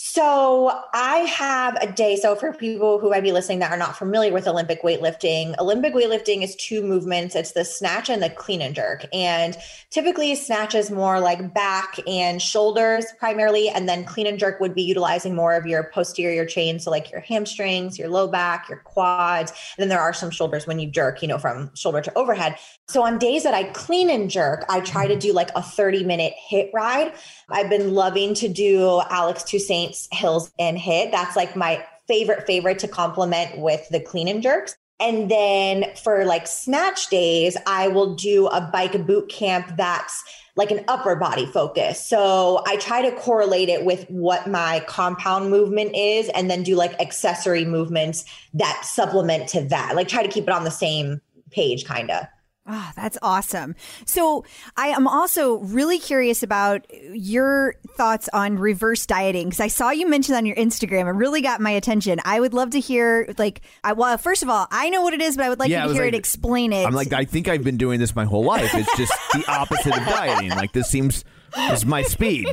So 0.08 0.72
I 0.94 1.18
have 1.22 1.82
a 1.82 1.92
day. 1.92 2.16
So 2.16 2.36
for 2.36 2.54
people 2.54 3.00
who 3.00 3.10
might 3.10 3.24
be 3.24 3.32
listening 3.32 3.58
that 3.60 3.72
are 3.72 3.78
not 3.78 3.98
familiar 3.98 4.32
with 4.32 4.48
Olympic 4.48 4.84
weightlifting, 4.84 5.58
Olympic 5.58 5.96
weightlifting 5.96 6.44
is 6.44 6.56
two 6.58 6.84
movements. 6.84 7.36
It's 7.36 7.54
the 7.54 7.66
snatch 7.66 8.08
and 8.12 8.22
the 8.22 8.30
clean 8.30 8.62
and 8.62 8.76
jerk. 8.76 9.08
And 9.12 9.58
typically 9.90 10.36
snatch 10.36 10.76
is 10.76 10.92
more 10.92 11.20
like 11.20 11.56
back 11.56 11.98
and 12.06 12.40
shoulders 12.40 13.06
primarily. 13.18 13.68
And 13.68 13.90
then 13.90 14.06
clean 14.06 14.28
and 14.28 14.38
jerk 14.38 14.60
would 14.60 14.76
be 14.76 14.84
utilizing 14.84 15.34
more 15.34 15.56
of 15.56 15.66
your 15.66 15.86
posterior 15.86 16.46
chain. 16.46 16.78
So 16.78 16.92
like 16.92 17.12
your 17.12 17.22
hamstrings, 17.22 17.98
your 17.98 18.10
low 18.10 18.28
back, 18.28 18.70
your 18.70 18.78
quads. 18.78 19.52
And 19.52 19.82
then 19.82 19.90
there 19.90 20.00
are 20.00 20.14
some 20.14 20.30
shoulders 20.30 20.68
when 20.68 20.78
you 20.78 20.88
jerk, 20.88 21.24
you 21.24 21.28
know, 21.28 21.40
from 21.40 21.74
shoulder 21.74 22.02
to 22.02 22.16
overhead. 22.16 22.58
So 22.88 23.04
on 23.04 23.18
days 23.18 23.44
that 23.44 23.54
I 23.54 23.64
clean 23.64 24.10
and 24.10 24.30
jerk, 24.30 24.64
I 24.70 24.80
try 24.80 25.08
to 25.08 25.14
mm-hmm. 25.14 25.20
do 25.20 25.34
like 25.34 25.50
a 25.56 25.62
30 25.62 26.04
minute 26.04 26.34
HIIT 26.52 26.72
ride. 26.74 27.14
I've 27.50 27.70
been 27.70 27.94
loving 27.94 28.34
to 28.36 28.48
do 28.48 29.02
Alex 29.10 29.44
Toussaint's 29.44 30.08
Hills 30.12 30.52
and 30.60 30.78
HIIT. 30.78 31.12
That's 31.12 31.36
like 31.36 31.56
my 31.56 31.84
favorite, 32.08 32.46
favorite 32.46 32.80
to 32.80 32.88
complement 32.88 33.58
with 33.58 33.88
the 33.90 34.00
clean 34.00 34.28
and 34.28 34.42
jerks. 34.42 34.78
And 35.00 35.30
then 35.30 35.86
for 36.02 36.24
like 36.26 36.48
snatch 36.48 37.10
days, 37.10 37.58
I 37.66 37.88
will 37.90 38.16
do 38.16 38.48
a 38.48 38.62
bike 38.62 39.06
boot 39.06 39.30
camp 39.30 39.76
that's 39.76 40.24
like 40.56 40.72
an 40.72 40.86
upper 40.88 41.16
body 41.18 41.46
focus. 41.48 42.06
So 42.06 42.64
I 42.66 42.78
try 42.78 43.02
to 43.02 43.14
correlate 43.18 43.68
it 43.68 43.84
with 43.84 44.06
what 44.10 44.48
my 44.48 44.82
compound 44.88 45.50
movement 45.50 45.94
is 45.96 46.30
and 46.30 46.50
then 46.50 46.64
do 46.64 46.76
like 46.76 46.98
accessory 47.02 47.66
movements 47.66 48.24
that 48.54 48.86
supplement 48.86 49.50
to 49.50 49.66
that. 49.66 49.96
Like 49.96 50.08
try 50.08 50.24
to 50.24 50.30
keep 50.30 50.46
it 50.46 50.52
on 50.52 50.64
the 50.64 50.72
same 50.72 51.20
page, 51.52 51.84
kind 51.84 52.10
of. 52.10 52.26
Oh, 52.68 52.92
that's 52.96 53.18
awesome. 53.22 53.76
So, 54.06 54.44
I 54.76 54.88
am 54.88 55.08
also 55.08 55.58
really 55.60 56.00
curious 56.00 56.42
about 56.42 56.86
your 57.14 57.76
thoughts 57.96 58.28
on 58.34 58.58
reverse 58.58 59.06
dieting 59.06 59.48
because 59.50 59.60
I 59.60 59.68
saw 59.68 59.92
you 59.92 60.08
mention 60.10 60.34
on 60.34 60.48
your 60.48 60.56
Instagram. 60.56 61.02
It 61.08 61.12
really 61.16 61.42
got 61.42 61.62
my 61.62 61.70
attention. 61.70 62.20
I 62.26 62.40
would 62.40 62.56
love 62.56 62.72
to 62.72 62.80
hear, 62.80 63.32
like, 63.38 63.62
I, 63.84 63.94
well, 63.94 64.18
first 64.18 64.42
of 64.42 64.50
all, 64.50 64.66
I 64.72 64.90
know 64.90 65.04
what 65.04 65.14
it 65.14 65.22
is, 65.22 65.38
but 65.38 65.46
I 65.46 65.50
would 65.50 65.60
like 65.60 65.70
Yeah, 65.70 65.84
you 65.84 65.90
to 65.90 65.94
hear 65.94 66.04
like- 66.06 66.14
it 66.16 66.18
explain 66.18 66.74
it. 66.74 66.88
I'm 66.88 66.94
like, 66.96 67.14
I 67.14 67.26
think 67.26 67.48
I've 67.48 67.64
been 67.64 67.78
doing 67.78 68.00
this 68.00 68.16
my 68.16 68.26
whole 68.26 68.44
life. 68.44 68.74
It's 68.74 68.98
just 68.98 69.14
the 69.34 69.44
opposite 69.48 69.96
of 69.96 70.04
dieting. 70.08 70.50
Like 70.50 70.72
this 70.74 70.88
seems 70.90 71.24
this 71.56 71.80
is 71.82 71.86
my 71.86 72.02
speed. 72.02 72.48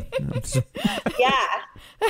yeah. 1.18 1.47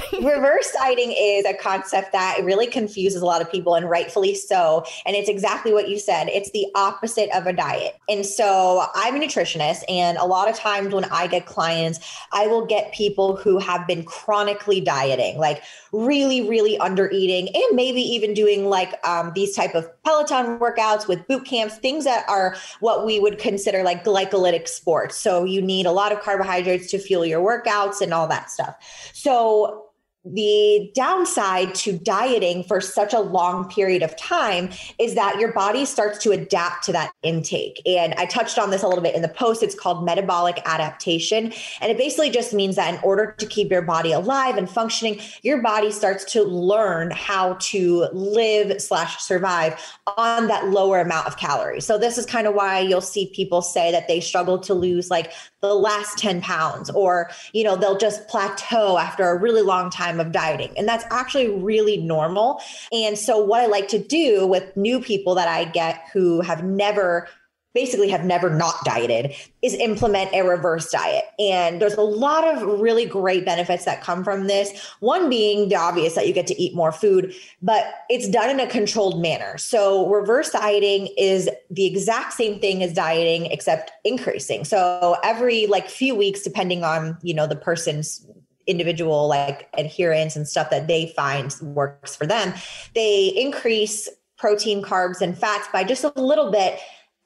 Reverse 0.13 0.73
dieting 0.73 1.13
is 1.17 1.45
a 1.45 1.55
concept 1.55 2.13
that 2.13 2.41
really 2.45 2.67
confuses 2.67 3.23
a 3.23 3.27
lot 3.27 3.43
of 3.43 3.51
people, 3.51 3.75
and 3.75 3.89
rightfully 3.89 4.35
so. 4.35 4.85
And 5.07 5.17
it's 5.17 5.29
exactly 5.29 5.73
what 5.73 5.89
you 5.89 5.99
said 5.99 6.29
it's 6.29 6.51
the 6.53 6.67
opposite 6.75 7.29
of 7.35 7.47
a 7.47 7.53
diet. 7.53 7.99
And 8.09 8.25
so 8.25 8.87
I'm 8.95 9.17
a 9.17 9.19
nutritionist, 9.19 9.83
and 9.89 10.19
a 10.19 10.25
lot 10.25 10.49
of 10.49 10.57
times 10.57 10.95
when 10.95 11.05
I 11.07 11.27
get 11.27 11.47
clients, 11.47 12.01
I 12.33 12.47
will 12.47 12.67
get 12.67 12.93
people 12.93 13.37
who 13.37 13.59
have 13.59 13.87
been 13.87 14.05
chronically 14.05 14.81
dieting, 14.81 15.39
like 15.39 15.63
really, 15.93 16.49
really 16.49 16.79
under 16.79 17.11
eating, 17.11 17.49
and 17.55 17.77
maybe 17.77 18.01
even 18.01 18.35
doing 18.35 18.67
like 18.67 18.95
um, 19.07 19.33
these 19.35 19.55
type 19.55 19.75
of 19.75 19.89
Peloton 20.05 20.59
workouts 20.59 21.07
with 21.07 21.27
boot 21.29 21.45
camps, 21.45 21.77
things 21.77 22.05
that 22.05 22.29
are 22.29 22.57
what 22.81 23.05
we 23.05 23.21
would 23.21 23.39
consider 23.39 23.83
like 23.83 24.05
glycolytic 24.05 24.69
sports. 24.69 25.17
So 25.17 25.45
you 25.45 25.61
need 25.61 25.87
a 25.87 25.93
lot 25.93 26.13
of 26.13 26.21
carbohydrates 26.21 26.91
to 26.93 26.99
fuel 26.99 27.27
your 27.27 27.41
workouts 27.41 28.01
and 28.01 28.15
all 28.15 28.27
that 28.29 28.51
stuff. 28.51 28.77
So 29.23 29.85
the 30.25 30.91
downside 30.95 31.75
to 31.75 31.97
dieting 31.99 32.65
for 32.65 32.81
such 32.81 33.13
a 33.13 33.21
long 33.21 33.69
period 33.69 34.03
of 34.03 34.17
time 34.17 34.71
is 34.99 35.15
that 35.15 35.39
your 35.39 35.53
body 35.53 35.85
starts 35.85 36.19
to 36.19 36.31
adapt 36.33 36.85
to 36.85 36.93
that 36.93 37.13
intake. 37.23 37.81
And 37.87 38.15
I 38.15 38.27
touched 38.27 38.59
on 38.59 38.71
this 38.71 38.83
a 38.83 38.89
little 38.89 39.03
bit 39.03 39.15
in 39.15 39.23
the 39.23 39.29
post. 39.29 39.63
It's 39.63 39.75
called 39.77 40.05
metabolic 40.05 40.61
adaptation. 40.65 41.53
And 41.81 41.91
it 41.91 41.99
basically 41.99 42.31
just 42.31 42.53
means 42.53 42.77
that 42.77 42.95
in 42.95 43.01
order 43.05 43.35
to 43.39 43.47
keep 43.47 43.71
your 43.71 43.83
body 43.83 44.11
alive 44.11 44.57
and 44.57 44.69
functioning, 44.69 45.21
your 45.43 45.63
body 45.63 45.93
starts 45.93 46.25
to 46.33 46.43
learn 46.43 47.13
how 47.13 47.55
to 47.61 48.09
live 48.13 48.81
slash 48.81 49.21
survive 49.23 49.81
on 50.17 50.49
that 50.49 50.69
lower 50.69 51.01
amount 51.01 51.29
of 51.29 51.37
calories. 51.37 51.85
So 51.85 51.97
this 51.97 52.19
is 52.19 52.27
kind 52.27 52.49
of 52.49 52.55
why 52.55 52.81
you'll 52.81 53.01
see 53.01 53.33
people 53.35 53.63
say 53.63 53.93
that 53.93 54.09
they 54.09 54.19
struggle 54.19 54.59
to 54.61 54.75
lose 54.75 55.11
like 55.11 55.33
the 55.63 55.75
last 55.75 56.19
10 56.19 56.41
pounds 56.41 56.91
or, 56.91 57.31
you 57.53 57.63
know, 57.63 57.77
they'll 57.77 57.97
just 57.97 58.27
plateau 58.27 58.99
after 58.99 59.29
a 59.29 59.39
really 59.39 59.63
long 59.63 59.91
time 59.91 60.19
of 60.19 60.33
dieting. 60.33 60.77
And 60.77 60.89
that's 60.89 61.05
actually 61.11 61.51
really 61.51 61.99
normal. 61.99 62.61
And 62.91 63.17
so 63.17 63.39
what 63.39 63.61
I 63.61 63.67
like 63.67 63.87
to 63.89 63.99
do 63.99 64.45
with 64.47 64.77
new 64.77 65.01
people 65.01 65.37
that 65.37 65.47
I 65.47 65.65
get 65.65 66.05
who 66.13 66.41
have 66.41 66.65
never 66.65 67.29
basically 67.75 68.09
have 68.11 68.25
never 68.25 68.51
not 68.51 68.75
dieted 68.85 69.35
is 69.63 69.75
implement 69.75 70.33
a 70.35 70.43
reverse 70.43 70.91
diet. 70.91 71.25
And 71.39 71.81
there's 71.81 71.95
a 71.95 72.03
lot 72.03 72.47
of 72.47 72.81
really 72.81 73.07
great 73.07 73.45
benefits 73.45 73.85
that 73.85 74.03
come 74.03 74.25
from 74.25 74.47
this. 74.47 74.95
One 75.01 75.31
being 75.31 75.69
the 75.69 75.77
obvious 75.77 76.15
that 76.15 76.27
you 76.27 76.35
get 76.35 76.47
to 76.49 76.61
eat 76.61 76.75
more 76.75 76.93
food, 76.93 77.35
but 77.63 77.95
it's 78.11 78.29
done 78.29 78.51
in 78.51 78.61
a 78.61 78.67
controlled 78.67 79.23
manner. 79.23 79.57
So 79.59 80.09
reverse 80.09 80.51
dieting 80.51 81.09
is 81.17 81.49
the 81.71 81.87
exact 81.87 82.35
same 82.35 82.61
thing 82.61 82.83
as 82.83 82.93
dieting 82.93 83.47
except 83.47 83.91
increasing. 84.05 84.65
So 84.65 85.17
every 85.25 85.67
like 85.67 85.89
few 85.89 86.15
weeks 86.15 86.43
depending 86.43 86.85
on, 86.85 87.17
you 87.23 87.35
know, 87.35 87.47
the 87.47 87.57
person's 87.57 88.27
individual 88.67 89.27
like 89.29 89.69
adherence 89.77 90.37
and 90.37 90.47
stuff 90.47 90.71
that 90.71 90.87
they 90.87 91.13
find 91.17 91.55
works 91.63 92.15
for 92.15 92.27
them, 92.27 92.55
they 92.95 93.29
increase 93.37 94.09
protein, 94.37 94.83
carbs 94.83 95.21
and 95.21 95.39
fats 95.39 95.69
by 95.73 95.85
just 95.85 96.05
a 96.05 96.13
little 96.21 96.51
bit 96.51 96.79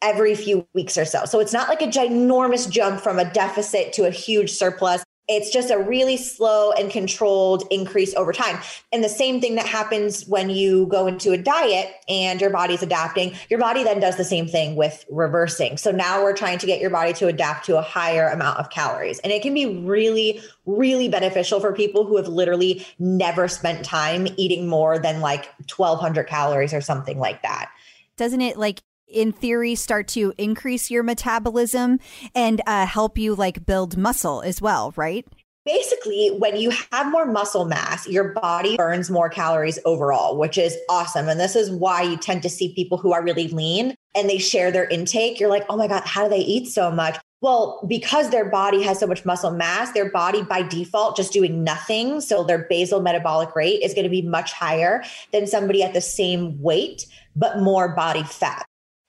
every 0.03 0.35
few 0.35 0.67
weeks 0.75 0.99
or 0.99 1.05
so. 1.05 1.25
So 1.25 1.41
it's 1.41 1.53
not 1.53 1.69
like 1.69 1.83
a 1.83 1.87
ginormous 1.87 2.71
jump 2.71 3.01
from 3.01 3.19
a 3.19 3.31
deficit 3.33 3.93
to 3.95 4.07
a 4.07 4.11
huge 4.11 4.51
surplus. 4.51 5.03
It's 5.29 5.51
just 5.51 5.73
a 5.73 5.79
really 5.79 6.17
slow 6.17 6.71
and 6.71 6.89
controlled 6.89 7.65
increase 7.73 8.15
over 8.15 8.33
time. 8.33 8.61
And 8.93 9.03
the 9.03 9.09
same 9.09 9.41
thing 9.41 9.57
that 9.57 9.67
happens 9.67 10.25
when 10.29 10.51
you 10.51 10.87
go 10.87 11.09
into 11.09 11.33
a 11.33 11.39
diet 11.39 11.93
and 12.09 12.41
your 12.41 12.51
body's 12.51 12.81
adapting, 12.81 13.35
your 13.49 13.59
body 13.59 13.83
then 13.83 13.99
does 13.99 14.17
the 14.17 14.25
same 14.25 14.47
thing 14.47 14.77
with 14.77 15.05
reversing. 15.11 15.79
So 15.79 15.91
now 15.91 16.23
we're 16.23 16.37
trying 16.37 16.59
to 16.59 16.67
get 16.67 16.81
your 16.81 16.91
body 16.91 17.13
to 17.15 17.27
adapt 17.27 17.67
to 17.67 17.77
a 17.77 17.83
higher 17.83 18.29
amount 18.29 18.61
of 18.61 18.71
calories. 18.71 19.19
And 19.21 19.33
it 19.33 19.43
can 19.43 19.53
be 19.53 19.67
really, 19.81 20.41
really 20.65 21.09
beneficial 21.09 21.59
for 21.59 21.73
people 21.73 22.05
who 22.05 22.17
have 22.19 22.29
literally 22.29 22.87
never 23.01 23.49
spent 23.49 23.85
time 23.85 24.29
eating 24.37 24.69
more 24.69 24.97
than 24.97 25.21
like 25.21 25.47
1200 25.75 26.29
calories 26.29 26.73
or 26.73 26.81
something 26.81 27.19
like 27.19 27.43
that. 27.43 27.73
Doesn't 28.17 28.41
it 28.41 28.57
like 28.57 28.81
in 29.09 29.33
theory 29.33 29.75
start 29.75 30.09
to 30.09 30.33
increase 30.39 30.91
your 30.91 31.03
metabolism 31.03 32.01
and 32.35 32.61
uh, 32.67 32.87
help 32.87 33.19
you 33.19 33.35
like 33.35 33.67
build 33.67 33.97
muscle 33.97 34.43
as 34.43 34.61
well, 34.61 34.93
right? 34.97 35.27
basically, 35.67 36.29
when 36.39 36.57
you 36.57 36.73
have 36.93 37.11
more 37.11 37.27
muscle 37.27 37.67
mass, 37.67 38.09
your 38.09 38.33
body 38.33 38.77
burns 38.77 39.11
more 39.11 39.29
calories 39.29 39.79
overall, 39.85 40.39
which 40.39 40.57
is 40.57 40.79
awesome. 40.89 41.29
And 41.29 41.39
this 41.39 41.57
is 41.57 41.71
why 41.71 42.03
you 42.03 42.17
tend 42.17 42.43
to 42.45 42.49
see 42.49 42.73
people 42.73 42.97
who 42.97 43.13
are 43.13 43.23
really 43.23 43.49
lean 43.49 43.95
and 44.15 44.31
they 44.31 44.39
share 44.39 44.71
their 44.71 44.89
intake. 44.89 45.39
You're 45.39 45.51
like, 45.51 45.67
oh 45.69 45.77
my 45.77 45.89
God, 45.89 46.05
how 46.05 46.25
do 46.25 46.31
they 46.31 46.41
eat 46.41 46.69
so 46.69 46.91
much? 46.91 47.19
Well, 47.43 47.85
because 47.87 48.31
their 48.31 48.49
body 48.49 48.83
has 48.83 48.99
so 49.01 49.07
much 49.07 49.27
muscle 49.27 49.51
mass, 49.51 49.93
their 49.93 50.11
body 50.11 50.43
by 50.43 50.63
default 50.63 51.17
just 51.17 51.33
doing 51.33 51.65
nothing. 51.65 52.21
So 52.21 52.45
their 52.45 52.67
basal 52.71 53.03
metabolic 53.03 53.55
rate 53.55 53.83
is 53.83 53.93
going 53.93 54.05
to 54.05 54.11
be 54.11 54.23
much 54.23 54.53
higher 54.53 55.05
than 55.33 55.47
somebody 55.47 55.83
at 55.83 55.93
the 55.93 56.01
same 56.01 56.63
weight, 56.63 57.07
but 57.35 57.59
more 57.59 57.95
body 57.95 58.23
fat. 58.23 58.65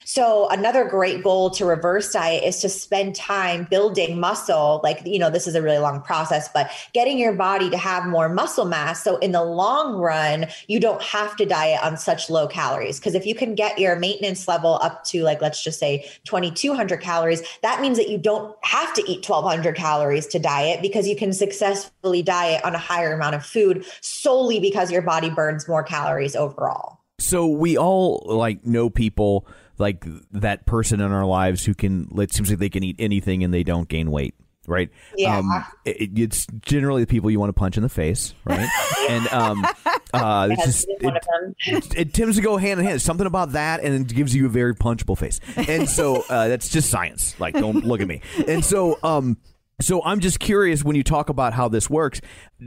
So 0.07 0.47
another 0.47 0.85
great 0.85 1.21
goal 1.21 1.49
to 1.49 1.65
reverse 1.65 2.13
diet 2.13 2.45
is 2.45 2.61
to 2.61 2.69
spend 2.69 3.13
time 3.13 3.67
building 3.69 4.21
muscle. 4.21 4.79
Like, 4.81 5.01
you 5.05 5.19
know, 5.19 5.29
this 5.29 5.47
is 5.47 5.53
a 5.53 5.61
really 5.61 5.79
long 5.79 6.01
process, 6.01 6.47
but 6.47 6.71
getting 6.93 7.19
your 7.19 7.33
body 7.33 7.69
to 7.69 7.77
have 7.77 8.05
more 8.05 8.29
muscle 8.29 8.63
mass. 8.63 9.03
So 9.03 9.17
in 9.17 9.33
the 9.33 9.43
long 9.43 9.97
run, 9.97 10.45
you 10.69 10.79
don't 10.79 11.01
have 11.01 11.35
to 11.35 11.45
diet 11.45 11.83
on 11.83 11.97
such 11.97 12.29
low 12.29 12.47
calories. 12.47 13.01
Because 13.01 13.15
if 13.15 13.25
you 13.25 13.35
can 13.35 13.53
get 13.53 13.79
your 13.79 13.97
maintenance 13.97 14.47
level 14.47 14.79
up 14.81 15.03
to 15.07 15.23
like, 15.23 15.41
let's 15.41 15.61
just 15.61 15.77
say 15.77 16.09
2200 16.23 17.01
calories, 17.01 17.43
that 17.61 17.81
means 17.81 17.97
that 17.97 18.07
you 18.07 18.17
don't 18.17 18.55
have 18.63 18.93
to 18.93 19.01
eat 19.11 19.27
1200 19.27 19.75
calories 19.75 20.25
to 20.27 20.39
diet 20.39 20.81
because 20.81 21.05
you 21.05 21.17
can 21.17 21.33
successfully 21.33 22.23
diet 22.23 22.63
on 22.63 22.73
a 22.73 22.79
higher 22.79 23.11
amount 23.11 23.35
of 23.35 23.45
food 23.45 23.85
solely 23.99 24.61
because 24.61 24.89
your 24.89 25.01
body 25.01 25.29
burns 25.29 25.67
more 25.67 25.83
calories 25.83 26.33
overall. 26.33 26.97
So 27.19 27.45
we 27.45 27.77
all 27.77 28.23
like 28.25 28.65
know 28.65 28.89
people 28.89 29.45
like 29.77 30.05
that 30.31 30.65
person 30.65 31.01
in 31.01 31.11
our 31.11 31.25
lives 31.25 31.65
who 31.65 31.73
can 31.73 32.07
it 32.17 32.33
seems 32.33 32.49
like 32.49 32.59
they 32.59 32.69
can 32.69 32.83
eat 32.83 32.95
anything 32.99 33.43
and 33.43 33.53
they 33.53 33.63
don't 33.63 33.87
gain 33.87 34.11
weight 34.11 34.35
right? 34.69 34.89
Yeah. 35.15 35.37
um, 35.37 35.65
it, 35.85 36.09
it's 36.19 36.45
generally 36.59 37.01
the 37.03 37.07
people 37.07 37.31
you 37.31 37.39
want 37.39 37.49
to 37.49 37.53
punch 37.53 37.77
in 37.77 37.83
the 37.83 37.89
face 37.89 38.35
right? 38.43 38.67
And 39.09 39.27
um 39.29 39.65
uh 40.13 40.49
it's 40.51 40.59
Yes, 40.59 40.65
just 40.65 40.87
it 40.89 40.97
is 40.97 41.03
one 41.03 41.15
it, 41.15 41.25
it, 41.67 41.97
it 41.97 42.13
tends 42.13 42.35
to 42.35 42.41
go 42.41 42.57
hand 42.57 42.79
in 42.79 42.85
hand. 42.85 43.01
Something 43.01 43.27
about 43.27 43.53
that 43.53 43.81
and 43.81 44.09
it 44.09 44.13
gives 44.13 44.35
you 44.35 44.45
a 44.47 44.49
very 44.49 44.75
punchable 44.75 45.17
face. 45.17 45.39
And 45.55 45.87
so 45.89 46.23
uh 46.29 46.49
that's 46.49 46.67
just 46.69 46.89
science. 46.89 47.39
Like 47.39 47.53
don't 47.53 47.85
look 47.85 48.01
at 48.01 48.07
me. 48.07 48.21
And 48.47 48.63
so 48.63 48.99
um 49.03 49.37
so 49.79 50.03
I'm 50.03 50.19
just 50.19 50.39
curious 50.39 50.83
when 50.83 50.95
you 50.95 51.03
talk 51.03 51.29
about 51.29 51.53
how 51.53 51.67
this 51.69 51.87
works, 51.89 52.19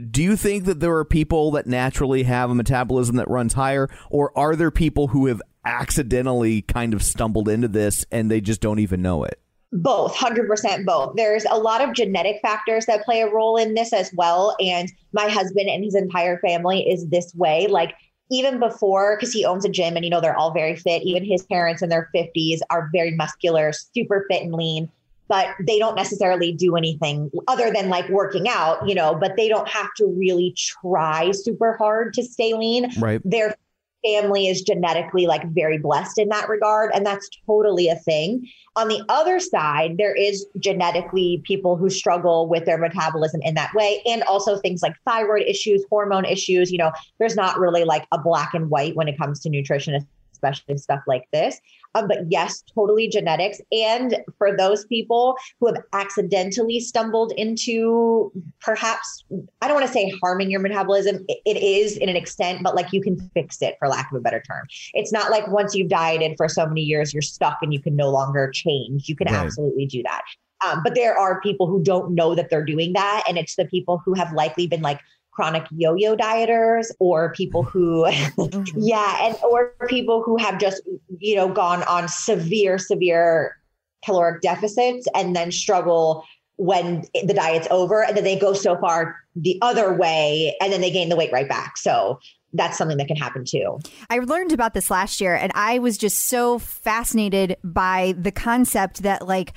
do 0.09 0.23
you 0.23 0.37
think 0.37 0.63
that 0.65 0.79
there 0.79 0.95
are 0.95 1.05
people 1.05 1.51
that 1.51 1.67
naturally 1.67 2.23
have 2.23 2.49
a 2.49 2.55
metabolism 2.55 3.17
that 3.17 3.29
runs 3.29 3.53
higher 3.53 3.89
or 4.09 4.35
are 4.37 4.55
there 4.55 4.71
people 4.71 5.09
who 5.09 5.27
have 5.27 5.41
accidentally 5.65 6.61
kind 6.63 6.93
of 6.93 7.03
stumbled 7.03 7.49
into 7.49 7.67
this 7.67 8.05
and 8.11 8.29
they 8.29 8.41
just 8.41 8.61
don't 8.61 8.79
even 8.79 9.01
know 9.01 9.23
it? 9.23 9.39
Both, 9.73 10.15
100% 10.15 10.85
both. 10.85 11.15
There's 11.15 11.45
a 11.49 11.57
lot 11.57 11.81
of 11.81 11.93
genetic 11.93 12.39
factors 12.41 12.85
that 12.87 13.05
play 13.05 13.21
a 13.21 13.29
role 13.31 13.55
in 13.55 13.73
this 13.73 13.93
as 13.93 14.11
well. 14.13 14.55
And 14.59 14.91
my 15.13 15.29
husband 15.29 15.69
and 15.69 15.83
his 15.83 15.95
entire 15.95 16.39
family 16.39 16.81
is 16.81 17.07
this 17.07 17.33
way. 17.35 17.67
Like, 17.67 17.95
even 18.29 18.59
before, 18.59 19.17
because 19.17 19.33
he 19.33 19.45
owns 19.45 19.65
a 19.65 19.69
gym 19.69 19.95
and, 19.95 20.03
you 20.03 20.11
know, 20.11 20.21
they're 20.21 20.37
all 20.37 20.53
very 20.53 20.75
fit. 20.75 21.03
Even 21.03 21.23
his 21.23 21.43
parents 21.43 21.81
in 21.81 21.89
their 21.89 22.09
50s 22.15 22.59
are 22.69 22.89
very 22.93 23.11
muscular, 23.11 23.71
super 23.71 24.25
fit 24.29 24.43
and 24.43 24.53
lean, 24.53 24.89
but 25.27 25.47
they 25.65 25.79
don't 25.79 25.95
necessarily 25.95 26.51
do 26.53 26.75
anything 26.75 27.29
other 27.47 27.71
than 27.71 27.89
like 27.89 28.07
working 28.09 28.47
out, 28.49 28.87
you 28.87 28.95
know, 28.95 29.15
but 29.15 29.35
they 29.37 29.47
don't 29.47 29.67
have 29.67 29.87
to 29.97 30.05
really 30.05 30.53
try 30.55 31.31
super 31.31 31.75
hard 31.77 32.13
to 32.13 32.23
stay 32.23 32.53
lean 32.53 32.89
Right. 32.99 33.21
their 33.23 33.55
family 34.03 34.47
is 34.47 34.61
genetically 34.61 35.27
like 35.27 35.47
very 35.49 35.77
blessed 35.77 36.17
in 36.17 36.29
that 36.29 36.49
regard 36.49 36.91
and 36.93 37.05
that's 37.05 37.29
totally 37.45 37.87
a 37.87 37.95
thing. 37.95 38.47
On 38.75 38.87
the 38.87 39.03
other 39.09 39.39
side 39.39 39.97
there 39.97 40.13
is 40.13 40.45
genetically 40.59 41.41
people 41.45 41.75
who 41.75 41.89
struggle 41.89 42.47
with 42.47 42.65
their 42.65 42.77
metabolism 42.77 43.41
in 43.43 43.55
that 43.55 43.73
way 43.73 44.01
and 44.05 44.23
also 44.23 44.57
things 44.57 44.81
like 44.81 44.95
thyroid 45.05 45.43
issues 45.47 45.83
hormone 45.89 46.25
issues 46.25 46.71
you 46.71 46.77
know 46.77 46.91
there's 47.19 47.35
not 47.35 47.59
really 47.59 47.83
like 47.83 48.05
a 48.11 48.17
black 48.17 48.53
and 48.53 48.69
white 48.69 48.95
when 48.95 49.07
it 49.07 49.17
comes 49.17 49.39
to 49.41 49.49
nutrition 49.49 50.05
especially 50.31 50.77
stuff 50.77 51.01
like 51.07 51.23
this 51.31 51.59
um, 51.95 52.07
but 52.07 52.19
yes 52.29 52.63
totally 52.73 53.07
genetics 53.07 53.59
and 53.71 54.17
for 54.37 54.55
those 54.55 54.85
people 54.85 55.35
who 55.59 55.67
have 55.67 55.77
accidentally 55.93 56.79
stumbled 56.79 57.31
into 57.37 58.31
perhaps 58.61 59.23
I 59.61 59.67
don't 59.67 59.75
want 59.75 59.87
to 59.87 59.93
say 59.93 60.11
harming 60.23 60.49
your 60.51 60.59
metabolism. 60.61 61.25
It- 61.27 61.41
it 61.45 61.57
is 61.57 61.97
in 61.97 62.07
an 62.09 62.15
extent, 62.15 62.61
but 62.63 62.75
like 62.75 62.93
you 62.93 63.01
can 63.01 63.17
fix 63.33 63.61
it 63.61 63.75
for 63.79 63.87
lack 63.87 64.11
of 64.11 64.17
a 64.17 64.21
better 64.21 64.41
term. 64.47 64.65
It's 64.93 65.11
not 65.11 65.31
like 65.31 65.47
once 65.47 65.75
you've 65.75 65.89
dieted 65.89 66.35
for 66.37 66.47
so 66.47 66.65
many 66.65 66.81
years, 66.81 67.13
you're 67.13 67.21
stuck 67.21 67.57
and 67.61 67.73
you 67.73 67.81
can 67.81 67.95
no 67.95 68.09
longer 68.09 68.49
change. 68.51 69.09
You 69.09 69.15
can 69.15 69.27
Right. 69.27 69.35
absolutely 69.45 69.85
do 69.87 70.03
that. 70.03 70.21
Um, 70.65 70.81
but 70.83 70.93
there 70.95 71.17
are 71.17 71.41
people 71.41 71.67
who 71.67 71.81
don't 71.83 72.13
know 72.13 72.35
that 72.35 72.49
they're 72.49 72.63
doing 72.65 72.93
that. 72.93 73.23
And 73.27 73.37
it's 73.37 73.55
the 73.55 73.65
people 73.65 74.01
who 74.05 74.13
have 74.13 74.31
likely 74.33 74.67
been 74.67 74.81
like 74.81 74.99
chronic 75.41 75.65
yo-yo 75.71 76.15
dieters 76.15 76.91
or 76.99 77.33
people 77.33 77.63
who 77.63 78.05
mm-hmm. 78.05 78.63
yeah 78.77 79.25
and 79.25 79.35
or 79.43 79.73
people 79.87 80.21
who 80.21 80.37
have 80.37 80.59
just 80.59 80.83
you 81.17 81.35
know 81.35 81.51
gone 81.51 81.81
on 81.83 82.07
severe 82.07 82.77
severe 82.77 83.57
caloric 84.05 84.41
deficits 84.41 85.07
and 85.15 85.35
then 85.35 85.51
struggle 85.51 86.23
when 86.57 87.03
the 87.25 87.33
diet's 87.33 87.67
over 87.71 88.03
and 88.03 88.15
then 88.15 88.23
they 88.23 88.37
go 88.37 88.53
so 88.53 88.77
far 88.77 89.15
the 89.35 89.57
other 89.63 89.93
way 89.93 90.55
and 90.61 90.71
then 90.71 90.79
they 90.79 90.91
gain 90.91 91.09
the 91.09 91.15
weight 91.15 91.31
right 91.31 91.49
back. 91.49 91.75
So 91.75 92.19
that's 92.53 92.77
something 92.77 92.97
that 92.97 93.07
can 93.07 93.15
happen 93.15 93.45
too. 93.45 93.79
I 94.11 94.19
learned 94.19 94.51
about 94.51 94.75
this 94.75 94.91
last 94.91 95.21
year 95.21 95.33
and 95.33 95.51
I 95.55 95.79
was 95.79 95.97
just 95.97 96.25
so 96.25 96.59
fascinated 96.59 97.57
by 97.63 98.13
the 98.15 98.31
concept 98.31 99.01
that 99.01 99.27
like 99.27 99.53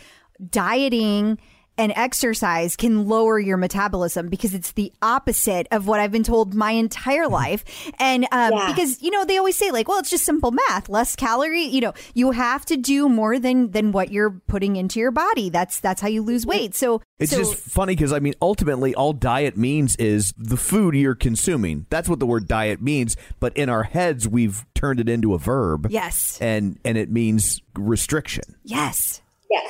dieting 0.49 1.39
and 1.77 1.93
exercise 1.97 2.77
can 2.77 3.07
lower 3.09 3.39
your 3.39 3.57
metabolism 3.57 4.29
because 4.29 4.55
it's 4.55 4.73
the 4.73 4.93
opposite 5.03 5.67
of 5.71 5.87
what 5.87 6.01
I've 6.01 6.13
been 6.13 6.23
told 6.23 6.55
my 6.55 6.71
entire 6.73 7.29
life. 7.29 7.65
And 7.99 8.25
um, 8.33 8.53
Yeah. 8.53 8.69
because 8.73 9.03
you 9.03 9.11
know 9.11 9.25
they 9.25 9.39
always 9.39 9.57
say 9.57 9.71
like, 9.71 9.89
well, 9.89 9.99
it's 9.99 10.11
just 10.11 10.25
simple 10.25 10.51
math, 10.53 10.89
less 10.89 11.17
calorie. 11.17 11.63
You 11.65 11.81
know, 11.81 11.95
you 12.15 12.31
have 12.33 12.65
to 12.67 12.77
do 12.77 13.09
more 13.09 13.39
than 13.39 13.71
than 13.73 13.93
what 13.93 14.11
you're 14.13 14.31
putting 14.47 14.77
into 14.77 15.01
your 15.01 15.11
body. 15.11 15.51
That's 15.51 15.81
that's 15.81 16.01
how 16.01 16.09
you 16.09 16.23
lose 16.23 16.47
weight. 16.47 16.75
So 16.75 17.03
It's 17.19 17.33
so, 17.33 17.39
just 17.39 17.55
funny 17.57 17.95
because 17.95 18.13
I 18.13 18.19
mean, 18.21 18.35
ultimately, 18.41 18.95
all 18.95 19.13
diet 19.13 19.57
means 19.57 19.97
is 19.97 20.33
the 20.39 20.57
food 20.57 20.95
you're 20.95 21.15
consuming. 21.15 21.87
That's 21.91 22.09
what 22.09 22.21
the 22.21 22.27
word 22.27 22.47
diet 22.49 22.81
means. 22.81 23.17
But 23.41 23.57
in 23.57 23.69
our 23.69 23.83
heads, 23.85 24.29
we've 24.29 24.65
turned 24.75 25.01
it 25.01 25.09
into 25.09 25.35
a 25.35 25.39
verb. 25.39 25.89
yes, 25.91 26.39
and 26.41 26.79
and 26.85 26.97
it 26.99 27.11
means 27.11 27.61
restriction. 27.77 28.45
yes, 28.65 29.21
yes 29.51 29.67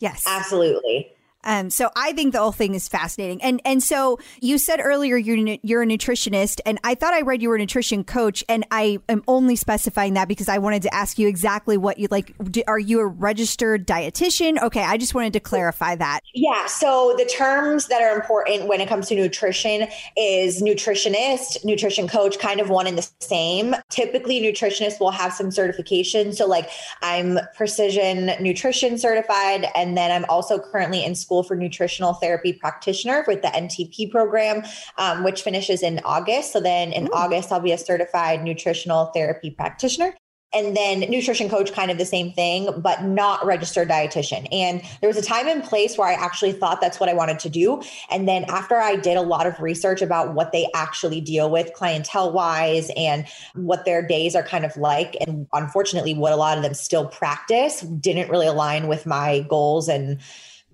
yes. 0.00 0.24
absolutely 0.26 1.10
Um, 1.48 1.70
so 1.70 1.90
I 1.96 2.12
think 2.12 2.34
the 2.34 2.40
whole 2.40 2.52
thing 2.52 2.74
is 2.74 2.88
fascinating. 2.88 3.42
And 3.42 3.62
and 3.64 3.82
so 3.82 4.18
you 4.40 4.58
said 4.58 4.80
earlier 4.82 5.16
you're 5.16 5.56
you're 5.62 5.82
a 5.82 5.86
nutritionist, 5.86 6.60
and 6.66 6.78
I 6.84 6.94
thought 6.94 7.14
I 7.14 7.22
read 7.22 7.40
you 7.40 7.48
were 7.48 7.56
a 7.56 7.58
nutrition 7.58 8.04
coach, 8.04 8.44
and 8.50 8.66
I 8.70 8.98
am 9.08 9.22
only 9.26 9.56
specifying 9.56 10.12
that 10.14 10.28
because 10.28 10.50
I 10.50 10.58
wanted 10.58 10.82
to 10.82 10.94
ask 10.94 11.18
you 11.18 11.26
exactly 11.26 11.78
what 11.78 11.98
you 11.98 12.06
like. 12.10 12.34
Are 12.68 12.78
you 12.78 13.00
a 13.00 13.06
registered 13.06 13.86
dietitian? 13.86 14.62
Okay, 14.62 14.82
I 14.82 14.98
just 14.98 15.14
wanted 15.14 15.32
to 15.32 15.40
clarify 15.40 15.94
that. 15.96 16.20
Yeah. 16.34 16.66
So 16.66 17.14
the 17.16 17.24
terms 17.24 17.86
that 17.86 18.02
are 18.02 18.14
important 18.14 18.68
when 18.68 18.82
it 18.82 18.88
comes 18.88 19.08
to 19.08 19.14
nutrition 19.14 19.88
is 20.18 20.62
nutritionist, 20.62 21.64
nutrition 21.64 22.08
coach, 22.08 22.38
kind 22.38 22.60
of 22.60 22.68
one 22.68 22.86
and 22.86 22.98
the 22.98 23.10
same. 23.20 23.74
Typically, 23.88 24.42
nutritionists 24.42 25.00
will 25.00 25.12
have 25.12 25.32
some 25.32 25.50
certification. 25.50 26.34
So, 26.34 26.46
like, 26.46 26.68
I'm 27.00 27.38
precision 27.56 28.32
nutrition 28.38 28.98
certified, 28.98 29.66
and 29.74 29.96
then 29.96 30.10
I'm 30.10 30.26
also 30.28 30.58
currently 30.58 31.02
in 31.02 31.14
school 31.14 31.37
for 31.42 31.56
nutritional 31.56 32.14
therapy 32.14 32.52
practitioner 32.52 33.24
with 33.26 33.42
the 33.42 33.48
NTP 33.48 34.10
program, 34.10 34.62
um, 34.96 35.24
which 35.24 35.42
finishes 35.42 35.82
in 35.82 36.00
August. 36.04 36.52
So 36.52 36.60
then 36.60 36.92
in 36.92 37.08
August, 37.12 37.52
I'll 37.52 37.60
be 37.60 37.72
a 37.72 37.78
certified 37.78 38.42
nutritional 38.42 39.06
therapy 39.06 39.50
practitioner. 39.50 40.14
And 40.54 40.74
then 40.74 41.00
nutrition 41.00 41.50
coach, 41.50 41.72
kind 41.72 41.90
of 41.90 41.98
the 41.98 42.06
same 42.06 42.32
thing, 42.32 42.70
but 42.80 43.04
not 43.04 43.44
registered 43.44 43.88
dietitian. 43.88 44.48
And 44.50 44.80
there 45.00 45.08
was 45.08 45.18
a 45.18 45.22
time 45.22 45.46
and 45.46 45.62
place 45.62 45.98
where 45.98 46.08
I 46.08 46.14
actually 46.14 46.52
thought 46.52 46.80
that's 46.80 46.98
what 46.98 47.10
I 47.10 47.12
wanted 47.12 47.38
to 47.40 47.50
do. 47.50 47.82
And 48.10 48.26
then 48.26 48.44
after 48.44 48.76
I 48.76 48.96
did 48.96 49.18
a 49.18 49.22
lot 49.22 49.46
of 49.46 49.60
research 49.60 50.00
about 50.00 50.32
what 50.32 50.52
they 50.52 50.66
actually 50.74 51.20
deal 51.20 51.50
with 51.50 51.74
clientele 51.74 52.32
wise 52.32 52.90
and 52.96 53.26
what 53.56 53.84
their 53.84 54.00
days 54.00 54.34
are 54.34 54.42
kind 54.42 54.64
of 54.64 54.74
like, 54.78 55.18
and 55.20 55.46
unfortunately, 55.52 56.14
what 56.14 56.32
a 56.32 56.36
lot 56.36 56.56
of 56.56 56.62
them 56.62 56.72
still 56.72 57.06
practice 57.06 57.82
didn't 57.82 58.30
really 58.30 58.46
align 58.46 58.88
with 58.88 59.04
my 59.04 59.40
goals 59.50 59.86
and 59.86 60.18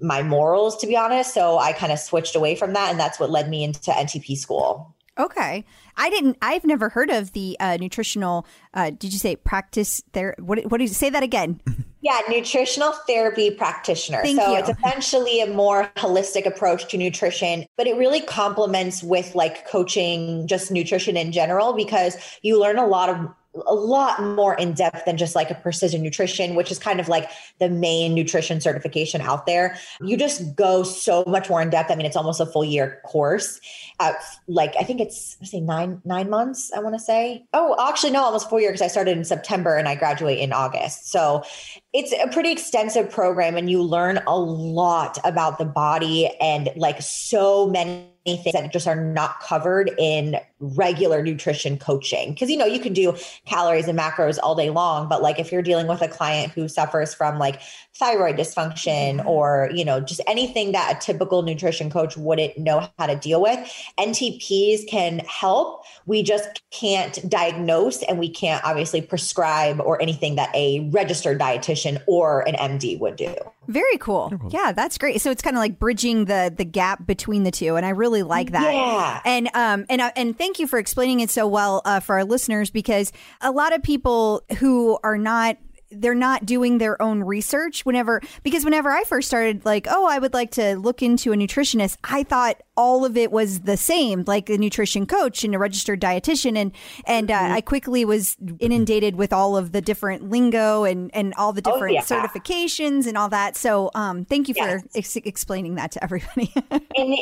my 0.01 0.23
morals, 0.23 0.77
to 0.79 0.87
be 0.87 0.97
honest. 0.97 1.35
So 1.35 1.59
I 1.59 1.73
kind 1.73 1.93
of 1.93 1.99
switched 1.99 2.37
away 2.37 2.55
from 2.55 2.73
that. 2.73 2.91
And 2.91 2.99
that's 2.99 3.19
what 3.21 3.31
led 3.31 3.49
me 3.49 3.65
into 3.65 3.91
NTP 3.91 4.37
school. 4.37 4.95
Okay, 5.17 5.65
I 5.97 6.11
didn't. 6.11 6.39
I've 6.43 6.65
never 6.65 6.89
heard 6.89 7.09
of 7.09 7.33
the 7.33 7.57
uh, 7.61 7.77
nutritional. 7.79 8.47
Uh, 8.73 8.91
did 8.91 9.13
you 9.13 9.19
say 9.21 9.37
practice 9.37 10.03
there? 10.13 10.35
What 10.41 10.65
what 10.65 10.79
did 10.79 10.89
you 10.89 10.95
say 10.95 11.11
that 11.11 11.23
again? 11.23 11.61
Yeah, 12.05 12.21
nutritional 12.29 12.93
therapy 13.07 13.51
practitioner. 13.51 14.21
Thank 14.21 14.39
so 14.39 14.53
you. 14.53 14.59
it's 14.59 14.69
essentially 14.69 15.41
a 15.41 15.47
more 15.47 15.91
holistic 15.97 16.45
approach 16.45 16.91
to 16.91 16.99
nutrition, 16.99 17.65
but 17.79 17.87
it 17.87 17.97
really 17.97 18.21
complements 18.21 19.03
with 19.03 19.35
like 19.35 19.67
coaching 19.67 20.47
just 20.47 20.71
nutrition 20.71 21.17
in 21.17 21.33
general 21.33 21.73
because 21.73 22.19
you 22.43 22.61
learn 22.61 22.77
a 22.77 22.87
lot 22.87 23.09
of 23.09 23.31
a 23.67 23.75
lot 23.75 24.23
more 24.23 24.55
in 24.55 24.73
depth 24.73 25.05
than 25.05 25.17
just 25.17 25.35
like 25.35 25.51
a 25.51 25.55
precision 25.55 26.03
nutrition, 26.03 26.55
which 26.55 26.71
is 26.71 26.79
kind 26.79 27.01
of 27.01 27.09
like 27.09 27.31
the 27.61 27.69
main 27.69 28.15
nutrition 28.15 28.61
certification 28.61 29.21
out 29.21 29.47
there. 29.47 29.77
You 30.01 30.17
just 30.17 30.57
go 30.57 30.83
so 30.83 31.25
much 31.27 31.49
more 31.49 31.63
in 31.63 31.71
depth. 31.71 31.91
I 31.91 31.95
mean, 31.95 32.07
it's 32.07 32.17
almost 32.17 32.41
a 32.41 32.47
full 32.47 32.65
year 32.65 33.01
course. 33.05 33.61
Uh, 34.01 34.13
like 34.49 34.75
I 34.79 34.83
think 34.83 35.01
it's 35.01 35.37
I 35.43 35.47
say 35.47 35.61
nine 35.61 36.01
nine 36.05 36.31
months. 36.31 36.73
I 36.75 36.81
want 36.81 36.95
to 36.95 37.01
say. 37.01 37.45
Oh, 37.53 37.77
actually, 37.89 38.13
no, 38.13 38.23
almost 38.25 38.51
four 38.51 38.61
years 38.61 38.73
because 38.73 38.83
I 38.83 38.89
started 38.89 39.17
in 39.17 39.25
September 39.25 39.77
and 39.77 39.89
I 39.89 39.95
graduate 39.95 40.39
in 40.39 40.53
August. 40.53 41.11
So 41.11 41.45
it's 41.93 42.13
a 42.13 42.29
pretty 42.33 42.51
extensive 42.51 43.11
program, 43.11 43.57
and 43.57 43.71
you 43.71 43.83
learn 43.83 44.21
a 44.27 44.39
lot 44.39 45.19
about 45.25 45.59
the 45.59 45.65
body 45.65 46.29
and 46.41 46.71
like 46.77 47.01
so 47.03 47.69
many 47.69 48.09
things 48.25 48.53
that 48.53 48.73
just 48.73 48.87
are 48.87 48.97
not 48.97 49.41
covered 49.41 49.91
in 49.99 50.37
regular 50.61 51.23
nutrition 51.23 51.79
coaching. 51.79 52.33
Because, 52.33 52.51
you 52.51 52.57
know, 52.57 52.65
you 52.65 52.81
can 52.81 52.93
do 52.93 53.15
calories 53.45 53.87
and 53.87 53.99
macros 53.99 54.39
all 54.43 54.55
day 54.55 54.71
long, 54.71 55.09
but 55.09 55.23
like 55.23 55.39
if 55.39 55.53
you're 55.53 55.63
dealing 55.63 55.87
with 55.87 56.01
a 56.01 56.09
client 56.09 56.53
who 56.53 56.67
suffers 56.69 57.15
from 57.15 57.39
like 57.39 57.61
thyroid 57.97 58.37
dysfunction 58.37 59.25
or, 59.25 59.71
you 59.73 59.85
know, 59.85 60.01
just 60.01 60.21
anything 60.27 60.73
that 60.73 60.97
a 60.97 61.01
typical 61.01 61.43
nutrition 61.43 61.91
coach 61.91 62.17
wouldn't 62.17 62.59
know 62.59 62.89
how 62.99 63.07
to 63.07 63.15
deal 63.15 63.41
with, 63.41 63.59
NTPs 63.99 64.89
can 64.89 65.21
help. 65.21 65.85
We 66.07 66.23
just 66.23 66.63
can't 66.71 67.19
diagnose 67.29 68.03
and 68.03 68.19
we 68.19 68.29
can't 68.29 68.65
obviously 68.65 69.01
prescribe 69.01 69.81
or 69.81 70.03
anything 70.03 70.35
that 70.37 70.55
a 70.55 70.91
registered 70.91 71.39
dietitian 71.39 72.03
or 72.09 72.47
an 72.49 72.55
MD 72.55 72.99
would 72.99 73.17
do. 73.17 73.35
Very 73.69 73.97
cool. 73.99 74.33
Yeah, 74.51 74.73
that's 74.73 74.99
great. 74.99 75.21
So 75.21 75.31
it's 75.31 75.41
kind 75.41 75.57
of 75.57 75.61
like 75.61 75.79
bridging 75.79 76.27
the 76.27 76.53
the 76.55 76.67
gap 76.67 77.07
between 77.07 77.45
the 77.45 77.51
two, 77.51 77.77
and 77.77 77.87
I 77.87 77.91
really 77.91 78.23
like 78.23 78.53
that. 78.53 78.75
Yeah. 78.75 79.21
And 79.25 79.49
um 79.55 79.87
and 79.89 80.03
uh, 80.03 80.11
and 80.17 80.37
thank 80.37 80.59
you 80.59 80.67
for 80.67 80.79
explaining 80.79 81.21
it 81.21 81.31
so 81.31 81.47
well 81.47 81.81
uh, 81.87 82.01
for 82.01 82.17
our 82.17 82.25
listeners 82.25 82.71
because 82.71 83.11
a 83.41 83.51
lot 83.51 83.75
of 83.75 83.83
people 83.83 84.43
who 84.59 84.99
are 85.03 85.17
not 85.17 85.57
they're 86.01 86.15
not 86.15 86.47
doing 86.47 86.79
their 86.79 87.01
own 87.01 87.23
research. 87.25 87.85
Whenever 87.85 88.21
because 88.43 88.65
whenever 88.65 88.91
I 88.91 89.05
first 89.05 89.29
started 89.29 89.65
like 89.65 89.87
oh 89.91 90.07
I 90.07 90.19
would 90.19 90.35
like 90.35 90.51
to 90.53 90.77
look 90.77 91.03
into 91.03 91.33
a 91.33 91.37
nutritionist 91.37 91.97
I 92.05 92.23
thought 92.23 92.63
all 92.77 93.05
of 93.05 93.17
it 93.17 93.31
was 93.31 93.61
the 93.61 93.77
same 93.77 94.25
like 94.27 94.51
a 94.51 94.59
nutrition 94.59 95.07
coach 95.07 95.45
and 95.45 95.55
a 95.55 95.59
registered 95.59 96.01
dietitian. 96.01 96.57
And 96.57 96.73
and 97.07 97.31
uh, 97.31 97.35
I 97.35 97.61
quickly 97.61 98.05
was 98.05 98.37
inundated 98.59 99.17
with 99.17 99.33
all 99.33 99.57
of 99.57 99.73
the 99.73 99.81
different 99.81 100.29
lingo 100.31 100.85
and 100.85 101.11
and 101.15 101.35
all 101.35 101.53
the 101.53 101.63
Oh, 101.65 101.73
different 101.73 101.95
yeah. 101.95 102.03
certifications 102.03 103.07
and 103.07 103.17
all 103.17 103.29
that. 103.31 103.57
So 103.57 103.91
um 103.95 104.25
thank 104.25 104.49
you 104.49 104.55
Yes. 104.57 104.83
for 104.83 104.89
ex- 104.99 105.17
explaining 105.17 105.77
that 105.77 105.93
to 105.93 106.03
everybody. 106.05 106.53
And 106.97 107.17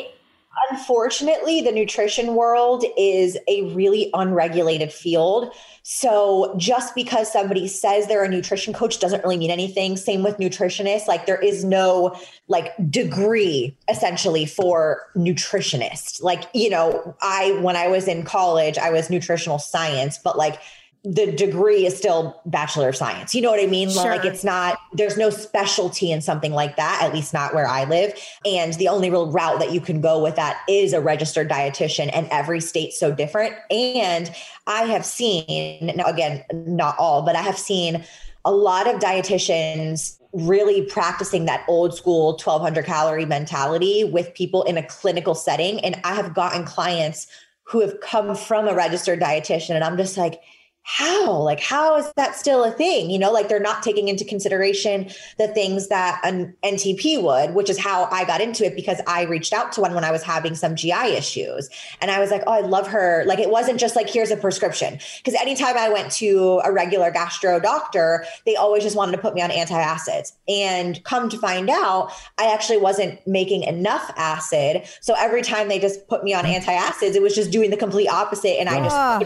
unfortunately, 0.69 1.61
the 1.61 1.71
nutrition 1.71 2.35
world 2.35 2.85
is 2.97 3.37
a 3.47 3.73
really 3.73 4.09
unregulated 4.13 4.91
field. 4.91 5.53
So 5.83 6.53
just 6.57 6.95
because 6.95 7.31
somebody 7.31 7.67
says 7.67 8.07
they're 8.07 8.23
a 8.23 8.29
nutrition 8.29 8.73
coach 8.73 8.99
doesn't 8.99 9.23
really 9.23 9.37
mean 9.37 9.51
anything. 9.51 9.97
Same 9.97 10.23
with 10.23 10.37
nutritionists. 10.37 11.07
Like 11.07 11.25
there 11.25 11.39
is 11.39 11.65
no 11.65 12.15
like 12.47 12.73
degree 12.89 13.75
essentially 13.89 14.45
for 14.45 15.01
nutritionist. 15.15 16.21
Like, 16.21 16.43
you 16.53 16.69
know, 16.69 17.15
I 17.21 17.59
when 17.61 17.75
I 17.75 17.87
was 17.87 18.07
in 18.07 18.23
college, 18.23 18.77
I 18.77 18.91
was 18.91 19.09
nutritional 19.09 19.59
science, 19.59 20.17
but 20.17 20.37
like 20.37 20.59
the 21.05 21.33
degree 21.33 21.85
is 21.85 21.97
still 21.97 22.41
bachelor 22.45 22.87
of 22.87 22.95
science. 22.95 23.35
You 23.35 23.41
know 23.41 23.51
what 23.51 23.61
I 23.61 23.67
mean? 23.67 23.93
Like 23.93 24.23
it's 24.23 24.43
not 24.43 24.79
there's 24.93 25.17
no 25.17 25.29
specialty 25.29 26.11
in 26.11 26.21
something 26.21 26.53
like 26.53 26.77
that, 26.77 27.01
at 27.03 27.13
least 27.13 27.33
not 27.33 27.53
where 27.53 27.67
I 27.67 27.83
live. 27.83 28.13
And 28.45 28.73
the 28.75 28.87
only 28.87 29.09
real 29.09 29.29
route 29.29 29.59
that 29.59 29.73
you 29.73 29.81
can 29.81 29.99
go 29.99 30.23
with 30.23 30.37
that 30.37 30.61
is 30.69 30.93
a 30.93 31.01
registered 31.01 31.49
dietitian 31.49 32.09
and 32.13 32.27
every 32.31 32.61
state's 32.61 32.97
so 32.97 33.13
different. 33.13 33.53
And 33.69 34.33
I 34.65 34.83
have 34.83 35.05
seen 35.05 35.91
now 35.95 36.05
again, 36.05 36.45
not 36.53 36.97
all, 36.97 37.21
but 37.21 37.35
I 37.35 37.41
have 37.41 37.57
seen 37.57 38.05
a 38.45 38.53
lot 38.53 38.87
of 38.87 39.01
dietitians 39.01 40.19
really 40.31 40.83
practicing 40.83 41.45
that 41.45 41.65
old 41.67 41.95
school 41.95 42.31
1200 42.31 42.85
calorie 42.85 43.25
mentality 43.25 44.05
with 44.05 44.33
people 44.33 44.63
in 44.63 44.77
a 44.77 44.83
clinical 44.83 45.35
setting 45.35 45.79
and 45.81 45.99
I 46.03 46.15
have 46.15 46.33
gotten 46.33 46.63
clients 46.63 47.27
who 47.63 47.81
have 47.81 47.99
come 48.01 48.35
from 48.35 48.67
a 48.67 48.73
registered 48.73 49.19
dietitian 49.19 49.75
and 49.75 49.83
I'm 49.83 49.95
just 49.95 50.17
like 50.17 50.41
how? 50.85 51.37
Like 51.37 51.61
how 51.61 51.95
is 51.97 52.11
that 52.17 52.35
still 52.35 52.63
a 52.63 52.71
thing? 52.71 53.09
You 53.09 53.17
know 53.17 53.31
like 53.31 53.47
they're 53.47 53.59
not 53.59 53.83
taking 53.83 54.09
into 54.09 54.25
consideration 54.25 55.09
the 55.37 55.47
things 55.47 55.87
that 55.87 56.19
an 56.23 56.53
ntp 56.63 57.21
would 57.21 57.53
which 57.55 57.69
is 57.69 57.77
how 57.77 58.05
i 58.11 58.25
got 58.25 58.41
into 58.41 58.65
it 58.65 58.75
because 58.75 58.99
i 59.07 59.23
reached 59.23 59.53
out 59.53 59.71
to 59.71 59.81
one 59.81 59.93
when 59.93 60.03
i 60.03 60.11
was 60.11 60.23
having 60.23 60.55
some 60.55 60.75
gi 60.75 60.91
issues. 60.91 61.69
And 62.01 62.11
i 62.11 62.19
was 62.19 62.31
like 62.31 62.43
oh 62.47 62.51
i 62.51 62.59
love 62.59 62.87
her. 62.87 63.23
Like 63.25 63.39
it 63.39 63.49
wasn't 63.49 63.79
just 63.79 63.95
like 63.95 64.09
here's 64.09 64.29
a 64.31 64.37
prescription. 64.37 64.99
Because 65.17 65.39
anytime 65.39 65.77
i 65.77 65.87
went 65.89 66.11
to 66.13 66.61
a 66.65 66.71
regular 66.71 67.11
gastro 67.11 67.59
doctor 67.59 68.25
they 68.45 68.55
always 68.57 68.83
just 68.83 68.95
wanted 68.95 69.13
to 69.13 69.17
put 69.19 69.33
me 69.33 69.41
on 69.41 69.49
antacids. 69.51 70.33
And 70.49 71.01
come 71.05 71.29
to 71.29 71.37
find 71.37 71.69
out 71.69 72.11
i 72.37 72.51
actually 72.53 72.77
wasn't 72.77 73.25
making 73.25 73.63
enough 73.63 74.11
acid. 74.17 74.83
So 74.99 75.13
every 75.17 75.43
time 75.43 75.69
they 75.69 75.79
just 75.79 76.07
put 76.09 76.23
me 76.25 76.33
on 76.33 76.43
antacids 76.43 77.15
it 77.15 77.21
was 77.21 77.35
just 77.35 77.51
doing 77.51 77.69
the 77.69 77.77
complete 77.77 78.09
opposite 78.09 78.59
and 78.59 78.67
i 78.67 78.79
just 78.79 78.93
Ah. 78.95 79.21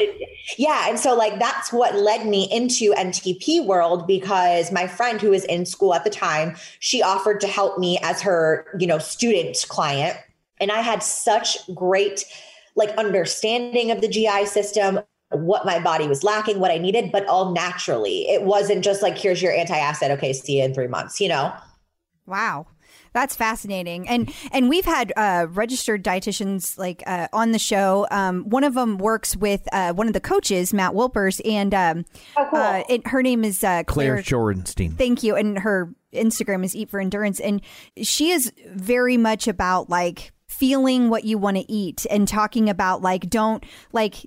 yeah. 0.58 0.88
And 0.88 1.00
so 1.00 1.16
like 1.16 1.40
that's 1.48 1.72
what 1.72 1.96
led 1.96 2.26
me 2.26 2.48
into 2.52 2.94
NTP 2.94 3.66
world 3.66 4.06
because 4.06 4.72
my 4.72 4.86
friend 4.86 5.22
who 5.22 5.30
was 5.30 5.46
in 5.46 5.66
school 5.66 5.94
at 5.94 6.04
the 6.04 6.10
time, 6.10 6.56
she 6.80 7.02
offered 7.02 7.40
to 7.42 7.48
help 7.48 7.78
me 7.78 7.98
as 8.02 8.22
her, 8.22 8.66
you 8.78 8.86
know, 8.86 8.98
student 8.98 9.66
client. 9.70 10.18
And 10.60 10.72
I 10.72 10.82
had 10.82 11.02
such 11.02 11.58
great 11.74 12.26
like 12.76 12.90
understanding 12.98 13.92
of 13.92 14.02
the 14.02 14.08
GI 14.08 14.46
system, 14.46 15.00
what 15.30 15.66
my 15.66 15.80
body 15.80 16.08
was 16.08 16.24
lacking, 16.24 16.60
what 16.60 16.70
I 16.70 16.78
needed, 16.78 17.12
but 17.12 17.26
all 17.28 17.54
naturally. 17.54 18.28
It 18.28 18.44
wasn't 18.44 18.84
just 18.84 19.02
like, 19.02 19.18
here's 19.18 19.42
your 19.42 19.54
antacid. 19.54 20.12
Okay, 20.12 20.34
see 20.34 20.60
you 20.60 20.66
in 20.66 20.74
three 20.74 20.88
months, 20.88 21.22
you 21.22 21.30
know? 21.30 21.54
Wow. 22.26 22.68
That's 23.18 23.36
fascinating, 23.36 24.08
and 24.08 24.32
and 24.52 24.70
we've 24.70 24.86
had 24.86 25.12
uh, 25.18 25.48
registered 25.50 26.04
dietitians 26.04 26.78
like 26.78 27.02
uh, 27.08 27.28
on 27.34 27.52
the 27.52 27.58
show. 27.58 28.06
Um, 28.12 28.44
one 28.48 28.64
of 28.64 28.76
them 28.76 29.00
works 29.00 29.36
with 29.36 29.68
uh, 29.74 29.94
one 29.94 30.06
of 30.06 30.14
the 30.14 30.20
coaches, 30.22 30.72
Matt 30.72 30.94
Wilpers, 30.94 31.42
and 31.44 31.74
um, 31.74 32.06
Oh, 32.38 32.48
cool. 32.52 32.60
uh, 32.60 32.84
it, 32.88 33.08
her 33.08 33.24
name 33.24 33.44
is 33.44 33.64
uh, 33.64 33.84
Claire 33.88 34.22
Claire. 34.22 34.24
Shorenstein. 34.24 34.96
Thank 34.96 35.24
you, 35.24 35.36
and 35.36 35.58
her 35.60 35.92
Instagram 36.14 36.64
is 36.64 36.76
Eat 36.76 36.90
for 36.92 37.00
Endurance, 37.00 37.40
and 37.40 37.62
she 38.04 38.30
is 38.30 38.54
very 38.68 39.18
much 39.18 39.48
about 39.48 39.90
like 39.90 40.32
feeling 40.48 41.10
what 41.10 41.24
you 41.24 41.38
want 41.40 41.58
to 41.58 41.72
eat 41.72 42.06
and 42.10 42.28
talking 42.28 42.70
about 42.70 43.02
like 43.02 43.30
don't 43.30 43.64
like 43.94 44.26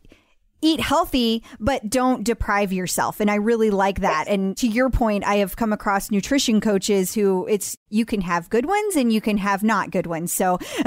eat 0.62 0.80
healthy 0.80 1.42
but 1.58 1.88
don't 1.88 2.24
deprive 2.24 2.72
yourself. 2.72 3.20
And 3.20 3.30
i 3.30 3.36
really 3.36 3.70
like 3.70 4.00
that. 4.00 4.26
And 4.28 4.56
to 4.58 4.66
your 4.66 4.90
point 4.90 5.24
i 5.24 5.36
have 5.36 5.56
come 5.56 5.72
across 5.72 6.10
nutrition 6.10 6.60
coaches 6.60 7.14
who 7.14 7.46
it's 7.48 7.76
you 7.88 8.04
can 8.04 8.20
have 8.20 8.48
good 8.50 8.66
ones 8.66 8.96
and 8.96 9.12
you 9.12 9.20
can 9.20 9.36
have 9.38 9.62
not 9.62 9.90
good 9.90 10.06
ones. 10.06 10.32
So 10.32 10.58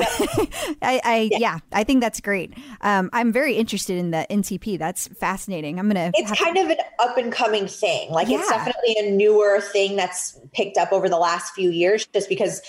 i, 0.81 1.01
I 1.03 1.29
yeah. 1.31 1.59
i 1.71 1.83
think 1.83 2.01
that's 2.01 2.21
great. 2.21 2.53
Um, 2.81 3.09
i'm 3.13 3.31
very 3.31 3.55
interested 3.55 3.97
in 3.97 4.11
the 4.11 4.25
ntp 4.29 4.77
that's 4.77 5.07
fascinating. 5.07 5.79
I'm 5.79 5.87
gonna 5.87 6.11
it's 6.13 6.39
kind 6.39 6.57
of 6.57 6.69
an 6.69 6.77
up 6.99 7.17
and 7.17 7.31
coming 7.31 7.67
thing. 7.67 8.11
Like 8.11 8.29
it's 8.29 8.47
definitely 8.49 8.95
a 8.99 9.11
newer 9.11 9.61
thing 9.61 9.95
that's 9.95 10.39
picked 10.53 10.77
up 10.77 10.91
over 10.91 11.09
the 11.09 11.17
last 11.17 11.53
few 11.53 11.69
years, 11.69 12.05
just 12.07 12.29
because, 12.29 12.61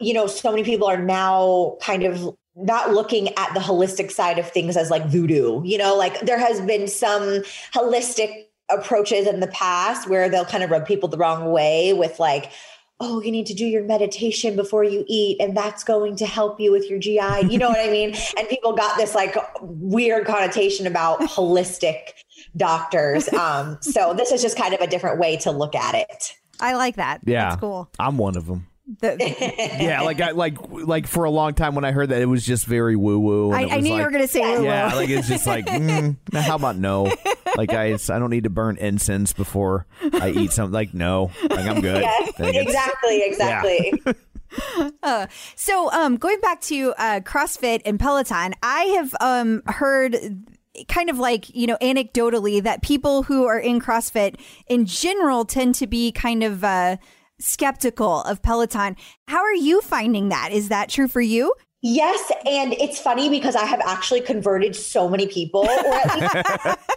you 0.00 0.14
know, 0.14 0.26
so 0.26 0.50
many 0.50 0.64
people 0.64 0.88
are 0.88 1.02
now 1.02 1.76
kind 1.80 2.04
of 2.04 2.36
not 2.56 2.92
looking 2.92 3.28
at 3.36 3.52
the 3.54 3.60
holistic 3.60 4.10
side 4.10 4.38
of 4.38 4.50
things 4.50 4.76
as 4.76 4.90
like 4.90 5.06
voodoo. 5.06 5.62
You 5.64 5.78
know, 5.78 5.94
like 5.96 6.20
there 6.20 6.38
has 6.38 6.60
been 6.60 6.88
some 6.88 7.42
holistic 7.74 8.46
approaches 8.70 9.26
in 9.26 9.40
the 9.40 9.46
past 9.48 10.08
where 10.08 10.28
they'll 10.28 10.44
kind 10.44 10.64
of 10.64 10.70
rub 10.70 10.86
people 10.86 11.08
the 11.08 11.18
wrong 11.18 11.52
way 11.52 11.92
with 11.92 12.18
like, 12.18 12.50
oh, 12.98 13.20
you 13.20 13.30
need 13.30 13.46
to 13.46 13.54
do 13.54 13.66
your 13.66 13.84
meditation 13.84 14.56
before 14.56 14.82
you 14.82 15.04
eat, 15.06 15.38
and 15.38 15.54
that's 15.54 15.84
going 15.84 16.16
to 16.16 16.24
help 16.24 16.58
you 16.58 16.72
with 16.72 16.88
your 16.88 16.98
GI. 16.98 17.20
You 17.50 17.58
know 17.58 17.68
what 17.68 17.86
I 17.86 17.90
mean? 17.90 18.14
And 18.38 18.48
people 18.48 18.72
got 18.74 18.96
this 18.96 19.14
like 19.14 19.36
weird 19.60 20.26
connotation 20.26 20.86
about 20.86 21.20
holistic 21.20 22.12
doctors. 22.56 23.30
Um, 23.34 23.78
so 23.82 24.14
this 24.14 24.32
is 24.32 24.40
just 24.40 24.56
kind 24.56 24.72
of 24.72 24.80
a 24.80 24.86
different 24.86 25.18
way 25.18 25.36
to 25.38 25.50
look 25.50 25.74
at 25.74 25.94
it. 25.94 26.36
i 26.58 26.74
like 26.74 26.96
that 26.96 27.20
Yeah, 27.26 27.50
that's 27.50 27.60
cool 27.60 27.90
I'm 27.98 28.16
one 28.16 28.36
of 28.36 28.46
them. 28.46 28.66
The- 29.00 29.16
Yeah, 29.80 30.02
like 30.02 30.20
I 30.20 30.30
like 30.30 30.56
like 30.70 31.06
for 31.08 31.24
a 31.24 31.30
long 31.30 31.54
time 31.54 31.74
when 31.74 31.84
I 31.84 31.90
heard 31.92 32.10
that 32.10 32.22
it 32.22 32.26
was 32.26 32.46
just 32.46 32.66
very 32.66 32.94
woo 32.94 33.18
woo. 33.18 33.52
I, 33.52 33.62
I 33.64 33.80
knew 33.80 33.94
you 33.96 34.02
were 34.02 34.10
going 34.10 34.22
to 34.22 34.28
say 34.28 34.40
woo-woo. 34.40 34.64
Yeah, 34.64 34.94
like 34.94 35.08
it's 35.08 35.26
just 35.28 35.46
like, 35.46 35.66
mm, 35.66 36.16
how 36.32 36.54
about 36.54 36.76
no? 36.76 37.12
Like 37.56 37.72
I 37.72 37.94
I 37.94 38.18
don't 38.18 38.30
need 38.30 38.44
to 38.44 38.50
burn 38.50 38.76
incense 38.76 39.32
before 39.32 39.86
I 40.12 40.30
eat 40.30 40.52
something. 40.52 40.72
Like 40.72 40.94
no, 40.94 41.32
like 41.50 41.66
I'm 41.66 41.80
good. 41.80 42.02
Yes, 42.02 42.38
Like, 42.38 42.54
it's- 42.54 42.66
exactly, 42.66 43.22
exactly. 43.22 43.92
So, 45.56 45.90
um, 45.92 46.16
going 46.16 46.40
back 46.40 46.60
to 46.62 46.94
uh, 46.96 47.20
CrossFit 47.20 47.82
and 47.84 47.98
Peloton, 48.00 48.54
I 48.62 48.82
have 48.96 49.14
um, 49.20 49.62
heard 49.66 50.16
kind 50.88 51.10
of 51.10 51.18
like, 51.18 51.54
you 51.54 51.66
know, 51.66 51.76
anecdotally 51.82 52.62
that 52.62 52.82
people 52.82 53.22
who 53.24 53.44
are 53.46 53.58
in 53.58 53.80
CrossFit 53.80 54.36
in 54.68 54.86
general 54.86 55.44
tend 55.44 55.74
to 55.76 55.86
be 55.86 56.10
kind 56.12 56.42
of 56.42 56.64
uh, 56.64 56.96
skeptical 57.38 58.22
of 58.22 58.42
Peloton. 58.42 58.96
How 59.28 59.42
are 59.42 59.54
you 59.54 59.80
finding 59.80 60.28
that? 60.30 60.50
Is 60.52 60.68
that 60.68 60.88
true 60.88 61.08
for 61.08 61.20
you? 61.20 61.54
Yes, 61.82 62.32
and 62.46 62.72
it's 62.74 62.98
funny 62.98 63.28
because 63.28 63.54
I 63.54 63.64
have 63.64 63.80
actually 63.80 64.20
converted 64.20 64.74
so 64.74 65.08
many 65.08 65.26
people, 65.26 65.60
or 65.60 65.94
at 65.94 66.16
least 66.18 66.78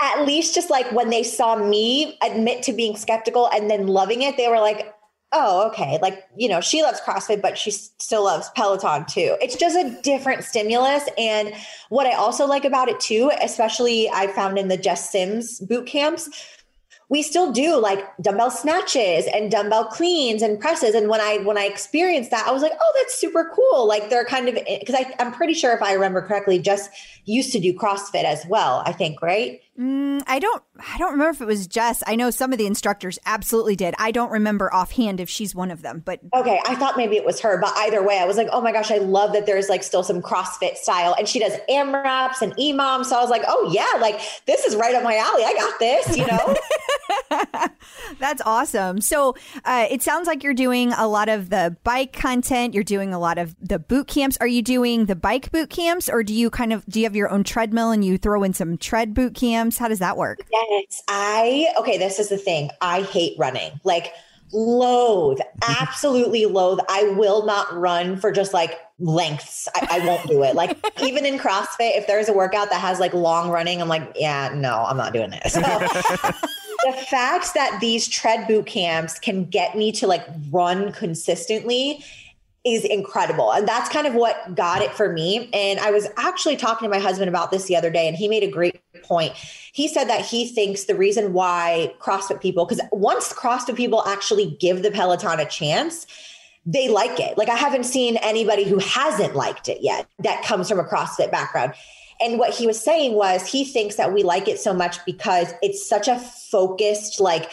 at 0.00 0.26
least 0.26 0.54
just 0.54 0.70
like 0.70 0.90
when 0.92 1.10
they 1.10 1.22
saw 1.22 1.56
me 1.56 2.18
admit 2.22 2.62
to 2.64 2.72
being 2.72 2.96
skeptical 2.96 3.48
and 3.52 3.70
then 3.70 3.86
loving 3.86 4.22
it, 4.22 4.36
they 4.36 4.48
were 4.48 4.60
like, 4.60 4.94
oh, 5.32 5.66
okay. 5.68 5.98
Like, 6.00 6.22
you 6.36 6.48
know, 6.48 6.60
she 6.60 6.82
loves 6.82 7.00
CrossFit, 7.00 7.42
but 7.42 7.58
she 7.58 7.70
still 7.70 8.24
loves 8.24 8.48
Peloton 8.54 9.04
too. 9.06 9.36
It's 9.40 9.56
just 9.56 9.76
a 9.76 10.00
different 10.02 10.44
stimulus. 10.44 11.02
And 11.18 11.52
what 11.88 12.06
I 12.06 12.12
also 12.12 12.46
like 12.46 12.64
about 12.64 12.88
it 12.88 13.00
too, 13.00 13.30
especially 13.42 14.08
I 14.10 14.28
found 14.28 14.58
in 14.58 14.68
the 14.68 14.76
Jess 14.76 15.10
Sims 15.10 15.60
boot 15.60 15.86
camps, 15.86 16.28
we 17.08 17.22
still 17.22 17.52
do 17.52 17.76
like 17.76 18.04
dumbbell 18.20 18.50
snatches 18.50 19.26
and 19.32 19.50
dumbbell 19.50 19.84
cleans 19.86 20.42
and 20.42 20.58
presses. 20.58 20.94
And 20.94 21.08
when 21.08 21.20
i 21.20 21.38
when 21.38 21.58
i 21.58 21.64
experienced 21.64 22.30
that 22.30 22.46
i 22.46 22.52
was 22.52 22.62
like 22.62 22.72
oh 22.80 22.92
that's 22.96 23.14
super 23.14 23.50
cool. 23.54 23.86
Like 23.86 24.10
they're 24.10 24.24
kind 24.24 24.48
of 24.48 24.54
because 24.54 24.96
i'm 25.18 25.32
pretty 25.32 25.54
sure 25.54 25.72
if 25.72 25.82
i 25.82 25.92
remember 25.92 26.22
correctly 26.22 26.58
Jess 26.58 26.88
used 27.24 27.52
to 27.52 27.60
do 27.60 27.72
crossfit 27.72 28.24
as 28.24 28.44
well 28.46 28.82
i 28.86 28.92
think 28.92 29.22
right 29.22 29.60
Mm, 29.78 30.22
I 30.28 30.38
don't. 30.38 30.62
I 30.78 30.98
don't 30.98 31.12
remember 31.12 31.30
if 31.30 31.40
it 31.40 31.46
was 31.46 31.66
Jess. 31.66 32.02
I 32.06 32.14
know 32.14 32.30
some 32.30 32.52
of 32.52 32.58
the 32.58 32.66
instructors 32.66 33.18
absolutely 33.26 33.74
did. 33.74 33.94
I 33.98 34.12
don't 34.12 34.30
remember 34.30 34.72
offhand 34.72 35.18
if 35.18 35.28
she's 35.28 35.52
one 35.52 35.72
of 35.72 35.82
them. 35.82 36.00
But 36.04 36.20
okay, 36.32 36.60
I 36.64 36.76
thought 36.76 36.96
maybe 36.96 37.16
it 37.16 37.24
was 37.24 37.40
her. 37.40 37.60
But 37.60 37.72
either 37.78 38.00
way, 38.06 38.20
I 38.20 38.24
was 38.24 38.36
like, 38.36 38.48
oh 38.52 38.60
my 38.60 38.70
gosh, 38.70 38.92
I 38.92 38.98
love 38.98 39.32
that 39.32 39.46
there's 39.46 39.68
like 39.68 39.82
still 39.82 40.04
some 40.04 40.22
CrossFit 40.22 40.76
style, 40.76 41.16
and 41.18 41.26
she 41.26 41.40
does 41.40 41.54
AMRAPs 41.68 42.40
and 42.40 42.54
EMOM. 42.56 43.04
So 43.04 43.16
I 43.16 43.20
was 43.20 43.30
like, 43.30 43.42
oh 43.48 43.68
yeah, 43.72 44.00
like 44.00 44.20
this 44.46 44.64
is 44.64 44.76
right 44.76 44.94
up 44.94 45.02
my 45.02 45.16
alley. 45.16 45.42
I 45.44 45.54
got 45.54 45.78
this. 45.80 46.16
You 46.16 46.26
know. 46.28 46.56
That's 48.18 48.42
awesome. 48.46 49.00
So 49.00 49.34
uh, 49.64 49.86
it 49.90 50.02
sounds 50.02 50.26
like 50.28 50.44
you're 50.44 50.54
doing 50.54 50.92
a 50.92 51.08
lot 51.08 51.28
of 51.28 51.50
the 51.50 51.76
bike 51.82 52.12
content. 52.12 52.74
You're 52.74 52.84
doing 52.84 53.12
a 53.12 53.18
lot 53.18 53.38
of 53.38 53.56
the 53.60 53.78
boot 53.78 54.06
camps. 54.06 54.36
Are 54.40 54.46
you 54.46 54.62
doing 54.62 55.06
the 55.06 55.16
bike 55.16 55.50
boot 55.50 55.70
camps, 55.70 56.08
or 56.08 56.22
do 56.22 56.32
you 56.32 56.48
kind 56.48 56.72
of 56.72 56.86
do 56.86 57.00
you 57.00 57.06
have 57.06 57.16
your 57.16 57.30
own 57.30 57.42
treadmill 57.42 57.90
and 57.90 58.04
you 58.04 58.18
throw 58.18 58.44
in 58.44 58.52
some 58.52 58.78
tread 58.78 59.14
boot 59.14 59.34
camps? 59.34 59.63
How 59.70 59.88
does 59.88 59.98
that 60.00 60.16
work? 60.16 60.40
Yes, 60.50 61.02
I 61.08 61.68
okay. 61.78 61.98
This 61.98 62.18
is 62.18 62.28
the 62.28 62.38
thing. 62.38 62.70
I 62.80 63.02
hate 63.02 63.38
running. 63.38 63.80
Like 63.84 64.12
loathe, 64.52 65.40
absolutely 65.68 66.46
loathe. 66.46 66.78
I 66.88 67.04
will 67.16 67.44
not 67.44 67.72
run 67.74 68.16
for 68.16 68.32
just 68.32 68.54
like 68.54 68.78
lengths. 68.98 69.68
I, 69.74 70.00
I 70.00 70.06
won't 70.06 70.26
do 70.28 70.42
it. 70.42 70.54
Like 70.54 70.78
even 71.02 71.26
in 71.26 71.38
CrossFit, 71.38 71.96
if 71.96 72.06
there's 72.06 72.28
a 72.28 72.32
workout 72.32 72.70
that 72.70 72.80
has 72.80 73.00
like 73.00 73.12
long 73.12 73.50
running, 73.50 73.80
I'm 73.80 73.88
like, 73.88 74.12
yeah, 74.14 74.52
no, 74.54 74.84
I'm 74.84 74.96
not 74.96 75.12
doing 75.12 75.30
this. 75.30 75.54
So, 75.54 75.60
the 75.60 76.92
fact 77.08 77.54
that 77.54 77.78
these 77.80 78.08
tread 78.08 78.46
boot 78.46 78.66
camps 78.66 79.18
can 79.18 79.44
get 79.44 79.76
me 79.76 79.92
to 79.92 80.06
like 80.06 80.26
run 80.50 80.92
consistently 80.92 82.04
is 82.64 82.84
incredible. 82.84 83.52
And 83.52 83.68
that's 83.68 83.90
kind 83.90 84.06
of 84.06 84.14
what 84.14 84.54
got 84.54 84.80
it 84.80 84.90
for 84.92 85.12
me. 85.12 85.50
And 85.52 85.78
I 85.80 85.90
was 85.90 86.08
actually 86.16 86.56
talking 86.56 86.86
to 86.86 86.90
my 86.90 86.98
husband 86.98 87.28
about 87.28 87.50
this 87.50 87.64
the 87.64 87.76
other 87.76 87.90
day, 87.90 88.08
and 88.08 88.16
he 88.16 88.26
made 88.26 88.42
a 88.42 88.50
great 88.50 88.80
point. 89.02 89.34
He 89.34 89.86
said 89.86 90.04
that 90.08 90.24
he 90.24 90.48
thinks 90.48 90.84
the 90.84 90.94
reason 90.94 91.34
why 91.34 91.92
CrossFit 92.00 92.40
people, 92.40 92.64
because 92.64 92.82
once 92.90 93.32
CrossFit 93.32 93.76
people 93.76 94.02
actually 94.06 94.56
give 94.60 94.82
the 94.82 94.90
Peloton 94.90 95.40
a 95.40 95.44
chance, 95.44 96.06
they 96.64 96.88
like 96.88 97.20
it. 97.20 97.36
Like 97.36 97.50
I 97.50 97.56
haven't 97.56 97.84
seen 97.84 98.16
anybody 98.18 98.64
who 98.64 98.78
hasn't 98.78 99.36
liked 99.36 99.68
it 99.68 99.82
yet 99.82 100.06
that 100.20 100.42
comes 100.44 100.68
from 100.68 100.78
a 100.78 100.84
CrossFit 100.84 101.30
background. 101.30 101.74
And 102.20 102.38
what 102.38 102.54
he 102.54 102.66
was 102.66 102.82
saying 102.82 103.14
was 103.14 103.46
he 103.46 103.64
thinks 103.64 103.96
that 103.96 104.14
we 104.14 104.22
like 104.22 104.48
it 104.48 104.58
so 104.58 104.72
much 104.72 105.04
because 105.04 105.52
it's 105.60 105.86
such 105.86 106.08
a 106.08 106.18
focused, 106.18 107.20
like, 107.20 107.50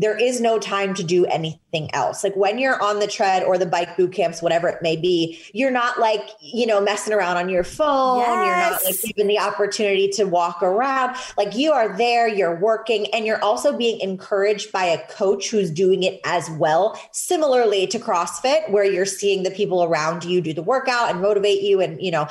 there 0.00 0.16
is 0.16 0.40
no 0.40 0.58
time 0.58 0.94
to 0.94 1.04
do 1.04 1.26
anything 1.26 1.92
else. 1.94 2.24
Like 2.24 2.34
when 2.34 2.58
you're 2.58 2.82
on 2.82 3.00
the 3.00 3.06
tread 3.06 3.42
or 3.42 3.58
the 3.58 3.66
bike 3.66 3.98
boot 3.98 4.12
camps, 4.12 4.40
whatever 4.40 4.66
it 4.66 4.80
may 4.80 4.96
be, 4.96 5.38
you're 5.52 5.70
not 5.70 6.00
like, 6.00 6.26
you 6.40 6.66
know, 6.66 6.80
messing 6.80 7.12
around 7.12 7.36
on 7.36 7.50
your 7.50 7.64
phone. 7.64 8.20
Yes. 8.20 8.30
You're 8.30 8.70
not 8.70 8.84
like 8.84 9.02
given 9.02 9.26
the 9.28 9.38
opportunity 9.38 10.08
to 10.12 10.24
walk 10.24 10.62
around. 10.62 11.16
Like 11.36 11.54
you 11.54 11.72
are 11.72 11.94
there, 11.98 12.26
you're 12.26 12.58
working, 12.58 13.08
and 13.12 13.26
you're 13.26 13.42
also 13.44 13.76
being 13.76 14.00
encouraged 14.00 14.72
by 14.72 14.84
a 14.84 15.06
coach 15.08 15.50
who's 15.50 15.70
doing 15.70 16.02
it 16.02 16.18
as 16.24 16.48
well. 16.52 16.98
Similarly 17.12 17.86
to 17.88 17.98
CrossFit, 17.98 18.70
where 18.70 18.84
you're 18.84 19.04
seeing 19.04 19.42
the 19.42 19.50
people 19.50 19.84
around 19.84 20.24
you 20.24 20.40
do 20.40 20.54
the 20.54 20.62
workout 20.62 21.10
and 21.10 21.20
motivate 21.20 21.60
you 21.60 21.82
and, 21.82 22.00
you 22.00 22.10
know, 22.10 22.26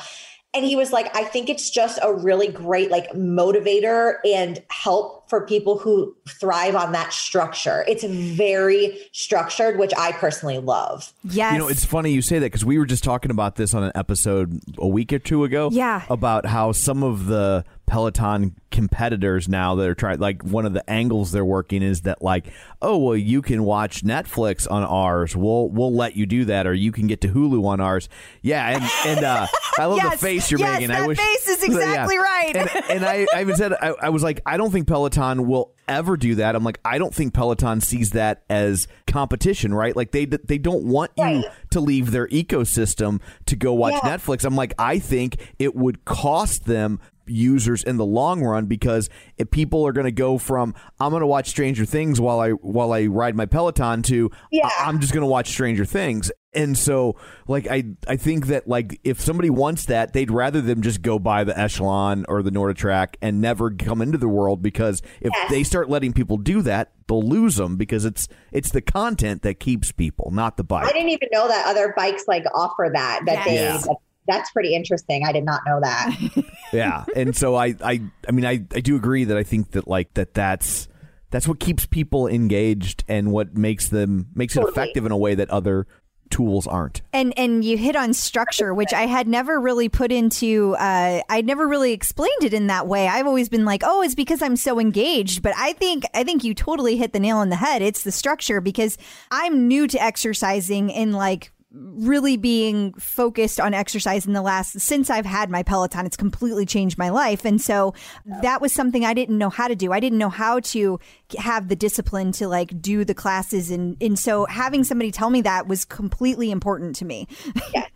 and 0.54 0.64
he 0.64 0.76
was 0.76 0.92
like 0.92 1.14
i 1.16 1.24
think 1.24 1.48
it's 1.48 1.70
just 1.70 1.98
a 2.02 2.12
really 2.12 2.48
great 2.48 2.90
like 2.90 3.10
motivator 3.12 4.14
and 4.24 4.62
help 4.68 5.28
for 5.28 5.46
people 5.46 5.78
who 5.78 6.14
thrive 6.28 6.74
on 6.74 6.92
that 6.92 7.12
structure 7.12 7.84
it's 7.86 8.04
very 8.04 8.98
structured 9.12 9.78
which 9.78 9.92
i 9.96 10.12
personally 10.12 10.58
love 10.58 11.12
yes. 11.24 11.52
You 11.52 11.58
know, 11.58 11.68
it's 11.68 11.84
funny 11.84 12.12
you 12.12 12.22
say 12.22 12.38
that 12.38 12.46
because 12.46 12.64
we 12.64 12.78
were 12.78 12.86
just 12.86 13.04
talking 13.04 13.30
about 13.30 13.56
this 13.56 13.74
on 13.74 13.82
an 13.82 13.92
episode 13.94 14.60
a 14.78 14.88
week 14.88 15.12
or 15.12 15.18
two 15.18 15.44
ago. 15.44 15.70
Yeah. 15.72 16.04
About 16.08 16.46
how 16.46 16.72
some 16.72 17.02
of 17.02 17.26
the 17.26 17.64
Peloton 17.86 18.56
competitors 18.70 19.48
now 19.48 19.74
that 19.76 19.88
are 19.88 19.94
trying, 19.94 20.18
like 20.18 20.42
one 20.42 20.66
of 20.66 20.72
the 20.72 20.88
angles 20.88 21.32
they're 21.32 21.44
working 21.44 21.82
is 21.82 22.02
that, 22.02 22.22
like, 22.22 22.46
oh 22.80 22.96
well, 22.98 23.16
you 23.16 23.42
can 23.42 23.64
watch 23.64 24.02
Netflix 24.02 24.70
on 24.70 24.82
ours. 24.84 25.36
We'll 25.36 25.68
we'll 25.68 25.94
let 25.94 26.16
you 26.16 26.26
do 26.26 26.44
that, 26.46 26.66
or 26.66 26.74
you 26.74 26.92
can 26.92 27.06
get 27.06 27.20
to 27.22 27.28
Hulu 27.28 27.64
on 27.66 27.80
ours. 27.80 28.08
Yeah, 28.42 28.68
and 28.76 28.90
and 29.06 29.24
uh, 29.24 29.46
I 29.78 29.84
love 29.86 29.98
Yes, 30.02 30.12
the 30.12 30.18
face 30.18 30.50
you're 30.50 30.60
yes, 30.60 30.74
making. 30.74 30.88
that 30.88 31.02
I 31.02 31.06
wish 31.06 31.18
face 31.18 31.48
is 31.48 31.62
exactly 31.64 32.16
right. 32.18 32.56
And, 32.56 32.70
and 32.90 33.04
I, 33.04 33.26
I 33.34 33.40
even 33.42 33.56
said 33.56 33.72
I, 33.74 33.94
I 34.02 34.08
was 34.10 34.22
like, 34.22 34.40
I 34.46 34.56
don't 34.56 34.70
think 34.70 34.86
Peloton 34.86 35.46
will 35.46 35.74
ever 35.88 36.16
do 36.16 36.36
that. 36.36 36.54
I'm 36.54 36.64
like, 36.64 36.78
I 36.84 36.98
don't 36.98 37.14
think 37.14 37.34
Peloton 37.34 37.80
sees 37.80 38.10
that 38.12 38.44
as 38.48 38.86
competition, 39.06 39.74
right? 39.74 39.94
Like 39.94 40.12
they 40.12 40.24
they 40.24 40.58
don't 40.58 40.84
want 40.84 41.10
you 41.16 41.44
to 41.70 41.80
leave 41.80 42.10
their 42.12 42.28
ecosystem 42.28 43.20
to 43.46 43.56
go 43.56 43.72
watch 43.74 43.94
Yeah. 44.02 44.16
Netflix. 44.16 44.44
I'm 44.44 44.56
like, 44.56 44.74
I 44.78 44.98
think 44.98 45.36
it 45.58 45.74
would 45.74 46.04
cost 46.04 46.64
them 46.64 47.00
users 47.26 47.84
in 47.84 47.96
the 47.96 48.04
long 48.04 48.42
run 48.42 48.59
because 48.66 49.08
if 49.38 49.50
people 49.50 49.86
are 49.86 49.92
going 49.92 50.04
to 50.06 50.12
go 50.12 50.38
from 50.38 50.74
I'm 50.98 51.10
going 51.10 51.20
to 51.20 51.26
watch 51.26 51.48
Stranger 51.48 51.84
Things 51.84 52.20
while 52.20 52.40
I 52.40 52.50
while 52.50 52.92
I 52.92 53.06
ride 53.06 53.34
my 53.36 53.46
Peloton 53.46 54.02
to 54.04 54.30
Yeah. 54.50 54.66
I- 54.66 54.84
I'm 54.86 55.00
just 55.00 55.12
going 55.12 55.22
to 55.22 55.30
watch 55.30 55.48
Stranger 55.48 55.84
Things. 55.84 56.30
And 56.52 56.76
so 56.76 57.14
like 57.46 57.68
I 57.70 57.84
I 58.08 58.16
think 58.16 58.46
that 58.48 58.66
like 58.66 58.98
if 59.04 59.20
somebody 59.20 59.50
wants 59.50 59.84
that 59.86 60.12
they'd 60.12 60.32
rather 60.32 60.60
them 60.60 60.82
just 60.82 61.00
go 61.00 61.18
buy 61.20 61.44
the 61.44 61.56
Echelon 61.56 62.24
or 62.28 62.42
the 62.42 62.50
NordicTrack 62.50 63.14
and 63.22 63.40
never 63.40 63.70
come 63.70 64.02
into 64.02 64.18
the 64.18 64.26
world 64.28 64.60
because 64.60 65.00
if 65.20 65.30
Yes. 65.32 65.50
they 65.50 65.62
start 65.62 65.88
letting 65.88 66.12
people 66.12 66.38
do 66.38 66.60
that 66.62 66.90
they'll 67.06 67.22
lose 67.22 67.54
them 67.54 67.76
because 67.76 68.04
it's 68.04 68.26
it's 68.50 68.70
the 68.72 68.80
content 68.80 69.42
that 69.42 69.60
keeps 69.60 69.92
people 69.92 70.32
not 70.32 70.56
the 70.56 70.64
bike. 70.64 70.86
i 70.86 70.92
didn't 70.92 71.10
even 71.10 71.28
know 71.32 71.46
that 71.46 71.66
other 71.68 71.94
bikes 71.96 72.24
like 72.26 72.44
offer 72.52 72.90
that 72.92 73.20
that 73.26 73.44
they 73.44 73.54
Yes. 73.54 73.86
That- 74.30 74.38
that's 74.38 74.50
pretty 74.52 74.74
interesting 74.74 75.24
i 75.26 75.32
did 75.32 75.44
not 75.44 75.60
know 75.66 75.80
that 75.80 76.16
yeah 76.72 77.04
and 77.16 77.36
so 77.36 77.54
i 77.54 77.74
i 77.84 78.00
i 78.28 78.30
mean 78.30 78.46
i 78.46 78.52
i 78.74 78.80
do 78.80 78.96
agree 78.96 79.24
that 79.24 79.36
i 79.36 79.42
think 79.42 79.72
that 79.72 79.86
like 79.88 80.12
that 80.14 80.32
that's 80.34 80.88
that's 81.30 81.46
what 81.46 81.60
keeps 81.60 81.86
people 81.86 82.26
engaged 82.26 83.04
and 83.08 83.30
what 83.32 83.56
makes 83.56 83.88
them 83.88 84.26
makes 84.34 84.56
it 84.56 84.62
effective 84.66 85.04
in 85.06 85.12
a 85.12 85.16
way 85.16 85.34
that 85.34 85.48
other 85.50 85.86
tools 86.30 86.66
aren't 86.66 87.02
And 87.12 87.36
and 87.36 87.64
you 87.64 87.76
hit 87.76 87.96
on 87.96 88.12
structure, 88.14 88.72
which 88.72 88.92
I 88.92 89.06
had 89.06 89.26
never 89.26 89.60
really 89.60 89.88
put 89.88 90.12
into. 90.12 90.76
Uh, 90.78 91.22
I'd 91.28 91.44
never 91.44 91.66
really 91.66 91.92
explained 91.92 92.44
it 92.44 92.54
in 92.54 92.68
that 92.68 92.86
way. 92.86 93.08
I've 93.08 93.26
always 93.26 93.48
been 93.48 93.64
like, 93.64 93.82
oh, 93.84 94.00
it's 94.02 94.14
because 94.14 94.40
I'm 94.40 94.54
so 94.54 94.78
engaged. 94.78 95.42
But 95.42 95.54
I 95.56 95.72
think 95.72 96.04
I 96.14 96.22
think 96.22 96.44
you 96.44 96.54
totally 96.54 96.96
hit 96.96 97.12
the 97.12 97.18
nail 97.18 97.38
on 97.38 97.48
the 97.48 97.56
head. 97.56 97.82
It's 97.82 98.04
the 98.04 98.12
structure 98.12 98.60
because 98.60 98.96
I'm 99.32 99.66
new 99.66 99.88
to 99.88 100.00
exercising 100.00 100.90
in 100.90 101.10
like 101.10 101.50
really 101.72 102.36
being 102.36 102.92
focused 102.94 103.60
on 103.60 103.74
exercise 103.74 104.26
in 104.26 104.32
the 104.32 104.42
last 104.42 104.80
since 104.80 105.08
I've 105.08 105.26
had 105.26 105.50
my 105.50 105.62
Peloton 105.62 106.04
it's 106.04 106.16
completely 106.16 106.66
changed 106.66 106.98
my 106.98 107.10
life. 107.10 107.44
And 107.44 107.60
so 107.60 107.94
that 108.42 108.60
was 108.60 108.72
something 108.72 109.04
I 109.04 109.14
didn't 109.14 109.38
know 109.38 109.50
how 109.50 109.68
to 109.68 109.76
do. 109.76 109.92
I 109.92 110.00
didn't 110.00 110.18
know 110.18 110.30
how 110.30 110.60
to 110.60 110.98
have 111.38 111.68
the 111.68 111.76
discipline 111.76 112.32
to 112.32 112.48
like 112.48 112.80
do 112.80 113.04
the 113.04 113.14
classes. 113.14 113.70
And 113.70 113.96
and 114.00 114.18
so 114.18 114.46
having 114.46 114.82
somebody 114.84 115.12
tell 115.12 115.30
me 115.30 115.42
that 115.42 115.68
was 115.68 115.84
completely 115.84 116.50
important 116.50 116.96
to 116.96 117.04
me. 117.04 117.28
Yes 117.72 117.90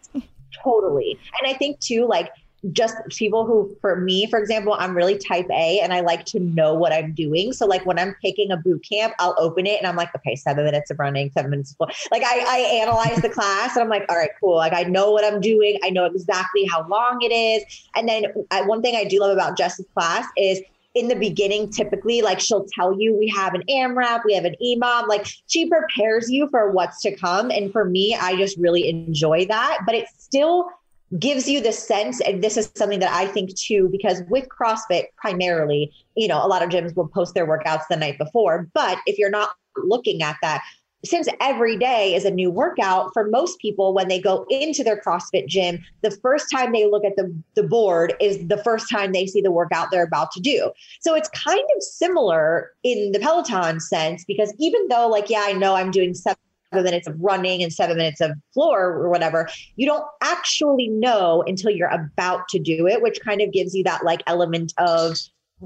totally. 0.62 1.18
And 1.40 1.52
i 1.52 1.56
think 1.56 1.80
too 1.80 2.06
like 2.06 2.30
just 2.72 2.96
people 3.10 3.44
who 3.44 3.76
for 3.80 3.96
me 3.96 4.26
for 4.26 4.38
example 4.38 4.74
i'm 4.78 4.96
really 4.96 5.18
type 5.18 5.46
a 5.50 5.80
and 5.80 5.92
i 5.92 6.00
like 6.00 6.24
to 6.24 6.40
know 6.40 6.74
what 6.74 6.92
i'm 6.92 7.12
doing. 7.12 7.52
So 7.52 7.66
like 7.66 7.84
when 7.84 7.98
i'm 7.98 8.14
picking 8.22 8.50
a 8.50 8.56
boot 8.56 8.84
camp 8.88 9.14
i'll 9.18 9.34
open 9.38 9.66
it 9.66 9.78
and 9.78 9.86
i'm 9.86 9.96
like 9.96 10.14
okay 10.14 10.34
seven 10.34 10.64
minutes 10.64 10.90
of 10.90 10.98
running 10.98 11.30
seven 11.32 11.50
minutes 11.50 11.74
of 11.78 11.88
like 12.10 12.22
i, 12.24 12.44
I 12.46 12.58
analyze 12.82 13.20
the 13.22 13.28
class 13.28 13.76
and 13.76 13.82
i'm 13.82 13.88
like 13.88 14.06
all 14.08 14.16
right 14.16 14.30
cool. 14.40 14.56
Like 14.56 14.72
i 14.72 14.82
know 14.84 15.10
what 15.10 15.24
i'm 15.24 15.40
doing. 15.40 15.78
I 15.84 15.90
know 15.90 16.04
exactly 16.04 16.64
how 16.64 16.86
long 16.88 17.18
it 17.22 17.32
is. 17.32 17.64
And 17.96 18.08
then 18.08 18.26
I, 18.50 18.62
one 18.62 18.82
thing 18.82 18.96
i 18.96 19.04
do 19.04 19.20
love 19.20 19.32
about 19.32 19.56
jess's 19.56 19.86
class 19.94 20.26
is 20.36 20.60
in 20.94 21.08
the 21.08 21.16
beginning, 21.16 21.70
typically, 21.70 22.22
like 22.22 22.38
she'll 22.38 22.66
tell 22.72 22.98
you 22.98 23.16
we 23.18 23.28
have 23.28 23.54
an 23.54 23.64
AMRAP, 23.68 24.24
we 24.24 24.34
have 24.34 24.44
an 24.44 24.54
EMOM, 24.64 25.08
like 25.08 25.26
she 25.48 25.68
prepares 25.68 26.30
you 26.30 26.48
for 26.50 26.70
what's 26.70 27.02
to 27.02 27.14
come. 27.16 27.50
And 27.50 27.72
for 27.72 27.84
me, 27.84 28.14
I 28.14 28.36
just 28.36 28.56
really 28.58 28.88
enjoy 28.88 29.44
that. 29.46 29.80
But 29.84 29.96
it's 29.96 30.12
still 30.22 30.68
gives 31.18 31.48
you 31.48 31.60
the 31.60 31.72
sense, 31.72 32.20
and 32.20 32.42
this 32.42 32.56
is 32.56 32.70
something 32.74 33.00
that 33.00 33.12
I 33.12 33.26
think 33.26 33.56
too, 33.56 33.88
because 33.90 34.22
with 34.28 34.48
CrossFit 34.48 35.04
primarily, 35.16 35.92
you 36.16 36.28
know, 36.28 36.44
a 36.44 36.48
lot 36.48 36.62
of 36.62 36.70
gyms 36.70 36.96
will 36.96 37.08
post 37.08 37.34
their 37.34 37.46
workouts 37.46 37.82
the 37.88 37.96
night 37.96 38.18
before. 38.18 38.68
But 38.74 38.98
if 39.06 39.18
you're 39.18 39.30
not 39.30 39.50
looking 39.76 40.22
at 40.22 40.36
that, 40.42 40.62
since 41.04 41.28
every 41.40 41.76
day 41.76 42.14
is 42.14 42.24
a 42.24 42.30
new 42.30 42.50
workout 42.50 43.10
for 43.12 43.28
most 43.28 43.58
people 43.58 43.92
when 43.92 44.08
they 44.08 44.18
go 44.18 44.46
into 44.48 44.82
their 44.82 45.00
CrossFit 45.00 45.46
gym, 45.46 45.84
the 46.02 46.10
first 46.10 46.46
time 46.50 46.72
they 46.72 46.86
look 46.86 47.04
at 47.04 47.16
the, 47.16 47.32
the 47.54 47.62
board 47.62 48.14
is 48.20 48.48
the 48.48 48.56
first 48.56 48.88
time 48.88 49.12
they 49.12 49.26
see 49.26 49.42
the 49.42 49.52
workout 49.52 49.90
they're 49.90 50.04
about 50.04 50.32
to 50.32 50.40
do. 50.40 50.72
So 51.00 51.14
it's 51.14 51.28
kind 51.30 51.60
of 51.76 51.82
similar 51.82 52.70
in 52.82 53.12
the 53.12 53.18
Peloton 53.18 53.80
sense 53.80 54.24
because 54.24 54.54
even 54.58 54.88
though, 54.88 55.06
like, 55.08 55.28
yeah, 55.28 55.44
I 55.44 55.52
know 55.52 55.74
I'm 55.74 55.90
doing 55.90 56.14
seven 56.14 56.38
minutes 56.82 57.06
of 57.06 57.14
running 57.20 57.62
and 57.62 57.72
seven 57.72 57.96
minutes 57.96 58.20
of 58.20 58.32
floor 58.52 58.92
or 58.92 59.08
whatever, 59.08 59.48
you 59.76 59.86
don't 59.86 60.04
actually 60.22 60.88
know 60.88 61.44
until 61.46 61.70
you're 61.70 61.88
about 61.88 62.48
to 62.48 62.58
do 62.58 62.86
it, 62.86 63.02
which 63.02 63.20
kind 63.20 63.40
of 63.40 63.52
gives 63.52 63.74
you 63.74 63.84
that 63.84 64.04
like 64.04 64.22
element 64.26 64.72
of 64.78 65.16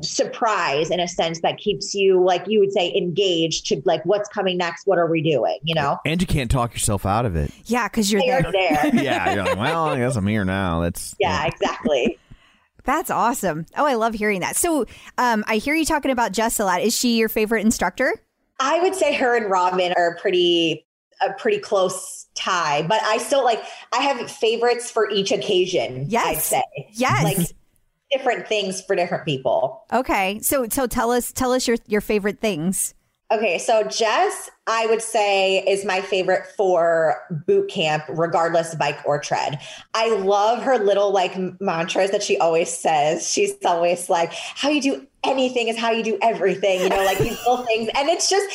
surprise 0.02 0.90
in 0.90 1.00
a 1.00 1.08
sense 1.08 1.40
that 1.40 1.56
keeps 1.58 1.94
you 1.94 2.22
like 2.22 2.44
you 2.46 2.60
would 2.60 2.72
say 2.72 2.94
engaged 2.94 3.66
to 3.66 3.80
like 3.84 4.04
what's 4.04 4.28
coming 4.28 4.56
next 4.56 4.86
what 4.86 4.98
are 4.98 5.10
we 5.10 5.22
doing 5.22 5.58
you 5.62 5.74
know 5.74 5.96
And 6.04 6.20
you 6.20 6.26
can't 6.26 6.50
talk 6.50 6.74
yourself 6.74 7.06
out 7.06 7.24
of 7.24 7.34
it. 7.34 7.50
Yeah, 7.64 7.88
because 7.88 8.12
you're 8.12 8.20
there. 8.20 8.42
there 8.52 8.90
yeah, 8.94 9.34
you're 9.34 9.44
like, 9.44 9.56
well, 9.56 9.86
I 9.86 9.98
guess 9.98 10.14
I'm 10.14 10.26
here 10.26 10.44
now. 10.44 10.82
That's 10.82 11.16
yeah 11.18 11.46
exactly 11.46 12.18
That's 12.84 13.10
awesome. 13.10 13.66
Oh, 13.76 13.84
I 13.84 13.94
love 13.94 14.14
hearing 14.14 14.40
that. 14.40 14.56
So, 14.56 14.86
um, 15.18 15.44
I 15.46 15.56
hear 15.56 15.74
you 15.74 15.84
talking 15.84 16.10
about 16.10 16.32
Jess 16.32 16.58
a 16.58 16.64
lot. 16.64 16.80
Is 16.80 16.96
she 16.96 17.18
your 17.18 17.28
favorite 17.28 17.60
instructor? 17.60 18.14
i 18.60 18.80
would 18.80 18.94
say 18.94 19.14
her 19.14 19.36
and 19.36 19.50
robin 19.50 19.92
are 19.96 20.16
pretty 20.20 20.84
a 21.26 21.32
pretty 21.34 21.58
close 21.58 22.26
tie 22.34 22.82
but 22.82 23.00
i 23.04 23.18
still 23.18 23.44
like 23.44 23.62
i 23.92 23.98
have 23.98 24.30
favorites 24.30 24.90
for 24.90 25.10
each 25.10 25.32
occasion 25.32 26.02
i'd 26.02 26.12
Yes. 26.12 26.44
say 26.46 26.62
Yes. 26.92 27.22
like 27.24 27.38
different 28.12 28.46
things 28.48 28.80
for 28.82 28.94
different 28.96 29.24
people 29.24 29.84
Okay, 29.92 30.38
so 30.40 30.66
so 30.70 30.86
tell 30.86 31.10
us 31.10 31.32
tell 31.32 31.52
us 31.52 31.66
your 31.68 31.76
your 31.86 32.00
favorite 32.00 32.40
things. 32.40 32.94
Okay, 33.30 33.58
so 33.58 33.82
Jess, 33.84 34.48
I 34.66 34.86
would 34.86 35.02
say, 35.02 35.58
is 35.58 35.84
my 35.84 36.00
favorite 36.00 36.46
for 36.56 37.16
boot 37.46 37.68
camp, 37.68 38.04
regardless 38.08 38.74
bike 38.76 38.98
or 39.04 39.18
tread. 39.18 39.60
I 39.92 40.14
love 40.16 40.62
her 40.62 40.78
little 40.78 41.10
like 41.12 41.36
mantras 41.60 42.10
that 42.12 42.22
she 42.22 42.38
always 42.38 42.70
says. 42.74 43.30
She's 43.30 43.52
always 43.66 44.08
like, 44.08 44.32
how 44.32 44.70
you 44.70 44.80
do 44.80 45.06
anything 45.24 45.68
is 45.68 45.76
how 45.76 45.90
you 45.90 46.02
do 46.02 46.18
everything, 46.22 46.80
you 46.80 46.88
know, 46.88 47.04
like 47.04 47.18
these 47.18 47.36
little 47.46 47.66
things. 47.66 47.90
And 47.94 48.08
it's 48.08 48.30
just 48.30 48.46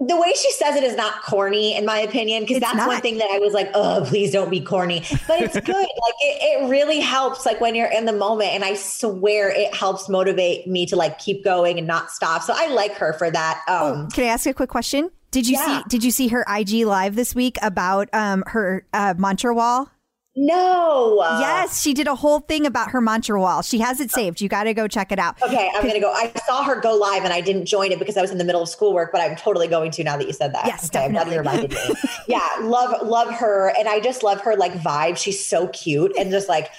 the 0.00 0.16
way 0.16 0.32
she 0.34 0.50
says 0.52 0.76
it 0.76 0.84
is 0.84 0.94
not 0.96 1.22
corny, 1.22 1.74
in 1.76 1.84
my 1.84 1.98
opinion, 1.98 2.44
because 2.44 2.60
that's 2.60 2.86
one 2.86 3.00
thing 3.00 3.18
that 3.18 3.28
I 3.32 3.38
was 3.40 3.52
like, 3.52 3.68
oh, 3.74 4.04
please 4.06 4.30
don't 4.30 4.48
be 4.50 4.60
corny. 4.60 5.00
But 5.26 5.40
it's 5.40 5.54
good. 5.60 5.74
like 5.74 5.88
it, 6.20 6.62
it 6.62 6.68
really 6.70 7.00
helps, 7.00 7.44
like 7.44 7.60
when 7.60 7.74
you're 7.74 7.90
in 7.90 8.04
the 8.04 8.12
moment. 8.12 8.50
And 8.52 8.64
I 8.64 8.74
swear 8.74 9.50
it 9.50 9.74
helps 9.74 10.08
motivate 10.08 10.68
me 10.68 10.86
to 10.86 10.96
like 10.96 11.18
keep 11.18 11.42
going 11.44 11.78
and 11.78 11.86
not 11.86 12.12
stop. 12.12 12.42
So 12.42 12.52
I 12.56 12.68
like 12.68 12.92
her 12.94 13.12
for 13.14 13.28
that. 13.30 13.62
Um, 13.68 14.08
Can 14.10 14.24
I 14.24 14.28
ask 14.28 14.46
a 14.46 14.54
quick 14.54 14.70
question? 14.70 15.10
Did 15.32 15.48
you 15.48 15.56
Yeah. 15.58 15.78
see 15.78 15.84
Did 15.88 16.04
you 16.04 16.10
see 16.10 16.28
her 16.28 16.44
IG 16.48 16.86
live 16.86 17.14
this 17.16 17.34
week 17.34 17.58
about 17.60 18.08
um 18.12 18.44
her 18.46 18.86
uh, 18.94 19.14
mantra 19.18 19.52
wall? 19.54 19.90
No. 20.40 21.18
Yes, 21.40 21.82
she 21.82 21.92
did 21.92 22.06
a 22.06 22.14
whole 22.14 22.38
thing 22.38 22.64
about 22.64 22.92
her 22.92 23.00
mantra 23.00 23.40
wall. 23.40 23.60
She 23.62 23.80
has 23.80 24.00
it 24.00 24.12
saved. 24.12 24.40
You 24.40 24.48
got 24.48 24.64
to 24.64 24.72
go 24.74 24.86
check 24.86 25.10
it 25.10 25.18
out. 25.18 25.42
Okay, 25.42 25.68
I'm 25.74 25.84
gonna 25.84 25.98
go. 25.98 26.12
I 26.12 26.32
saw 26.46 26.62
her 26.62 26.80
go 26.80 26.94
live 26.94 27.24
and 27.24 27.32
I 27.32 27.40
didn't 27.40 27.66
join 27.66 27.90
it 27.90 27.98
because 27.98 28.16
I 28.16 28.22
was 28.22 28.30
in 28.30 28.38
the 28.38 28.44
middle 28.44 28.62
of 28.62 28.68
schoolwork, 28.68 29.10
but 29.10 29.20
I'm 29.20 29.34
totally 29.34 29.66
going 29.66 29.90
to 29.90 30.04
now 30.04 30.16
that 30.16 30.28
you 30.28 30.32
said 30.32 30.54
that. 30.54 30.64
Yes, 30.66 30.86
okay, 30.86 31.06
I'm 31.06 31.12
glad 31.12 31.26
you 31.26 31.42
definitely. 31.42 31.76
reminded 31.76 31.98
me. 32.04 32.10
yeah, 32.28 32.48
love 32.60 33.06
love 33.06 33.34
her, 33.34 33.72
and 33.76 33.88
I 33.88 33.98
just 33.98 34.22
love 34.22 34.40
her 34.42 34.54
like 34.54 34.74
vibe. 34.74 35.16
She's 35.16 35.44
so 35.44 35.66
cute 35.68 36.12
and 36.16 36.30
just 36.30 36.48
like. 36.48 36.70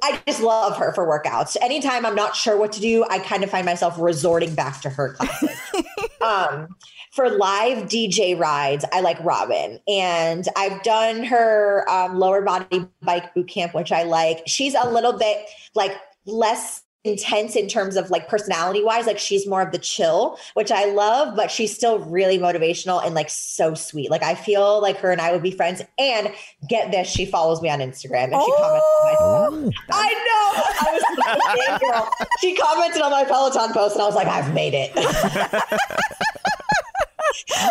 I 0.00 0.20
just 0.28 0.40
love 0.40 0.76
her 0.76 0.92
for 0.92 1.04
workouts. 1.08 1.56
Anytime 1.60 2.06
I'm 2.06 2.14
not 2.14 2.36
sure 2.36 2.56
what 2.56 2.70
to 2.74 2.80
do, 2.80 3.04
I 3.10 3.18
kind 3.18 3.42
of 3.42 3.50
find 3.50 3.66
myself 3.66 3.96
resorting 3.98 4.54
back 4.54 4.80
to 4.82 4.90
her 4.90 5.14
classes. 5.14 5.50
um, 6.20 6.76
for 7.18 7.28
live 7.28 7.88
DJ 7.88 8.38
rides, 8.38 8.84
I 8.92 9.00
like 9.00 9.18
Robin, 9.24 9.80
and 9.88 10.46
I've 10.56 10.84
done 10.84 11.24
her 11.24 11.84
um, 11.90 12.16
lower 12.16 12.42
body 12.42 12.86
bike 13.02 13.34
boot 13.34 13.48
camp, 13.48 13.74
which 13.74 13.90
I 13.90 14.04
like. 14.04 14.42
She's 14.46 14.76
a 14.76 14.88
little 14.88 15.14
bit 15.14 15.44
like 15.74 15.96
less 16.26 16.84
intense 17.02 17.56
in 17.56 17.66
terms 17.66 17.96
of 17.96 18.10
like 18.10 18.28
personality 18.28 18.84
wise 18.84 19.06
like 19.06 19.18
she's 19.18 19.46
more 19.46 19.62
of 19.62 19.70
the 19.70 19.78
chill 19.78 20.36
which 20.54 20.72
i 20.72 20.84
love 20.86 21.34
but 21.36 21.48
she's 21.48 21.72
still 21.74 22.00
really 22.00 22.38
motivational 22.38 23.02
and 23.06 23.14
like 23.14 23.30
so 23.30 23.72
sweet. 23.72 24.10
Like 24.10 24.24
i 24.24 24.34
feel 24.34 24.82
like 24.82 24.98
her 24.98 25.12
and 25.12 25.20
i 25.20 25.30
would 25.32 25.42
be 25.42 25.52
friends. 25.52 25.80
And 25.96 26.34
get 26.68 26.90
this 26.90 27.08
she 27.08 27.24
follows 27.24 27.62
me 27.62 27.70
on 27.70 27.78
instagram 27.78 28.32
and 28.32 28.42
she 28.42 28.52
comments 28.56 28.86
on 29.20 29.64
my 29.64 29.72
i 29.92 30.12
know. 30.26 30.62
I 30.74 30.92
was 30.92 31.02
like, 31.18 31.66
"Damn, 31.66 31.78
girl." 31.78 32.10
she 32.40 32.56
commented 32.56 33.00
on 33.00 33.12
my 33.12 33.24
peloton 33.24 33.72
post 33.72 33.94
and 33.94 34.02
i 34.02 34.06
was 34.06 34.16
like 34.16 34.26
i've 34.26 34.52
made 34.52 34.74
it 34.74 34.92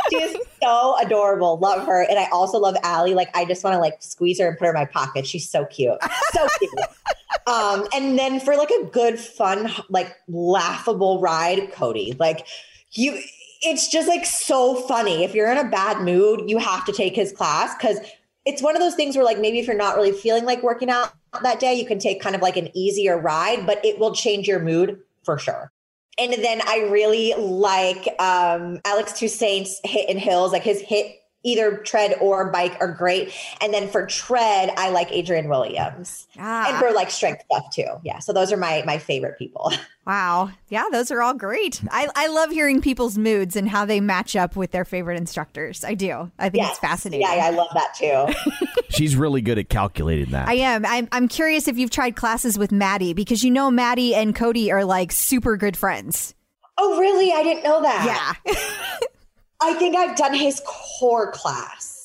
she 0.10 0.18
is 0.18 0.38
so 0.62 0.96
adorable. 1.00 1.58
Love 1.58 1.86
her. 1.86 2.04
And 2.04 2.20
I 2.20 2.26
also 2.30 2.58
love 2.58 2.76
Ally. 2.84 3.14
Like 3.14 3.36
I 3.36 3.46
just 3.46 3.64
want 3.64 3.74
to 3.74 3.80
like 3.80 4.02
squeeze 4.02 4.40
her 4.40 4.48
and 4.48 4.58
put 4.58 4.66
her 4.66 4.72
in 4.72 4.76
my 4.76 4.86
pocket. 4.86 5.26
She's 5.26 5.50
so 5.50 5.66
cute. 5.66 5.98
So 6.32 6.48
cute. 6.60 6.72
um, 7.48 7.88
and 7.94 8.18
then 8.18 8.40
for 8.40 8.56
like 8.56 8.72
a 8.72 8.86
good, 8.86 9.20
fun, 9.20 9.72
like 9.90 10.16
laughable 10.28 11.20
ride, 11.20 11.72
Cody. 11.72 12.16
Like 12.20 12.48
you 12.92 13.20
it's 13.62 13.88
just 13.88 14.08
like 14.08 14.26
so 14.26 14.76
funny. 14.76 15.24
If 15.24 15.34
you're 15.34 15.52
in 15.52 15.58
a 15.58 15.70
bad 15.70 16.02
mood, 16.04 16.50
you 16.50 16.58
have 16.58 16.86
to 16.86 16.92
take 16.92 17.16
his 17.16 17.32
class 17.32 17.76
because 17.76 18.00
it's 18.46 18.62
one 18.62 18.76
of 18.76 18.82
those 18.82 18.96
things 18.96 19.16
where 19.16 19.26
like 19.26 19.40
maybe 19.40 19.60
if 19.60 19.68
you're 19.68 19.76
not 19.76 19.96
really 19.96 20.12
feeling 20.12 20.46
like 20.46 20.64
working 20.64 20.90
out 20.90 21.14
that 21.42 21.60
day, 21.60 21.74
you 21.74 21.86
can 21.86 22.00
take 22.00 22.22
kind 22.22 22.36
of 22.36 22.42
like 22.42 22.58
an 22.58 22.70
easier 22.76 23.18
ride, 23.18 23.66
but 23.66 23.84
it 23.84 24.00
will 24.00 24.14
change 24.14 24.48
your 24.48 24.60
mood 24.60 25.00
for 25.24 25.38
sure. 25.38 25.72
And 26.20 26.34
then 26.34 26.62
I 26.66 26.88
really 26.90 27.34
like 27.38 28.08
um, 28.20 28.80
Alex 28.86 29.14
Toussaint's 29.14 29.80
HIIT 29.86 30.06
and 30.10 30.20
hills, 30.20 30.52
like 30.52 30.64
his 30.64 30.82
HIIT 30.82 31.14
either 31.48 31.78
tread 31.78 32.16
or 32.20 32.52
bike 32.52 32.76
are 32.82 32.92
great. 32.92 33.34
And 33.62 33.74
then 33.74 33.88
for 33.88 34.06
tread, 34.06 34.72
I 34.78 34.90
like 34.90 35.12
Adrian 35.12 35.48
Williams. 35.50 36.28
Ah. 36.38 36.70
And 36.70 36.78
for 36.78 36.92
like 36.94 37.10
strength 37.10 37.44
stuff 37.52 37.74
too. 37.74 37.88
Yeah. 38.04 38.20
So 38.20 38.34
those 38.34 38.52
are 38.52 38.58
my 38.58 38.84
my 38.86 38.98
favorite 38.98 39.38
people. 39.40 39.72
Wow. 40.08 40.52
Yeah, 40.70 40.86
those 40.90 41.12
are 41.12 41.22
all 41.22 41.34
great. 41.34 41.82
I, 41.92 42.08
I 42.16 42.28
love 42.28 42.50
hearing 42.50 42.80
people's 42.80 43.18
moods 43.18 43.58
and 43.58 43.68
how 43.68 43.84
they 43.84 44.00
match 44.00 44.38
up 44.38 44.56
with 44.56 44.72
their 44.72 44.86
favorite 44.86 45.18
instructors. 45.18 45.84
I 45.84 45.96
do. 45.96 46.32
I 46.40 46.48
think 46.48 46.64
Yes. 46.64 46.70
it's 46.70 46.80
fascinating. 46.80 47.28
Yeah, 47.28 47.36
yeah, 47.36 47.46
I 47.48 47.50
love 47.50 47.68
that 47.74 47.94
too. 47.94 48.66
She's 48.90 49.18
really 49.18 49.42
good 49.42 49.58
at 49.58 49.68
calculating 49.68 50.32
that. 50.32 50.48
I 50.48 50.54
am. 50.54 50.86
I'm, 50.86 51.10
I'm 51.12 51.28
curious 51.28 51.68
if 51.68 51.78
you've 51.78 51.90
tried 51.90 52.16
classes 52.16 52.58
with 52.58 52.72
Matty 52.72 53.12
because 53.14 53.44
you 53.44 53.52
know 53.52 53.70
Matty 53.70 54.16
and 54.16 54.34
Cody 54.34 54.72
are 54.72 54.86
like 54.86 55.12
super 55.12 55.58
good 55.58 55.76
friends. 55.76 56.34
oh, 56.78 56.98
really? 56.98 57.34
I 57.34 57.44
didn't 57.44 57.66
know 57.66 57.82
that. 57.82 58.38
Yeah. 58.46 58.54
I 59.62 59.74
think 59.74 59.96
I've 59.96 60.16
done 60.16 60.34
his 60.34 60.62
core 60.66 61.32
class. 61.32 61.96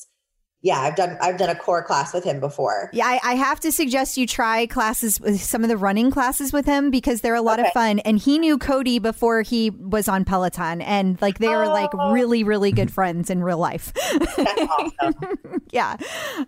Yeah, 0.65 0.79
I've 0.79 0.95
done 0.95 1.17
I've 1.21 1.37
done 1.37 1.49
a 1.49 1.55
core 1.55 1.83
class 1.83 2.13
with 2.13 2.23
him 2.23 2.39
before. 2.39 2.89
Yeah, 2.93 3.05
I, 3.05 3.19
I 3.21 3.33
have 3.35 3.59
to 3.59 3.71
suggest 3.71 4.15
you 4.15 4.25
try 4.25 4.65
classes 4.65 5.19
with 5.19 5.41
some 5.41 5.61
of 5.61 5.67
the 5.69 5.75
running 5.75 6.09
classes 6.09 6.53
with 6.53 6.65
him 6.65 6.89
because 6.89 7.19
they're 7.19 7.35
a 7.35 7.41
lot 7.41 7.59
of 7.59 7.67
fun. 7.73 7.99
And 7.99 8.17
he 8.17 8.39
knew 8.39 8.57
Cody 8.57 8.97
before 8.97 9.41
he 9.41 9.71
was 9.71 10.07
on 10.07 10.23
Peloton, 10.23 10.79
and 10.81 11.21
like 11.21 11.39
they 11.39 11.49
were 11.49 11.67
like 11.67 11.89
Oh. 11.93 12.13
really, 12.13 12.45
really 12.45 12.71
good 12.71 12.91
friends 12.93 13.29
in 13.29 13.43
real 13.43 13.57
life. 13.57 13.91
That's 13.93 14.61
awesome. 15.01 15.15
yeah. 15.71 15.97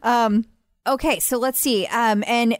Um, 0.01 0.45
okay, 0.87 1.19
so 1.19 1.37
let's 1.37 1.59
see. 1.59 1.85
Um, 1.87 2.23
and 2.25 2.55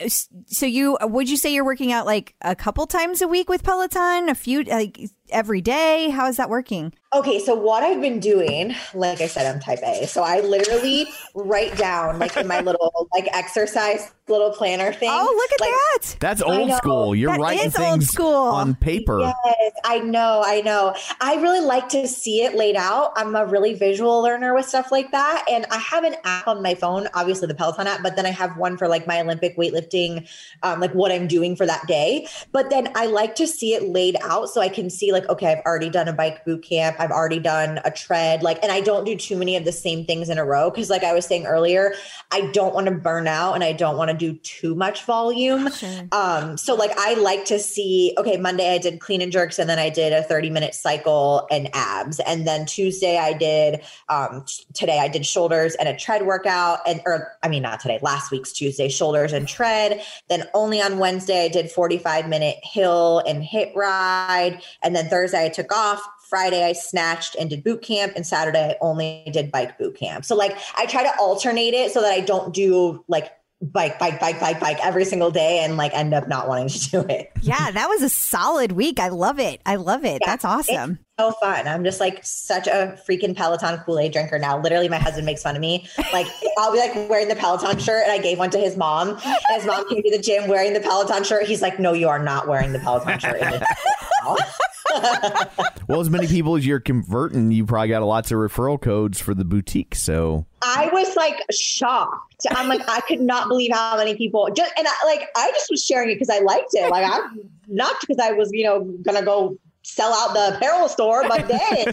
so 0.48 0.66
you 0.66 0.98
would 1.04 1.30
you 1.30 1.38
say 1.38 1.54
you're 1.54 1.64
working 1.64 1.94
out 1.94 2.06
like 2.06 2.36
a 2.42 2.54
couple 2.58 2.86
times 2.86 3.22
a 3.22 3.30
week 3.30 3.48
with 3.48 3.64
Peloton? 3.64 4.28
A 4.28 4.36
few 4.36 4.64
like 4.64 5.00
every 5.30 5.62
day? 5.62 6.10
How 6.10 6.28
is 6.28 6.38
that 6.38 6.50
working? 6.50 6.94
Okay, 7.14 7.40
so 7.40 7.56
what 7.56 7.82
I've 7.82 8.02
been 8.02 8.20
doing, 8.20 8.76
like 8.94 9.22
I 9.22 9.28
said, 9.28 9.46
I'm 9.46 9.62
type 9.62 9.80
A. 9.84 10.06
So 10.06 10.22
I 10.22 10.42
literally 10.42 11.08
write 11.34 11.78
down 11.78 12.20
like 12.20 12.36
in 12.36 12.46
my 12.46 12.60
little 12.60 13.08
like 13.14 13.30
exercise 13.32 14.12
little 14.28 14.52
planner 14.52 14.92
thing. 14.92 15.10
Oh, 15.12 15.34
look 15.38 15.52
at 15.54 15.62
like, 15.62 15.70
that! 15.70 16.20
That's 16.20 16.42
old 16.42 16.74
school. 16.74 17.16
You're 17.16 17.32
That 17.32 17.40
writing 17.40 17.68
is 17.68 17.78
old 17.78 18.00
things 18.00 18.08
school. 18.10 18.34
on 18.34 18.76
paper. 18.76 19.20
Yes, 19.22 19.72
I 19.86 20.00
know, 20.00 20.44
I 20.46 20.62
know. 20.62 20.94
I 21.22 21.36
really 21.36 21.62
like 21.62 21.88
to 21.90 22.08
see 22.08 22.42
it 22.44 22.56
laid 22.56 22.76
out. 22.76 23.14
I'm 23.16 23.36
a 23.36 23.46
really 23.46 23.76
visual 23.76 24.22
learner 24.22 24.54
with 24.54 24.66
stuff 24.66 24.92
like 24.92 25.12
that. 25.12 25.46
And 25.50 25.66
I 25.72 25.78
have 25.78 26.04
an 26.04 26.16
app 26.26 26.48
on 26.48 26.62
my 26.62 26.74
phone, 26.76 27.08
obviously 27.14 27.48
the 27.48 27.56
Peloton 27.56 27.88
app, 27.88 28.02
but 28.04 28.16
then 28.16 28.26
I 28.26 28.32
have 28.32 28.58
one 28.58 28.78
for 28.78 28.88
like 28.88 29.08
my 29.08 29.22
Olympic 29.22 29.56
weightlifting, 29.58 30.28
um, 30.64 30.82
like 30.82 30.94
what 30.94 31.12
I'm 31.12 31.28
doing 31.28 31.56
for 31.56 31.66
that 31.66 31.86
day. 31.88 32.28
But 32.52 32.72
then 32.72 32.90
I 32.96 33.06
like 33.06 33.36
to 33.36 33.48
see 33.48 33.74
it 33.74 33.84
laid 33.84 34.18
out 34.24 34.50
so 34.50 34.60
I 34.60 34.70
can 34.70 34.90
see 34.90 35.14
like, 35.16 35.28
okay, 35.30 35.54
I've 35.54 35.66
already 35.66 35.90
done 35.90 36.08
a 36.08 36.14
bike 36.14 36.46
boot 36.46 36.64
camp. 36.64 36.98
I've 37.00 37.12
already 37.12 37.40
done 37.40 37.80
a 37.84 37.92
tread. 37.92 38.44
Like, 38.44 38.62
and 38.62 38.72
I 38.72 38.82
don't 38.82 39.06
do 39.06 39.16
too 39.16 39.36
many 39.36 39.56
of 39.56 39.66
the 39.66 39.72
same 39.72 40.06
things 40.06 40.30
in 40.30 40.38
a 40.38 40.46
row. 40.46 40.70
Cause 40.70 40.90
like 40.90 41.04
I 41.04 41.14
was 41.14 41.26
saying 41.26 41.46
earlier, 41.46 41.94
I 42.32 42.50
don't 42.52 42.74
want 42.74 42.88
to 42.88 42.94
burn 42.94 43.28
out 43.28 43.54
and 43.54 43.64
I 43.64 43.74
don't 43.74 43.98
want 43.98 44.12
to 44.12 44.18
do 44.18 44.34
too 44.40 44.76
much 44.76 45.04
volume. 45.06 45.70
Um, 46.12 46.58
so 46.58 46.76
like 46.76 46.92
I 46.98 47.16
like 47.16 47.46
to 47.46 47.60
see, 47.60 48.14
okay, 48.18 48.38
Monday 48.38 48.74
I 48.74 48.78
did 48.78 49.00
clean 49.00 49.22
and 49.22 49.32
jerks 49.32 49.58
and 49.60 49.70
then 49.70 49.80
I 49.80 49.90
did 49.90 50.14
a 50.14 50.22
30 50.24 50.50
minute 50.50 50.76
cycle 50.76 51.48
and 51.50 51.70
abs. 51.74 52.20
And 52.20 52.48
then 52.48 52.66
Tuesday 52.66 53.18
I 53.18 53.34
did 53.34 53.82
um 54.10 54.46
today 54.74 55.00
I 55.00 55.08
did 55.08 55.26
shoulders 55.26 55.76
and 55.76 55.88
a 55.88 55.96
tread 55.96 56.26
workout 56.26 56.80
and 56.88 57.02
or 57.06 57.32
I 57.44 57.48
mean 57.48 57.64
not 57.64 57.80
today, 57.80 58.00
last 58.02 58.32
week's 58.32 58.52
Tuesday, 58.52 58.90
shoulders 58.90 59.34
and 59.34 59.48
tread. 59.48 60.02
Then 60.30 60.46
only 60.54 60.82
on 60.82 61.00
Wednesday 61.00 61.46
I 61.46 61.48
did 61.48 61.72
45 61.72 62.28
minute 62.28 62.58
hill 62.64 63.24
and 63.28 63.44
HIIT 63.44 63.76
ride. 63.76 64.62
And 64.84 64.96
then 64.96 65.05
Thursday 65.10 65.46
I 65.46 65.50
took 65.50 65.74
off 65.74 66.02
Friday 66.28 66.64
I 66.64 66.74
snatched 66.74 67.36
and 67.40 67.50
did 67.50 67.64
boot 67.64 67.82
camp, 67.82 68.14
and 68.16 68.26
Saturday 68.26 68.72
I 68.72 68.76
only 68.82 69.30
did 69.32 69.52
bike 69.52 69.78
boot 69.78 69.96
camp. 69.96 70.26
So 70.26 70.36
like 70.36 70.58
I 70.76 70.86
try 70.86 71.04
to 71.04 71.12
alternate 71.20 71.74
it 71.74 71.92
so 71.92 72.02
that 72.02 72.12
I 72.12 72.22
don't 72.22 72.54
do 72.54 73.04
like 73.08 73.32
bike, 73.62 74.00
bike, 74.00 74.20
bike, 74.20 74.40
bike, 74.40 74.60
bike 74.60 74.78
every 74.84 75.06
single 75.06 75.32
day 75.32 75.64
and 75.64 75.78
like 75.78 75.94
end 75.94 76.14
up 76.14 76.28
not 76.28 76.48
wanting 76.48 76.70
to 76.70 76.90
do 76.90 77.00
it. 77.02 77.32
Yeah, 77.42 77.72
that 77.72 77.88
was 77.88 78.02
a 78.02 78.10
solid 78.10 78.72
week. 78.74 79.00
I 79.00 79.10
love 79.10 79.40
it. 79.40 79.62
I 79.66 79.76
love 79.76 80.04
it. 80.04 80.20
Yeah, 80.22 80.28
That's 80.28 80.46
awesome. 80.46 81.00
It's 81.18 81.24
so 81.24 81.32
fun. 81.40 81.66
I'm 81.66 81.86
just 81.86 82.02
like 82.02 82.26
such 82.26 82.68
a 82.68 83.00
freaking 83.08 83.36
Peloton 83.36 83.78
Kool 83.86 84.00
Aid 84.00 84.12
drinker 84.12 84.38
now. 84.38 84.60
Literally, 84.60 84.90
my 84.90 84.98
husband 84.98 85.26
makes 85.26 85.44
fun 85.44 85.56
of 85.56 85.62
me. 85.62 85.88
Like, 86.12 86.28
I'll 86.58 86.74
be 86.74 86.80
like 86.80 86.94
wearing 87.10 87.30
the 87.30 87.36
Peloton 87.36 87.80
shirt, 87.80 88.04
and 88.04 88.12
I 88.12 88.18
gave 88.18 88.38
one 88.38 88.50
to 88.50 88.58
his 88.58 88.76
mom. 88.76 89.10
And 89.10 89.38
his 89.56 89.66
mom 89.66 89.88
came 89.88 90.04
to 90.04 90.12
the 90.12 90.22
gym 90.22 90.50
wearing 90.50 90.74
the 90.74 90.82
Peloton 90.82 91.24
shirt. 91.24 91.46
He's 91.46 91.62
like, 91.62 91.80
"No, 91.80 91.94
you 91.94 92.10
are 92.10 92.20
not 92.20 92.50
wearing 92.50 92.74
the 92.74 92.80
Peloton 92.80 93.18
shirt." 93.20 93.42
in 93.42 93.52
the 93.52 93.60
gym." 93.60 94.38
Well, 95.88 96.00
as 96.00 96.10
many 96.10 96.26
people 96.26 96.56
as 96.56 96.66
you're 96.66 96.80
converting, 96.80 97.52
you 97.52 97.66
probably 97.66 97.90
got 97.90 98.02
lots 98.02 98.32
of 98.32 98.38
referral 98.38 98.82
codes 98.82 99.20
for 99.20 99.34
the 99.36 99.46
boutique. 99.46 99.94
So 99.94 100.46
I 100.62 100.90
was 100.92 101.16
like 101.16 101.36
shocked. 101.52 102.46
I'm 102.52 102.68
like, 102.68 102.82
I 102.88 103.02
could 103.02 103.20
not 103.20 103.48
believe 103.48 103.72
how 103.72 103.98
many 103.98 104.16
people 104.16 104.50
just 104.56 104.72
and 104.78 104.88
I, 104.88 105.06
like 105.06 105.28
I 105.36 105.52
just 105.52 105.70
was 105.70 105.84
sharing 105.86 106.10
it 106.10 106.16
because 106.16 106.30
I 106.30 106.40
liked 106.40 106.70
it. 106.74 106.90
Like 106.90 107.06
I'm 107.06 107.50
not 107.68 107.96
because 108.02 108.18
I 108.20 108.32
was 108.32 108.50
you 108.52 108.64
know 108.64 108.84
gonna 109.04 109.24
go 109.24 109.58
sell 109.86 110.14
out 110.14 110.34
the 110.34 110.58
apparel 110.58 110.90
store, 110.90 111.24
but 111.28 111.48
dang. 111.48 111.86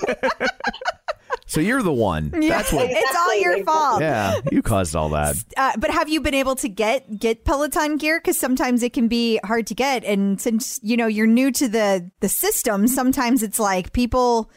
so 1.46 1.60
you're 1.60 1.82
the 1.82 1.92
one. 1.92 2.30
That's 2.30 2.72
what. 2.72 2.88
it's 2.90 3.16
all 3.16 3.40
your 3.40 3.62
fault. 3.64 4.00
Yeah, 4.00 4.40
you 4.50 4.62
caused 4.62 4.96
all 4.96 5.10
that. 5.10 5.36
Uh, 5.56 5.72
but 5.78 5.90
have 5.90 6.08
you 6.08 6.20
been 6.20 6.34
able 6.34 6.56
to 6.56 6.68
get 6.68 7.18
get 7.18 7.44
Peloton 7.44 7.98
gear? 7.98 8.18
Because 8.18 8.38
sometimes 8.38 8.82
it 8.82 8.92
can 8.92 9.08
be 9.08 9.38
hard 9.44 9.66
to 9.68 9.74
get, 9.74 10.04
and 10.04 10.40
since 10.40 10.80
you 10.82 10.96
know 10.96 11.06
you're 11.06 11.26
new 11.26 11.52
to 11.52 11.68
the 11.68 12.10
the 12.20 12.28
system, 12.28 12.88
sometimes 12.88 13.42
it's 13.42 13.58
like 13.58 13.92
people 13.92 14.50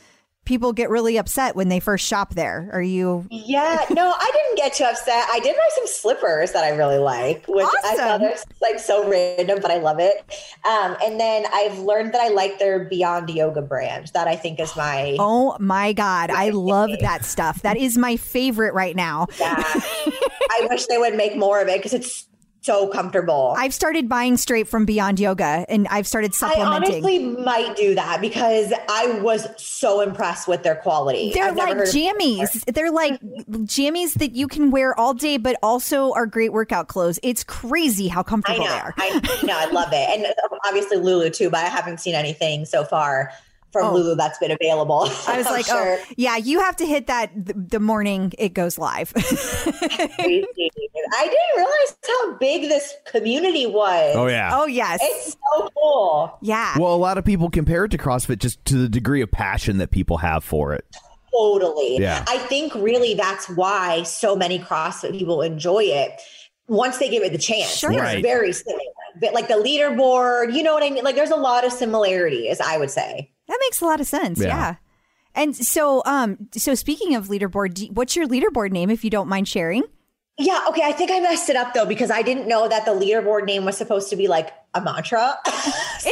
people 0.46 0.74
get 0.74 0.90
really 0.90 1.18
upset 1.18 1.56
when 1.56 1.70
they 1.70 1.80
first 1.80 2.06
shop 2.06 2.36
there. 2.36 2.70
Are 2.72 2.82
you? 2.82 3.26
Yeah, 3.32 3.84
no, 3.92 4.14
I 4.16 4.32
didn't 4.34 4.58
get 4.58 4.74
too 4.76 4.84
upset. 4.86 5.28
I 5.32 5.40
did 5.40 5.56
buy 5.56 5.70
some 5.76 5.88
slippers 5.88 6.52
that 6.54 6.64
I 6.64 6.70
really 6.70 6.98
like, 7.00 7.46
which 7.48 7.66
I 7.84 7.96
thought 7.96 8.22
Awesome. 8.22 8.22
was 8.22 8.46
like 8.62 8.80
so 8.80 9.10
random, 9.10 9.60
but 9.62 9.72
I 9.72 9.78
love 9.78 10.00
it. 10.00 10.18
Um, 10.64 10.96
and 11.04 11.20
then 11.20 11.46
I've 11.52 11.80
learned 11.80 12.14
that 12.14 12.22
I 12.22 12.30
like 12.30 12.60
their 12.60 12.86
Beyond 12.86 13.30
Yoga 13.30 13.62
brand. 13.62 14.12
That 14.14 14.28
I 14.28 14.36
think 14.36 14.60
is 14.60 14.76
my 14.76 15.18
Oh 15.20 15.58
my 15.60 15.94
god, 15.94 16.30
I 16.30 16.50
love 16.50 16.92
that 17.02 17.26
stuff. 17.26 17.62
That 17.64 17.78
is 17.78 17.98
my 17.98 18.16
favorite 18.18 18.74
right 18.74 18.96
now. 18.96 19.28
yeah. 19.40 19.56
I 19.66 20.68
wish 20.70 20.86
they 20.86 20.98
would 20.98 21.16
make 21.16 21.36
more 21.36 21.60
of 21.62 21.68
it 21.68 21.78
because 21.80 21.94
it's 21.94 22.28
so 22.66 22.88
comfortable. 22.88 23.54
I've 23.58 23.74
started 23.74 24.10
buying 24.10 24.38
straight 24.38 24.68
from 24.68 24.86
Beyond 24.86 25.20
Yoga, 25.20 25.66
and 25.70 25.88
I've 25.90 26.08
started 26.08 26.34
supplementing. 26.34 26.92
I 26.92 26.98
honestly 26.98 27.20
might 27.20 27.76
do 27.76 27.94
that 27.94 28.22
because 28.22 28.74
I 28.90 29.20
was 29.20 29.48
so 29.62 30.02
impressed 30.02 30.48
with 30.48 30.64
their 30.64 30.76
quality. 30.76 31.32
They're 31.32 31.50
I've 31.50 31.56
like 31.56 31.78
jammies. 31.78 32.66
They're 32.74 32.92
like 32.92 33.22
jammies 33.22 34.14
that 34.16 34.32
you 34.32 34.48
can 34.48 34.72
wear 34.72 35.00
all 35.00 35.14
day, 35.14 35.38
but 35.38 35.58
also 35.62 36.12
are 36.14 36.26
great 36.26 36.54
workout 36.54 36.88
clothes. 36.88 37.20
It's 37.22 37.44
crazy 37.44 38.08
how 38.08 38.24
comfortable 38.24 38.66
know, 38.66 38.72
they 38.72 38.80
are. 38.80 38.94
I 38.98 39.40
know, 39.44 39.56
I 39.56 39.70
love 39.72 39.90
it, 39.92 40.10
and 40.10 40.26
obviously 40.66 40.98
Lulu 40.98 41.30
too. 41.30 41.52
But 41.52 41.66
I 41.66 41.70
haven't 41.70 42.00
seen 42.00 42.16
anything 42.16 42.66
so 42.66 42.84
far 42.84 43.32
from 43.76 43.88
Oh. 43.88 43.94
Lulu 43.98 44.16
that's 44.16 44.38
been 44.40 44.52
available. 44.52 45.02
I 45.28 45.38
was 45.38 45.46
like, 45.46 45.66
oh, 45.70 45.84
sure. 45.84 45.98
oh, 46.00 46.14
yeah, 46.18 46.38
you 46.38 46.60
have 46.62 46.76
to 46.78 46.86
hit 46.86 47.08
that 47.08 47.32
th- 47.34 47.56
the 47.70 47.80
morning 47.80 48.32
it 48.38 48.54
goes 48.54 48.78
live. 48.78 49.12
I 49.18 51.28
didn't 51.28 51.56
realize 51.56 51.96
how 52.08 52.34
big 52.38 52.64
this 52.64 52.94
community 53.06 53.66
was. 53.66 54.16
Oh 54.16 54.28
yeah. 54.28 54.52
oh, 54.54 54.66
yes. 54.66 55.00
It's 55.04 55.38
so 55.56 55.70
cool. 55.78 56.38
yeah. 56.42 56.78
Well, 56.78 56.94
a 56.94 56.98
lot 56.98 57.18
of 57.18 57.26
people 57.26 57.50
compare 57.50 57.86
it 57.86 57.90
to 57.90 57.98
CrossFit 57.98 58.40
just 58.40 58.64
to 58.66 58.76
the 58.78 58.90
degree 58.90 59.22
of 59.22 59.32
passion 59.32 59.78
that 59.78 59.92
people 59.92 60.18
have 60.18 60.44
for 60.44 60.74
it. 60.74 60.86
Totally. 61.34 61.98
Yeah. 62.00 62.24
I 62.28 62.38
think 62.38 62.74
really 62.76 63.14
that's 63.14 63.50
why 63.50 64.04
so 64.04 64.36
many 64.36 64.60
CrossFit 64.60 65.12
people 65.12 65.42
enjoy 65.42 65.84
it 65.84 66.22
once 66.68 66.98
they 66.98 67.10
give 67.10 67.24
it 67.24 67.32
the 67.32 67.38
chance. 67.38 67.70
Sure. 67.78 67.92
It's 67.92 68.02
Right. 68.02 68.24
very 68.24 68.54
similar. 68.54 68.80
But 69.22 69.34
like 69.34 69.48
the 69.48 69.56
leaderboard, 69.56 70.54
you 70.54 70.64
know 70.64 70.74
what 70.74 70.84
I 70.84 70.90
mean? 70.90 71.04
Like 71.04 71.16
there's 71.16 71.32
a 71.32 71.36
lot 71.38 71.66
of 71.66 71.72
similarities, 71.72 72.60
I 72.60 72.78
would 72.78 72.92
say. 72.92 73.32
That 73.48 73.58
makes 73.62 73.82
a 73.82 73.86
lot 73.86 74.00
of 74.00 74.08
sense. 74.08 74.40
Yeah. 74.40 74.48
Yeah. 74.48 74.76
And 75.36 75.56
so, 75.56 76.02
um, 76.06 76.48
so 76.54 76.76
speaking 76.76 77.16
of 77.16 77.28
leaderboard, 77.28 77.74
do- 77.74 77.88
what's 77.88 78.16
your 78.16 78.28
leaderboard 78.28 78.72
name, 78.72 78.90
if 78.90 79.04
you 79.04 79.10
don't 79.10 79.28
mind 79.28 79.48
sharing? 79.48 79.84
Yeah, 80.38 80.66
okay. 80.70 80.82
I 80.84 80.92
think 80.92 81.12
I 81.12 81.20
messed 81.20 81.50
it 81.50 81.56
up 81.56 81.74
though 81.74 81.86
because 81.86 82.12
I 82.12 82.22
didn't 82.22 82.48
know 82.48 82.68
that 82.68 82.86
the 82.86 82.92
leaderboard 82.92 83.46
name 83.46 83.64
was 83.64 83.78
supposed 83.78 84.10
to 84.10 84.16
be 84.16 84.28
like 84.28 84.52
a 84.74 84.82
mantra. 84.82 85.38
so 86.00 86.12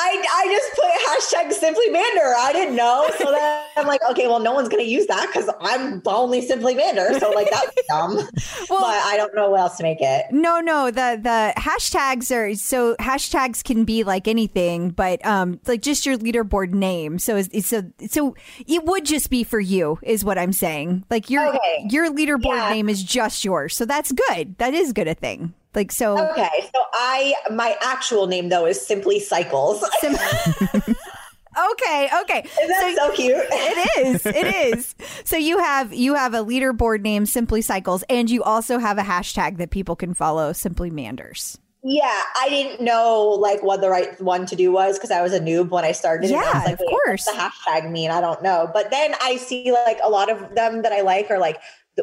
I 0.00 0.24
I 0.32 0.46
just 0.48 0.74
put 0.74 1.50
hashtag 1.50 1.52
simply 1.58 1.90
Mander. 1.90 2.32
I 2.38 2.52
didn't 2.52 2.76
know. 2.76 3.06
So 3.18 3.30
then 3.32 3.64
I'm 3.76 3.86
like, 3.86 4.00
okay, 4.10 4.26
well, 4.28 4.38
no 4.38 4.52
one's 4.52 4.68
gonna 4.68 4.84
use 4.84 5.06
that 5.06 5.26
because 5.26 5.50
I'm 5.60 6.00
only 6.06 6.40
simply 6.40 6.74
Mander. 6.74 7.18
So 7.18 7.30
like 7.30 7.50
that's 7.50 7.72
dumb. 7.88 8.14
Well- 8.16 8.80
but 8.80 9.02
I 9.04 9.14
don't 9.16 9.34
know 9.34 9.50
what 9.50 9.60
else 9.60 9.76
to 9.78 9.82
make 9.82 9.98
it. 10.00 10.26
No, 10.30 10.60
no. 10.60 10.86
The 10.90 11.18
the 11.20 11.52
hashtags 11.60 12.34
are 12.34 12.54
so 12.54 12.94
hashtags 12.96 13.62
can 13.64 13.84
be 13.84 14.04
like 14.04 14.28
anything, 14.28 14.90
but 14.90 15.24
um, 15.26 15.58
like 15.66 15.82
just 15.82 16.06
your 16.06 16.16
leaderboard 16.16 16.72
name. 16.72 17.18
So 17.18 17.36
is 17.36 17.66
so 17.66 17.82
so 18.08 18.36
it 18.66 18.84
would 18.84 19.04
just 19.04 19.30
be 19.30 19.42
for 19.44 19.58
you, 19.60 19.98
is 20.02 20.24
what 20.24 20.38
I'm 20.38 20.52
saying. 20.52 21.04
Like 21.10 21.28
your 21.28 21.48
Okay. 21.48 21.86
your 21.90 22.10
leaderboard 22.10 22.56
Yeah. 22.56 22.70
name 22.70 22.88
is 22.88 23.02
just 23.02 23.44
yours, 23.44 23.76
so 23.76 23.84
that's 23.84 24.12
good. 24.12 24.56
That 24.58 24.74
is 24.74 24.92
good 24.92 25.08
a 25.08 25.14
thing. 25.14 25.54
Like 25.74 25.92
so. 25.92 26.18
Okay, 26.30 26.48
so 26.62 26.80
I 26.94 27.34
my 27.52 27.76
actual 27.82 28.26
name 28.26 28.48
though 28.48 28.66
is 28.66 28.84
simply 28.84 29.20
Cycles. 29.20 29.84
Sim- 30.00 30.14
okay, 30.14 32.08
okay. 32.22 32.40
Isn't 32.62 32.68
that 32.68 32.94
so, 32.96 33.12
cute? 33.12 33.36
It 33.50 34.06
is. 34.06 34.26
It 34.26 34.76
is. 34.76 34.94
So 35.24 35.36
you 35.36 35.58
have 35.58 35.92
you 35.92 36.14
have 36.14 36.34
a 36.34 36.38
leaderboard 36.38 37.02
name, 37.02 37.26
Simply 37.26 37.62
Cycles, 37.62 38.02
and 38.08 38.30
you 38.30 38.42
also 38.42 38.78
have 38.78 38.98
a 38.98 39.02
hashtag 39.02 39.58
that 39.58 39.70
people 39.70 39.96
can 39.96 40.14
follow, 40.14 40.52
Simply 40.52 40.90
Manders. 40.90 41.58
Yeah, 41.84 42.22
I 42.36 42.48
didn't 42.48 42.84
know 42.84 43.24
like 43.40 43.62
what 43.62 43.80
the 43.80 43.88
right 43.88 44.20
one 44.20 44.46
to 44.46 44.56
do 44.56 44.72
was 44.72 44.98
because 44.98 45.12
I 45.12 45.22
was 45.22 45.32
a 45.32 45.38
noob 45.38 45.68
when 45.70 45.84
I 45.84 45.92
started. 45.92 46.30
and 46.30 46.40
I 46.40 46.42
Yeah, 46.42 46.64
like, 46.64 46.72
of 46.74 46.80
course. 46.80 47.24
The 47.24 47.32
hashtag 47.32 47.90
mean? 47.90 48.10
I 48.10 48.20
don't 48.20 48.42
know. 48.42 48.68
But 48.72 48.90
then 48.90 49.14
I 49.22 49.36
see 49.36 49.70
like 49.70 49.98
a 50.02 50.10
lot 50.10 50.28
of 50.30 50.54
them 50.56 50.82
that 50.82 50.92
I 50.92 51.02
like 51.02 51.30
are 51.30 51.38
like 51.38 51.60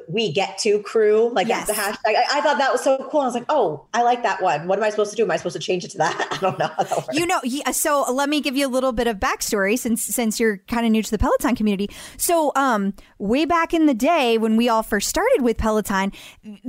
we 0.08 0.32
get 0.32 0.58
to 0.60 0.80
crew. 0.82 1.30
Like 1.34 1.48
Yes. 1.48 1.68
that's 1.68 1.78
the 1.78 2.10
hashtag. 2.10 2.16
I, 2.16 2.40
I 2.40 2.42
thought 2.42 2.58
that 2.58 2.72
was 2.72 2.84
so 2.84 3.08
cool. 3.12 3.22
I 3.22 3.26
was 3.26 3.34
like, 3.34 3.46
oh, 3.50 3.86
I 3.94 4.04
like 4.04 4.24
that 4.24 4.42
one. 4.42 4.68
What 4.68 4.78
am 4.78 4.84
I 4.84 4.90
supposed 4.90 5.12
to 5.12 5.16
do? 5.16 5.24
Am 5.24 5.32
I 5.32 5.38
supposed 5.38 5.56
to 5.56 5.60
change 5.62 5.84
it 5.84 5.92
to 5.92 5.98
that? 6.00 6.28
I 6.32 6.38
don't 6.38 6.60
know 6.60 6.68
how 6.68 6.84
that 6.84 6.98
works. 6.98 7.18
You 7.18 7.26
know, 7.26 7.40
yeah, 7.44 7.72
so 7.72 8.06
let 8.12 8.30
me 8.30 8.42
give 8.42 8.56
you 8.56 8.68
a 8.68 8.70
little 8.70 8.92
bit 8.92 9.08
of 9.08 9.18
backstory 9.18 9.78
since 9.78 10.04
since 10.04 10.40
you're 10.40 10.58
kind 10.68 10.86
of 10.86 10.92
new 10.92 11.04
to 11.04 11.12
the 11.12 11.18
Peloton 11.18 11.56
community. 11.56 11.90
So, 12.18 12.52
um, 12.56 12.94
way 13.20 13.46
back 13.46 13.74
in 13.74 13.86
the 13.86 13.94
day 13.94 14.38
when 14.38 14.58
we 14.58 14.70
all 14.70 14.84
first 14.84 15.08
started 15.08 15.42
with 15.42 15.58
Peloton, 15.58 16.12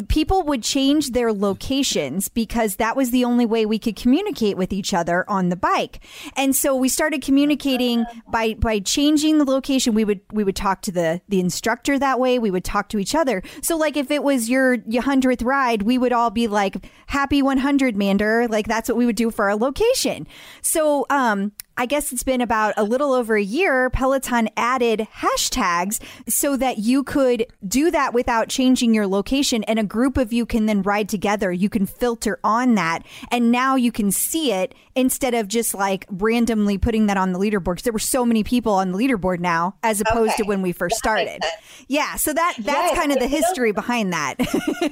people 0.09 0.43
would 0.45 0.63
change 0.63 1.11
their 1.11 1.33
locations 1.33 2.29
because 2.29 2.77
that 2.77 2.97
was 2.97 3.11
the 3.11 3.25
only 3.25 3.47
way 3.47 3.67
we 3.67 3.79
could 3.79 3.97
communicate 3.97 4.57
with 4.57 4.73
each 4.73 4.95
other 4.95 5.29
on 5.29 5.49
the 5.49 5.57
bike. 5.57 6.01
And 6.37 6.55
so 6.55 6.75
we 6.75 6.89
started 6.89 7.23
communicating 7.23 8.05
by 8.29 8.55
by 8.55 8.79
changing 8.81 9.39
the 9.39 9.45
location. 9.45 9.95
We 9.95 10.05
would 10.05 10.21
we 10.33 10.45
would 10.45 10.57
talk 10.57 10.83
to 10.83 10.93
the 10.93 11.21
the 11.29 11.41
instructor 11.41 11.99
that 11.99 12.21
way. 12.21 12.39
We 12.39 12.51
would 12.51 12.65
talk 12.65 12.89
to 12.91 12.99
each 12.99 13.15
other. 13.17 13.43
So 13.63 13.77
like 13.77 13.97
if 13.97 14.11
it 14.11 14.23
was 14.23 14.49
your 14.49 14.79
hundredth 15.01 15.43
ride, 15.43 15.83
we 15.83 15.99
would 15.99 16.13
all 16.13 16.31
be 16.31 16.47
like 16.47 16.77
happy 17.07 17.43
100 17.43 17.97
Mander. 17.97 18.47
Like 18.49 18.69
that's 18.69 18.89
what 18.89 18.97
we 18.97 19.07
would 19.07 19.17
do 19.17 19.31
for 19.31 19.51
our 19.51 19.57
location. 19.57 20.27
So 20.63 21.07
um 21.11 21.53
I 21.77 21.87
guess 21.87 22.13
it's 22.13 22.23
been 22.23 22.41
about 22.41 22.75
a 22.77 22.85
little 22.85 23.13
over 23.13 23.37
a 23.37 23.43
year. 23.43 23.91
Peloton 23.91 24.49
added 24.57 25.07
hashtags 25.19 26.01
so 26.27 26.57
that 26.57 26.79
you 26.79 27.05
could 27.05 27.47
do 27.67 27.91
that 27.91 28.15
without 28.15 28.49
changing 28.49 28.95
your 28.95 29.07
location, 29.07 29.63
and 29.65 29.79
a 29.79 29.85
group 29.85 30.17
of 30.17 30.33
you 30.33 30.47
can 30.47 30.67
then 30.67 30.83
ride 30.83 31.09
together. 31.09 31.53
You 31.53 31.69
can 31.69 31.85
filter 31.85 32.39
on 32.43 32.77
that, 32.77 33.05
and 33.31 33.53
now 33.53 33.77
you 33.77 33.93
can 33.93 34.11
see 34.11 34.53
it 34.53 34.75
instead 34.95 35.35
of 35.35 35.49
just 35.49 35.75
like 35.75 36.07
randomly 36.11 36.79
putting 36.79 37.07
that 37.07 37.19
on 37.19 37.33
the 37.33 37.39
leaderboard. 37.39 37.75
Because 37.75 37.83
there 37.83 37.93
were 37.93 37.99
so 37.99 38.25
many 38.25 38.43
people 38.43 38.73
on 38.73 38.93
the 38.93 38.99
leaderboard 38.99 39.41
now, 39.41 39.75
as 39.83 40.01
opposed 40.01 40.37
to 40.39 40.45
when 40.45 40.63
we 40.63 40.73
first 40.73 40.97
started. 40.97 41.43
Yeah, 41.89 42.17
so 42.17 42.33
that 42.33 42.55
that's 42.59 42.87
Yes, 42.87 42.99
kind 42.99 43.13
of 43.13 43.19
the 43.19 43.27
history 43.29 43.73
behind 43.73 44.13
that. 44.13 44.37
Okay, 44.41 44.49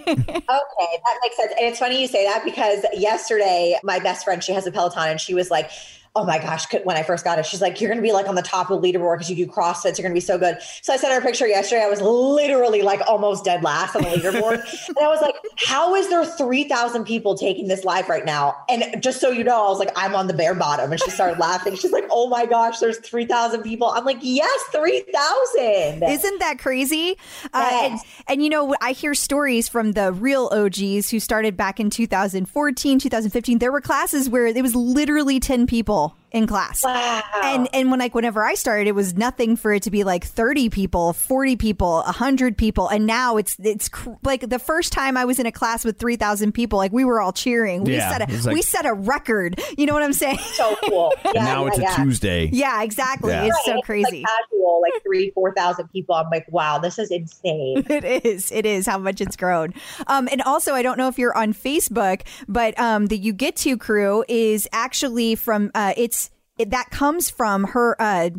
that 0.09 1.19
makes 1.23 1.37
sense. 1.37 1.53
And 1.59 1.69
it's 1.69 1.79
funny 1.79 2.01
you 2.01 2.09
say 2.09 2.25
that 2.25 2.45
because 2.45 2.85
yesterday, 2.93 3.79
my 3.83 3.99
best 3.99 4.25
friend, 4.25 4.43
she 4.43 4.53
has 4.53 4.67
a 4.67 4.73
Peloton 4.73 5.09
and 5.09 5.21
she 5.21 5.35
was 5.35 5.51
like, 5.51 5.71
Oh 6.17 6.25
my 6.25 6.39
gosh, 6.39 6.67
when 6.85 6.97
I 6.97 7.03
first 7.03 7.25
got 7.25 7.41
it, 7.41 7.47
she's 7.47 7.61
like, 7.61 7.81
You're 7.81 7.91
going 7.91 7.99
to 7.99 8.03
be 8.03 8.13
like 8.13 8.29
on 8.29 8.37
the 8.37 8.43
top 8.43 8.71
of 8.71 8.81
the 8.81 8.93
leaderboard 8.93 9.17
because 9.17 9.31
you 9.31 9.35
do 9.35 9.51
CrossFits. 9.51 9.99
You're 9.99 10.05
going 10.05 10.13
to 10.13 10.15
be 10.15 10.21
so 10.21 10.39
good. 10.39 10.59
So 10.81 10.93
I 10.93 10.97
sent 10.97 11.13
her 11.13 11.19
a 11.19 11.23
picture 11.23 11.49
yesterday. 11.49 11.83
I 11.83 11.89
was 11.89 12.01
literally 12.01 12.83
like 12.83 13.01
almost 13.09 13.45
dead 13.45 13.65
last 13.65 13.97
on 13.97 14.03
the 14.03 14.11
leaderboard. 14.11 14.59
and 14.89 14.99
I 14.99 15.09
was 15.09 15.21
like, 15.21 15.35
How 15.67 15.97
is 15.97 16.09
there 16.11 16.25
3,000 16.25 17.05
people 17.05 17.37
taking 17.37 17.67
this 17.67 17.85
live 17.85 18.09
right 18.09 18.25
now? 18.25 18.57
And 18.69 19.03
just 19.03 19.21
so 19.21 19.31
you 19.31 19.43
know, 19.43 19.67
I 19.67 19.69
was 19.69 19.81
like, 19.81 19.91
I'm 19.97 20.15
on 20.15 20.29
the 20.29 20.35
bare 20.35 20.55
bottom. 20.55 20.93
And 20.93 21.01
she 21.01 21.11
started 21.11 21.41
laughing. 21.41 21.75
She's 21.75 21.93
like, 21.93 22.05
Oh 22.11 22.29
my 22.29 22.47
gosh, 22.47 22.79
there's 22.79 22.99
3,000 22.99 23.63
people. 23.63 23.89
I'm 23.89 24.05
like, 24.05 24.19
Yes, 24.21 24.63
3,000. 24.71 26.03
Isn't 26.05 26.39
that 26.39 26.59
crazy? 26.61 27.19
Uh, 27.53 27.71
and, 27.73 28.01
and 28.29 28.43
you 28.45 28.51
know, 28.51 28.77
I 28.81 28.93
hear 28.93 29.15
stories 29.15 29.69
from 29.69 29.93
the 29.93 30.13
real 30.13 30.49
OGs 30.53 31.11
who 31.11 31.19
started 31.19 31.57
back 31.57 31.81
in 31.81 31.91
2014, 31.91 33.01
2015. 33.01 33.59
There 33.59 33.73
were 33.73 33.81
classes 33.81 34.31
where 34.31 34.47
it 34.47 34.63
was 34.63 34.77
literally 34.77 35.41
10 35.41 35.67
people 35.67 36.04
people 36.09 36.24
in 36.35 36.47
class. 36.47 36.85
Wow. 36.85 37.23
And 37.43 37.69
and 37.73 37.91
when 37.91 38.01
like 38.01 38.15
whenever 38.15 38.45
I 38.45 38.55
started, 38.55 38.87
it 38.89 38.95
was 38.95 39.15
nothing 39.15 39.57
for 39.57 39.73
it 39.73 39.85
to 39.85 39.91
be 39.91 40.05
like 40.05 40.25
thirty 40.25 40.69
people, 40.69 41.15
forty 41.15 41.57
people, 41.57 42.03
hundred 42.03 42.59
people, 42.59 42.89
and 42.89 43.07
now 43.07 43.39
it's 43.39 43.57
it's 43.63 43.89
cr- 43.89 44.11
like 44.25 44.49
the 44.51 44.59
first 44.59 44.93
time 44.93 45.17
I 45.17 45.25
was 45.25 45.39
in 45.39 45.47
a 45.47 45.53
class 45.53 45.85
with 45.85 45.99
three 45.99 46.17
thousand 46.17 46.53
people, 46.53 46.77
like 46.79 46.93
we 46.93 47.05
were 47.07 47.21
all 47.21 47.33
cheering. 47.33 47.85
We 47.85 47.95
Yeah, 47.97 48.11
set 48.19 48.29
a 48.31 48.33
like- 48.47 48.55
we 48.55 48.61
set 48.63 48.85
a 48.85 48.93
record. 48.93 49.59
You 49.79 49.87
know 49.87 49.95
what 49.95 50.03
I'm 50.03 50.13
saying? 50.13 50.39
so 50.39 50.77
cool. 50.85 51.13
Yeah, 51.25 51.31
and 51.37 51.45
now 51.45 51.63
yeah, 51.67 51.71
it's 51.85 51.99
a. 51.99 52.03
Tuesday. 52.03 52.51
yeah, 52.53 52.83
exactly. 52.83 53.31
Yeah. 53.31 53.45
It's 53.45 53.55
Right, 53.55 53.63
so 53.65 53.71
and 53.71 53.79
it's, 53.79 53.87
crazy. 53.87 54.23
Like 54.23 54.25
casual, 54.51 54.83
like 54.83 55.03
three, 55.05 55.31
four 55.31 55.55
thousand 55.55 55.89
people. 55.93 56.17
I'm 56.17 56.29
like, 56.31 56.47
wow, 56.51 56.79
this 56.79 56.99
is 56.99 57.11
insane. 57.13 57.87
It 57.95 58.25
is. 58.25 58.51
It 58.51 58.67
is 58.67 58.87
how 58.87 58.99
much 58.99 59.21
it's 59.21 59.37
grown. 59.37 59.73
Um, 60.09 60.29
and 60.33 60.43
also, 60.43 60.75
I 60.75 60.83
don't 60.83 60.99
know 60.99 61.07
if 61.09 61.17
you're 61.19 61.37
on 61.37 61.55
Facebook, 61.55 62.23
but 62.49 62.77
um, 62.81 63.07
the 63.07 63.17
You 63.17 63.33
Get 63.33 63.55
To 63.57 63.77
crew 63.77 64.25
is 64.29 64.67
actually 64.73 65.37
from. 65.37 65.71
Uh, 65.75 65.93
it's 65.97 66.24
it, 66.59 66.71
that 66.71 66.91
comes 66.91 67.31
from 67.31 67.65
her. 67.65 67.97
Uh, 68.01 68.31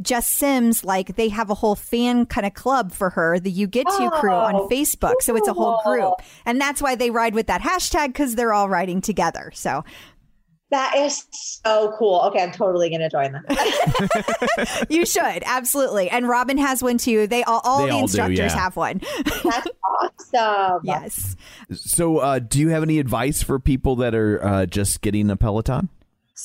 Jess 0.00 0.26
Sims, 0.26 0.84
like 0.84 1.14
they 1.16 1.28
have 1.28 1.48
a 1.50 1.54
whole 1.54 1.76
fan 1.76 2.26
kind 2.26 2.44
of 2.46 2.54
club 2.54 2.92
for 2.92 3.10
her, 3.10 3.38
the 3.38 3.50
You 3.50 3.68
Get 3.68 3.86
To 3.86 4.10
crew 4.14 4.32
on 4.32 4.54
Oh, 4.56 4.68
Facebook. 4.68 5.20
So 5.20 5.36
it's 5.36 5.46
a 5.46 5.52
whole 5.52 5.80
group. 5.84 6.14
And 6.44 6.60
that's 6.60 6.82
why 6.82 6.96
they 6.96 7.10
ride 7.10 7.34
with 7.34 7.46
that 7.46 7.60
hashtag 7.60 8.08
because 8.08 8.34
they're 8.34 8.52
all 8.54 8.68
riding 8.68 9.00
together. 9.00 9.52
So 9.54 9.84
That 10.70 10.96
is 10.96 11.24
so 11.30 11.94
cool. 11.98 12.22
Okay, 12.28 12.42
I'm 12.42 12.50
totally 12.50 12.90
gonna 12.90 13.10
join 13.10 13.32
them. 13.32 13.44
you 14.88 15.04
should, 15.06 15.42
absolutely. 15.44 16.08
And 16.10 16.26
Robin 16.26 16.56
has 16.58 16.82
one 16.82 16.98
too. 16.98 17.26
They 17.28 17.44
all, 17.44 17.60
all 17.62 17.82
They 17.82 17.88
the 17.88 17.92
all 17.92 17.98
do, 17.98 18.02
instructors 18.04 18.38
yeah. 18.38 18.58
have 18.58 18.74
one. 18.76 19.02
That's 19.44 19.68
awesome. 20.34 20.80
yes. 20.84 21.36
So, 21.72 22.18
uh, 22.18 22.38
do 22.40 22.58
you 22.58 22.70
have 22.70 22.82
any 22.82 22.98
advice 22.98 23.42
for 23.42 23.60
people 23.60 23.94
that 23.96 24.14
are 24.14 24.42
uh, 24.42 24.66
just 24.66 25.00
getting 25.02 25.30
a 25.30 25.36
Peloton? 25.36 25.90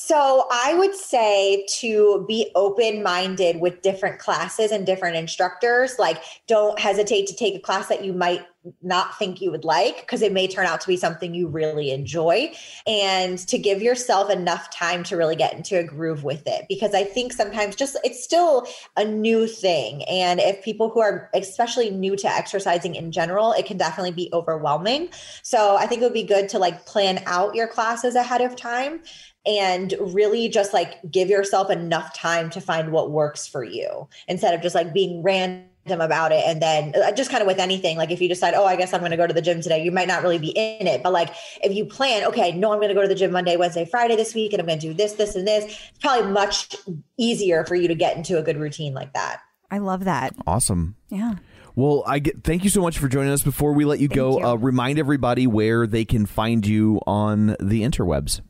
So 0.00 0.46
I 0.48 0.74
would 0.74 0.94
say 0.94 1.66
to 1.80 2.24
be 2.28 2.52
open 2.54 3.02
minded 3.02 3.60
with 3.60 3.82
different 3.82 4.20
classes 4.20 4.70
and 4.70 4.86
different 4.86 5.16
instructors. 5.16 5.98
Like, 5.98 6.22
don't 6.46 6.78
hesitate 6.78 7.26
to 7.26 7.34
take 7.34 7.56
a 7.56 7.58
class 7.58 7.88
that 7.88 8.04
you 8.04 8.12
might 8.12 8.46
not 8.82 9.18
think 9.18 9.40
you 9.40 9.50
would 9.50 9.64
like 9.64 10.00
because 10.00 10.20
it 10.20 10.32
may 10.32 10.46
turn 10.46 10.66
out 10.66 10.80
to 10.80 10.88
be 10.88 10.96
something 10.96 11.34
you 11.34 11.46
really 11.46 11.90
enjoy 11.90 12.52
and 12.86 13.38
to 13.38 13.56
give 13.56 13.80
yourself 13.80 14.30
enough 14.30 14.70
time 14.70 15.02
to 15.04 15.16
really 15.16 15.36
get 15.36 15.54
into 15.54 15.78
a 15.78 15.84
groove 15.84 16.24
with 16.24 16.42
it 16.46 16.66
because 16.68 16.92
i 16.92 17.04
think 17.04 17.32
sometimes 17.32 17.76
just 17.76 17.96
it's 18.02 18.22
still 18.22 18.66
a 18.96 19.04
new 19.04 19.46
thing 19.46 20.02
and 20.04 20.40
if 20.40 20.62
people 20.62 20.90
who 20.90 21.00
are 21.00 21.30
especially 21.34 21.90
new 21.90 22.16
to 22.16 22.28
exercising 22.28 22.96
in 22.96 23.12
general 23.12 23.52
it 23.52 23.64
can 23.64 23.76
definitely 23.76 24.12
be 24.12 24.28
overwhelming 24.32 25.08
so 25.42 25.76
i 25.76 25.86
think 25.86 26.02
it 26.02 26.04
would 26.04 26.12
be 26.12 26.24
good 26.24 26.48
to 26.48 26.58
like 26.58 26.84
plan 26.84 27.22
out 27.26 27.54
your 27.54 27.68
classes 27.68 28.16
ahead 28.16 28.40
of 28.40 28.56
time 28.56 29.00
and 29.46 29.94
really 30.00 30.48
just 30.48 30.72
like 30.72 30.98
give 31.10 31.28
yourself 31.28 31.70
enough 31.70 32.14
time 32.14 32.50
to 32.50 32.60
find 32.60 32.92
what 32.92 33.10
works 33.10 33.46
for 33.46 33.64
you 33.64 34.08
instead 34.26 34.54
of 34.54 34.60
just 34.60 34.74
like 34.74 34.92
being 34.92 35.22
random 35.22 35.68
about 35.90 36.32
it 36.32 36.44
and 36.46 36.60
then 36.60 36.92
uh, 37.02 37.10
just 37.12 37.30
kind 37.30 37.40
of 37.40 37.46
with 37.46 37.58
anything 37.58 37.96
like 37.96 38.10
if 38.10 38.20
you 38.20 38.28
decide 38.28 38.52
oh 38.52 38.66
i 38.66 38.76
guess 38.76 38.92
i'm 38.92 39.00
going 39.00 39.10
to 39.10 39.16
go 39.16 39.26
to 39.26 39.32
the 39.32 39.40
gym 39.40 39.62
today 39.62 39.82
you 39.82 39.90
might 39.90 40.06
not 40.06 40.22
really 40.22 40.36
be 40.36 40.50
in 40.50 40.86
it 40.86 41.02
but 41.02 41.14
like 41.14 41.30
if 41.62 41.72
you 41.72 41.86
plan 41.86 42.24
okay 42.24 42.52
no 42.52 42.72
i'm 42.72 42.78
going 42.78 42.88
to 42.88 42.94
go 42.94 43.00
to 43.00 43.08
the 43.08 43.14
gym 43.14 43.32
monday 43.32 43.56
wednesday 43.56 43.86
friday 43.86 44.14
this 44.14 44.34
week 44.34 44.52
and 44.52 44.60
i'm 44.60 44.66
going 44.66 44.78
to 44.78 44.86
do 44.88 44.92
this 44.92 45.14
this 45.14 45.34
and 45.34 45.48
this 45.48 45.64
it's 45.64 45.98
probably 45.98 46.30
much 46.30 46.76
easier 47.16 47.64
for 47.64 47.74
you 47.74 47.88
to 47.88 47.94
get 47.94 48.18
into 48.18 48.36
a 48.36 48.42
good 48.42 48.58
routine 48.58 48.92
like 48.92 49.14
that 49.14 49.40
I 49.70 49.78
love 49.78 50.04
that. 50.04 50.34
Awesome. 50.46 50.96
Yeah. 51.08 51.34
Well, 51.74 52.02
I 52.06 52.18
get. 52.18 52.42
Thank 52.42 52.64
you 52.64 52.70
so 52.70 52.80
much 52.80 52.98
for 52.98 53.08
joining 53.08 53.32
us. 53.32 53.42
Before 53.42 53.72
we 53.72 53.84
let 53.84 54.00
you 54.00 54.08
go, 54.08 54.38
you. 54.38 54.46
Uh, 54.46 54.54
remind 54.54 54.98
everybody 54.98 55.46
where 55.46 55.86
they 55.86 56.04
can 56.04 56.26
find 56.26 56.66
you 56.66 57.00
on 57.06 57.54
the 57.60 57.82
interwebs. 57.82 58.40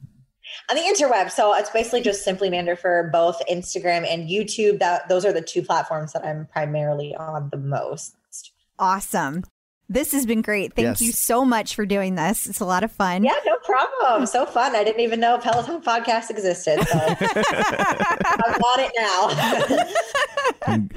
On 0.71 0.77
the 0.77 0.83
interweb 0.83 1.31
so 1.31 1.55
it's 1.55 1.71
basically 1.71 2.01
just 2.01 2.25
simply 2.25 2.51
mander 2.51 2.77
for 2.77 3.09
both 3.13 3.41
instagram 3.51 4.07
and 4.09 4.29
youtube 4.29 4.79
that 4.79 5.09
those 5.09 5.25
are 5.25 5.33
the 5.33 5.43
two 5.43 5.63
platforms 5.63 6.13
that 6.13 6.25
i'm 6.25 6.47
primarily 6.47 7.15
on 7.17 7.49
the 7.51 7.59
most 7.59 8.15
Awesome. 8.79 9.43
This 9.91 10.13
has 10.13 10.27
been 10.27 10.43
great. 10.43 10.75
Thank 10.75 10.85
Yes. 10.87 11.01
you 11.01 11.13
so 11.13 11.47
much 11.47 11.75
for 11.75 11.87
doing 11.87 12.15
this. 12.15 12.47
It's 12.47 12.61
a 12.61 12.67
lot 12.67 12.85
of 12.85 12.93
fun. 12.93 13.25
Yeah, 13.25 13.33
no 13.47 13.57
problem. 13.65 14.27
So 14.27 14.45
fun. 14.45 14.77
I 14.77 14.85
didn't 14.85 15.01
even 15.01 15.19
know 15.19 15.37
a 15.37 15.39
Peloton 15.41 15.81
podcast 15.81 16.29
existed. 16.29 16.87
So 16.87 16.99
I'm 16.99 18.61
on 18.63 18.81
it 18.81 18.93
now. 18.97 19.89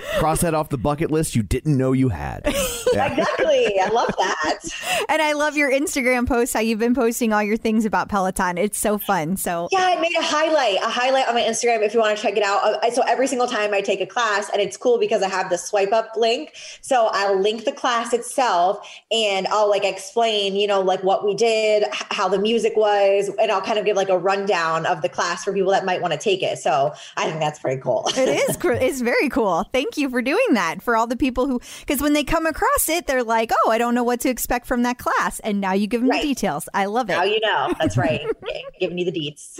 Cross 0.19 0.41
that 0.41 0.53
off 0.53 0.69
the 0.69 0.77
bucket 0.77 1.09
list 1.11 1.35
you 1.35 1.43
didn't 1.43 1.77
know 1.77 1.93
you 1.93 2.09
had. 2.09 2.53
Yeah. 2.93 3.05
exactly. 3.09 3.79
I 3.79 3.87
love 3.87 4.13
that. 4.17 4.59
And 5.07 5.21
I 5.21 5.31
love 5.31 5.55
your 5.55 5.71
Instagram 5.71 6.27
posts, 6.27 6.53
how 6.53 6.59
you've 6.59 6.77
been 6.79 6.93
posting 6.93 7.31
all 7.31 7.41
your 7.41 7.55
things 7.55 7.85
about 7.85 8.09
Peloton. 8.09 8.57
It's 8.57 8.77
so 8.77 8.97
fun. 8.97 9.37
So 9.37 9.69
Yeah, 9.71 9.79
I 9.95 9.95
made 10.01 10.13
a 10.19 10.21
highlight, 10.21 10.75
a 10.83 10.89
highlight 10.89 11.29
on 11.29 11.35
my 11.35 11.41
Instagram 11.41 11.83
if 11.83 11.93
you 11.93 12.01
want 12.01 12.17
to 12.17 12.21
check 12.21 12.35
it 12.35 12.43
out. 12.43 12.61
Uh, 12.83 12.91
So 12.91 13.01
every 13.03 13.27
single 13.27 13.47
time 13.47 13.73
I 13.73 13.79
take 13.79 14.01
a 14.01 14.05
class, 14.05 14.49
and 14.49 14.61
it's 14.61 14.75
cool 14.75 14.99
because 14.99 15.21
I 15.23 15.29
have 15.29 15.49
the 15.49 15.57
swipe 15.57 15.93
up 15.93 16.17
link. 16.17 16.51
So 16.81 17.07
I'll 17.13 17.39
link 17.39 17.63
the 17.63 17.71
class 17.71 18.11
itself 18.11 18.80
and 19.11 19.47
I'll 19.47 19.69
like 19.69 19.83
explain, 19.85 20.55
you 20.55 20.67
know, 20.67 20.81
like 20.81 21.03
what 21.03 21.25
we 21.25 21.33
did, 21.35 21.85
how 21.91 22.27
the 22.27 22.39
music 22.39 22.73
was, 22.75 23.29
and 23.39 23.51
I'll 23.51 23.61
kind 23.61 23.79
of 23.79 23.85
give 23.85 23.95
like 23.95 24.09
a 24.09 24.17
rundown 24.17 24.85
of 24.85 25.01
the 25.01 25.09
class 25.09 25.43
for 25.43 25.53
people 25.53 25.71
that 25.71 25.85
might 25.85 26.01
want 26.01 26.13
to 26.13 26.19
take 26.19 26.43
it. 26.43 26.57
So 26.59 26.93
I 27.17 27.25
think 27.25 27.39
that's 27.39 27.59
pretty 27.59 27.81
cool. 27.81 28.03
it 28.15 28.17
is 28.49 28.57
it's 28.61 29.01
very 29.01 29.29
cool. 29.29 29.65
Thank 29.73 29.97
you 29.97 30.09
for 30.09 30.21
doing 30.21 30.45
that 30.53 30.81
for 30.81 30.95
all 30.95 31.07
the 31.07 31.17
people 31.17 31.47
who 31.47 31.59
because 31.81 32.01
when 32.01 32.13
they 32.13 32.23
come 32.23 32.45
across 32.45 32.89
it, 32.89 33.07
they're 33.07 33.23
like, 33.23 33.51
"Oh, 33.65 33.71
I 33.71 33.77
don't 33.77 33.95
know 33.95 34.03
what 34.03 34.19
to 34.21 34.29
expect 34.29 34.65
from 34.65 34.83
that 34.83 34.97
class." 34.97 35.39
And 35.41 35.61
now 35.61 35.73
you 35.73 35.87
give 35.87 36.01
them 36.01 36.09
Right. 36.09 36.21
the 36.21 36.27
details. 36.27 36.67
I 36.73 36.85
love 36.85 37.09
it. 37.09 37.13
Now 37.13 37.23
you 37.23 37.39
know. 37.41 37.73
That's 37.79 37.97
right. 37.97 38.21
Giving 38.79 38.97
you 38.97 39.05
the 39.05 39.11
deets. 39.11 39.59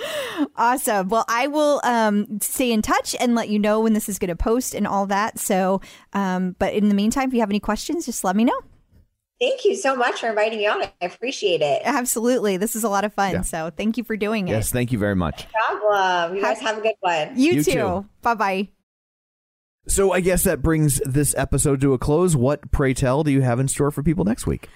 Awesome. 0.55 1.09
Well, 1.09 1.25
I 1.27 1.47
will 1.47 1.81
um, 1.83 2.39
stay 2.41 2.71
in 2.71 2.81
touch 2.81 3.15
and 3.19 3.35
let 3.35 3.49
you 3.49 3.59
know 3.59 3.79
when 3.81 3.93
this 3.93 4.09
is 4.09 4.19
going 4.19 4.29
to 4.29 4.35
post 4.35 4.73
and 4.73 4.85
all 4.87 5.05
that. 5.07 5.39
So, 5.39 5.81
um, 6.13 6.55
but 6.59 6.73
in 6.73 6.89
the 6.89 6.95
meantime, 6.95 7.27
if 7.29 7.33
you 7.33 7.39
have 7.39 7.49
any 7.49 7.59
questions, 7.59 8.05
just 8.05 8.23
let 8.23 8.35
me 8.35 8.43
know. 8.43 8.59
Thank 9.41 9.65
you 9.65 9.75
so 9.75 9.95
much 9.95 10.19
for 10.19 10.29
inviting 10.29 10.59
me 10.59 10.67
on. 10.67 10.83
I 10.83 10.91
appreciate 11.01 11.61
it. 11.61 11.81
Absolutely. 11.83 12.57
This 12.57 12.75
is 12.75 12.83
a 12.83 12.89
lot 12.89 13.03
of 13.03 13.13
fun. 13.13 13.31
Yeah. 13.33 13.41
So, 13.41 13.71
thank 13.75 13.97
you 13.97 14.03
for 14.03 14.15
doing 14.15 14.47
it. 14.47 14.51
yes, 14.51 14.71
thank 14.71 14.91
you 14.91 14.99
very 14.99 15.15
much. 15.15 15.47
problem. 15.51 16.35
You 16.35 16.41
guys 16.43 16.59
have 16.59 16.77
a 16.77 16.81
good 16.81 16.93
one. 16.99 17.31
You, 17.39 17.53
You 17.53 17.63
too. 17.63 17.71
too. 17.71 18.05
Bye 18.21 18.35
bye. 18.35 18.67
So 19.87 20.11
I 20.11 20.19
guess 20.19 20.43
that 20.43 20.61
brings 20.61 20.99
this 21.05 21.33
episode 21.35 21.81
to 21.81 21.93
a 21.93 21.97
close. 21.97 22.35
What, 22.35 22.71
pray 22.71 22.93
tell, 22.93 23.23
do 23.23 23.31
you 23.31 23.41
have 23.41 23.59
in 23.59 23.67
store 23.67 23.89
for 23.89 24.03
people 24.03 24.23
next 24.23 24.45
week? 24.45 24.69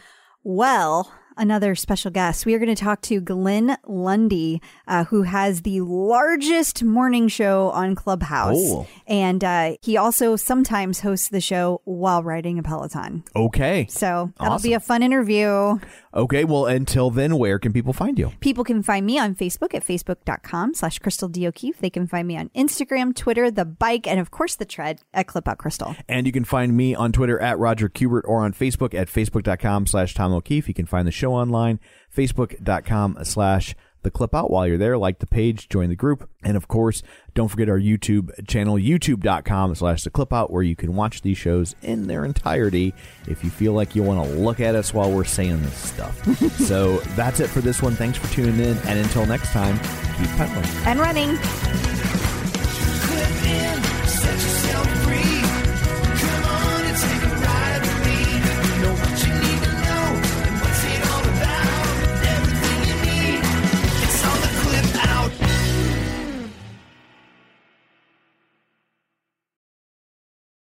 Well, 0.44 1.14
another 1.38 1.76
special 1.76 2.12
guest. 2.12 2.46
We 2.46 2.54
are 2.54 2.60
going 2.60 2.74
to 2.74 2.82
talk 2.82 3.02
to 3.02 3.20
Glenn 3.22 3.78
Lundy, 3.86 4.62
uh, 4.88 5.06
who 5.06 5.24
has 5.24 5.62
the 5.62 5.82
largest 5.82 6.84
morning 6.84 7.28
show 7.28 7.70
on 7.72 7.96
Clubhouse. 7.96 8.56
Oh. 8.58 8.88
And 9.08 9.44
uh, 9.44 9.76
he 9.82 9.98
also 9.98 10.36
sometimes 10.36 11.02
hosts 11.02 11.30
the 11.30 11.42
show 11.42 11.82
while 11.86 12.24
riding 12.24 12.58
a 12.60 12.64
Peloton. 12.64 13.24
Okay. 13.36 13.88
So 13.90 14.32
that'll 14.40 14.56
Awesome. 14.56 14.70
be 14.70 14.74
a 14.74 14.80
fun 14.80 15.04
interview. 15.04 15.80
Okay. 16.16 16.46
Well, 16.46 16.66
until 16.66 17.10
then, 17.10 17.38
where 17.38 17.60
can 17.60 17.74
people 17.74 17.94
find 17.94 18.18
you? 18.18 18.32
People 18.40 18.64
can 18.64 18.82
find 18.82 19.06
me 19.06 19.20
on 19.20 19.36
Facebook 19.36 19.74
at 19.74 19.86
facebook.com 19.86 20.74
slash 20.74 21.00
Crystal 21.00 21.28
D. 21.28 21.48
O'Keefe. 21.48 21.80
They 21.80 21.90
can 21.90 22.08
find 22.08 22.28
me 22.28 22.38
on 22.38 22.50
Instagram, 22.56 23.16
Twitter, 23.16 23.52
the 23.52 23.66
bike, 23.66 24.08
and 24.08 24.20
of 24.20 24.32
course 24.32 24.56
the 24.56 24.66
tread 24.66 25.02
at 25.14 25.28
Clip 25.28 25.48
Out 25.48 25.58
Crystal. 25.58 25.96
And 26.08 26.26
you 26.26 26.32
can 26.32 26.46
find 26.46 26.76
me 26.76 26.96
on 26.96 27.12
Twitter 27.12 27.40
at 27.40 27.60
Roger 27.60 27.90
Kubert 27.90 28.24
or 28.26 28.44
on 28.44 28.54
Facebook 28.54 28.94
at 28.94 29.08
facebook.com 29.10 29.88
slash 29.88 30.14
Tom 30.14 30.34
O'Keefe. 30.34 30.68
You 30.68 30.74
can 30.74 30.86
find 30.86 31.08
the 31.08 31.12
show 31.12 31.34
online, 31.34 31.80
facebook.com 32.16 33.18
slash 33.24 33.76
the 34.06 34.12
clip 34.12 34.34
out 34.34 34.50
while 34.50 34.66
you're 34.66 34.78
there. 34.78 34.98
Like 34.98 35.20
the 35.20 35.28
page, 35.28 35.68
join 35.68 35.90
the 35.90 35.96
group. 35.98 36.30
And 36.44 36.56
of 36.56 36.70
course, 36.70 37.04
don't 37.34 37.50
forget 37.50 37.68
our 37.68 37.80
YouTube 37.80 38.48
channel, 38.48 38.76
youtube.com 38.76 39.76
slash 39.76 40.04
the 40.04 40.10
clip 40.10 40.32
out, 40.32 40.52
where 40.52 40.64
you 40.64 40.78
can 40.78 40.96
watch 40.96 41.22
these 41.22 41.38
shows 41.38 41.76
in 41.82 42.08
their 42.08 42.24
entirety 42.24 42.94
if 43.28 43.44
you 43.44 43.50
feel 43.50 43.74
like 43.74 43.96
you 43.96 44.04
want 44.04 44.26
to 44.26 44.36
look 44.36 44.62
at 44.62 44.76
us 44.76 44.94
while 44.94 45.12
we're 45.12 45.26
saying 45.26 45.62
this 45.62 45.76
stuff. 45.76 46.24
so 46.58 47.00
that's 47.18 47.42
it 47.42 47.48
for 47.48 47.60
this 47.60 47.82
one. 47.82 47.96
Thanks 47.96 48.18
for 48.18 48.34
tuning 48.34 48.60
in. 48.60 48.78
And 48.88 49.00
until 49.00 49.26
next 49.26 49.52
time, 49.52 49.78
keep 50.18 50.30
pedaling. 50.38 50.66
And 50.86 51.00
running. 51.00 51.36